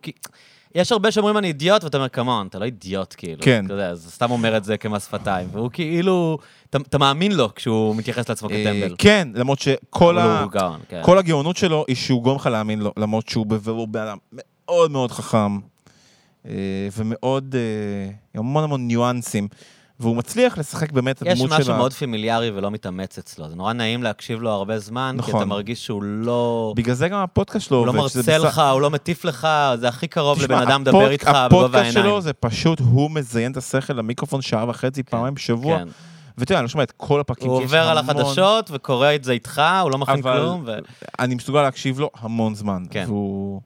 יש 0.78 0.92
הרבה 0.92 1.10
שאומרים 1.10 1.36
אני 1.38 1.48
אידיוט, 1.48 1.84
ואתה 1.84 1.96
אומר, 1.96 2.08
כמון, 2.08 2.46
אתה 2.46 2.58
לא 2.58 2.64
אידיוט, 2.64 3.14
כאילו. 3.18 3.42
כן. 3.42 3.64
אתה 3.66 3.74
יודע, 3.74 3.90
אז 3.90 4.10
סתם 4.14 4.30
אומר 4.30 4.56
את 4.56 4.64
זה 4.64 4.76
כמס 4.76 5.04
שפתיים, 5.06 5.48
והוא 5.52 5.70
כאילו... 5.72 6.38
אתה- 6.70 6.78
אתה 6.78 6.98
מאמין 6.98 7.32
לו 7.32 7.54
כשהוא 7.54 7.96
מתייחס 7.96 8.28
לעצמו 8.28 8.48
אה, 8.50 8.54
כטמבל. 8.64 8.94
כן, 8.98 9.28
למרות 9.34 9.58
שכל 9.58 10.18
ה... 10.18 10.46
גאון, 10.52 10.80
כן. 10.88 11.00
כל 11.04 11.18
הגאונות 11.18 11.56
שלו 11.56 11.84
היא 11.88 11.96
שהוא 11.96 12.22
גורם 12.22 12.36
לך 12.36 12.46
להאמין 12.46 12.78
לו, 12.80 12.92
למרות 12.96 13.28
שהוא 13.28 13.46
בבירור 13.46 13.86
בן 13.86 14.00
אדם 14.00 14.16
מאוד 14.32 14.90
מאוד 14.90 15.12
חכם, 15.12 15.58
אה, 16.48 16.52
ומאוד, 16.96 17.54
אה, 17.58 18.10
עם 18.34 18.46
המון 18.46 18.64
המון 18.64 18.86
ניואנסים, 18.86 19.48
והוא 20.00 20.16
מצליח 20.16 20.58
לשחק 20.58 20.92
באמת 20.92 21.22
את 21.22 21.26
יש 21.26 21.32
הדמות 21.32 21.50
של 21.50 21.56
משהו 21.60 21.72
ה... 21.72 21.76
מאוד 21.76 21.92
פמיליארי 21.92 22.50
ולא 22.50 22.70
מתאמץ 22.70 23.18
אצלו, 23.18 23.48
זה 23.48 23.54
נורא 23.56 23.72
נעים 23.72 24.02
להקשיב 24.02 24.42
לו 24.42 24.50
הרבה 24.50 24.78
זמן, 24.78 25.16
כי 25.24 25.30
נכון. 25.30 25.36
אתה 25.36 25.44
מרגיש 25.44 25.86
שהוא 25.86 26.02
לא... 26.02 26.72
בגלל 26.76 26.94
זה 26.94 27.08
גם 27.08 27.18
הפודקאסט 27.18 27.66
שלו 27.66 27.76
הוא 27.76 27.86
לא 27.86 27.90
עובד, 27.90 28.00
מרצה 28.00 28.38
לך, 28.38 28.62
הוא 28.72 28.80
לא 28.80 28.90
מטיף 28.90 29.24
לך, 29.24 29.48
זה 29.80 29.88
הכי 29.88 30.08
קרוב 30.08 30.42
לבן 30.42 30.62
אדם 30.62 30.82
לדבר 30.82 31.10
איתך 31.10 31.28
בגובה 31.28 31.46
הפודקאסט 31.46 31.74
העיניים. 31.74 32.04
שלו 32.04 32.20
זה 32.20 32.32
פשוט, 32.32 32.80
הוא 32.80 33.10
מזיין 33.10 33.52
את 33.52 33.56
השכל 33.56 33.92
למיקרופון 33.92 34.42
שעה 34.42 34.68
וחצי, 34.68 35.02
פעמיים 35.02 35.34
בשבוע, 35.34 35.78
כן. 35.78 35.88
ואתה 36.38 36.52
יודע, 36.52 36.58
אני 36.58 36.64
לא 36.64 36.68
שומע 36.68 36.84
את 36.84 36.92
כל 36.96 37.20
הפרקים, 37.20 37.50
הוא 37.50 37.58
כי 37.58 37.64
יש 37.64 37.70
עובר 37.70 37.88
על 37.88 37.98
החדשות 37.98 38.70
וקורא 38.72 39.14
את 39.14 39.24
זה 39.24 39.32
איתך, 39.32 39.62
הוא 39.82 39.90
לא 39.90 39.98
מכין 39.98 40.22
כלום. 40.22 40.62
ו... 40.66 40.78
אני 41.18 41.34
מסוגל 41.34 41.62
להקשיב 41.62 42.00
לו 42.00 42.10
המון 42.20 42.54
זמן, 42.54 42.82
כן. 42.90 43.04
והוא... 43.06 43.60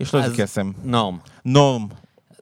יש 0.00 0.14
לו 0.14 0.22
איזה 0.22 0.42
קסם. 0.42 0.72
נורם. 0.84 1.18
נורם, 1.44 1.86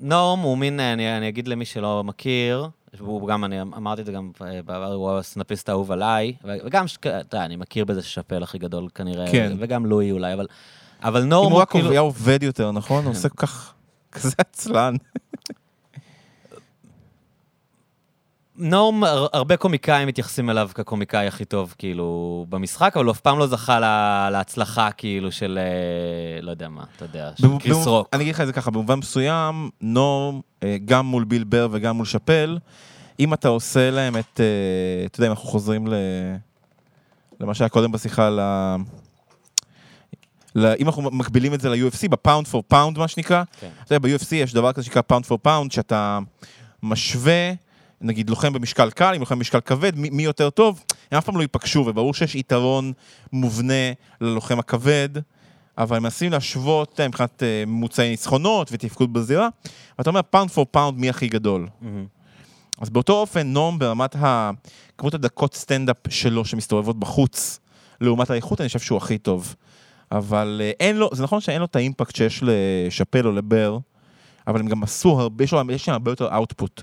נורם 0.00 0.38
הוא 0.38 0.58
מין, 0.58 0.80
אני, 0.80 1.16
אני 1.16 1.28
אגיד 1.28 1.48
למי 1.48 1.64
שלא 1.64 2.04
מכיר, 2.04 2.68
הוא 2.98 3.28
גם, 3.28 3.44
אני 3.44 3.60
אמרתי 3.62 4.00
את 4.00 4.06
זה 4.06 4.12
גם 4.12 4.30
אה, 4.42 4.62
בעבר, 4.62 4.92
הוא 4.92 5.10
הסנאפיסט 5.10 5.68
האהוב 5.68 5.92
עליי, 5.92 6.32
וגם, 6.44 6.84
אתה 7.00 7.08
יודע, 7.08 7.44
אני 7.44 7.56
מכיר 7.56 7.84
בזה 7.84 8.02
שאפל 8.02 8.42
הכי 8.42 8.58
גדול 8.58 8.88
כנראה, 8.94 9.32
כן. 9.32 9.56
וגם 9.58 9.86
לואי 9.86 10.12
אולי, 10.12 10.34
אבל, 10.34 10.46
אבל 11.02 11.22
אם 11.22 11.28
נורם 11.28 11.44
הוא 11.44 11.52
הוא 11.52 11.62
רק 11.62 11.70
כאילו... 11.70 11.98
עובד 11.98 12.42
יותר, 12.42 12.72
נכון? 12.72 13.04
הוא 13.04 13.10
עושה 13.10 13.28
כל 13.28 13.46
כך... 13.46 13.74
כזה 14.12 14.34
עצלן. 14.38 14.94
נורם, 18.58 19.04
הר- 19.04 19.26
הרבה 19.32 19.56
קומיקאים 19.56 20.08
מתייחסים 20.08 20.50
אליו 20.50 20.70
כקומיקאי 20.74 21.26
הכי 21.26 21.44
טוב, 21.44 21.74
כאילו, 21.78 22.46
במשחק, 22.48 22.92
אבל 22.96 23.04
הוא 23.04 23.12
אף 23.12 23.20
פעם 23.20 23.38
לא 23.38 23.46
זכה 23.46 23.80
לה, 23.80 24.28
להצלחה, 24.32 24.90
כאילו, 24.96 25.32
של, 25.32 25.58
אה, 25.62 26.40
לא 26.42 26.50
יודע 26.50 26.68
מה, 26.68 26.84
אתה 26.96 27.04
יודע, 27.04 27.30
של 27.36 27.46
במ- 27.48 27.58
קריס 27.58 27.86
רוק. 27.86 28.08
אני 28.12 28.22
אגיד 28.22 28.34
לך 28.34 28.40
את 28.40 28.46
זה 28.46 28.52
ככה, 28.52 28.70
במובן 28.70 28.98
מסוים, 28.98 29.70
נורם, 29.80 30.40
אה, 30.62 30.76
גם 30.84 31.06
מול 31.06 31.24
ביל 31.24 31.44
בר 31.44 31.68
וגם 31.70 31.96
מול 31.96 32.06
שאפל, 32.06 32.58
אם 33.20 33.34
אתה 33.34 33.48
עושה 33.48 33.90
להם 33.90 34.16
את, 34.16 34.40
אה, 34.40 34.46
אתה 35.06 35.20
יודע, 35.20 35.26
אם 35.26 35.32
אנחנו 35.32 35.48
חוזרים 35.48 35.86
ל... 35.86 35.94
למה 37.40 37.54
שהיה 37.54 37.68
קודם 37.68 37.92
בשיחה, 37.92 38.30
ל... 38.30 38.40
ל... 40.54 40.66
אם 40.80 40.86
אנחנו 40.86 41.02
מקבילים 41.02 41.54
את 41.54 41.60
זה 41.60 41.68
ל-UFC, 41.68 42.08
ב 42.10 42.16
pound 42.16 42.46
for 42.48 42.62
pound, 42.68 42.98
מה 42.98 43.08
שנקרא, 43.08 43.42
כן. 43.60 43.68
אתה 43.84 43.94
יודע, 43.94 44.08
ב-UFC 44.08 44.34
יש 44.34 44.54
דבר 44.54 44.72
כזה 44.72 44.84
שנקרא 44.84 45.02
pound 45.02 45.26
for 45.26 45.38
pound, 45.42 45.72
שאתה 45.72 46.18
משווה, 46.82 47.52
נגיד 48.00 48.30
לוחם 48.30 48.52
במשקל 48.52 48.90
קל, 48.90 49.14
עם 49.14 49.20
לוחם 49.20 49.34
במשקל 49.34 49.60
כבד, 49.60 49.96
מי, 49.96 50.10
מי 50.10 50.22
יותר 50.22 50.50
טוב, 50.50 50.82
הם 51.10 51.18
אף 51.18 51.24
פעם 51.24 51.36
לא 51.36 51.42
ייפגשו, 51.42 51.84
וברור 51.86 52.14
שיש 52.14 52.34
יתרון 52.34 52.92
מובנה 53.32 53.92
ללוחם 54.20 54.58
הכבד, 54.58 55.08
אבל 55.78 55.96
הם 55.96 56.02
מנסים 56.02 56.32
להשוות 56.32 56.90
יודע, 56.90 57.08
מבחינת 57.08 57.42
אה, 57.42 57.64
ממוצעי 57.66 58.10
ניצחונות 58.10 58.68
ותפקוד 58.72 59.12
בזירה, 59.12 59.48
ואתה 59.98 60.10
אומר 60.10 60.22
pound 60.22 60.50
for 60.50 60.66
pound 60.70 60.98
מי 60.98 61.10
הכי 61.10 61.28
גדול. 61.28 61.66
מהמם. 61.80 62.06
אז 62.80 62.90
באותו 62.90 63.12
אופן, 63.12 63.46
נורם 63.46 63.78
ברמת 63.78 64.16
ה... 64.16 64.50
כמות 64.98 65.14
הדקות 65.14 65.54
סטנדאפ 65.54 65.96
שלו 66.08 66.44
שמסתובבות 66.44 66.98
בחוץ, 66.98 67.60
לעומת 68.00 68.30
האיכות, 68.30 68.60
אני 68.60 68.68
חושב 68.68 68.78
שהוא 68.78 68.96
הכי 68.98 69.18
טוב. 69.18 69.54
אבל 70.12 70.60
אה, 70.64 70.70
אין 70.80 70.96
לו, 70.96 71.10
זה 71.12 71.22
נכון 71.22 71.40
שאין 71.40 71.58
לו 71.58 71.64
את 71.64 71.76
האימפקט 71.76 72.16
שיש 72.16 72.42
לשאפל 72.42 73.26
או 73.26 73.32
לבר, 73.32 73.78
אבל 74.46 74.60
הם 74.60 74.66
גם 74.66 74.82
עשו 74.82 75.20
הרבה, 75.20 75.44
יש 75.44 75.52
להם 75.52 75.94
הרבה 75.94 76.10
יותר 76.10 76.34
אאוטפוט. 76.34 76.82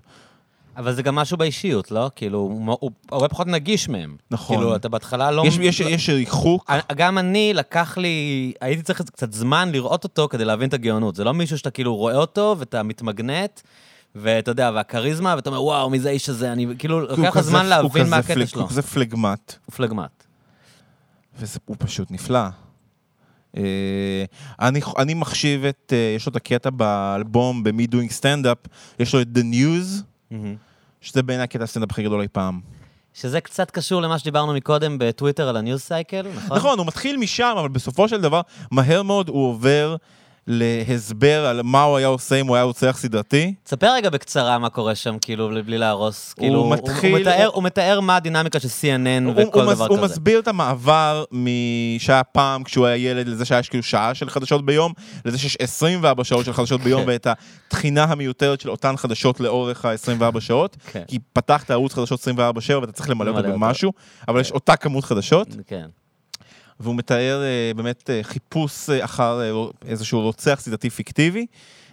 אבל 0.77 0.93
זה 0.93 1.03
גם 1.03 1.15
משהו 1.15 1.37
באישיות, 1.37 1.91
לא? 1.91 2.09
כאילו, 2.15 2.39
הוא, 2.39 2.91
הרבה 3.11 3.27
פחות 3.27 3.47
נגיש 3.47 3.89
מהם. 3.89 4.15
נכון. 4.31 4.55
כאילו, 4.55 4.75
אתה 4.75 4.89
בהתחלה 4.89 5.31
לא... 5.31 5.43
יש, 5.47 5.57
יש, 5.57 5.79
יש 5.79 6.09
ריחוק, 6.09 6.71
א- 6.71 6.93
גם 6.93 7.17
אני, 7.17 7.53
לקח 7.53 7.97
לי, 7.97 8.53
הייתי 8.61 8.81
צריך 8.81 9.01
קצת 9.01 9.33
זמן 9.33 9.71
לראות 9.71 10.03
אותו 10.03 10.27
כדי 10.31 10.45
להבין 10.45 10.69
את 10.69 10.73
הגאונות. 10.73 11.15
זה 11.15 11.23
לא 11.23 11.33
מישהו 11.33 11.57
שאתה 11.57 11.71
כאילו 11.71 11.95
רואה 11.95 12.15
אותו 12.15 12.55
ואתה 12.59 12.83
מתמגנט, 12.83 13.61
ואתה 14.15 14.51
יודע, 14.51 14.71
והכריזמה, 14.75 15.33
ואתה 15.35 15.49
אומר, 15.49 15.63
וואו, 15.63 15.89
מי 15.89 15.99
זה 15.99 16.09
האיש 16.09 16.29
הזה? 16.29 16.51
אני 16.51 16.67
כאילו, 16.79 16.99
לוקח 17.01 17.37
לך 17.37 17.39
זמן 17.39 17.65
להבין 17.65 18.09
מה 18.09 18.17
הקטע 18.17 18.47
שלו. 18.47 18.61
הוא 18.61 18.69
כזה 18.69 18.81
פלגמט, 18.81 19.55
הוא 19.65 19.75
פלגמט. 19.75 20.23
והוא 21.39 21.75
פשוט 21.79 22.11
נפלא. 22.11 22.39
אה, 23.57 24.25
אני, 24.59 24.81
אני 24.97 25.13
מחשיב 25.13 25.65
את, 25.65 25.93
אה, 25.95 26.13
יש 26.15 26.25
לו 26.25 26.29
את 26.29 26.35
הקטע 26.35 26.69
באלבום, 26.69 27.63
ב-Me 27.63 27.91
Doing 27.91 28.21
Stand-Up, 28.21 28.69
יש 28.99 29.13
לו 29.13 29.21
את 29.21 29.27
The 29.35 29.41
News, 29.41 30.03
שזה 31.05 31.23
בעיניי 31.23 31.43
הקטע 31.43 31.63
הסטנדאפ 31.63 31.91
הכי 31.91 32.03
גדול 32.03 32.21
אי 32.21 32.27
פעם. 32.27 32.59
שזה 33.13 33.41
קצת 33.41 33.71
קשור 33.71 34.01
למה 34.01 34.19
שדיברנו 34.19 34.53
מקודם 34.53 34.97
בטוויטר 34.99 35.49
על 35.49 35.57
ה 35.57 35.62
news 35.62 35.81
cycle, 35.81 36.25
נכון? 36.35 36.57
נכון, 36.57 36.79
הוא 36.79 36.87
מתחיל 36.87 37.17
משם, 37.17 37.55
אבל 37.59 37.69
בסופו 37.69 38.07
של 38.07 38.21
דבר, 38.21 38.41
מהר 38.71 39.03
מאוד 39.03 39.29
הוא 39.29 39.49
עובר 39.49 39.95
להסבר 40.47 41.45
על 41.45 41.61
מה 41.63 41.83
הוא 41.83 41.97
היה 41.97 42.07
עושה 42.07 42.35
אם 42.35 42.47
הוא 42.47 42.55
היה 42.55 42.63
רוצח 42.65 42.97
סדרתי. 42.99 43.53
תספר 43.63 43.93
רגע 43.93 44.09
בקצרה 44.09 44.59
מה 44.59 44.69
קורה 44.69 44.95
שם, 44.95 45.17
כאילו, 45.21 45.49
בלי 45.65 45.77
להרוס. 45.77 46.33
כאילו, 46.33 46.59
הוא, 46.59 46.71
מתחיל- 46.73 47.11
הוא, 47.13 47.19
מתאר, 47.21 47.45
הוא- 47.45 47.53
הוא 47.55 47.63
מתאר 47.63 47.99
מה 47.99 48.15
הדינמיקה 48.15 48.59
של 48.59 48.67
CNN 48.67 49.23
הוא, 49.25 49.33
וכל 49.37 49.41
הוא, 49.63 49.73
דבר 49.73 49.85
מס, 49.85 49.89
הוא 49.89 49.97
כזה. 49.97 50.05
מסביר 50.05 50.39
את 50.39 50.47
המעבר 50.47 51.23
משהיה 51.31 52.23
פעם 52.23 52.63
כשהוא 52.63 52.85
היה 52.85 52.95
ילד 53.11 53.27
לזה 53.27 53.45
שהיה 53.45 53.63
כאילו 53.63 53.83
שעה 53.83 54.13
של 54.13 54.29
חדשות 54.29 54.65
ביום, 54.65 54.93
לזה 55.25 55.37
שיש 55.37 55.57
24 55.59 56.23
שעות 56.23 56.45
של 56.45 56.53
חדשות 56.53 56.81
ביום 56.81 57.01
כן. 57.01 57.07
ואת 57.09 57.27
התחינה 57.67 58.03
המיותרת 58.03 58.61
של 58.61 58.69
אותן 58.69 58.97
חדשות 58.97 59.39
לאורך 59.39 59.85
ה-24 59.85 60.39
שעות. 60.39 60.77
כן. 60.91 61.03
כי 61.07 61.19
פתחת 61.33 61.71
ערוץ 61.71 61.93
חדשות 61.93 62.19
24/7 62.19 62.31
ואתה 62.81 62.91
צריך 62.91 63.09
למלא 63.09 63.29
אותו 63.29 63.39
למלא 63.39 63.53
אותו. 63.53 63.59
במשהו, 63.65 63.91
אבל 64.27 64.39
יש 64.39 64.51
אותה 64.51 64.75
כמות 64.75 65.03
חדשות. 65.03 65.47
כן. 65.67 65.85
והוא 66.79 66.95
מתאר 66.95 67.41
אה, 67.43 67.71
באמת 67.75 68.09
אה, 68.09 68.19
חיפוש 68.23 68.89
אה, 68.89 69.05
אחר 69.05 69.41
אה, 69.41 69.51
איזשהו 69.89 70.21
רוצח 70.21 70.59
סדרתי 70.61 70.89
פיקטיבי, 70.89 71.45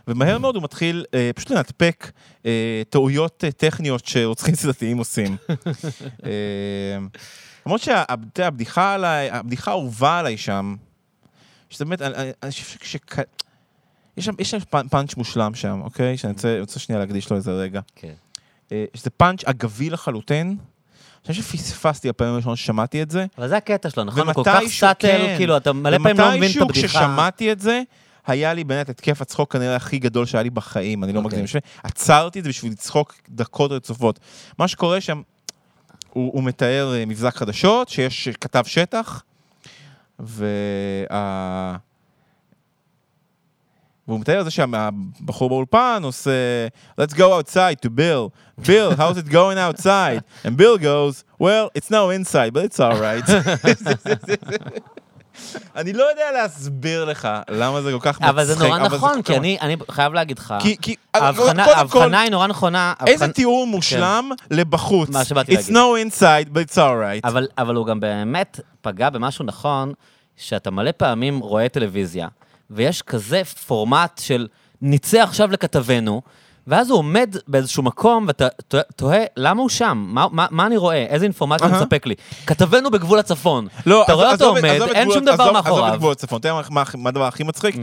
ומהר 0.09 0.39
מאוד 0.39 0.55
הוא 0.57 0.63
מתחיל 0.65 1.05
אה, 1.15 1.31
פשוט 1.35 1.51
לנתפק 1.51 2.11
אה, 2.47 2.83
טעויות 2.91 3.45
אה, 3.45 3.53
טכניות 3.53 4.07
שרוצחים 4.07 4.55
סדרתיים 4.55 4.99
עושים. 4.99 5.37
אה, 6.27 6.99
למרות 7.67 7.81
שהבדיחה 7.81 8.95
עליי, 8.95 9.31
הבדיחה 9.31 9.71
האהובה 9.71 10.19
עליי 10.19 10.37
שם, 10.37 10.77
שזה 11.71 11.85
באמת, 11.85 12.03
אני- 12.03 12.31
אני 12.43 12.51
חושב 12.51 12.79
שכ... 12.83 13.19
יש 14.17 14.25
שם, 14.25 14.33
יש 14.39 14.51
שם 14.51 14.59
פאנ- 14.59 14.89
פאנץ' 14.91 15.17
מושלם 15.17 15.55
שם, 15.55 15.81
אוקיי? 15.85 16.17
שאני 16.17 16.33
רוצה, 16.33 16.57
רוצה 16.61 16.79
שנייה 16.81 16.99
להקדיש 17.01 17.31
לו 17.31 17.37
איזה 17.37 17.53
רגע. 17.53 17.81
כן. 17.95 18.13
אה, 18.73 18.85
שזה 18.95 19.11
פאנץ' 19.11 19.45
אגבי 19.45 19.91
לחלוטין, 19.91 20.57
אני 21.27 21.35
חושב 21.35 21.43
שפספסתי 21.43 22.09
הפעמים 22.09 22.35
הראשונות 22.35 22.59
ששמעתי 22.59 23.03
את 23.03 23.11
זה. 23.11 23.27
אבל 23.39 23.49
זה 23.49 23.57
הקטע 23.57 23.91
שלו, 23.91 24.05
נכון? 24.05 24.27
הוא 24.27 24.33
כל 24.35 24.43
כך 24.45 24.59
ומתישהו, 24.61 24.81
סאטל, 24.81 25.09
כן. 25.09 25.35
כאילו, 25.37 25.57
אתה 25.57 25.73
מלא 25.73 25.99
פעמים 25.99 26.17
לא 26.17 26.29
מבין 26.29 26.37
את 26.37 26.43
ומתישהו 26.43 26.63
הבדיחה. 26.63 26.87
כששמעתי 26.89 27.53
את 27.53 27.61
זה, 27.61 27.83
היה 28.27 28.55
לי 28.55 28.65
באמת 28.65 28.89
התקף 28.89 29.23
הצחוק 29.23 29.53
כנראה 29.53 29.77
הכי 29.77 29.99
גדול 29.99 30.27
שהיה 30.27 30.43
לי 30.43 30.51
בחיים, 30.51 31.05
אני 31.05 31.13
לא 31.13 31.21
אוקיי. 31.21 31.43
מגזים. 31.43 31.61
עצרתי 31.83 32.39
את 32.39 32.45
זה 32.45 32.51
בשביל 32.51 32.73
לצחוק 32.73 33.15
דקות 33.29 33.73
רצופות. 33.73 34.21
מה 34.59 34.69
שקורה 34.69 35.01
שם, 35.01 35.23
הוא, 36.11 36.31
הוא 36.35 36.43
מתאר 36.43 36.95
אה, 36.95 37.07
מבזק 37.07 37.37
חדשות, 37.37 37.89
שיש 37.89 38.29
כתב 38.41 38.63
שטח, 38.67 39.23
וה... 40.19 41.77
והוא 44.13 44.21
מתאר 44.21 44.41
את 44.41 44.45
זה 44.45 44.51
שהבחור 44.51 45.49
באולפן 45.49 46.01
עושה 46.05 46.67
Let's 47.01 47.13
go 47.15 47.21
outside 47.41 47.81
to 47.87 47.89
Bill. 47.89 48.31
Bill, 48.67 48.91
how's 48.97 49.17
it 49.19 49.29
going 49.33 49.59
outside? 49.59 50.23
And 50.45 50.57
Bill 50.57 50.77
goes, 50.79 51.25
well, 51.39 51.71
it's 51.75 51.91
now 51.91 52.11
inside, 52.11 52.53
but 52.55 52.65
it's 52.65 52.81
alright. 52.81 53.25
אני 55.77 55.93
לא 55.93 56.05
יודע 56.11 56.33
להסביר 56.33 57.05
לך 57.05 57.29
למה 57.51 57.83
זה 57.83 57.93
כל 57.93 57.99
כך 58.01 58.09
מצחיק. 58.21 58.29
אבל 58.29 58.45
זה 58.45 58.65
נורא 58.65 58.79
נכון, 58.79 59.23
כי 59.23 59.37
אני 59.37 59.77
חייב 59.91 60.13
להגיד 60.13 60.39
לך, 60.39 60.55
ההבחנה 61.15 62.21
היא 62.21 62.31
נורא 62.31 62.47
נכונה. 62.47 62.95
איזה 63.07 63.29
תיאור 63.33 63.67
מושלם 63.67 64.31
לבחוץ. 64.51 65.09
מה 65.11 65.25
שבאתי 65.25 65.53
It's 65.53 65.57
להגיד. 65.57 65.77
no 65.77 66.13
inside, 66.13 66.49
but 66.55 66.71
it's 66.73 66.77
alright. 66.77 67.21
אבל, 67.25 67.49
אבל 67.59 67.75
הוא 67.75 67.87
גם 67.87 68.01
באמת 68.01 68.61
פגע 68.81 69.11
במשהו 69.11 69.45
נכון, 69.45 69.93
שאתה 70.37 70.71
מלא 70.71 70.91
פעמים 70.97 71.39
רואה 71.39 71.69
טלוויזיה, 71.69 72.29
ויש 72.75 73.03
כזה 73.03 73.43
פורמט 73.45 74.21
של 74.25 74.47
נצא 74.83 75.23
עכשיו 75.23 75.51
לכתבנו, 75.53 76.23
ואז 76.67 76.91
הוא 76.91 76.99
עומד 76.99 77.37
באיזשהו 77.49 77.83
מקום, 77.83 78.25
ואתה 78.27 78.49
תוהה- 78.97 79.25
למה 79.37 79.61
הוא 79.61 79.69
שם? 79.69 80.05
מה, 80.09 80.27
מה, 80.33 80.47
מה 80.51 80.67
אני 80.67 80.77
רואה? 80.77 80.97
איזה 81.09 81.25
אינפורמציה 81.25 81.67
הוא. 81.67 81.77
מספק 81.77 82.07
לי? 82.07 82.15
כתבנו 82.47 82.91
בגבול 82.91 83.19
הצפון. 83.19 83.69
לא, 83.87 84.03
אתה 84.05 84.13
רואה 84.13 84.33
אותו 84.33 84.45
עומד, 84.49 84.65
אין 84.95 85.09
שום 85.13 85.25
דבר 85.25 85.33
עזוב- 85.33 85.47
עזוב 85.47 85.57
את 85.57 85.65
מאחוריו. 85.65 85.95
גבול 85.97 86.13
הצפון, 86.13 86.39
אתה 86.41 86.49
יודע 86.49 86.61
מה- 86.71 87.09
הדבר 87.09 87.25
הכי 87.27 87.45
מצחיק? 87.45 87.77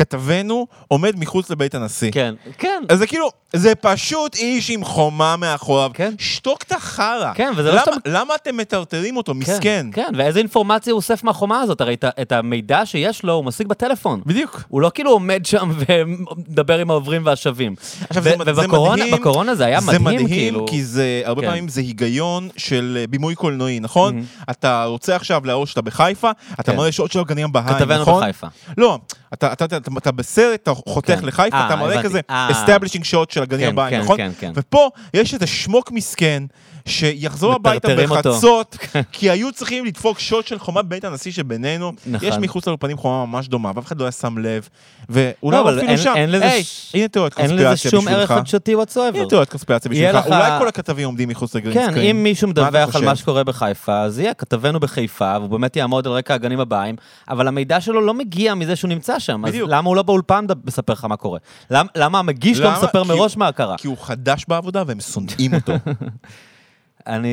כתבנו 0.00 0.66
עומד 0.88 1.14
מחוץ 1.18 1.50
לבית 1.50 1.74
הנשיא. 1.74 2.10
כן, 2.12 2.34
כן. 2.58 2.82
אז 2.88 2.98
זה 2.98 3.06
כאילו, 3.06 3.30
זה 3.52 3.74
פשוט 3.74 4.34
איש 4.36 4.70
עם 4.70 4.84
חומה 4.84 5.36
מאחוריו. 5.36 5.90
כן. 5.94 6.14
שתוק 6.18 6.62
את 6.62 6.72
החרא. 6.72 7.32
כן, 7.34 7.52
וזה 7.56 7.68
לא 7.68 7.74
למה- 7.74 7.82
סתם- 7.82 7.92
למה 8.06 8.34
אתם 8.34 8.56
מטרטרים 8.56 9.16
אותו? 9.16 9.34
מסכן. 9.34 9.58
כן, 9.60 9.86
כן, 9.92 10.12
ואיזה 10.16 10.38
אינפורמציה 10.38 10.92
הוא 10.92 10.96
אוסף 10.96 11.24
מהחומה 11.24 11.60
הזאת? 11.60 11.80
הרי 11.80 11.94
את, 11.94 12.04
את 12.22 12.32
המידע 12.32 12.86
שיש 12.86 13.22
לו 13.22 13.32
הוא 13.32 13.44
משיג 13.44 13.66
בטלפון. 13.66 14.20
בדיוק. 14.26 14.62
הוא 14.68 14.80
לא 14.80 14.90
כאילו 14.94 15.10
עומד 15.10 15.46
שם 15.46 15.70
ומדבר 15.88 16.78
עם 16.78 16.90
העוברים 16.90 17.26
והשבים. 17.26 17.74
עכשיו, 18.10 18.22
ו- 18.24 18.28
זה- 18.44 18.54
זה 18.54 18.60
ובקורונה 18.60 18.96
מדהים- 19.04 19.14
בקורונה 19.20 19.54
זה 19.54 19.64
היה 19.66 19.80
זה 19.80 19.86
מדהים, 19.86 20.04
מדהים, 20.04 20.26
כאילו. 20.28 20.66
כי 20.68 20.84
זה, 20.84 21.22
הרבה 21.24 21.40
כן. 21.42 21.46
פעמים 21.48 21.68
זה 21.68 21.80
היגיון 21.80 22.48
של 22.56 22.98
אה, 23.00 23.06
בימוי 23.06 23.34
קולנועי, 23.34 23.80
נכון? 23.80 24.24
אתה 24.50 24.84
רוצה 24.84 25.16
עכשיו 25.16 25.40
להראות 25.44 25.68
שאתה 25.68 25.80
בחיפה, 25.82 26.30
אתה 26.60 26.72
כן. 26.72 26.76
מראה 26.78 26.92
שעות 26.92 27.12
של 27.12 27.20
הגנים 27.20 27.52
בהיים, 27.52 27.68
כתבנו 27.68 28.02
נכון? 28.02 28.22
בחיפה. 28.22 28.46
לא, 28.78 28.98
אתה, 29.34 29.52
אתה, 29.52 29.64
אתה, 29.64 29.76
אתה, 29.76 29.89
אתה 29.98 30.12
בסרט, 30.12 30.60
אתה 30.62 30.74
חותך 30.74 31.06
כן. 31.20 31.24
לחיפה, 31.24 31.56
אה, 31.56 31.66
אתה 31.66 31.76
מראה. 31.76 32.02
כזה 32.02 32.20
אה. 32.30 32.48
establishing 32.50 33.02
shot 33.12 33.32
של 33.34 33.42
הגנים 33.42 33.66
כן, 33.66 33.72
הבאים, 33.72 33.90
כן, 33.90 34.00
נכון? 34.00 34.16
כן, 34.16 34.30
כן. 34.40 34.52
ופה 34.54 34.88
יש 35.14 35.34
איזה 35.34 35.46
שמוק 35.46 35.90
מסכן, 35.92 36.42
שיחזור 36.86 37.54
הביתה. 37.54 37.88
בחצות, 37.96 38.76
כי 39.12 39.30
היו 39.30 39.52
צריכים 39.52 39.84
לדפוק 39.84 40.18
שוט 40.18 40.46
של 40.46 40.58
חומה 40.58 40.82
בבית 40.82 41.04
הנשיא 41.04 41.32
שבינינו. 41.32 41.92
נכון. 42.06 42.28
יש 42.28 42.34
מחוץ 42.36 42.66
לאולפנים 42.66 42.96
חומה 42.96 43.26
ממש 43.26 43.48
דומה, 43.48 43.70
ואף 43.74 43.86
אחד 43.86 43.98
לא 43.98 44.04
היה 44.04 44.12
שם 44.12 44.38
לב. 44.38 44.68
ואולי 45.08 45.56
לא, 45.64 45.70
אפילו 45.70 45.88
אין- 45.88 45.96
שם. 45.96 46.12
אין 46.16 46.30
לזה 46.32 46.44
היי, 46.50 46.64
ש- 46.64 46.92
הנה 46.94 47.08
תיאוריות 47.08 47.38
אין 47.38 47.46
קונספירציה 47.46 47.72
לזה 47.72 47.90
שום 47.90 48.04
בשבילך. 48.04 48.30
ערך 48.30 48.38
חדשותי 48.40 48.72
הנה 48.72 48.82
whatsoever. 48.82 49.28
תיאוריות 49.28 49.48
קונספירציה 49.48 49.90
בשבילך. 49.90 50.14
לך- 50.16 50.26
אולי 50.26 50.50
כל 50.58 50.68
הכתבים 50.68 51.06
עומדים 51.06 51.28
מחוץ 51.28 51.54
לגרין 51.54 51.74
כן. 51.94 51.98
אם 52.00 52.22
מישהו 52.22 52.50
אתה 52.52 52.64
מדווח 52.64 52.96
על? 52.96 53.04
מה 53.04 53.16
שקורה 53.16 53.44
בחיפה, 53.44 54.00
אז 54.00 54.18
יהיה, 54.18 54.34
כתבנו 54.34 54.80
בחיפה, 54.80 55.36
והוא 55.38 55.50
באמת 55.50 55.76
יעמוד 55.76 56.06
על 56.06 56.12
רקע 56.12 56.34
הגנים 56.34 56.60
הבאים, 56.60 56.96
אבל 57.28 57.48
המידע 57.48 57.80
שלו 57.80 58.00
לא 58.00 58.14
מגיע 58.14 58.54
מזה 58.54 58.76
שהוא 58.76 58.88
נמצא 58.88 59.18
שם, 59.18 59.44
אז 59.44 59.50
בדיוק. 59.52 59.70
למה 59.80 59.88
הוא 59.88 59.96
לא 59.96 60.02
באולפן 60.02 60.44
מספר 60.64 60.92
לך 60.92 61.04
מה 61.04 61.16
קורה? 61.16 61.38
למ- 61.70 61.86
למה 61.96 62.18
המגיש 62.18 62.58
לא 62.60 62.66
למה? 62.66 62.76
מספר 62.78 63.02
כי 63.04 63.08
מראש 63.08 63.36
מה 63.36 63.52
קרה? 63.52 63.76
כי 63.78 63.86
הוא 63.88 63.96
חדש 64.00 64.44
בעבודה 64.48 64.82
והם 64.86 65.00
שונאים 65.00 65.54
אותו. 65.54 65.72
אני, 67.06 67.28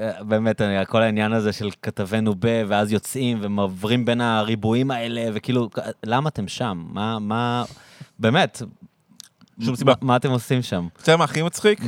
אה, 0.00 0.24
באמת, 0.24 0.60
אני, 0.60 0.86
כל 0.86 1.02
העניין 1.02 1.32
הזה 1.32 1.52
של 1.52 1.68
כתבנו 1.82 2.34
ב, 2.38 2.64
ואז 2.68 2.92
יוצאים 2.92 3.38
ומעברים 3.42 4.04
בין 4.04 4.20
הריבועים 4.20 4.90
האלה, 4.90 5.30
וכאילו, 5.34 5.68
למה 6.04 6.28
אתם 6.28 6.48
שם? 6.48 6.84
מה, 6.92 7.18
מה, 7.18 7.64
באמת, 8.18 8.62
שום 9.60 9.76
סיבה. 9.76 9.92
מה, 10.00 10.16
אתם 10.16 10.30
עושים 10.30 10.62
שם? 10.62 10.86
אתה 10.96 11.10
יודע 11.10 11.16
מה 11.16 11.24
הכי 11.24 11.42
מצחיק? 11.42 11.80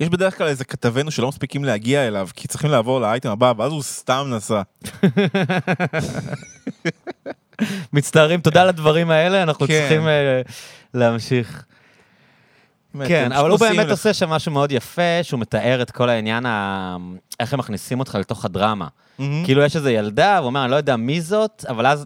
יש 0.00 0.08
בדרך 0.08 0.38
כלל 0.38 0.46
איזה 0.46 0.64
כתבנו 0.64 1.10
שלא 1.10 1.28
מספיקים 1.28 1.64
להגיע 1.64 2.08
אליו, 2.08 2.28
כי 2.36 2.48
צריכים 2.48 2.70
לעבור 2.70 3.00
לאייטם 3.00 3.30
הבא, 3.30 3.52
ואז 3.56 3.72
הוא 3.72 3.82
סתם 3.82 4.26
נסע. 4.30 4.62
מצטערים, 7.92 8.40
תודה 8.40 8.62
על 8.62 8.68
הדברים 8.68 9.10
האלה, 9.10 9.42
אנחנו 9.42 9.66
כן. 9.66 9.80
צריכים 9.80 10.08
אה, 10.08 10.40
להמשיך. 10.94 11.64
כן, 13.06 13.32
אבל 13.32 13.50
הוא 13.50 13.58
באמת. 13.58 13.90
עושה 13.90 14.14
שם 14.14 14.30
משהו 14.30 14.52
מאוד 14.52 14.72
יפה, 14.72 15.22
שהוא 15.22 15.40
מתאר 15.40 15.82
את 15.82 15.90
כל 15.90 16.08
העניין, 16.08 16.46
ה... 16.46 16.96
איך 17.40 17.52
הם 17.52 17.58
מכניסים 17.58 18.00
אותך 18.00 18.14
לתוך 18.14 18.44
הדרמה. 18.44 18.86
כאילו 19.44 19.62
יש 19.62 19.76
איזו 19.76 19.88
ילדה, 19.88 20.38
הוא 20.38 20.46
אומר, 20.46 20.62
אני 20.62 20.70
לא 20.70 20.76
יודע 20.76 20.96
מי 20.96 21.20
זאת, 21.20 21.64
אבל 21.68 21.86
אז 21.86 22.04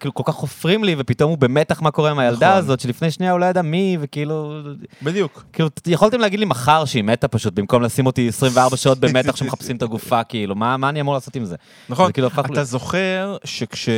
כאילו 0.00 0.14
כל 0.14 0.22
כך 0.26 0.34
חופרים 0.34 0.84
לי, 0.84 0.94
ופתאום 0.98 1.30
הוא 1.30 1.38
במתח 1.38 1.82
מה 1.82 1.90
קורה 1.90 2.10
עם 2.10 2.18
הילדה 2.18 2.48
נכון. 2.48 2.58
הזאת, 2.58 2.80
שלפני 2.80 3.10
שנייה 3.10 3.32
הוא 3.32 3.40
לא 3.40 3.46
ידע 3.46 3.62
מי, 3.62 3.96
וכאילו... 4.00 4.62
בדיוק. 5.02 5.44
כאילו, 5.52 5.68
יכולתם 5.86 6.20
להגיד 6.20 6.38
לי 6.38 6.44
מחר 6.44 6.84
שהיא 6.84 7.04
מתה 7.04 7.28
פשוט, 7.28 7.54
במקום 7.54 7.82
לשים 7.82 8.06
אותי 8.06 8.28
24 8.28 8.76
שעות 8.76 8.98
במתח 8.98 9.36
שמחפשים 9.36 9.76
את 9.76 9.82
הגופה, 9.82 10.24
כאילו, 10.28 10.54
מה, 10.54 10.76
מה 10.76 10.88
אני 10.88 11.00
אמור 11.00 11.14
לעשות 11.14 11.36
עם 11.36 11.44
זה? 11.44 11.56
נכון, 11.88 12.06
זה 12.06 12.12
כאילו 12.12 12.28
אתה 12.28 12.60
ל- 12.60 12.64
זוכר 12.64 13.36
שכש... 13.44 13.88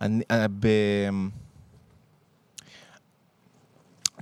אני, 0.00 0.22
אה, 0.30 0.46
ב... 0.60 0.68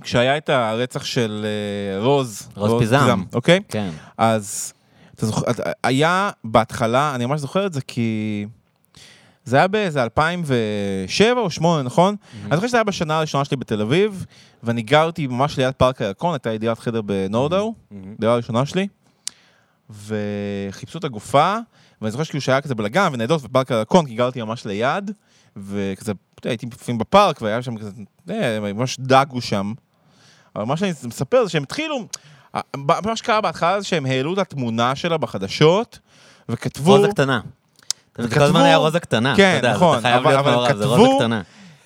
כשהיה 0.01 0.37
את 0.37 0.49
הרצח 0.49 1.05
של 1.05 1.45
אה, 1.45 2.03
רוז, 2.03 2.49
רוז 2.55 2.79
פיזם. 2.79 3.23
אוקיי? 3.33 3.59
כן. 3.69 3.89
אז 4.17 4.73
אתה 5.15 5.25
זוכר, 5.25 5.41
היה 5.83 6.29
בהתחלה, 6.43 7.15
אני 7.15 7.25
ממש 7.25 7.39
זוכר 7.39 7.65
את 7.65 7.73
זה 7.73 7.81
כי 7.81 8.45
זה 9.47 9.57
היה 9.57 9.67
באיזה 9.67 10.03
2007 10.03 11.39
או 11.39 11.45
2008, 11.45 11.83
נכון? 11.83 12.15
אני 12.45 12.55
זוכר 12.55 12.67
שזה 12.67 12.77
היה 12.77 12.83
בשנה 12.83 13.17
הראשונה 13.17 13.45
שלי 13.45 13.57
בתל 13.57 13.81
אביב, 13.81 14.25
ואני 14.63 14.81
גרתי 14.81 15.27
ממש 15.27 15.57
ליד 15.57 15.73
פארק 15.73 16.01
הירקון, 16.01 16.33
הייתה 16.33 16.49
לי 16.49 16.57
דירת 16.57 16.79
חדר 16.79 17.01
בנורדאו, 17.01 17.73
דירה 18.19 18.33
הראשונה 18.33 18.65
שלי, 18.65 18.87
וחיפשו 19.89 20.99
את 20.99 21.03
הגופה, 21.03 21.55
ואני 22.01 22.11
זוכר 22.11 22.23
שכאילו 22.23 22.41
שהיה 22.41 22.61
כזה 22.61 22.75
בלאגן 22.75 23.09
וניידות 23.13 23.41
בפארק 23.41 23.71
הירקון, 23.71 24.05
כי 24.05 24.15
גרתי 24.15 24.41
ממש 24.41 24.65
ליד, 24.65 25.11
וכזה, 25.57 26.13
הייתי 26.43 26.65
לפעמים 26.65 26.97
בפארק, 26.99 27.41
והיה 27.41 27.61
שם 27.61 27.77
כזה, 27.77 27.91
יודע, 28.27 28.59
ממש 28.59 28.97
דגו 28.99 29.41
שם. 29.41 29.73
אבל 30.55 30.63
מה 30.63 30.77
שאני 30.77 30.91
מספר 31.03 31.43
זה 31.43 31.49
שהם 31.49 31.63
התחילו, 31.63 32.07
מה 32.87 33.15
שקרה 33.15 33.41
בהתחלה 33.41 33.81
זה 33.81 33.87
שהם 33.87 34.05
העלו 34.05 34.33
את 34.33 34.37
התמונה 34.37 34.95
שלה 34.95 35.17
בחדשות, 35.17 35.99
וכתבו... 36.49 36.95
רוזה 36.95 37.07
קטנה. 37.07 37.41
זה 38.17 38.29
כל 38.35 38.41
הזמן 38.41 38.61
היה 38.61 38.77
רוזה 38.77 38.99
קטנה. 38.99 39.33
כן, 39.35 39.61
נכון, 39.73 40.05
אבל- 40.05 40.67
כתבו- 40.67 40.95
רוזה 40.95 41.13
קטנה. 41.19 41.41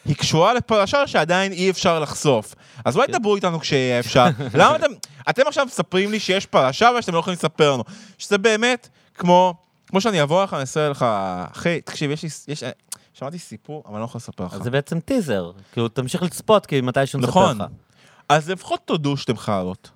היא 0.06 0.16
קשורה 0.16 0.53
לפרשה 0.53 1.08
שעדיין 1.08 1.52
אי 1.52 1.70
אפשר 1.70 1.99
לחשוף. 1.99 2.56
אז 2.86 2.95
אולי 2.95 3.08
כן. 3.08 3.14
דברו 3.14 3.36
איתנו 3.36 3.60
כשיהיה 3.60 3.99
אפשר. 3.99 4.26
למה 4.60 4.76
אתם, 4.76 4.91
אתם 5.30 5.41
עכשיו 5.48 5.66
מספרים 5.66 6.12
לי 6.12 6.20
שיש 6.20 6.45
פרשה 6.45 6.90
ושאתם 6.99 7.14
לא 7.14 7.20
יכולים 7.20 7.38
לספר 7.38 7.74
לנו. 7.74 7.84
שזה 8.18 8.38
באמת 8.38 8.90
כמו, 9.16 9.53
כמו 9.88 10.02
שאני 10.02 10.24
אבוא 10.24 10.44
לך, 10.44 10.53
אני 10.53 10.62
אעשה 10.62 10.90
לך, 10.90 11.06
אחי, 11.52 11.82
תקשיב, 11.82 12.12
יש 12.12 12.24
לי, 12.24 12.30
יש, 12.48 12.64
שמעתי 13.14 13.40
סיפור, 13.40 13.84
אבל 13.86 13.94
אני 13.94 13.99
לא 14.02 14.06
יכול 14.06 14.20
לספר 14.20 14.45
לך. 14.45 14.53
אז 14.53 14.62
זה 14.64 14.72
בעצם 14.72 14.99
טיזר. 14.99 15.52
כאילו, 15.74 15.88
תמשיך 15.88 16.24
לצפות, 16.24 16.66
כי 16.66 16.82
מתישהו 16.82 17.20
נספר 17.20 17.30
נכון. 17.30 17.58
לך. 17.62 17.68
אז 18.30 18.49
לפחות 18.49 18.80
תודו 18.86 19.18
שאתם 19.18 19.38
חארות. 19.38 19.90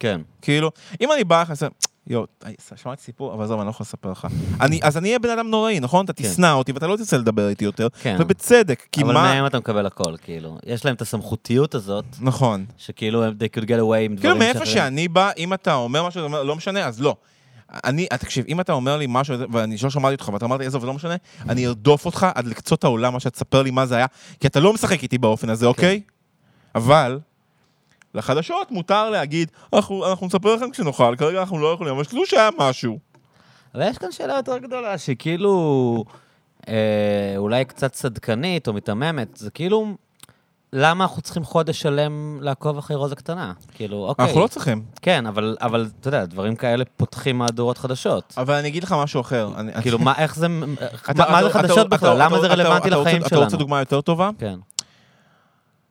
כן. 0.00 0.20
כאילו, 0.42 0.70
אם 1.00 1.12
אני 1.12 1.24
בא 1.24 1.40
לך, 1.42 1.48
אני 1.48 1.52
אעשה, 1.52 1.66
יואו, 2.06 2.26
שמעתי 2.76 3.02
סיפור, 3.02 3.34
אבל 3.34 3.44
עזוב, 3.44 3.60
אני 3.60 3.66
לא 3.66 3.70
יכול 3.70 3.84
לספר 3.84 4.10
לך. 4.10 4.26
אני, 4.60 4.80
אז 4.82 4.96
אני 4.96 5.08
אהיה 5.08 5.18
בן 5.18 5.30
אדם 5.30 5.50
נוראי, 5.50 5.80
נכון? 5.80 6.04
אתה 6.04 6.12
כן. 6.12 6.24
תשנא 6.24 6.52
אותי 6.52 6.72
ואתה 6.72 6.86
לא 6.86 6.96
תרצה 6.96 7.18
לדבר 7.18 7.48
איתי 7.48 7.64
יותר. 7.64 7.88
כן. 8.02 8.16
ובצדק, 8.18 8.86
כי 8.92 9.02
אבל 9.02 9.14
מה... 9.14 9.22
מהם 9.22 9.46
אתה 9.46 9.58
מקבל 9.58 9.86
הכל, 9.86 10.16
כאילו. 10.22 10.58
יש 10.66 10.84
להם 10.84 10.94
את 10.94 11.02
הסמכותיות 11.02 11.74
הזאת, 11.74 12.04
נכון. 12.20 12.64
שכאילו 12.78 13.28
they 13.28 13.56
could 13.56 13.64
get 13.64 13.68
away 13.68 13.96
עם 13.96 14.14
דברים 14.14 14.16
כאילו 14.16 14.36
מאיפה 14.36 14.66
שאני 14.66 15.08
בא, 15.08 15.30
אם 15.36 15.54
אתה 15.54 15.74
אומר 15.74 16.06
משהו, 16.06 16.28
לא 16.28 16.56
משנה, 16.56 16.86
אז 16.86 17.00
לא. 17.00 17.16
אני, 17.84 18.06
אה, 18.12 18.18
תקשיב, 18.18 18.44
אם 18.48 18.60
אתה 18.60 18.72
אומר 18.72 18.96
לי 18.96 19.06
משהו, 19.08 19.36
ואני 19.52 19.76
לא 19.82 19.90
שמעתי 19.90 20.14
אותך, 20.14 20.30
ואתה 20.32 20.44
אמרת 20.44 20.60
לי, 20.60 20.66
עזוב, 20.66 20.80
זה 20.80 20.86
לא 20.86 20.94
משנה, 20.94 21.16
אני 21.48 21.66
ארדוף 21.66 22.06
אותך 22.06 22.26
עד 22.34 22.46
לקצות 22.46 22.84
העולם, 22.84 23.12
מה 23.12 23.20
שתספר 23.20 23.62
לי 23.62 23.70
מה 23.70 23.86
זה 23.86 23.96
היה, 23.96 24.06
כי 24.40 24.46
אתה 24.46 24.60
לא 24.60 24.72
משחק 24.72 25.02
איתי 25.02 25.18
באופן 25.18 25.50
הזה, 25.50 25.66
אוקיי? 25.66 26.00
אבל, 26.74 27.18
לחדשות 28.14 28.70
מותר 28.70 29.10
להגיד, 29.10 29.50
אנחנו, 29.74 30.06
אנחנו 30.10 30.26
נספר 30.26 30.54
לכם 30.54 30.70
כשנוכל, 30.70 31.14
כרגע 31.18 31.40
אנחנו 31.40 31.58
לא 31.58 31.72
יכולים, 31.72 31.94
אבל 31.94 32.04
שתדעו 32.04 32.26
שהיה 32.26 32.48
משהו. 32.58 32.98
אבל 33.74 33.82
יש 33.88 33.98
כאן 33.98 34.12
שאלה 34.12 34.34
יותר 34.36 34.58
גדולה, 34.58 34.98
שהיא 34.98 35.16
כאילו 35.18 36.04
אה, 36.68 36.74
אולי 37.36 37.64
קצת 37.64 37.92
צדקנית 37.92 38.68
או 38.68 38.72
מיתממת, 38.72 39.36
זה 39.36 39.50
כאילו, 39.50 39.86
למה 40.72 41.04
אנחנו 41.04 41.22
צריכים 41.22 41.44
חודש 41.44 41.80
שלם 41.80 42.38
לעקוב 42.40 42.78
אחרי 42.78 42.96
רוזה 42.96 43.14
קטנה? 43.16 43.52
כאילו, 43.74 44.04
אוקיי. 44.08 44.24
אנחנו 44.24 44.40
לא 44.40 44.46
צריכים. 44.46 44.82
כן, 45.02 45.26
אבל, 45.26 45.56
אבל 45.60 45.88
אתה 46.00 46.08
יודע, 46.08 46.24
דברים 46.24 46.56
כאלה 46.56 46.84
פותחים 46.96 47.38
מהדורות 47.38 47.78
חדשות. 47.78 48.34
אבל 48.36 48.54
אני 48.54 48.68
אגיד 48.68 48.84
לך 48.84 48.92
משהו 48.98 49.20
אחר. 49.20 49.50
אני- 49.56 49.72
כאילו, 49.82 49.98
מה, 49.98 50.12
איך 50.18 50.36
זה, 50.36 50.48
מה 50.48 50.66
אתה- 51.10 51.30
מה 51.32 51.42
זה 51.42 51.48
אתה- 51.50 51.58
חדשות 51.58 51.78
אתה- 51.78 51.88
בכלל? 51.88 52.08
אתה- 52.16 52.24
למה 52.24 52.40
זה 52.40 52.46
אתה- 52.46 52.54
רלוונטי 52.54 52.88
אתה 52.88 52.96
רוצה- 52.96 53.10
לחיים 53.10 53.22
אתה 53.26 53.36
רוצה 53.36 53.50
שלנו? 53.50 53.58
דוגמה 53.58 53.78
יותר 53.78 54.00
טובה? 54.00 54.30
כן. 54.38 54.58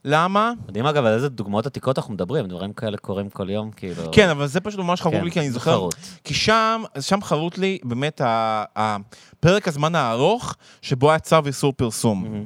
למה? 0.06 0.54
מדהים 0.68 0.86
אגב, 0.86 1.06
על 1.06 1.14
איזה 1.14 1.30
דוגמאות 1.30 1.66
עתיקות 1.66 1.98
אנחנו 1.98 2.14
מדברים, 2.14 2.48
דברים 2.48 2.74
כאלה 2.74 2.98
קורים 2.98 3.30
כל 3.30 3.50
יום, 3.50 3.72
כאילו... 3.72 4.04
כן, 4.12 4.30
אבל 4.30 4.48
זה 4.48 4.60
פשוט 4.62 4.80
ממש 4.80 5.02
חרוט 5.02 5.16
כן, 5.16 5.24
לי, 5.24 5.32
כי 5.32 5.40
אני 5.40 5.52
זוכר... 5.52 5.72
חרוט. 5.72 5.96
כי 6.24 6.34
שם, 6.34 6.84
שם 7.00 7.22
חרוט 7.22 7.58
לי 7.58 7.80
באמת 7.84 8.22
ה- 8.22 8.64
ה- 8.78 8.98
פרק 9.40 9.68
הזמן 9.68 9.96
הארוך 9.96 10.56
שבו 10.82 11.10
היה 11.10 11.20
צו 11.20 11.38
איסור 11.46 11.74
פרסום. 11.74 12.24
מהמם. 12.24 12.46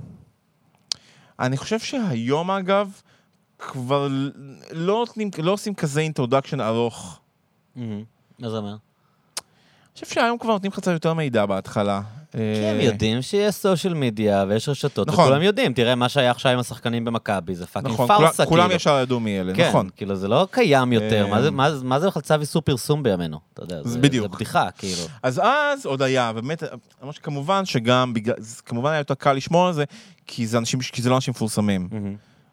אני 1.40 1.58
חושב 1.58 1.80
שהיום, 1.80 2.52
אגב, 2.52 3.02
כבר 3.60 4.08
לא, 4.72 4.98
נותנים, 5.00 5.30
לא 5.44 5.52
עושים 5.52 5.74
כזה 5.76 6.00
introduction 6.00 6.62
ארוך. 6.62 7.20
מהמם. 7.76 8.04
מה 8.40 8.50
זה 8.50 8.58
אומר? 8.58 8.76
חושב 9.96 10.14
שהיום 10.16 10.38
כבר 10.38 10.54
נותנים 10.54 10.72
לך 10.72 10.80
קצת 10.80 10.92
יותר 10.92 11.14
מידע 11.14 11.46
בהתחלה. 11.46 12.02
כי 12.32 12.38
הם 12.66 12.80
יודעים 12.80 13.22
שיש 13.22 13.56
social 13.56 13.94
media 13.94 14.46
ויש 14.48 14.70
רשתות, 14.70 15.08
נכון. 15.08 15.24
וכולם 15.26 15.42
יודעים, 15.42 15.74
תראה 15.74 15.96
מה 15.96 16.10
שהיה 16.10 16.32
עכשיו 16.32 16.52
עם 16.52 16.60
השחקנים 16.60 17.06
במכבי, 17.06 17.56
זה 17.56 17.66
fucking 17.66 17.94
נכון, 17.94 18.08
פארסה, 18.08 18.46
כולם, 18.46 18.50
כולם 18.50 18.64
כאילו. 18.64 18.76
ישר 18.76 19.00
ידעו 19.04 19.20
מי 19.20 19.40
אלה, 19.40 19.54
כן, 19.54 19.70
נכון. 19.70 19.90
כאילו 19.98 20.16
זה 20.16 20.28
לא 20.28 20.48
קיים 20.52 20.94
יותר, 20.94 21.24
אה, 21.26 21.30
מה 21.30 21.42
זה- 21.42 21.52
מה 21.52 21.70
מה 21.84 22.00
זה 22.00 22.08
בכלל 22.08 22.22
צו 22.22 22.34
איסור 22.42 22.62
פרסום 22.62 23.04
בימינו? 23.04 23.40
אתה 23.54 23.64
יודע, 23.64 23.82
זה 23.84 24.00
בדיוק. 24.00 24.32
זה 24.32 24.36
בדיחה, 24.36 24.68
כאילו. 24.78 25.02
אז 25.24 25.42
אז 25.44 25.86
עוד 25.86 26.02
היה, 26.02 26.34
באמת, 26.34 26.64
ממש 27.04 27.18
כמובן 27.20 27.66
שגם 27.66 28.14
בגלל, 28.14 28.36
כמובן 28.66 28.92
היה 28.92 29.00
יותר 29.00 29.14
קל 29.14 29.34
לשמור 29.34 29.68
על 29.68 29.74
זה, 29.74 29.84
כי 30.28 30.48
זה, 30.48 30.58
אנשים, 30.58 30.80
כי 30.80 31.02
זה 31.02 31.10
לא 31.10 31.16
אנשים 31.16 31.32
מפורסמים. 31.32 31.90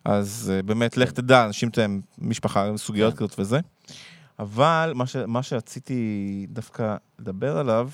אז 0.04 0.52
אה, 0.60 0.66
באמת, 0.66 0.96
לך 0.96 1.10
תדע, 1.10 1.44
אנשים, 1.44 1.70
משפחה, 2.18 2.68
סוגיות 2.76 3.12
כן. 3.14 3.18
כזאת 3.18 3.34
וזה. 3.38 3.60
אבל 4.42 4.92
מה, 4.94 5.06
ש, 5.06 5.16
מה 5.16 5.42
שרציתי 5.42 6.46
דווקא 6.50 6.96
לדבר 7.18 7.58
עליו, 7.58 7.88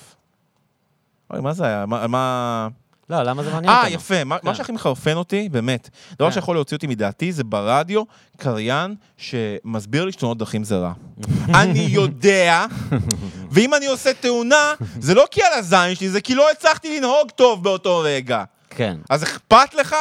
אוי, 1.33 1.41
מה 1.41 1.53
זה 1.53 1.65
היה? 1.65 1.85
מה... 1.85 2.07
מה... 2.07 2.67
לא, 3.09 3.23
למה 3.23 3.43
זה 3.43 3.51
מעניין 3.51 3.73
אה, 3.73 3.79
אותנו? 3.79 3.95
יפה, 3.95 4.23
מה, 4.23 4.37
מה 4.43 4.51
כן. 4.51 4.57
שהכי 4.57 4.71
מחרפן 4.71 5.15
אותי, 5.15 5.49
באמת, 5.49 5.89
דבר 6.13 6.27
כן. 6.27 6.33
שיכול 6.33 6.55
להוציא 6.55 6.77
אותי 6.77 6.87
מדעתי, 6.87 7.31
זה 7.31 7.43
ברדיו 7.43 8.03
קריין 8.37 8.95
שמסביר 9.17 10.05
לי 10.05 10.11
שתאונות 10.11 10.37
דרכים 10.37 10.63
זה 10.63 10.77
רע. 10.77 10.93
אני 11.61 11.79
יודע, 11.79 12.65
ואם 13.51 13.73
אני 13.73 13.85
עושה 13.85 14.13
תאונה, 14.13 14.73
זה 14.99 15.13
לא 15.13 15.25
כי 15.31 15.41
על 15.43 15.53
הזין 15.53 15.95
שלי, 15.95 16.09
זה 16.09 16.21
כי 16.21 16.35
לא 16.35 16.51
הצלחתי 16.51 16.97
לנהוג 16.97 17.31
טוב 17.35 17.63
באותו 17.63 17.99
רגע. 17.99 18.43
כן. 18.69 18.97
אז 19.09 19.23
אכפת 19.23 19.73
לך? 19.73 19.95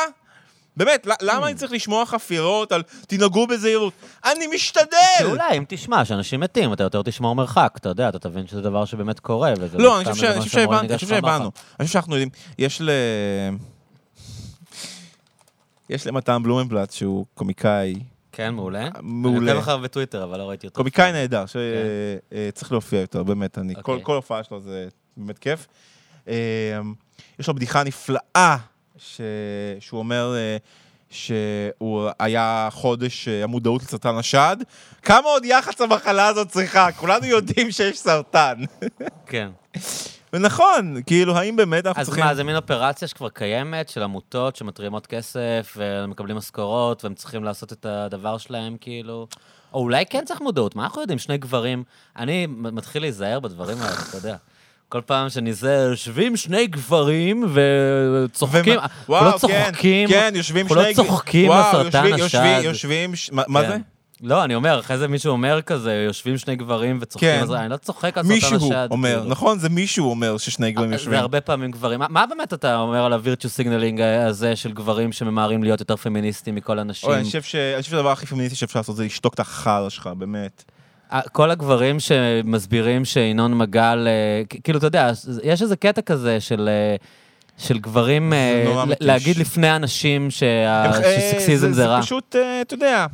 באמת, 0.79 1.07
למה 1.23 1.47
אני 1.47 1.55
צריך 1.55 1.73
לשמוע 1.73 2.07
חפירות 2.07 2.73
על 2.73 2.83
תנהגו 3.07 3.47
בזהירות? 3.47 3.93
אני 4.25 4.47
משתדל! 4.55 5.25
אולי 5.25 5.59
אם 5.59 5.65
תשמע 5.69 6.05
שאנשים 6.05 6.41
מתים, 6.41 6.73
אתה 6.73 6.83
יותר 6.83 7.03
תשמור 7.03 7.35
מרחק, 7.35 7.73
אתה 7.77 7.89
יודע, 7.89 8.09
אתה 8.09 8.19
תבין 8.19 8.47
שזה 8.47 8.61
דבר 8.61 8.85
שבאמת 8.85 9.21
קורה, 9.21 9.53
וזה 9.59 9.79
לא, 9.79 10.01
אני 10.01 10.13
חושב 10.13 10.27
ש- 10.27 10.31
אני 10.31 10.41
חושב 10.41 11.09
שהבנו. 11.09 11.51
אני 11.81 11.87
חושב 11.87 11.93
שאנחנו 11.93 12.15
יודעים, 12.15 12.29
יש 12.59 12.81
ל... 12.81 12.91
יש 15.91 16.07
למתן 16.07 16.43
בלומנבלט, 16.43 16.91
שהוא 16.93 17.27
קומיקאי 17.35 17.95
כן, 18.33 18.55
מעולה. 18.55 18.89
מעולה. 19.03 19.39
אני 19.39 19.51
עוקב 19.51 19.59
אחריו 19.63 19.79
בטוויטר, 19.79 20.25
אבל 20.25 20.39
לא 20.39 20.49
ראיתי 20.49 20.67
אותו. 20.67 20.77
קומיקאי 20.77 21.13
נהדר, 21.13 21.45
שצריך 21.47 22.73
להופיע 22.73 23.01
יותר, 23.01 23.23
באמת, 23.23 23.59
אני, 23.59 23.75
כל, 23.75 23.83
כן. 23.83 23.93
אוקיי. 23.93 24.05
כל 24.05 24.15
הופעה 24.17 24.45
שלו 24.45 24.61
זה 24.61 24.89
באמת 25.17 25.39
כיף. 25.39 25.67
אה, 26.29 26.35
יש 27.39 27.49
לו 27.49 27.55
בדיחה 27.55 27.83
נפלאה, 27.83 28.57
ש... 28.99 29.21
שהוא 29.81 29.99
אומר 29.99 30.35
אה, 30.37 30.57
שהוא 31.11 32.09
היה 32.19 32.69
חודש 32.71 33.29
אה, 33.29 33.45
המודעות 33.45 33.83
לסרטן 33.83 34.17
השד. 34.17 34.57
כמה 35.03 35.29
עוד 35.29 35.45
יח"צ 35.45 35.81
המחלה 35.81 36.27
הזאת 36.27 36.49
צריכה? 36.49 36.93
כולנו 36.93 37.27
יודעים 37.27 37.71
שיש 37.71 37.99
סרטן. 37.99 38.55
כן. 39.27 39.49
ונכון, 40.33 40.97
כאילו, 41.07 41.37
האם 41.37 41.57
באמת 41.57 41.87
אנחנו 41.87 42.01
אז 42.01 42.07
צריכים... 42.07 42.25
מה, 42.25 42.35
זה 42.35 42.45
מין 42.45 42.57
אופרציה 42.57 43.09
שכבר 43.09 43.29
קיימת, 43.29 43.89
של 43.89 44.03
עמותות 44.03 44.57
שמתרימות 44.57 45.07
כסף, 45.07 45.77
ומקבלים 45.77 46.37
משכורות, 46.37 47.05
והם 47.05 47.15
צריכים 47.15 47.45
לעשות 47.45 47.73
את 47.73 47.87
הדבר 47.87 48.39
שלהם, 48.39 48.77
כאילו... 48.81 49.27
או 49.73 49.81
אולי 49.81 50.07
כן 50.07 50.25
צריך 50.25 50.41
מודעות, 50.41 50.77
מה 50.77 50.85
אנחנו 50.85 51.01
יודעים? 51.01 51.19
שני 51.19 51.39
גברים... 51.39 51.85
אני 52.17 52.47
מתחיל 52.47 53.03
להיזהר 53.03 53.41
בדברים 53.41 53.77
האלה, 53.83 53.97
אתה 54.09 54.17
יודע. 54.17 54.37
כל 54.89 55.01
פעם 55.07 55.29
שאני 55.31 55.53
זה, 55.53 55.87
יושבים 55.91 56.37
שני 56.37 56.67
גברים 56.67 57.45
וצוחקים, 57.55 58.73
ומה- 58.73 58.83
אנחנו 58.83 59.15
לא 59.15 59.19
וואו, 59.21 59.33
כן, 59.33 59.39
צוחקים, 59.71 60.09
כן, 60.09 60.33
יושבים 60.37 60.63
אנחנו 60.67 60.77
לא 60.77 60.83
שני... 60.85 60.95
צוחקים 60.95 61.49
וואו, 61.51 61.69
בסרטן 61.79 61.99
יושבים- 62.07 62.19
יושבים- 62.19 62.43
השד. 62.57 62.65
יושבים... 62.65 63.17
ש- 63.17 63.31
מה- 63.33 63.43
מה 63.49 63.63
כן. 63.63 63.69
זה? 63.69 63.77
לא, 64.23 64.45
אני 64.45 64.55
אומר, 64.55 64.81
אחרי 64.81 64.99
זה 64.99 65.09
מישהו 65.09 65.33
אומר 65.33 65.63
כזה, 65.63 65.93
יושבים 66.07 66.39
שני 66.39 66.57
גברים 66.57 66.99
וצוחקים, 67.01 67.29
כן. 67.37 67.43
אז 67.43 67.53
אני 67.53 67.69
לא 67.71 67.77
צוחק 67.77 68.19
על 68.19 68.25
סרטן 68.25 68.37
השד. 68.37 68.53
מישהו 68.55 68.71
אומר, 68.91 69.17
כאילו. 69.19 69.31
נכון? 69.31 69.59
זה 69.59 69.69
מישהו 69.69 70.11
אומר 70.11 70.39
ששני 70.39 70.73
גברים 70.73 70.93
יושבים. 70.93 71.11
זה 71.15 71.19
הרבה 71.19 71.41
פעמים 71.41 71.71
גברים. 71.71 71.99
מה, 71.99 72.07
מה 72.11 72.25
באמת 72.27 72.53
אתה 72.55 72.77
אומר 72.77 73.05
על 73.05 73.13
ה 73.13 73.18
virtue 73.18 73.51
signaling 73.53 74.01
הזה 74.01 74.57
של 74.57 74.73
גברים 74.73 75.13
שממהרים 75.13 75.63
להיות 75.63 75.81
יותר 75.81 75.97
פמיניסטים 75.97 76.55
מכל 76.55 76.79
הנשים? 76.79 77.09
אוי, 77.09 77.17
אני 77.19 77.25
חושב 77.25 77.43
שהדבר 77.43 78.11
הכי 78.11 78.27
פמיניסטי 78.27 78.57
שאפשר 78.57 78.79
לעשות 78.79 78.97
זה 78.97 79.05
לשתוק 79.05 79.35
את 79.35 79.41
החרא 79.41 79.89
שלך, 79.89 80.07
באמת. 80.19 80.65
כל 81.33 81.51
הגברים 81.51 82.01
שמסבירים 82.01 83.05
שינון 83.05 83.59
מגל, 83.59 84.07
אה, 84.09 84.43
כאילו, 84.65 84.79
אתה 84.79 84.87
יודע, 84.87 85.11
יש 85.43 85.63
איזה 85.63 85.77
קטע 85.77 86.01
כזה 86.03 86.41
של... 86.41 86.69
אה, 86.73 86.97
של 87.59 87.79
גברים, 87.79 88.33
מתיש. 88.87 88.97
להגיד 89.07 89.37
לפני 89.37 89.77
אנשים 89.77 90.29
שסקסיזם 90.31 91.73
זה 91.73 91.87
רע. 91.87 91.97
זה 92.01 92.03
פשוט, 92.03 92.37
אה, 92.37 92.61
אתה 92.61 92.75
יודע, 92.75 93.07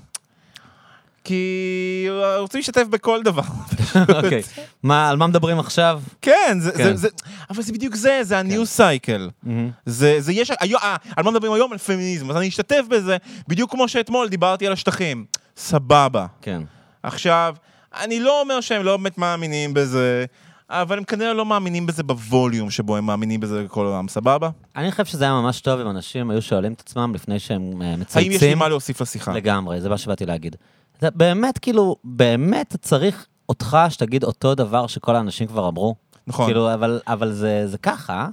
כי 1.25 2.07
רוצים 2.39 2.59
להשתתף 2.59 2.85
בכל 2.91 3.23
דבר. 3.23 3.43
אוקיי. 4.17 4.43
מה, 4.83 5.09
על 5.11 5.17
מה 5.17 5.27
מדברים 5.27 5.59
עכשיו? 5.59 6.01
כן, 6.23 6.57
זה- 6.61 6.73
כן. 6.73 6.85
זה- 6.85 6.97
זה- 6.97 7.09
אבל 7.51 7.63
זה 7.63 7.73
בדיוק 7.73 7.95
זה, 7.95 8.19
זה 8.23 8.39
ה-new 8.39 8.79
cycle. 8.79 9.31
מהמם. 9.43 9.71
זה, 9.87 10.17
זה 10.21 10.33
יש, 10.33 10.51
היום, 10.61 10.81
אה, 10.83 10.97
על 11.17 11.25
מה 11.25 11.31
מדברים 11.31 11.53
היום? 11.53 11.73
על 11.73 11.79
פמיניזם. 11.79 12.31
אז 12.31 12.37
אני 12.37 12.49
אשתתף 12.49 12.83
בזה, 12.91 13.17
בדיוק 13.49 13.71
כמו 13.71 13.89
שאתמול 13.89 14.29
דיברתי 14.29 14.67
על 14.67 14.73
השטחים. 14.73 15.25
סבבה. 15.57 16.27
כן. 16.43 16.63
עכשיו, 17.03 17.55
אני 18.01 18.21
לא 18.21 18.41
אומר 18.41 18.61
שהם 18.61 18.83
לא 18.83 18.97
באמת 18.97 19.19
מאמינים 19.19 19.75
בזה, 19.75 20.25
אבל 20.71 20.99
הם 20.99 21.05
כנראה 21.05 21.33
לא 21.33 21.47
מאמינים 21.47 21.87
בזה 21.87 22.03
בווליום 22.03 22.71
שבו 22.71 22.97
הם 22.97 23.07
מאמינים 23.07 23.41
בזה 23.41 23.63
לכל 23.63 23.87
העולם, 23.87 24.09
סבבה? 24.09 24.51
אני 24.77 24.91
חושב 24.91 25.05
שזה 25.05 25.25
היה 25.25 25.33
ממש 25.33 25.61
טוב 25.61 25.81
אם 25.81 25.91
אנשים 25.91 26.31
היו 26.31 26.43
שואלים 26.43 26.73
את 26.73 26.81
עצמם 26.81 27.13
לפני 27.15 27.39
שהם 27.39 27.83
אה, 27.83 27.97
מצייצים. 27.97 28.31
האם 28.31 28.37
יש 28.37 28.43
לי 28.43 28.55
מה 28.55 28.69
להוסיף 28.69 29.01
לשיחה? 29.01 29.33
לגמרי, 29.33 29.81
זה 29.81 29.89
מה 29.89 29.99
שבאתי 29.99 30.27
להגיד. 30.27 30.57
זה 31.01 31.11
באמת, 31.11 31.59
כאילו, 31.59 31.97
באמת 32.05 32.77
צריך 32.83 33.27
אותך 33.49 33.79
שתגיד 33.89 34.25
אותו 34.25 34.55
דבר 34.55 34.87
שכל 34.87 35.17
האנשים 35.17 35.47
כבר 35.47 35.69
אמרו. 35.69 35.95
נכון. 36.27 36.47
כאילו, 36.47 36.75
אבל, 36.75 37.01
אבל 37.07 37.33
זה, 37.33 37.67
זה 37.67 37.79
ככה, 37.79 38.13
אה? 38.13 38.29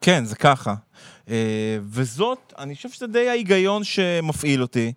כן, 0.00 0.24
זה 0.24 0.36
ככה. 0.36 0.74
אה, 1.28 1.78
וזאת, 1.84 2.52
אני 2.58 2.74
חושב 2.76 2.88
שזה 2.88 3.06
די 3.06 3.28
ההיגיון 3.28 3.84
שמפעיל 3.84 4.62
אותי, 4.62 4.92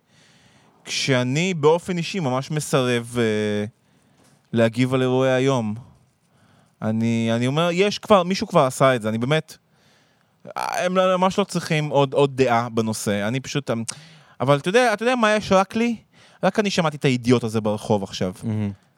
כשאני 0.86 1.54
באופן 1.54 1.98
אישי 1.98 2.20
ממש 2.20 2.52
מסרב 2.52 3.16
אה, 3.18 3.66
להגיב 4.54 4.94
על 4.94 5.02
אירועי 5.02 5.32
היום. 5.32 5.76
אני, 6.82 7.30
אני 7.36 7.48
אומר, 7.48 7.70
יש 7.72 8.00
כבר, 8.00 8.24
מישהו 8.24 8.48
כבר 8.48 8.62
עשה 8.62 8.96
את 8.96 9.02
זה, 9.02 9.10
אני 9.10 9.18
באמת... 9.18 9.58
הם 10.56 10.94
ממש 10.94 11.40
לא 11.40 11.44
צריכים 11.44 11.90
עוד, 11.90 12.14
עוד 12.14 12.38
דעה 12.38 12.70
בנושא, 12.70 13.28
אני 13.28 13.40
פשוט... 13.40 13.72
אבל 14.42 14.58
אתה 14.58 14.70
יודע, 14.70 14.94
אתה 14.94 15.04
יודע 15.04 15.16
מה 15.16 15.36
יש 15.36 15.52
רק 15.52 15.76
לי? 15.76 15.96
רק 16.44 16.60
אני 16.60 16.70
שמעתי 16.70 16.98
את 16.98 17.06
האידיוט 17.06 17.44
הזה 17.44 17.62
ברחוב 17.62 18.04
עכשיו, 18.04 18.34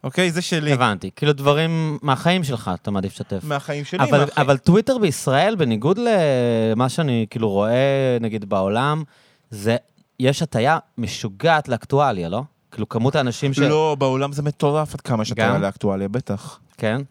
אוקיי? 0.03 0.31
זה 0.31 0.41
שלי. 0.41 0.73
הבנתי. 0.73 1.09
כאילו, 1.15 1.33
דברים 1.33 1.97
מהחיים 2.01 2.43
שלך 2.43 2.71
אתה 2.73 2.91
מעדיף 2.91 3.13
לשתף. 3.13 3.43
מהחיים 3.43 3.85
שלי, 3.85 3.99
אבל, 3.99 4.19
מהחיים. 4.19 4.47
אבל 4.47 4.57
טוויטר 4.57 4.97
בישראל, 4.97 5.55
בניגוד 5.55 5.99
למה 5.99 6.89
שאני 6.89 7.25
כאילו 7.29 7.49
רואה, 7.49 8.17
נגיד, 8.21 8.45
בעולם, 8.45 9.03
זה, 9.49 9.77
יש 10.19 10.41
הטיה 10.41 10.77
משוגעת 10.97 11.67
לאקטואליה, 11.67 12.29
לא? 12.29 12.43
כאילו, 12.75 12.89
כמות 12.89 13.15
האנשים 13.15 13.53
ש... 13.53 13.59
לא, 13.59 13.95
בעולם 13.99 14.31
זה 14.31 14.41
מטורף 14.41 14.93
עד 14.93 15.01
כמה 15.01 15.25
שאתה 15.25 15.41
גם? 15.53 15.61
לאקטואליה, 15.61 16.07
בטח. 16.07 16.59
כן? 16.77 17.01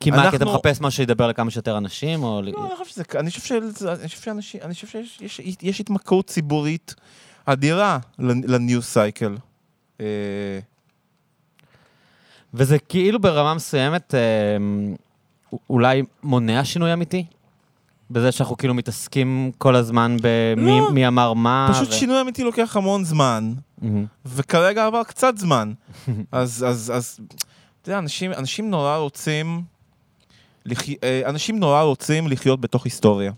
כי 0.00 0.10
מה, 0.10 0.30
כי 0.30 0.36
אתה 0.36 0.44
מחפש 0.44 0.80
משהו 0.80 0.96
שידבר 0.96 1.26
לכמה 1.28 1.50
שיותר 1.50 1.78
אנשים, 1.78 2.22
או... 2.22 2.42
לא, 2.42 2.66
אני 2.66 2.76
חושב 2.76 2.90
שזה, 2.90 3.02
אני 3.20 3.30
חושב 3.30 3.40
שזה- 3.42 3.92
אני 3.92 4.08
חושב 4.08 4.20
שאנשים, 4.22 4.60
אני 4.64 4.74
חושב 4.74 4.86
שיש 4.86 5.18
יש, 5.20 5.40
יש 5.62 5.80
התמכרות 5.80 6.26
ציבורית 6.26 6.94
אדירה 7.46 7.98
לניו 8.18 8.82
סייקל. 8.82 9.36
אה, 10.00 10.06
וזה 12.54 12.78
כאילו 12.78 13.20
ברמה 13.20 13.54
מסוימת 13.54 14.14
אה, 14.14 14.20
אולי 15.70 16.02
מונע 16.22 16.64
שינוי 16.64 16.92
אמיתי? 16.92 17.24
בזה 18.14 18.32
שאנחנו 18.32 18.56
כאילו 18.56 18.74
מתעסקים 18.74 19.50
כל 19.58 19.76
הזמן 19.76 20.16
במי 20.22 20.80
לא. 20.80 20.90
מי 20.92 21.06
אמר 21.06 21.32
מה. 21.32 21.70
פשוט 21.72 21.92
שינוי 21.92 22.20
אמיתי 22.20 22.44
לוקח 22.44 22.76
המון 22.76 23.04
זמן, 23.04 23.52
מהמם. 23.82 24.06
וכרגע 24.26 24.86
עבר 24.86 25.04
קצת 25.04 25.38
זמן. 25.38 25.72
אז, 26.32 26.64
אז, 26.68 26.92
אז, 26.94 27.20
אתה 27.82 27.90
יודע, 27.90 27.98
אנשים, 27.98 28.32
אנשים 28.32 28.70
נורא 28.70 28.96
רוצים, 28.96 29.62
לחי... 30.66 30.94
אה, 31.02 31.22
אנשים 31.26 31.58
נורא 31.58 31.82
רוצים 31.82 32.28
לחיות 32.28 32.60
בתוך 32.60 32.84
היסטוריה. 32.84 33.32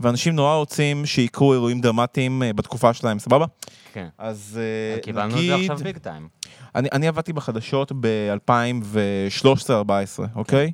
ואנשים 0.00 0.36
נורא 0.36 0.54
רוצים 0.54 1.06
שיקרו 1.06 1.52
אירועים 1.52 1.80
דרמטיים 1.80 2.42
אה, 2.42 2.52
בתקופה 2.52 2.94
שלהם, 2.94 3.18
סבבה? 3.18 3.46
כן. 3.92 4.08
אז 4.18 4.60
אה, 4.60 5.00
קיבלנו 5.00 5.26
את 5.26 5.32
זה 5.32 5.54
נגיד, 5.54 5.70
עכשיו 5.70 5.84
ביג 5.84 5.98
טיים. 5.98 6.28
אני, 6.74 6.88
אני 6.92 7.08
עבדתי 7.08 7.32
בחדשות 7.32 7.92
ב-2013-2014, 8.00 10.22
אוקיי? 10.34 10.72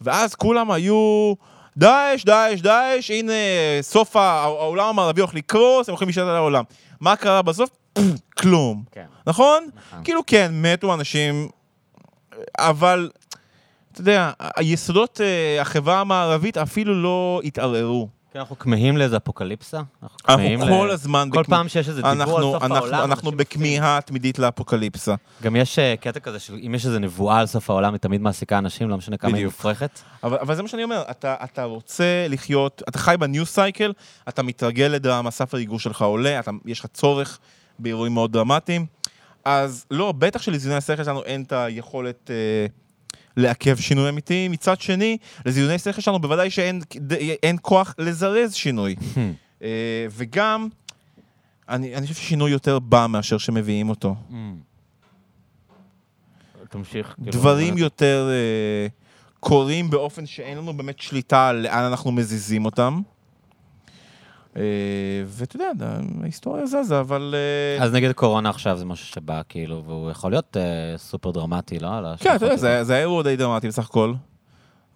ואז 0.00 0.34
כולם 0.34 0.70
היו, 0.70 1.34
דאעש, 1.76 2.24
דאעש, 2.24 2.60
דאעש, 2.60 3.10
הנה 3.10 3.32
סוף 3.80 4.16
העולם 4.16 4.88
המערבי 4.88 5.20
הולך 5.20 5.34
לקרוס, 5.34 5.88
הם 5.88 5.92
הולכים 5.92 6.08
להשתלט 6.08 6.24
על 6.26 6.36
העולם. 6.36 6.64
מה 7.00 7.16
קרה 7.16 7.42
בסוף? 7.42 7.70
כלום. 8.38 8.84
כן. 8.92 9.04
נכון? 9.26 9.68
נכון. 9.76 10.04
כאילו 10.04 10.20
כן, 10.26 10.50
מתו 10.54 10.94
אנשים, 10.94 11.48
אבל, 12.58 13.10
אתה 13.92 14.00
יודע, 14.00 14.30
היסודות, 14.56 15.20
אה, 15.20 15.60
החברה 15.60 16.00
המערבית 16.00 16.56
אפילו 16.56 17.02
לא 17.02 17.40
התערערו. 17.44 18.08
כן, 18.34 18.40
אנחנו 18.40 18.58
כמהים 18.58 18.96
לאיזה 18.96 19.16
אפוקליפסה. 19.16 19.80
אנחנו 20.02 20.18
כמהים 20.24 20.60
כל 20.60 20.86
ל- 20.88 20.90
הזמן... 20.90 21.28
כל 21.32 21.44
פעם 21.44 21.68
שיש 21.68 21.88
איזה 21.88 22.02
דיבור 22.02 22.36
על 22.36 22.42
סוף 22.42 22.62
אנחנו, 22.62 22.76
העולם, 22.76 23.04
אנחנו 23.04 23.32
בכמיהה 23.32 24.00
תמידית 24.00 24.38
לאפוקליפסה. 24.38 25.14
גם 25.42 25.56
יש 25.56 25.78
אה, 25.78 25.94
קטע 26.00 26.20
כזה 26.20 26.38
של 26.38 26.54
אם 26.66 26.74
יש 26.74 26.86
איזה 26.86 26.98
נבואה 26.98 27.38
על 27.38 27.46
סוף 27.46 27.70
העולם, 27.70 27.92
היא 27.92 27.98
תמיד 27.98 28.20
מעסיקה 28.20 28.58
אנשים, 28.58 28.88
לא 28.88 28.96
משנה 28.96 29.16
כמה 29.16 29.36
היא. 29.36 29.44
מופרכת. 29.44 30.00
אבל, 30.22 30.36
אבל 30.40 30.54
זה 30.54 30.62
מה 30.62 30.68
שאני 30.68 30.84
אומר, 30.84 31.02
אתה, 31.10 31.34
אתה 31.44 31.64
רוצה 31.64 32.26
לחיות, 32.28 32.82
אתה 32.88 32.98
חי 32.98 33.14
בניו 33.18 33.46
סייקל, 33.46 33.92
אתה 34.28 34.42
מתרגל 34.42 34.86
לדרמה, 34.86 35.30
סף 35.30 35.54
הריגוש 35.54 35.84
שלך 35.84 36.02
עולה, 36.02 36.40
אתה, 36.40 36.50
יש 36.66 36.80
לך 36.80 36.86
צורך 36.86 37.38
באירועים 37.78 38.14
מאוד 38.14 38.32
דרמטיים, 38.32 38.86
אז 39.44 39.86
לא, 39.90 40.12
בטח 40.12 40.42
שלזיוני 40.42 40.76
השכל 40.76 41.04
שלנו 41.04 41.22
אין 41.24 41.42
את 41.42 41.52
היכולת 41.52 42.30
אה, 42.30 42.66
לעכב 43.36 43.76
שינוי 43.76 44.08
אמיתי, 44.08 44.48
מצד 44.48 44.80
שני, 44.80 45.18
לזיוני 45.46 45.74
השכל 45.74 46.00
שלנו 46.00 46.18
בוודאי 46.18 46.50
שאין 46.50 47.56
כוח 47.62 47.94
לזרז 47.98 48.54
שינוי. 48.54 48.96
אה, 49.62 50.06
וגם, 50.10 50.68
אני, 51.68 51.96
אני 51.96 52.06
חושב 52.06 52.20
ששינוי 52.20 52.50
יותר 52.50 52.78
בא 52.78 53.06
מאשר 53.08 53.38
שמביאים 53.38 53.88
אותו. 53.88 54.14
תמשיך. 56.68 57.14
כאילו, 57.16 57.32
דברים 57.32 57.68
באמת. 57.68 57.80
יותר 57.80 58.28
אה, 58.30 58.86
קורים 59.40 59.90
באופן 59.90 60.26
שאין 60.26 60.58
לנו 60.58 60.76
באמת 60.76 60.98
שליטה 61.00 61.48
על 61.48 61.56
לאן 61.56 61.84
אנחנו 61.84 62.12
מזיזים 62.12 62.64
אותם. 62.64 63.02
אה, 64.56 64.62
ואתה 65.26 65.56
יודע, 65.56 65.70
ההיסטוריה 66.22 66.66
זזה, 66.66 67.00
אבל... 67.00 67.34
אה, 67.78 67.84
אז 67.84 67.92
נגיד 67.92 68.12
קורונה 68.12 68.50
עכשיו 68.50 68.76
זה 68.76 68.84
משהו 68.84 69.06
שבא, 69.06 69.40
כאילו, 69.48 69.82
והוא 69.86 70.10
יכול 70.10 70.30
להיות 70.30 70.56
אה, 70.56 70.62
סופר 70.98 71.30
דרמטי, 71.30 71.78
לא? 71.78 71.88
כן, 72.18 72.36
אתה 72.36 72.44
יודע, 72.46 72.56
זה 72.82 72.92
היה 72.92 73.00
אירוע 73.02 73.22
די 73.22 73.36
דרמטי 73.36 73.68
בסך 73.68 73.84
הכל. 73.88 74.12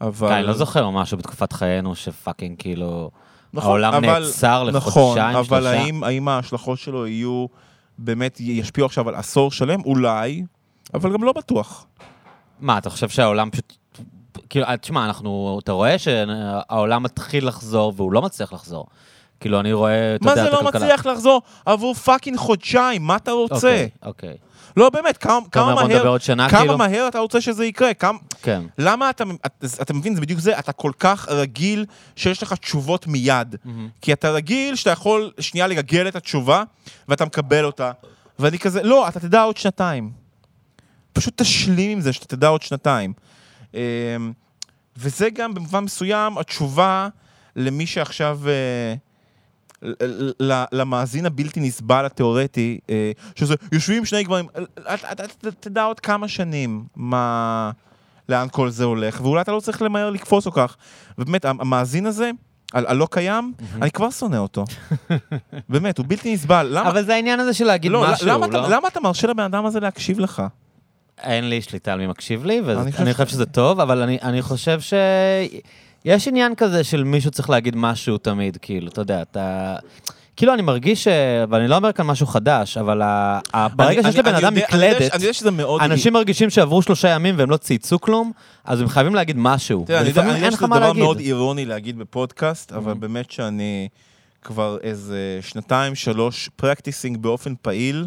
אבל... 0.00 0.28
כן, 0.28 0.34
אני 0.34 0.46
לא 0.46 0.52
זוכר 0.52 0.90
משהו 0.90 1.18
בתקופת 1.18 1.52
חיינו 1.52 1.94
שפאקינג 1.94 2.56
כאילו, 2.58 3.10
נכון, 3.52 3.68
העולם 3.70 3.94
אבל- 3.94 4.22
נעצר 4.24 4.70
נכון, 4.70 4.74
לחודשיים, 4.74 5.36
אבל 5.36 5.60
שלושה. 5.62 5.70
האם, 5.80 6.04
האם 6.04 6.28
ההשלכות 6.28 6.78
שלו 6.78 7.06
יהיו, 7.06 7.46
באמת 7.98 8.40
ישפיעו 8.40 8.86
עכשיו 8.86 9.08
על 9.08 9.14
עשור 9.14 9.50
שלם? 9.52 9.80
אולי, 9.84 10.44
אבל 10.94 11.12
גם 11.12 11.24
לא 11.24 11.32
בטוח. 11.32 11.86
מה, 12.60 12.78
אתה 12.78 12.90
חושב 12.90 13.08
שהעולם 13.08 13.50
פשוט... 13.50 13.76
כאילו, 14.48 14.66
תשמע, 14.80 15.04
אנחנו... 15.06 15.58
אתה 15.62 15.72
רואה 15.72 15.98
שהעולם 15.98 17.02
מתחיל 17.02 17.48
לחזור 17.48 17.92
והוא 17.96 18.12
לא 18.12 18.22
מצליח 18.22 18.52
לחזור. 18.52 18.86
כאילו, 19.40 19.60
אני 19.60 19.72
רואה, 19.72 20.14
אתה 20.14 20.24
מה 20.24 20.30
יודע, 20.30 20.42
זה 20.42 20.48
את 20.48 20.52
לא 20.52 20.60
הכלכלה. 20.60 20.80
מצליח 20.80 21.06
לחזור 21.06 21.42
עבור 21.66 21.94
פאקינג 21.94 22.36
חודשיים? 22.36 23.02
מה 23.02 23.16
אתה 23.16 23.32
רוצה? 23.32 23.56
אוקיי, 23.56 23.88
אוקיי. 24.02 24.36
לא, 24.76 24.90
באמת, 24.90 25.16
כמה 25.16 25.40
כמה 25.52 25.74
מהר... 25.74 26.18
שנה, 26.18 26.48
כמה 26.50 26.60
כאילו? 26.60 26.78
מהר 26.78 27.08
אתה 27.08 27.18
רוצה 27.18 27.40
שזה 27.40 27.64
יקרה? 27.64 27.94
כמה... 27.94 28.18
כן. 28.42 28.62
למה 28.78 29.10
אתה, 29.10 29.24
אתה, 29.46 29.66
אתה 29.82 29.94
מבין, 29.94 30.14
זה 30.14 30.20
בדיוק 30.20 30.40
זה, 30.40 30.58
אתה 30.58 30.72
כל 30.72 30.92
כך 30.98 31.28
רגיל 31.28 31.84
שיש 32.16 32.42
לך 32.42 32.52
תשובות 32.52 33.06
מיד. 33.06 33.56
כי 34.00 34.12
אתה 34.12 34.30
רגיל 34.30 34.74
שאתה 34.74 34.90
יכול 34.90 35.30
שנייה 35.40 35.66
לגגל 35.66 36.08
את 36.08 36.16
התשובה, 36.16 36.62
ואתה 37.08 37.24
מקבל 37.24 37.64
אותה. 37.64 37.92
ואני 38.38 38.58
כזה, 38.58 38.82
לא, 38.82 39.08
אתה 39.08 39.20
תדע 39.20 39.42
עוד 39.42 39.56
שנתיים. 39.56 40.10
פשוט 41.12 41.42
תשלים 41.42 41.90
עם 41.90 42.00
זה 42.00 42.12
שאתה 42.12 42.26
תדע 42.26 42.48
עוד 42.48 42.62
שנתיים. 42.62 43.12
אמ, 43.74 43.78
וזה 44.96 45.30
גם 45.30 45.54
במובן 45.54 45.84
מסוים 45.84 46.38
התשובה 46.38 47.08
למי 47.56 47.86
שעכשיו... 47.86 48.40
למאזין 50.72 51.26
הבלתי 51.26 51.60
נסבל 51.60 52.06
התיאורטי, 52.06 52.78
אה, 52.90 53.12
שזה 53.34 53.54
יושבים 53.72 54.04
שני 54.04 54.22
גברים, 54.24 54.46
אתה- 54.94 55.24
תדע 55.60 55.82
עוד 55.84 56.00
כמה 56.00 56.28
שנים 56.28 56.84
מה... 56.96 57.70
לאן 58.28 58.46
כל 58.52 58.70
זה 58.70 58.84
הולך, 58.84 59.20
ואולי 59.20 59.40
אתה 59.42 59.52
לא 59.52 59.60
צריך 59.60 59.82
למהר 59.82 60.10
לקפוץ 60.10 60.46
או 60.46 60.52
כך. 60.52 60.76
ובאמת, 61.18 61.44
המאזין 61.44 62.06
הזה, 62.06 62.30
הלא 62.74 63.08
קיים, 63.10 63.52
אני 63.82 63.90
כבר 63.90 64.10
שונא 64.10 64.36
אותו. 64.36 64.64
באמת, 65.68 65.98
הוא 65.98 66.06
בלתי 66.08 66.34
נסבל. 66.34 66.68
למה? 66.70 66.90
אבל 66.90 67.04
זה 67.04 67.14
העניין 67.14 67.40
הזה 67.40 67.54
של 67.54 67.64
להגיד 67.64 67.90
לא, 67.90 68.06
משהו, 68.12 68.26
למה 68.28 68.46
אתה- 68.46 68.56
לא? 68.60 68.68
למה 68.68 68.88
אתה 68.88 69.00
מרשה 69.00 69.26
לבן 69.28 69.42
אדם 69.42 69.66
הזה 69.66 69.80
להקשיב 69.80 70.18
לך? 70.18 70.42
אין 71.18 71.48
לי 71.48 71.62
שליטה 71.62 71.92
על 71.92 71.98
מי 71.98 72.06
מקשיב 72.06 72.44
לי, 72.44 72.60
חושב 72.60 72.78
ואני 72.98 73.12
חושב 73.14 73.26
שזה 73.26 73.46
טוב, 73.46 73.80
אבל 73.80 74.02
אני, 74.02 74.18
אני 74.22 74.42
חושב 74.42 74.80
ש... 74.80 74.94
יש 76.04 76.28
עניין 76.28 76.54
כזה 76.54 76.84
של 76.84 77.04
מישהו 77.04 77.30
צריך 77.30 77.50
להגיד 77.50 77.76
משהו 77.76 78.18
תמיד, 78.18 78.56
כאילו, 78.62 78.88
אתה 78.88 79.00
יודע, 79.00 79.22
אתה... 79.22 79.76
כאילו, 80.36 80.54
אני 80.54 80.62
מרגיש 80.62 81.04
ש... 81.04 81.08
ואני 81.50 81.68
לא 81.68 81.76
אומר 81.76 81.92
כאן 81.92 82.06
משהו 82.06 82.26
חדש, 82.26 82.76
אבל 82.76 83.02
ה... 83.02 83.40
ברגע 83.76 84.00
אני- 84.00 84.12
שיש 84.12 84.18
לבן 84.20 84.34
אדם 84.34 84.54
מקלדת. 84.54 85.12
אנשים 85.80 86.12
מרגישים 86.12 86.50
שעברו 86.50 86.82
שלושה 86.82 87.08
ימים 87.08 87.34
והם 87.38 87.50
לא 87.50 87.56
צייצו 87.56 88.00
כלום, 88.00 88.32
אז 88.64 88.80
הם 88.80 88.88
חייבים 88.88 89.14
להגיד 89.14 89.36
משהו. 89.38 89.84
תראה, 89.86 90.00
אני 90.00 90.08
יודע 90.08 90.50
שזה 90.50 90.66
מה 90.66 90.78
דבר. 90.78 90.92
מאוד 90.92 91.18
אירוני 91.18 91.64
להגיד 91.64 91.98
בפודקאסט, 91.98 92.72
אבל 92.72 92.92
Mhm. 92.92 92.98
באמת 92.98 93.30
שאני 93.30 93.88
כבר 94.42 94.76
איזה 94.82 95.18
שנתיים, 95.40 95.94
שלוש, 95.94 96.50
פרקטיסינג 96.56 97.16
באופן 97.16 97.54
פעיל, 97.62 98.06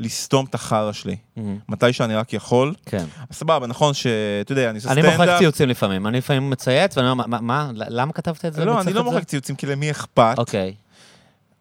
לסתום 0.00 0.44
את 0.46 0.54
החרא 0.54 0.92
שלי. 0.92 1.16
מהמם. 1.36 1.58
מתי 1.68 1.92
שאני 1.92 2.14
רק 2.14 2.32
יכול. 2.32 2.74
כן. 2.86 3.04
סבבה, 3.32 3.66
נכון 3.66 3.94
שאתה 3.94 4.52
יודע, 4.52 4.70
אני 4.70 4.76
עושה 4.78 4.92
אני 4.92 5.02
סטנדאפ. 5.02 5.20
מוחק 5.20 5.38
ציוצים 5.38 5.68
לפעמים, 5.68 6.06
אני 6.06 6.18
לפעמים 6.18 6.50
מצייץ, 6.50 6.96
ואני 6.96 7.10
אומר, 7.10 7.26
"מה- 7.26 7.40
מה, 7.40 7.70
למה 7.74 8.12
כתבת 8.12 8.44
את 8.44 8.52
זה? 8.52 8.64
לא, 8.64 8.80
אני 8.80 8.92
לא 8.92 9.00
את 9.00 9.06
זה?" 9.06 9.10
מוחק 9.12 9.24
ציוצים, 9.24 9.56
כי 9.56 9.66
למי 9.66 9.90
אכפת? 9.90 10.34
אוקיי. 10.38 10.74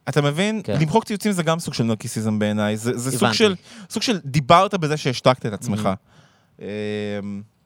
אתה 0.09 0.21
מבין? 0.21 0.61
כן. 0.63 0.77
למחוק 0.81 1.03
ציוצים 1.03 1.31
זה 1.31 1.43
גם 1.43 1.59
סוג 1.59 1.73
של 1.73 1.83
נרקיסיזם 1.83 2.39
בעיניי. 2.39 2.77
זה 2.77 2.97
זה 2.97 3.17
סוג. 3.17 3.31
של, 3.31 3.55
סוג 3.89 4.03
של 4.03 4.19
דיברת 4.25 4.73
בזה 4.75 4.97
שהשתקת 4.97 5.45
את 5.45 5.53
עצמך. 5.53 5.89
אמ, 6.61 6.65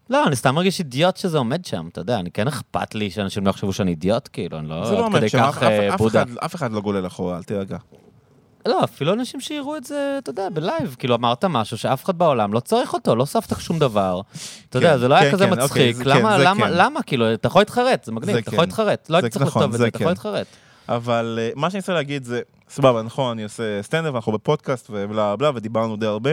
לא, 0.09 0.27
אני 0.27 0.35
סתם 0.35 0.55
מרגיש 0.55 0.79
אידיוט 0.79 1.17
שזה 1.17 1.37
עומד 1.37 1.65
שם, 1.65 1.87
אתה 1.91 2.01
יודע, 2.01 2.19
אני 2.19 2.31
כן 2.31 2.47
אכפת 2.47 2.95
לי 2.95 3.11
שאנשים 3.11 3.45
לא 3.45 3.49
יחשבו 3.49 3.73
שאני 3.73 3.91
אידיוט, 3.91 4.29
כאילו, 4.33 4.59
אני 4.59 4.69
לא 4.69 4.85
זה 4.85 4.91
לא 4.91 5.05
עומד 5.05 5.27
שם, 5.27 5.37
אף- 5.39 5.57
אף- 5.57 5.63
אה, 5.63 5.95
אף. 5.95 6.01
אחד- 6.07 6.25
אף 6.45 6.55
אחד 6.55 6.71
לא 6.71 6.81
גולל 6.81 7.07
אחורה, 7.07 7.37
אל 7.37 7.43
תירגע. 7.43 7.77
לא, 8.67 8.83
אפילו 8.83 9.13
אנשים 9.13 9.41
שיראו 9.41 9.77
את 9.77 9.83
זה, 9.83 10.15
אתה 10.17 10.29
יודע, 10.29 10.49
ב 10.53 10.60
live, 10.60 10.95
כאילו 10.99 11.15
אמרת 11.15 11.45
משהו 11.45 11.77
שאף 11.77 12.05
אחד 12.05 12.17
בעולם 12.17 12.53
לא 12.53 12.59
צריך 12.59 12.93
אותו, 12.93 13.15
לא 13.15 13.21
הוספת 13.21 13.59
שום 13.59 13.79
דבר. 13.79 14.21
אתה 14.69 14.77
יודע, 14.77 14.93
כן, 14.93 14.99
זה 14.99 15.07
לא 15.07 15.15
היה 15.15 15.23
כן, 15.23 15.31
כזה 15.31 15.45
כן, 15.45 15.61
אוקיי, 15.61 15.89
מצחיק, 15.89 16.05
למה, 16.05 16.37
למה. 16.37 16.69
למה, 16.69 17.03
כאילו, 17.03 17.33
אתה 17.33 17.47
יכול 17.47 17.61
להתחרט, 17.61 18.03
זה 18.03 18.11
מגניב, 18.11 18.35
אתה. 18.35 18.53
יכול 18.53 18.63
להתחרט, 18.63 19.09
לא 19.09 19.19
זה 19.19 19.25
היית 19.25 19.33
צריך 19.33 19.45
נכון, 19.45 19.61
לכתוב 19.61 19.73
את 19.73 19.79
זה 19.79 19.87
אתה 19.87 19.97
יכול. 19.97 20.07
להתחרט. 20.07 20.47
אבל 20.89 21.39
אה, 21.41 21.49
מה 21.55 21.69
שאני 21.69 21.79
רוצה 21.79 21.93
להגיד 21.93 22.23
זה, 22.23 22.41
סבבה, 22.69 23.01
נכון, 23.01 23.31
אני 23.31 23.43
עושה 23.43 23.83
סטנדאפ, 23.83 24.15
אנחנו 24.15 24.31
בפודקאסט 24.31 24.87
ובלה 24.89 25.35
בלה, 25.35 25.51
ודיברנו 25.55 25.95
די 25.95 26.05
הרבה, 26.05 26.31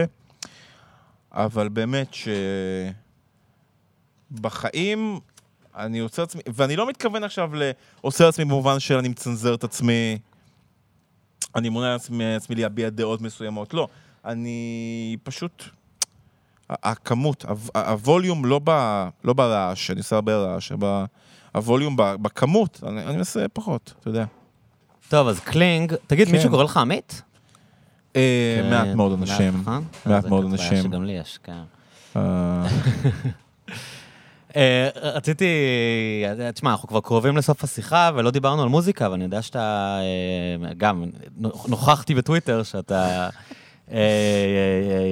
אבל 1.33 1.69
באמת 1.69 2.13
ש... 2.13 2.27
בחיים 4.31 5.19
אני 5.77 5.99
עושה 5.99 6.23
עצמי, 6.23 6.41
ואני 6.47 6.75
לא 6.75 6.87
מתכוון 6.87 7.23
עכשיו 7.23 7.55
ל... 7.55 7.71
עושה 8.01 8.27
עצמי 8.27 8.45
במובן 8.45 8.79
של 8.79 8.97
אני 8.97 9.07
מצנזר 9.07 9.53
את 9.53 9.63
עצמי, 9.63 10.17
אני 11.55 11.69
מונע 11.69 11.95
עצמי, 11.95 12.35
עצמי 12.35 12.55
להביע 12.55 12.89
דעות 12.89 13.21
מסוימות, 13.21 13.73
לא. 13.73 13.87
אני 14.25 15.17
פשוט... 15.23 15.63
הכמות, 16.69 17.45
ה 17.75 17.85
volume 17.85 18.45
לא, 18.45 18.59
ב, 18.63 18.71
לא 19.23 19.33
ברעש, 19.33 19.91
אני 19.91 19.99
עושה 19.99 20.15
הרבה 20.15 20.37
רעש, 20.37 20.71
ה 21.53 21.59
volume 21.59 21.95
בכמות, 21.97 22.83
אני, 22.87 23.05
אני 23.05 23.15
מנסה 23.15 23.45
פחות, 23.53 23.93
אתה 23.99 24.09
יודע. 24.09 24.25
טוב, 25.09 25.27
אז 25.27 25.39
קלינג, 25.39 25.93
תגיד, 26.07 26.27
כן. 26.27 26.33
מישהו 26.33 26.49
קורא 26.49 26.63
לך 26.63 26.77
עמית? 26.77 27.21
אה, 28.15 28.61
כן, 28.61 28.69
מעט 28.69 28.87
מאוד 28.95 29.19
מעט, 29.19 29.29
אנשים. 29.29 29.61
נכון? 29.61 29.83
מעט 30.05 30.23
זה 30.23 30.29
מאוד 30.29 30.45
אנשים. 30.45 30.83
שגם 30.83 31.03
לי 31.03 31.13
יש, 31.13 31.39
כן. 31.43 31.61
אה, 34.55 34.89
רציתי, 35.01 35.45
אה, 36.39 36.51
תשמע, 36.51 36.71
אנחנו 36.71 36.87
כבר 36.87 37.01
קרובים 37.01 37.37
לסוף 37.37 37.63
השיחה 37.63 38.09
ולא 38.15 38.31
דיברנו 38.31 38.61
על 38.63 38.69
מוזיקה, 38.69 39.09
ואני 39.11 39.23
יודע 39.23 39.41
שאתה, 39.41 39.97
אה, 40.67 40.73
גם 40.77 41.03
נוכחתי 41.67 42.15
בטוויטר 42.15 42.63
שאתה 42.63 43.29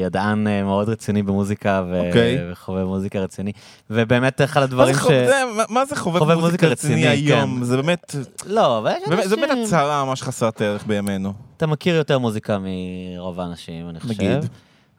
ידען 0.02 0.48
מאוד 0.64 0.90
רציני 0.90 1.24
במוזיקה 1.24 1.84
אוקיי. 2.07 2.38
וחובב 2.52 2.84
מוזיקה 2.84 3.20
רציני, 3.20 3.52
ובאמת 3.90 4.41
אחד 4.41 4.61
הדברים 4.61 4.95
ש... 4.95 4.98
מה- 5.70 5.86
זה 5.86 5.95
חובב 5.95 6.34
מוזיקה 6.34 6.68
רציני 6.68 7.07
היום? 7.07 7.57
כן. 7.60 7.64
זה 7.64 7.78
באמת, 7.78 8.15
לא, 8.45 8.78
אבל 8.78 8.91
זה 9.28 9.36
באמת. 9.36 9.57
הצהרה 9.68 10.06
ממש 10.06 10.22
חסרת 10.22 10.61
ערך 10.61 10.86
בימינו. 10.88 11.34
אתה 11.57 11.68
מכיר 11.68 11.95
יותר 11.95 12.18
מוזיקה 12.20 12.57
מרוב 12.61 13.40
האנשים, 13.40 13.90
אני 13.90 13.99
חושב. 13.99 14.14
נגיד. 14.14 14.49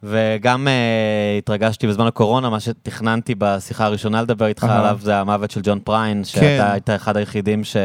וגם 0.04 0.66
uh, 0.66 1.38
התרגשתי 1.38 1.86
בזמן 1.86 2.06
הקורונה, 2.06 2.50
מה 2.50 2.60
שתכננתי 2.60 3.34
בשיחה 3.38 3.84
הראשונה 3.84 4.22
לדבר 4.22 4.46
איתך 4.46 4.64
אהה. 4.64 4.78
עליו, 4.78 4.98
זה 5.02 5.16
המוות 5.16 5.50
של 5.50 5.60
ג'ון 5.64 5.80
פריין, 5.84 6.16
כן. 6.16 6.24
שאתה 6.24 6.72
היית 6.72 6.90
אחד 6.90 7.16
היחידים 7.16 7.64
ש... 7.64 7.76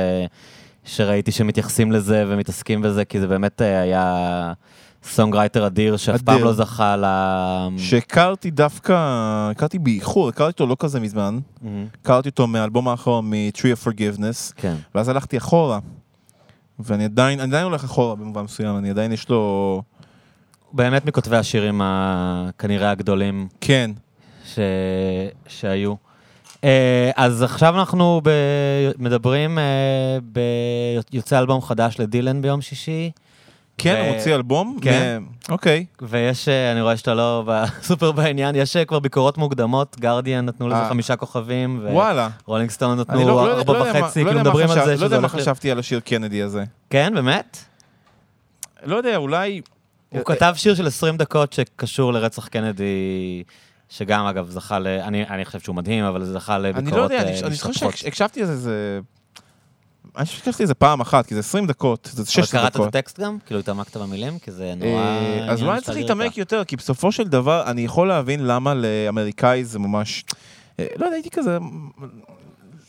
שראיתי 0.83 1.31
שמתייחסים 1.31 1.91
לזה 1.91 2.25
ומתעסקים 2.27 2.81
בזה, 2.81 3.05
כי 3.05 3.19
זה 3.19 3.27
באמת 3.27 3.61
אה, 3.61 3.81
היה 3.81 4.53
songwriter 5.03 5.67
אדיר, 5.67 5.97
שאף 5.97 6.21
פעם. 6.21 6.43
לא 6.43 6.53
זכה 6.53 6.97
ל... 6.97 7.05
שהכרתי 7.77 8.51
דווקא, 8.51 8.93
הכרתי 9.51 9.79
באיחור, 9.79 10.29
הכרתי 10.29 10.51
אותו 10.51 10.67
לא 10.67 10.75
כזה 10.79 10.99
מזמן. 10.99 11.39
מהמם. 11.61 11.85
הכרתי 12.01 12.29
אותו 12.29 12.47
מהאלבום 12.47 12.87
האחרון, 12.87 13.29
מ-Tree 13.29 13.59
of 13.59 13.87
Forgiveness, 13.87 14.53
כן. 14.55 14.75
ואז 14.95 15.09
הלכתי 15.09 15.37
אחורה. 15.37 15.79
ואני 16.79 17.05
עדיין, 17.05 17.39
אני 17.39 17.49
עדיין 17.49 17.65
הולך 17.65 17.83
אחורה 17.83 18.15
במובן 18.15 18.41
מסוים, 18.41 18.77
אני 18.77 18.89
עדיין 18.89 19.11
יש 19.11 19.29
לו... 19.29 19.81
באמת 20.73 21.05
מכותבי 21.05 21.37
השירים 21.37 21.81
ה- 21.81 22.49
כנראה 22.59 22.91
הגדולים 22.91 23.47
כן. 23.61 23.91
ש... 24.45 24.59
שהיו. 25.47 25.93
אה, 26.63 27.11
אז 27.15 27.43
עכשיו 27.43 27.79
אנחנו 27.79 28.21
ב... 28.23 28.29
מדברים, 28.97 29.59
אה, 29.59 29.63
ב... 30.33 30.39
יוצא 31.13 31.39
אלבום 31.39 31.61
חדש 31.61 31.99
לדילן 31.99 32.41
ביום 32.41 32.61
שישי, 32.61 33.11
כן, 33.77 33.95
ו- 34.03 34.07
הוא 34.07 34.15
מוציא 34.15 34.35
אלבום? 34.35 34.77
כן. 34.81 35.23
אוקיי. 35.49 35.85
ויש, 36.01 36.47
אה, 36.47 36.71
אני 36.71 36.81
רואה 36.81 36.97
שאתה 36.97 37.13
לא 37.13 37.43
סופר 37.81 38.11
בעניין, 38.11 38.55
יש 38.55 38.77
כבר 38.77 38.99
ביקורות 38.99 39.37
מוקדמות, 39.37 39.95
גרדיאן 39.99 40.45
נתנו 40.45 40.67
לזה. 40.67 40.85
חמישה 40.89 41.15
כוכבים, 41.15 41.85
וואלה. 41.91 42.29
ורולינג 42.47 42.69
סטון 42.69 42.99
נתנו 42.99 43.19
לא- 43.19 43.25
לא 43.25 43.51
ארבע 43.57 43.73
לא 43.73 43.79
מה- 43.79 43.85
וחצי, 43.85 43.99
לא 44.23 44.29
כאילו 44.29 44.29
יודע 44.29 44.33
מה 44.33 44.49
מדברים 44.49 44.69
על 44.79 44.85
זה 44.85 44.97
לא 44.97 45.03
יודע 45.05 45.19
מה 45.19 45.29
חשבתי 45.29 45.71
על 45.71 45.79
השיר 45.79 45.99
קנדי 45.99 46.41
הזה. 46.41 46.63
כן, 46.89 47.11
באמת? 47.15 47.57
לא 48.85 48.95
יודע, 48.95 49.15
אולי... 49.15 49.61
הוא 50.09 50.21
כתב 50.25 50.53
שיר 50.57 50.75
של 50.75 50.87
20 50.87 51.17
דקות 51.17 51.53
שקשור 51.53 52.13
לרצח 52.13 52.47
קנדי, 52.47 53.43
שגם 53.89 54.25
אגב 54.25 54.49
זכה 54.49 54.79
ל... 54.79 54.87
אני 54.87 55.27
אני 55.27 55.45
חושב 55.45 55.59
שהוא 55.59 55.75
מדהים, 55.75 56.03
אבל 56.05 56.25
זה 56.25 56.33
זכה 56.33 56.57
לביקורות 56.57 56.87
אני 56.93 56.97
לא 56.97 57.03
יודע, 57.03 57.17
אה, 57.17 57.21
אני- 57.47 57.55
זוכר 57.55 57.69
משתתפות. 57.69 57.97
שהקשבתי 57.97 58.41
לזה, 58.41 58.55
זה... 58.57 58.99
אני 60.17 60.25
חושב 60.25 60.37
שהקשבתי 60.37 60.63
לזה 60.63 60.73
פעם 60.73 61.01
אחת, 61.01 61.25
כי 61.25 61.33
זה 61.33 61.39
20 61.39 61.67
דקות, 61.67 62.09
זה 62.13 62.25
16 62.31 62.59
אבל 62.61 62.69
דקות. 62.69 62.81
קראת 62.81 62.89
את 62.89 62.95
הטקסט 62.95 63.19
גם? 63.19 63.37
כאילו 63.45 63.59
התעמקת 63.59 63.97
במילים? 63.97 64.39
כי 64.39 64.51
זה 64.51 64.73
נורא... 64.77 65.01
אה, 65.01 65.51
אז 65.51 65.63
אולי 65.63 65.81
צריך. 65.81 65.97
להתעמק 65.97 66.37
יותר, 66.37 66.63
כי 66.63 66.75
בסופו 66.75 67.11
של 67.11 67.27
דבר 67.27 67.63
אני 67.67 67.81
יכול 67.81 68.07
להבין 68.07 68.47
למה 68.47 68.73
לאמריקאי 68.73 69.63
זה 69.65 69.79
ממש... 69.79 70.23
אה, 70.79 70.85
לא 70.97 71.05
יודע, 71.05 71.15
הייתי 71.15 71.29
כזה... 71.29 71.57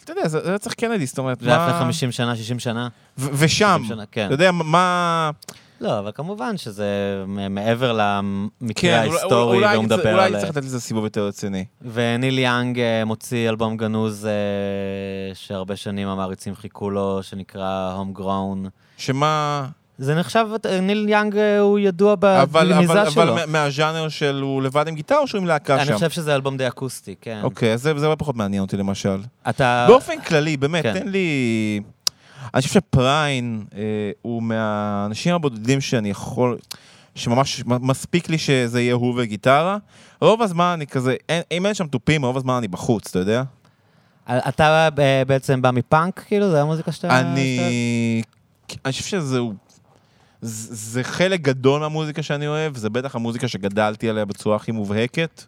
אתה 0.04 0.12
יודע, 0.12 0.28
זה 0.28 0.38
רצח 0.38 0.72
קנדי, 0.72 1.06
זאת 1.06 1.18
אומרת, 1.18 1.40
זה 1.40 1.50
היה 1.50 1.58
לפני 1.66 1.72
מה... 1.72 1.80
50 1.80 2.12
שנה, 2.12 2.36
60 2.36 2.58
שנה? 2.58 2.88
ושם, 3.18 3.80
60 3.82 3.84
שנה, 3.96 4.04
כן. 4.12 4.26
אתה 4.26 4.34
יודע, 4.34 4.52
מה... 4.52 5.30
לא, 5.80 5.98
אבל 5.98 6.10
כמובן 6.14 6.56
שזה 6.56 6.86
מעבר 7.50 7.92
למקרה 7.92 8.74
כן, 8.74 9.06
אולי- 9.06 9.10
ההיסטורי, 9.18 9.56
אולי 9.56 9.66
והוא 9.66 9.80
אני 9.80 9.88
צריך- 9.88 9.98
מדבר 10.00 10.12
אולי 10.12 10.24
על... 10.26 10.32
אני 10.34 10.40
צריך 10.42 10.56
לתת 10.56 10.64
לזה 10.66 10.80
סיבוב 10.80 11.04
יותר 11.04 11.26
רציני. 11.26 11.64
וניל 11.92 12.38
יאנג 12.38 12.78
אה, 12.80 13.04
מוציא 13.04 13.48
אלבום 13.48 13.76
גנוז 13.76 14.26
אה, 14.26 14.30
שהרבה 15.34 15.76
שנים 15.76 16.08
המעריצים 16.08 16.54
חיכו 16.54 16.90
לו, 16.90 17.22
שנקרא 17.22 17.94
Home 17.98 18.18
Grown. 18.18 18.68
שמה... 18.96 19.66
זה 19.98 20.14
נחשב, 20.14 20.46
אה, 20.66 20.80
ניל 20.80 21.06
יאנג 21.08 21.36
אה, 21.36 21.58
הוא 21.60 21.78
ידוע 21.78 22.14
בגניזה 22.18 22.92
שלו. 23.10 23.22
אבל 23.22 23.30
מה- 23.34 23.46
מהז'אנר 23.46 24.08
של 24.08 24.40
הוא 24.42 24.62
לבד 24.62 24.88
עם 24.88 24.94
גיטרה 24.94 25.18
או 25.18 25.26
שהוא 25.26 25.40
עם 25.40 25.46
להקה 25.46 25.76
אני 25.76 25.84
שם? 25.84 25.94
חושב 25.94 26.10
שזה 26.10 26.34
אלבום 26.34 26.56
די 26.56 26.68
אקוסטי, 26.68 27.14
כן. 27.20 27.40
אוקיי, 27.42 27.72
אז 27.72 27.82
זה 27.82 27.92
זה 27.98 28.06
פחות 28.18 28.36
מעניין 28.36 28.62
אותי 28.62 28.76
למשל. 28.76 29.20
אתה... 29.48 29.84
באופן 29.88 30.20
כללי, 30.20 30.56
באמת, 30.56 30.82
כן. 30.82 31.00
תן 31.00 31.08
לי... 31.08 31.80
אני 32.54 32.62
חושב 32.62 32.74
שפריין 32.74 33.64
אה, 33.74 33.80
הוא 34.22 34.42
מהאנשים 34.42 35.34
הבודדים 35.34 35.80
שאני 35.80 36.10
יכול... 36.10 36.58
שממש 37.14 37.62
מספיק 37.66 38.28
לי 38.28 38.38
שזה 38.38 38.80
יהיה 38.80 38.94
הוא 38.94 39.14
וגיטרה. 39.16 39.78
רוב 40.20 40.42
הזמן 40.42 40.72
אני 40.74 40.86
כזה, 40.86 41.16
אין, 41.28 41.42
אם 41.52 41.66
אין 41.66 41.74
שם 41.74 41.86
תופים, 41.86 42.24
רוב 42.24 42.36
הזמן 42.36 42.54
אני 42.54 42.68
בחוץ, 42.68 43.08
אתה 43.10 43.18
יודע? 43.18 43.42
אתה 44.28 44.88
אה, 44.98 45.24
בעצם 45.26 45.62
בא 45.62 45.70
מפאנק, 45.70 46.24
כאילו? 46.26 46.50
זה 46.50 46.60
המוזיקה 46.60 46.92
שאתה... 46.92 47.20
אני... 47.20 48.22
אני 48.84 48.92
חושב 48.92 49.04
שזה... 49.04 49.38
זה 50.42 50.74
זה 50.74 51.04
חלק 51.04 51.40
גדול 51.40 51.80
מהמוזיקה 51.80 52.22
שאני 52.22 52.46
אוהב, 52.46 52.76
זה 52.76 52.90
בטח 52.90 53.14
המוזיקה 53.14 53.48
שגדלתי 53.48 54.08
עליה 54.08 54.24
בצורה 54.24 54.56
הכי 54.56 54.72
מובהקת. 54.72 55.44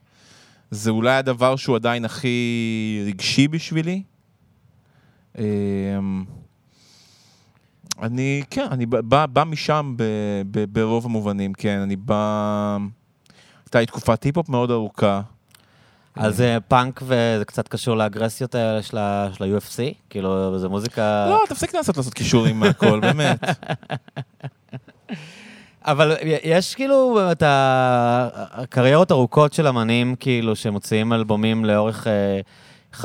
זה 0.71 0.91
אולי 0.91 1.17
הדבר 1.17 1.57
שהוא 1.57 1.77
עדיין 1.77 2.05
הכי 2.05 3.03
רגשי 3.07 3.49
בשבילי. 3.49 4.03
אני, 8.03 8.43
כן, 8.51 8.67
אני 8.71 8.87
בא, 8.87 9.27
בא, 9.27 9.45
משם 9.45 9.95
ב, 9.97 10.03
ב, 10.51 10.65
ברוב 10.73 11.05
המובנים, 11.07 11.53
כן, 11.53 11.79
אני 11.79 11.97
בא... 11.97 12.77
הייתה 13.67 13.81
לי 13.81 13.87
תקופת 13.87 14.23
היפ-הופ 14.23 14.49
מאוד 14.49 14.71
ארוכה. 14.71 15.21
אז 16.17 16.41
אה, 16.41 16.61
פאנק 16.61 17.03
וזה 17.03 17.45
קצת 17.47 17.69
קשור 17.69 17.97
לאגרסיות 17.97 18.55
האלה 18.55 18.83
של 18.83 18.99
ה- 18.99 19.29
של 19.33 19.45
ה-UFC? 19.45 19.95
כאילו, 20.11 20.59
זה 20.59 20.69
מוזיקה... 20.69 21.27
לא, 21.29 21.43
תפסיק 21.49 21.75
לנסות 21.75 21.97
לעשות 21.97 22.15
קישורים 22.15 22.61
מהכל, 22.61 23.01
באמת. 23.07 23.45
אבל 25.85 26.17
יש 26.45 26.75
כאילו 26.75 27.19
את 27.33 27.43
הקריירות 27.47 29.13
ארוכות 29.13 29.53
של 29.53 29.67
אמנים, 29.67 30.15
כאילו, 30.21 30.57
שמוציאים 30.57 31.13
אלבומים 31.13 31.65
לאורך 31.65 32.07
50-60 32.95 33.05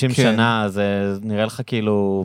כן. 0.00 0.10
שנה, 0.14 0.64
זה 0.68 1.14
נראה 1.22 1.44
לך 1.44 1.60
כאילו 1.66 2.24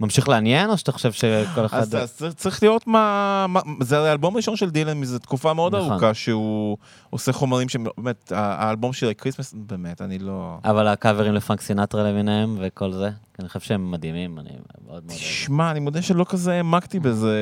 ממשיך 0.00 0.28
לעניין, 0.28 0.70
או 0.70 0.78
שאתה 0.78 0.92
חושב 0.92 1.12
שכל 1.12 1.66
אחד... 1.66 1.78
אז, 1.78 1.94
אז 1.94 2.34
צריך- 2.36 2.62
לראות 2.62 2.86
מה, 2.86 3.46
מה... 3.48 3.60
זה 3.80 3.96
הרי 3.98 4.08
האלבום 4.08 4.34
הראשון 4.34 4.56
של 4.56 4.70
דילן 4.70 4.98
מזה 5.00 5.18
תקופה 5.18 5.54
מאוד 5.54 5.74
נכון. 5.74 5.90
ארוכה 5.90 6.14
שהוא 6.14 6.76
עושה 7.10 7.32
חומרים 7.32 7.68
שבאמת, 7.68 8.32
ה- 8.32 8.66
האלבום 8.66 8.92
של 8.92 9.08
ה 9.08 9.12
Christmas, 9.12 9.54
באמת, 9.56 10.02
אני 10.02 10.18
לא... 10.18 10.58
אבל 10.64 10.88
הקאברים 10.88 11.34
לפרנק 11.34 11.60
סינטרה 11.60 12.02
למיניהם 12.10 12.56
וכל 12.60 12.92
זה, 12.92 13.10
אני 13.38 13.48
חושב 13.48 13.60
שהם 13.60 13.90
מדהימים, 13.90 14.38
אני 14.38 14.50
מאוד 14.86 15.04
מאוד... 15.04 15.12
תשמע, 15.16 15.70
אני 15.70 15.80
מודה 15.80 16.02
שלא 16.02 16.26
כזה 16.28 16.52
העמקתי 16.52 17.00
בזה. 17.00 17.38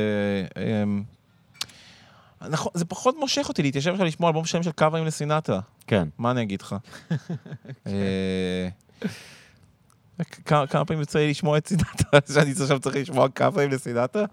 אמ, 0.82 1.02
נכון, 2.50 2.72
זה 2.74 2.84
פחות 2.84 3.14
מושך 3.18 3.46
אותי 3.48 3.62
להתיישב 3.62 3.90
עכשיו 3.90 4.06
לשמוע 4.06 4.28
אלבום 4.30 4.44
שלם 4.44 4.62
של 4.62 4.70
קאברים 4.72 5.04
לסינטרה. 5.06 5.60
כן. 5.86 6.08
מה 6.18 6.30
אני 6.30 6.42
אגיד 6.42 6.62
לך? 6.62 6.76
כמה 10.44 10.84
פעמים 10.84 11.00
יוצא 11.00 11.18
לי 11.18 11.30
לשמוע 11.30 11.58
את 11.58 11.66
סינטרה, 11.68 12.20
שאני 12.34 12.50
עכשיו 12.50 12.80
צריך 12.80 12.96
לשמוע 12.96 13.28
קאברים 13.28 13.70
לסינטרה? 13.70 14.24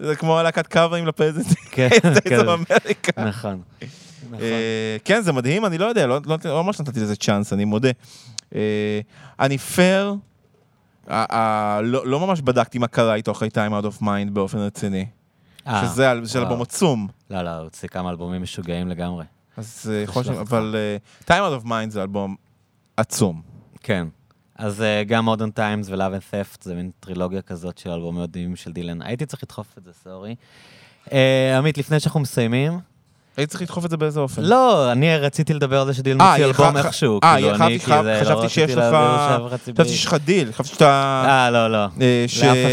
זה 0.00 0.16
כמו 0.16 0.42
להקת 0.42 0.66
קאברים 0.66 1.06
לפרזנט. 1.06 1.46
כן, 1.72 1.88
כן. 2.28 2.40
אמריקה. 2.48 3.24
נכון. 3.24 3.62
נכון. 4.30 4.40
אה, 4.40 4.96
כן, 5.04 5.20
זה 5.22 5.32
מדהים, 5.32 5.64
אני 5.64 5.78
לא 5.78 5.86
יודע, 5.86 6.06
לא 6.06 6.20
לא- 6.26 6.38
לא 6.44 6.64
ממש 6.64 6.80
נתתי 6.80 7.00
לזה 7.00 7.16
צ'אנס, 7.16 7.52
אני 7.52 7.64
מודה. 7.64 7.90
אה, 8.54 9.00
אני 9.40 9.58
פייר, 9.58 10.14
לא 11.08 12.06
לא 12.06 12.20
ממש 12.20 12.40
בדקתי 12.40 12.78
מה 12.78 12.86
קרה 12.86 13.14
איתו 13.14 13.32
אחרי 13.32 13.48
time 13.48 13.72
out 13.84 13.98
of 13.98 14.02
mind 14.02 14.30
באופן 14.32 14.58
רציני. 14.58 15.06
אה, 15.66 15.82
שזה. 15.88 16.12
אלבום 16.36 16.62
עצום. 16.62 17.08
לא, 17.30 17.42
לא, 17.42 17.50
הוא 17.50 17.62
הוציא 17.64 17.88
כמה 17.88 18.10
אלבומים 18.10 18.42
משוגעים 18.42 18.88
לגמרי. 18.88 19.24
אז 19.56 19.92
יכול 20.04 20.22
להיות. 20.28 20.38
אבל 20.48 20.76
time 21.24 21.28
out 21.30 21.62
of 21.62 21.66
mind 21.66 21.90
זה 21.90 22.02
אלבום 22.02 22.36
עצום. 22.96 23.42
כן. 23.82 24.06
אז 24.58 24.82
אה, 24.82 25.04
גם 25.04 25.28
Modern 25.28 25.58
Times 25.58 25.86
ו-Love 25.90 25.96
and 26.20 26.34
Theft 26.34 26.58
זה 26.62 26.74
מין 26.74 26.90
טרילוגיה 27.00 27.42
כזאת 27.42 27.78
של 27.78 27.90
אלבומים 27.90 28.22
מדהימים 28.22 28.56
של 28.56 28.72
דילן. 28.72 29.02
הייתי 29.02 29.26
צריך 29.26 29.42
לדחוף 29.42 29.66
את 29.78 29.84
זה, 29.84 29.90
sorry. 30.04 30.34
אה, 31.12 31.58
עמית, 31.58 31.78
לפני 31.78 32.00
שאנחנו 32.00 32.20
מסיימים, 32.20 32.78
הייתי 33.36 33.50
צריך 33.50 33.62
לדחוף 33.62 33.84
את 33.84 33.90
זה 33.90 33.96
באיזה 33.96 34.20
אופן. 34.20 34.42
לא, 34.42 34.92
אני 34.92 35.16
רציתי 35.16 35.54
לדבר 35.54 35.80
על 35.80 35.86
זה 35.86 35.94
שדילן 35.94 36.20
אה, 36.20 36.30
מוציא 36.30 36.44
אלבום 36.44 36.76
איכשהו. 36.76 37.20
אה, 37.24 37.34
כאילו, 37.34 37.54
חשבתי- 37.54 37.72
לא 37.90 38.20
חשבתי 38.20 38.32
רציתי 38.32 38.48
שיש 38.48 38.70
לך- 38.76 38.94
חשבתי. 39.52 39.88
שיש 39.88 40.06
לך 40.06 40.14
דיל, 40.24 40.52
חשבתי 40.52 40.74
שאתה... 40.74 41.24
אה, 41.28 41.50
לא, 41.50 41.70
לא. 41.72 41.78
לאף 41.84 41.92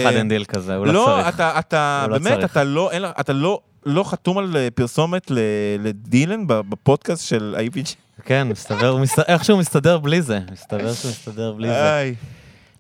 אחד 0.04 0.14
אין 0.14 0.30
דיל 0.30 0.46
כזה, 0.46 0.76
הוא 0.76 0.86
לא 0.86 0.94
לא, 0.94 1.06
צריך. 1.24 1.36
אתה, 1.36 1.60
אתה, 1.60 2.06
לא 2.10 2.18
באמת. 2.18 2.44
אתה 2.44 2.64
לא, 2.64 2.92
אין 2.92 3.02
לך- 3.02 3.12
אתה 3.20 3.34
לא, 3.34 3.60
לא 3.86 4.04
חתום 4.04 4.38
על 4.38 4.56
פרסומת 4.76 5.32
לדילן 5.80 6.44
בפודקאסט 6.48 7.28
של 7.28 7.56
ה-IPG? 7.58 7.96
כן, 8.24 8.48
מסתבר, 8.48 8.98
איכשהו 9.28 9.58
מסתדר 9.58 9.98
בלי 9.98 10.22
זה. 10.22 10.40
מסתבר 10.52 10.94
שהוא 10.94 11.12
מסתדר 11.12 11.54
בלי 11.54 11.68
זה. 11.68 12.12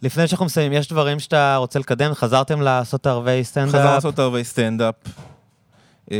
לפני 0.01 0.27
שאנחנו 0.27 0.45
מסיימים, 0.45 0.79
יש 0.79 0.87
דברים 0.87 1.19
שאתה 1.19 1.55
רוצה 1.55 1.79
לקדם? 1.79 2.13
חזרתם 2.13 2.61
לעשות 2.61 3.07
ערבי 3.07 3.43
סטנדאפ? 3.43 3.69
חזרנו 3.75 3.93
לעשות 3.95 4.19
הרבה 4.19 4.43
סטנדאפ, 4.43 4.95
אה, 6.11 6.17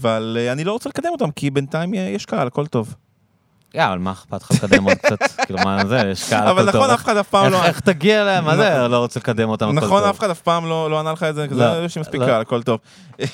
אבל 0.00 0.36
אה, 0.40 0.52
אני 0.52 0.64
לא 0.64 0.72
רוצה 0.72 0.88
לקדם 0.88 1.08
אותם, 1.12 1.30
כי 1.30 1.50
בינתיים 1.50 1.94
אה, 1.94 1.98
יש 2.00 2.26
קהל, 2.26 2.46
הכל 2.46 2.66
טוב. 2.66 2.94
יא, 3.74 3.84
אבל 3.84 3.98
מה 3.98 4.12
אכפת 4.12 4.42
לך 4.42 4.50
לקדם 4.50 4.84
עוד 4.84 4.96
קצת? 4.96 5.18
כאילו, 5.46 5.58
מה 5.64 5.86
זה, 5.86 6.02
יש 6.12 6.28
קהל 6.28 6.48
אבל 6.48 6.68
הכל 6.68 6.72
טוב. 6.72 6.80
נכון, 6.80 6.90
איך- 6.90 7.00
אף 7.00 7.04
אחד 7.04 7.16
אף 7.16 7.28
פעם 7.28 7.52
לא... 7.52 7.64
איך 7.64 7.80
תגיע 7.80 8.22
אליהם? 8.22 8.44
מה 8.44 8.56
זה, 8.56 8.88
לא 8.88 8.98
רוצה 8.98 9.20
לקדם 9.20 9.48
אותם, 9.48 9.68
הכל 9.68 9.80
טוב. 9.80 9.84
נכון, 9.84 10.08
אף 10.08 10.18
אחד 10.18 10.30
אף 10.30 10.40
פעם 10.40 10.66
לא 10.66 10.90
לא 10.90 11.00
ענה 11.00 11.12
לך 11.12 11.22
את 11.22 11.34
זה, 11.34 11.46
לא, 11.50 11.84
יש 11.84 11.96
לי 11.96 12.00
מספיק 12.00 12.20
לא. 12.20 12.26
קהל, 12.26 12.40
הכל 12.40 12.62
טוב. 12.62 12.80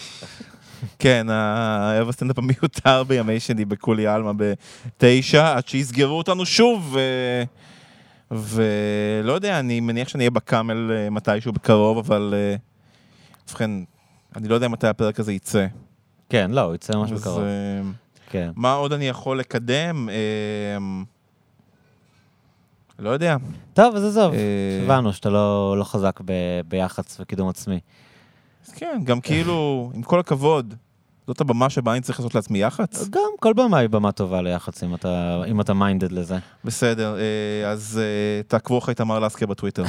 כן, 0.99 1.27
הערב 1.31 2.09
הסטנדאפ 2.09 2.39
המיותר 2.39 3.05
בימי 3.05 3.41
שני 3.41 3.65
בקולי 3.65 4.07
עלמה 4.07 4.33
בתשע, 4.37 5.57
עד 5.57 5.69
שיסגרו 5.69 6.19
אותנו 6.19 6.47
שוב. 6.47 6.97
ולא 8.33 9.33
יודע, 9.33 9.59
אני 9.59 9.81
מניח 9.81 10.09
שאני 10.09 10.23
אהיה 10.23 10.31
בקאמל 10.31 10.93
אה, 10.93 11.11
מתישהו 11.11 11.53
בקרוב, 11.53 11.99
אבל... 11.99 12.35
אה, 12.37 12.57
ובכן, 13.49 13.71
אני 14.37 14.49
לא 14.49 14.55
יודע 14.55 14.69
מתי 14.69 14.87
הפרק 14.87 15.21
הזה 15.21 15.33
יצא. 15.33 15.67
כן, 16.29 16.51
לא, 16.51 16.61
הוא 16.61 16.75
יצא 16.75 16.97
ממש 16.97 17.13
בקרוב. 17.13 17.43
אה, 17.43 17.81
כן. 18.31 18.51
מה 18.57 18.73
עוד 18.73 18.93
אני 18.93 19.09
יכול 19.09 19.39
לקדם? 19.39 20.09
לא 22.99 23.11
יודע. 23.11 23.37
טוב, 23.75 23.97
אז 23.97 24.05
עזוב, 24.05 24.33
הבנו 24.85 25.13
שאתה 25.13 25.31
לא 25.31 25.75
לא 25.79 25.85
חזק 25.85 26.21
ב- 26.25 26.61
ביח"צ 26.69 27.17
וקידום 27.21 27.49
עצמי. 27.49 27.81
אז 28.67 28.73
כן, 28.73 29.01
גם 29.05 29.21
כאילו, 29.21 29.91
עם 29.95 30.03
כל 30.03 30.21
הכבוד, 30.21 30.75
זאת 31.27 31.41
הבמה 31.41 31.71
שבה 31.71 31.93
אני 31.93 32.01
צריך 32.01 32.19
לעשות 32.21 32.35
לעצמי 32.35 32.59
יח"צ? 32.63 33.09
גם 33.09 33.21
כל 33.41 33.53
במה 33.53 33.79
היא 33.79 33.89
במה 33.89 34.13
טובה 34.13 34.43
ליח"צ, 34.43 34.83
אם 34.85 34.95
אתה- 34.95 35.43
אם 35.47 35.61
אתה 35.61 35.75
מיינדד 35.75 36.13
לזה. 36.13 36.39
בסדר, 36.65 37.17
אה, 37.19 37.71
אז 37.71 38.01
אה, 38.03 38.43
תעקבו 38.43 38.79
אחרי 38.79 38.95
תמר 38.95 39.19
לסקר 39.21 39.47
בטוויטר. 39.47 39.85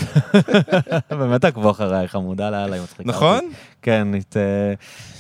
באמת 1.20 1.42
תעקבו 1.42 1.72
אחריי, 1.72 2.08
חמודה 2.08 2.50
לאללה, 2.50 2.76
היא 2.76 2.84
מצחיקה. 2.84 3.10
נכון? 3.10 3.50
כן, 3.82 4.08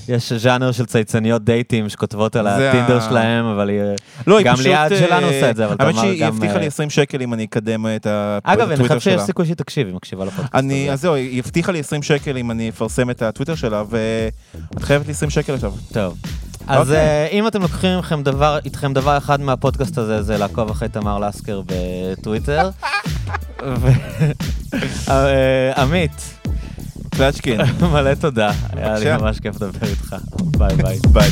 יש 0.08 0.34
ז'אנר 0.34 0.72
של 0.72 0.86
צייצניות 0.86 1.44
דייטים 1.46 1.90
שכותבות 1.90 2.36
על 2.36 2.48
הטינדר 2.48 3.00
שלהם, 3.10 3.46
אבל 3.46 3.70
היא... 3.70 3.82
לא, 4.28 4.38
היא 4.38 4.46
גם 4.46 4.54
פשוט... 4.54 4.66
ליעד 4.68 4.92
אה, 4.92 5.00
שלנו 5.00 5.26
עושה 5.28 5.50
את 5.50 5.56
זה, 5.56 5.66
אבל 5.66 5.76
האמת 5.80 5.94
תמר 5.94 6.02
שהיא 6.04 6.22
גם, 6.22 6.28
הבטיחה 6.36 6.54
לי 6.54 6.62
אה, 6.62 6.68
20 6.68 6.90
שקל 6.90 7.22
אם 7.22 7.34
אני 7.34 7.46
אקדם 7.46 7.86
את 7.96 8.06
ה- 8.06 8.38
את 8.38 8.48
אגב, 8.48 8.62
אני 8.62 8.74
הטוויטר 8.74 8.96
חושב 8.96 9.10
שיש 9.10 9.14
שלה. 9.14 9.26
סיכוי 9.26 9.46
שהיא 9.46 9.56
תקשיב, 9.56 9.88
היא 9.88 9.96
מקשיבה 9.96 10.26
לפודקאסט 10.26 10.56
הזה. 10.56 10.92
אז 10.94 11.02
זהו, 11.02 11.14
היא 11.14 11.40
הבטיחה 11.40 11.72
לי 11.72 11.80
20 11.80 12.04
שקל 12.04 12.38
אם 12.38 12.52
אני 12.52 12.70
אפרסם 12.70 13.10
את 13.10 13.22
הטוויטר 13.22 13.56
שלה, 13.56 13.84
ואת 13.90 14.82
חייבת 14.84 15.06
לי 15.06 15.12
20 15.12 15.30
שקל 15.30 15.54
עכשיו. 15.54 15.74
טוב. 15.94 16.18
אז 16.68 16.80
אוקיי. 16.88 16.96
אה, 16.98 17.28
אם 17.32 17.48
אתם 17.48 17.62
לוקחים 17.62 18.24
דבר, 18.24 18.60
איתכם 18.66 18.94
דבר 18.94 19.18
אחד 19.18 19.42
מהפודקאסט 19.42 19.98
הזה, 19.98 20.22
זה 20.22 20.38
לעקוב 20.38 20.70
אחרי 20.70 20.90
תמר 20.90 21.20
לסקר 21.20 21.62
בטוויטר. 21.66 22.70
ו- 23.82 23.88
אה, 25.10 25.82
עמית, 25.82 26.34
קלצ'קין. 27.18 27.62
מלא 27.94 28.14
תודה. 28.14 28.52
היה 28.74 29.00
לי 29.00 29.18
ממש 29.18 29.40
כיף 29.40 29.56
לדבר 29.56 29.88
איתך. 29.88 30.16
ביי 30.58 30.76
ביי. 30.76 31.00
ביי. 31.12 31.30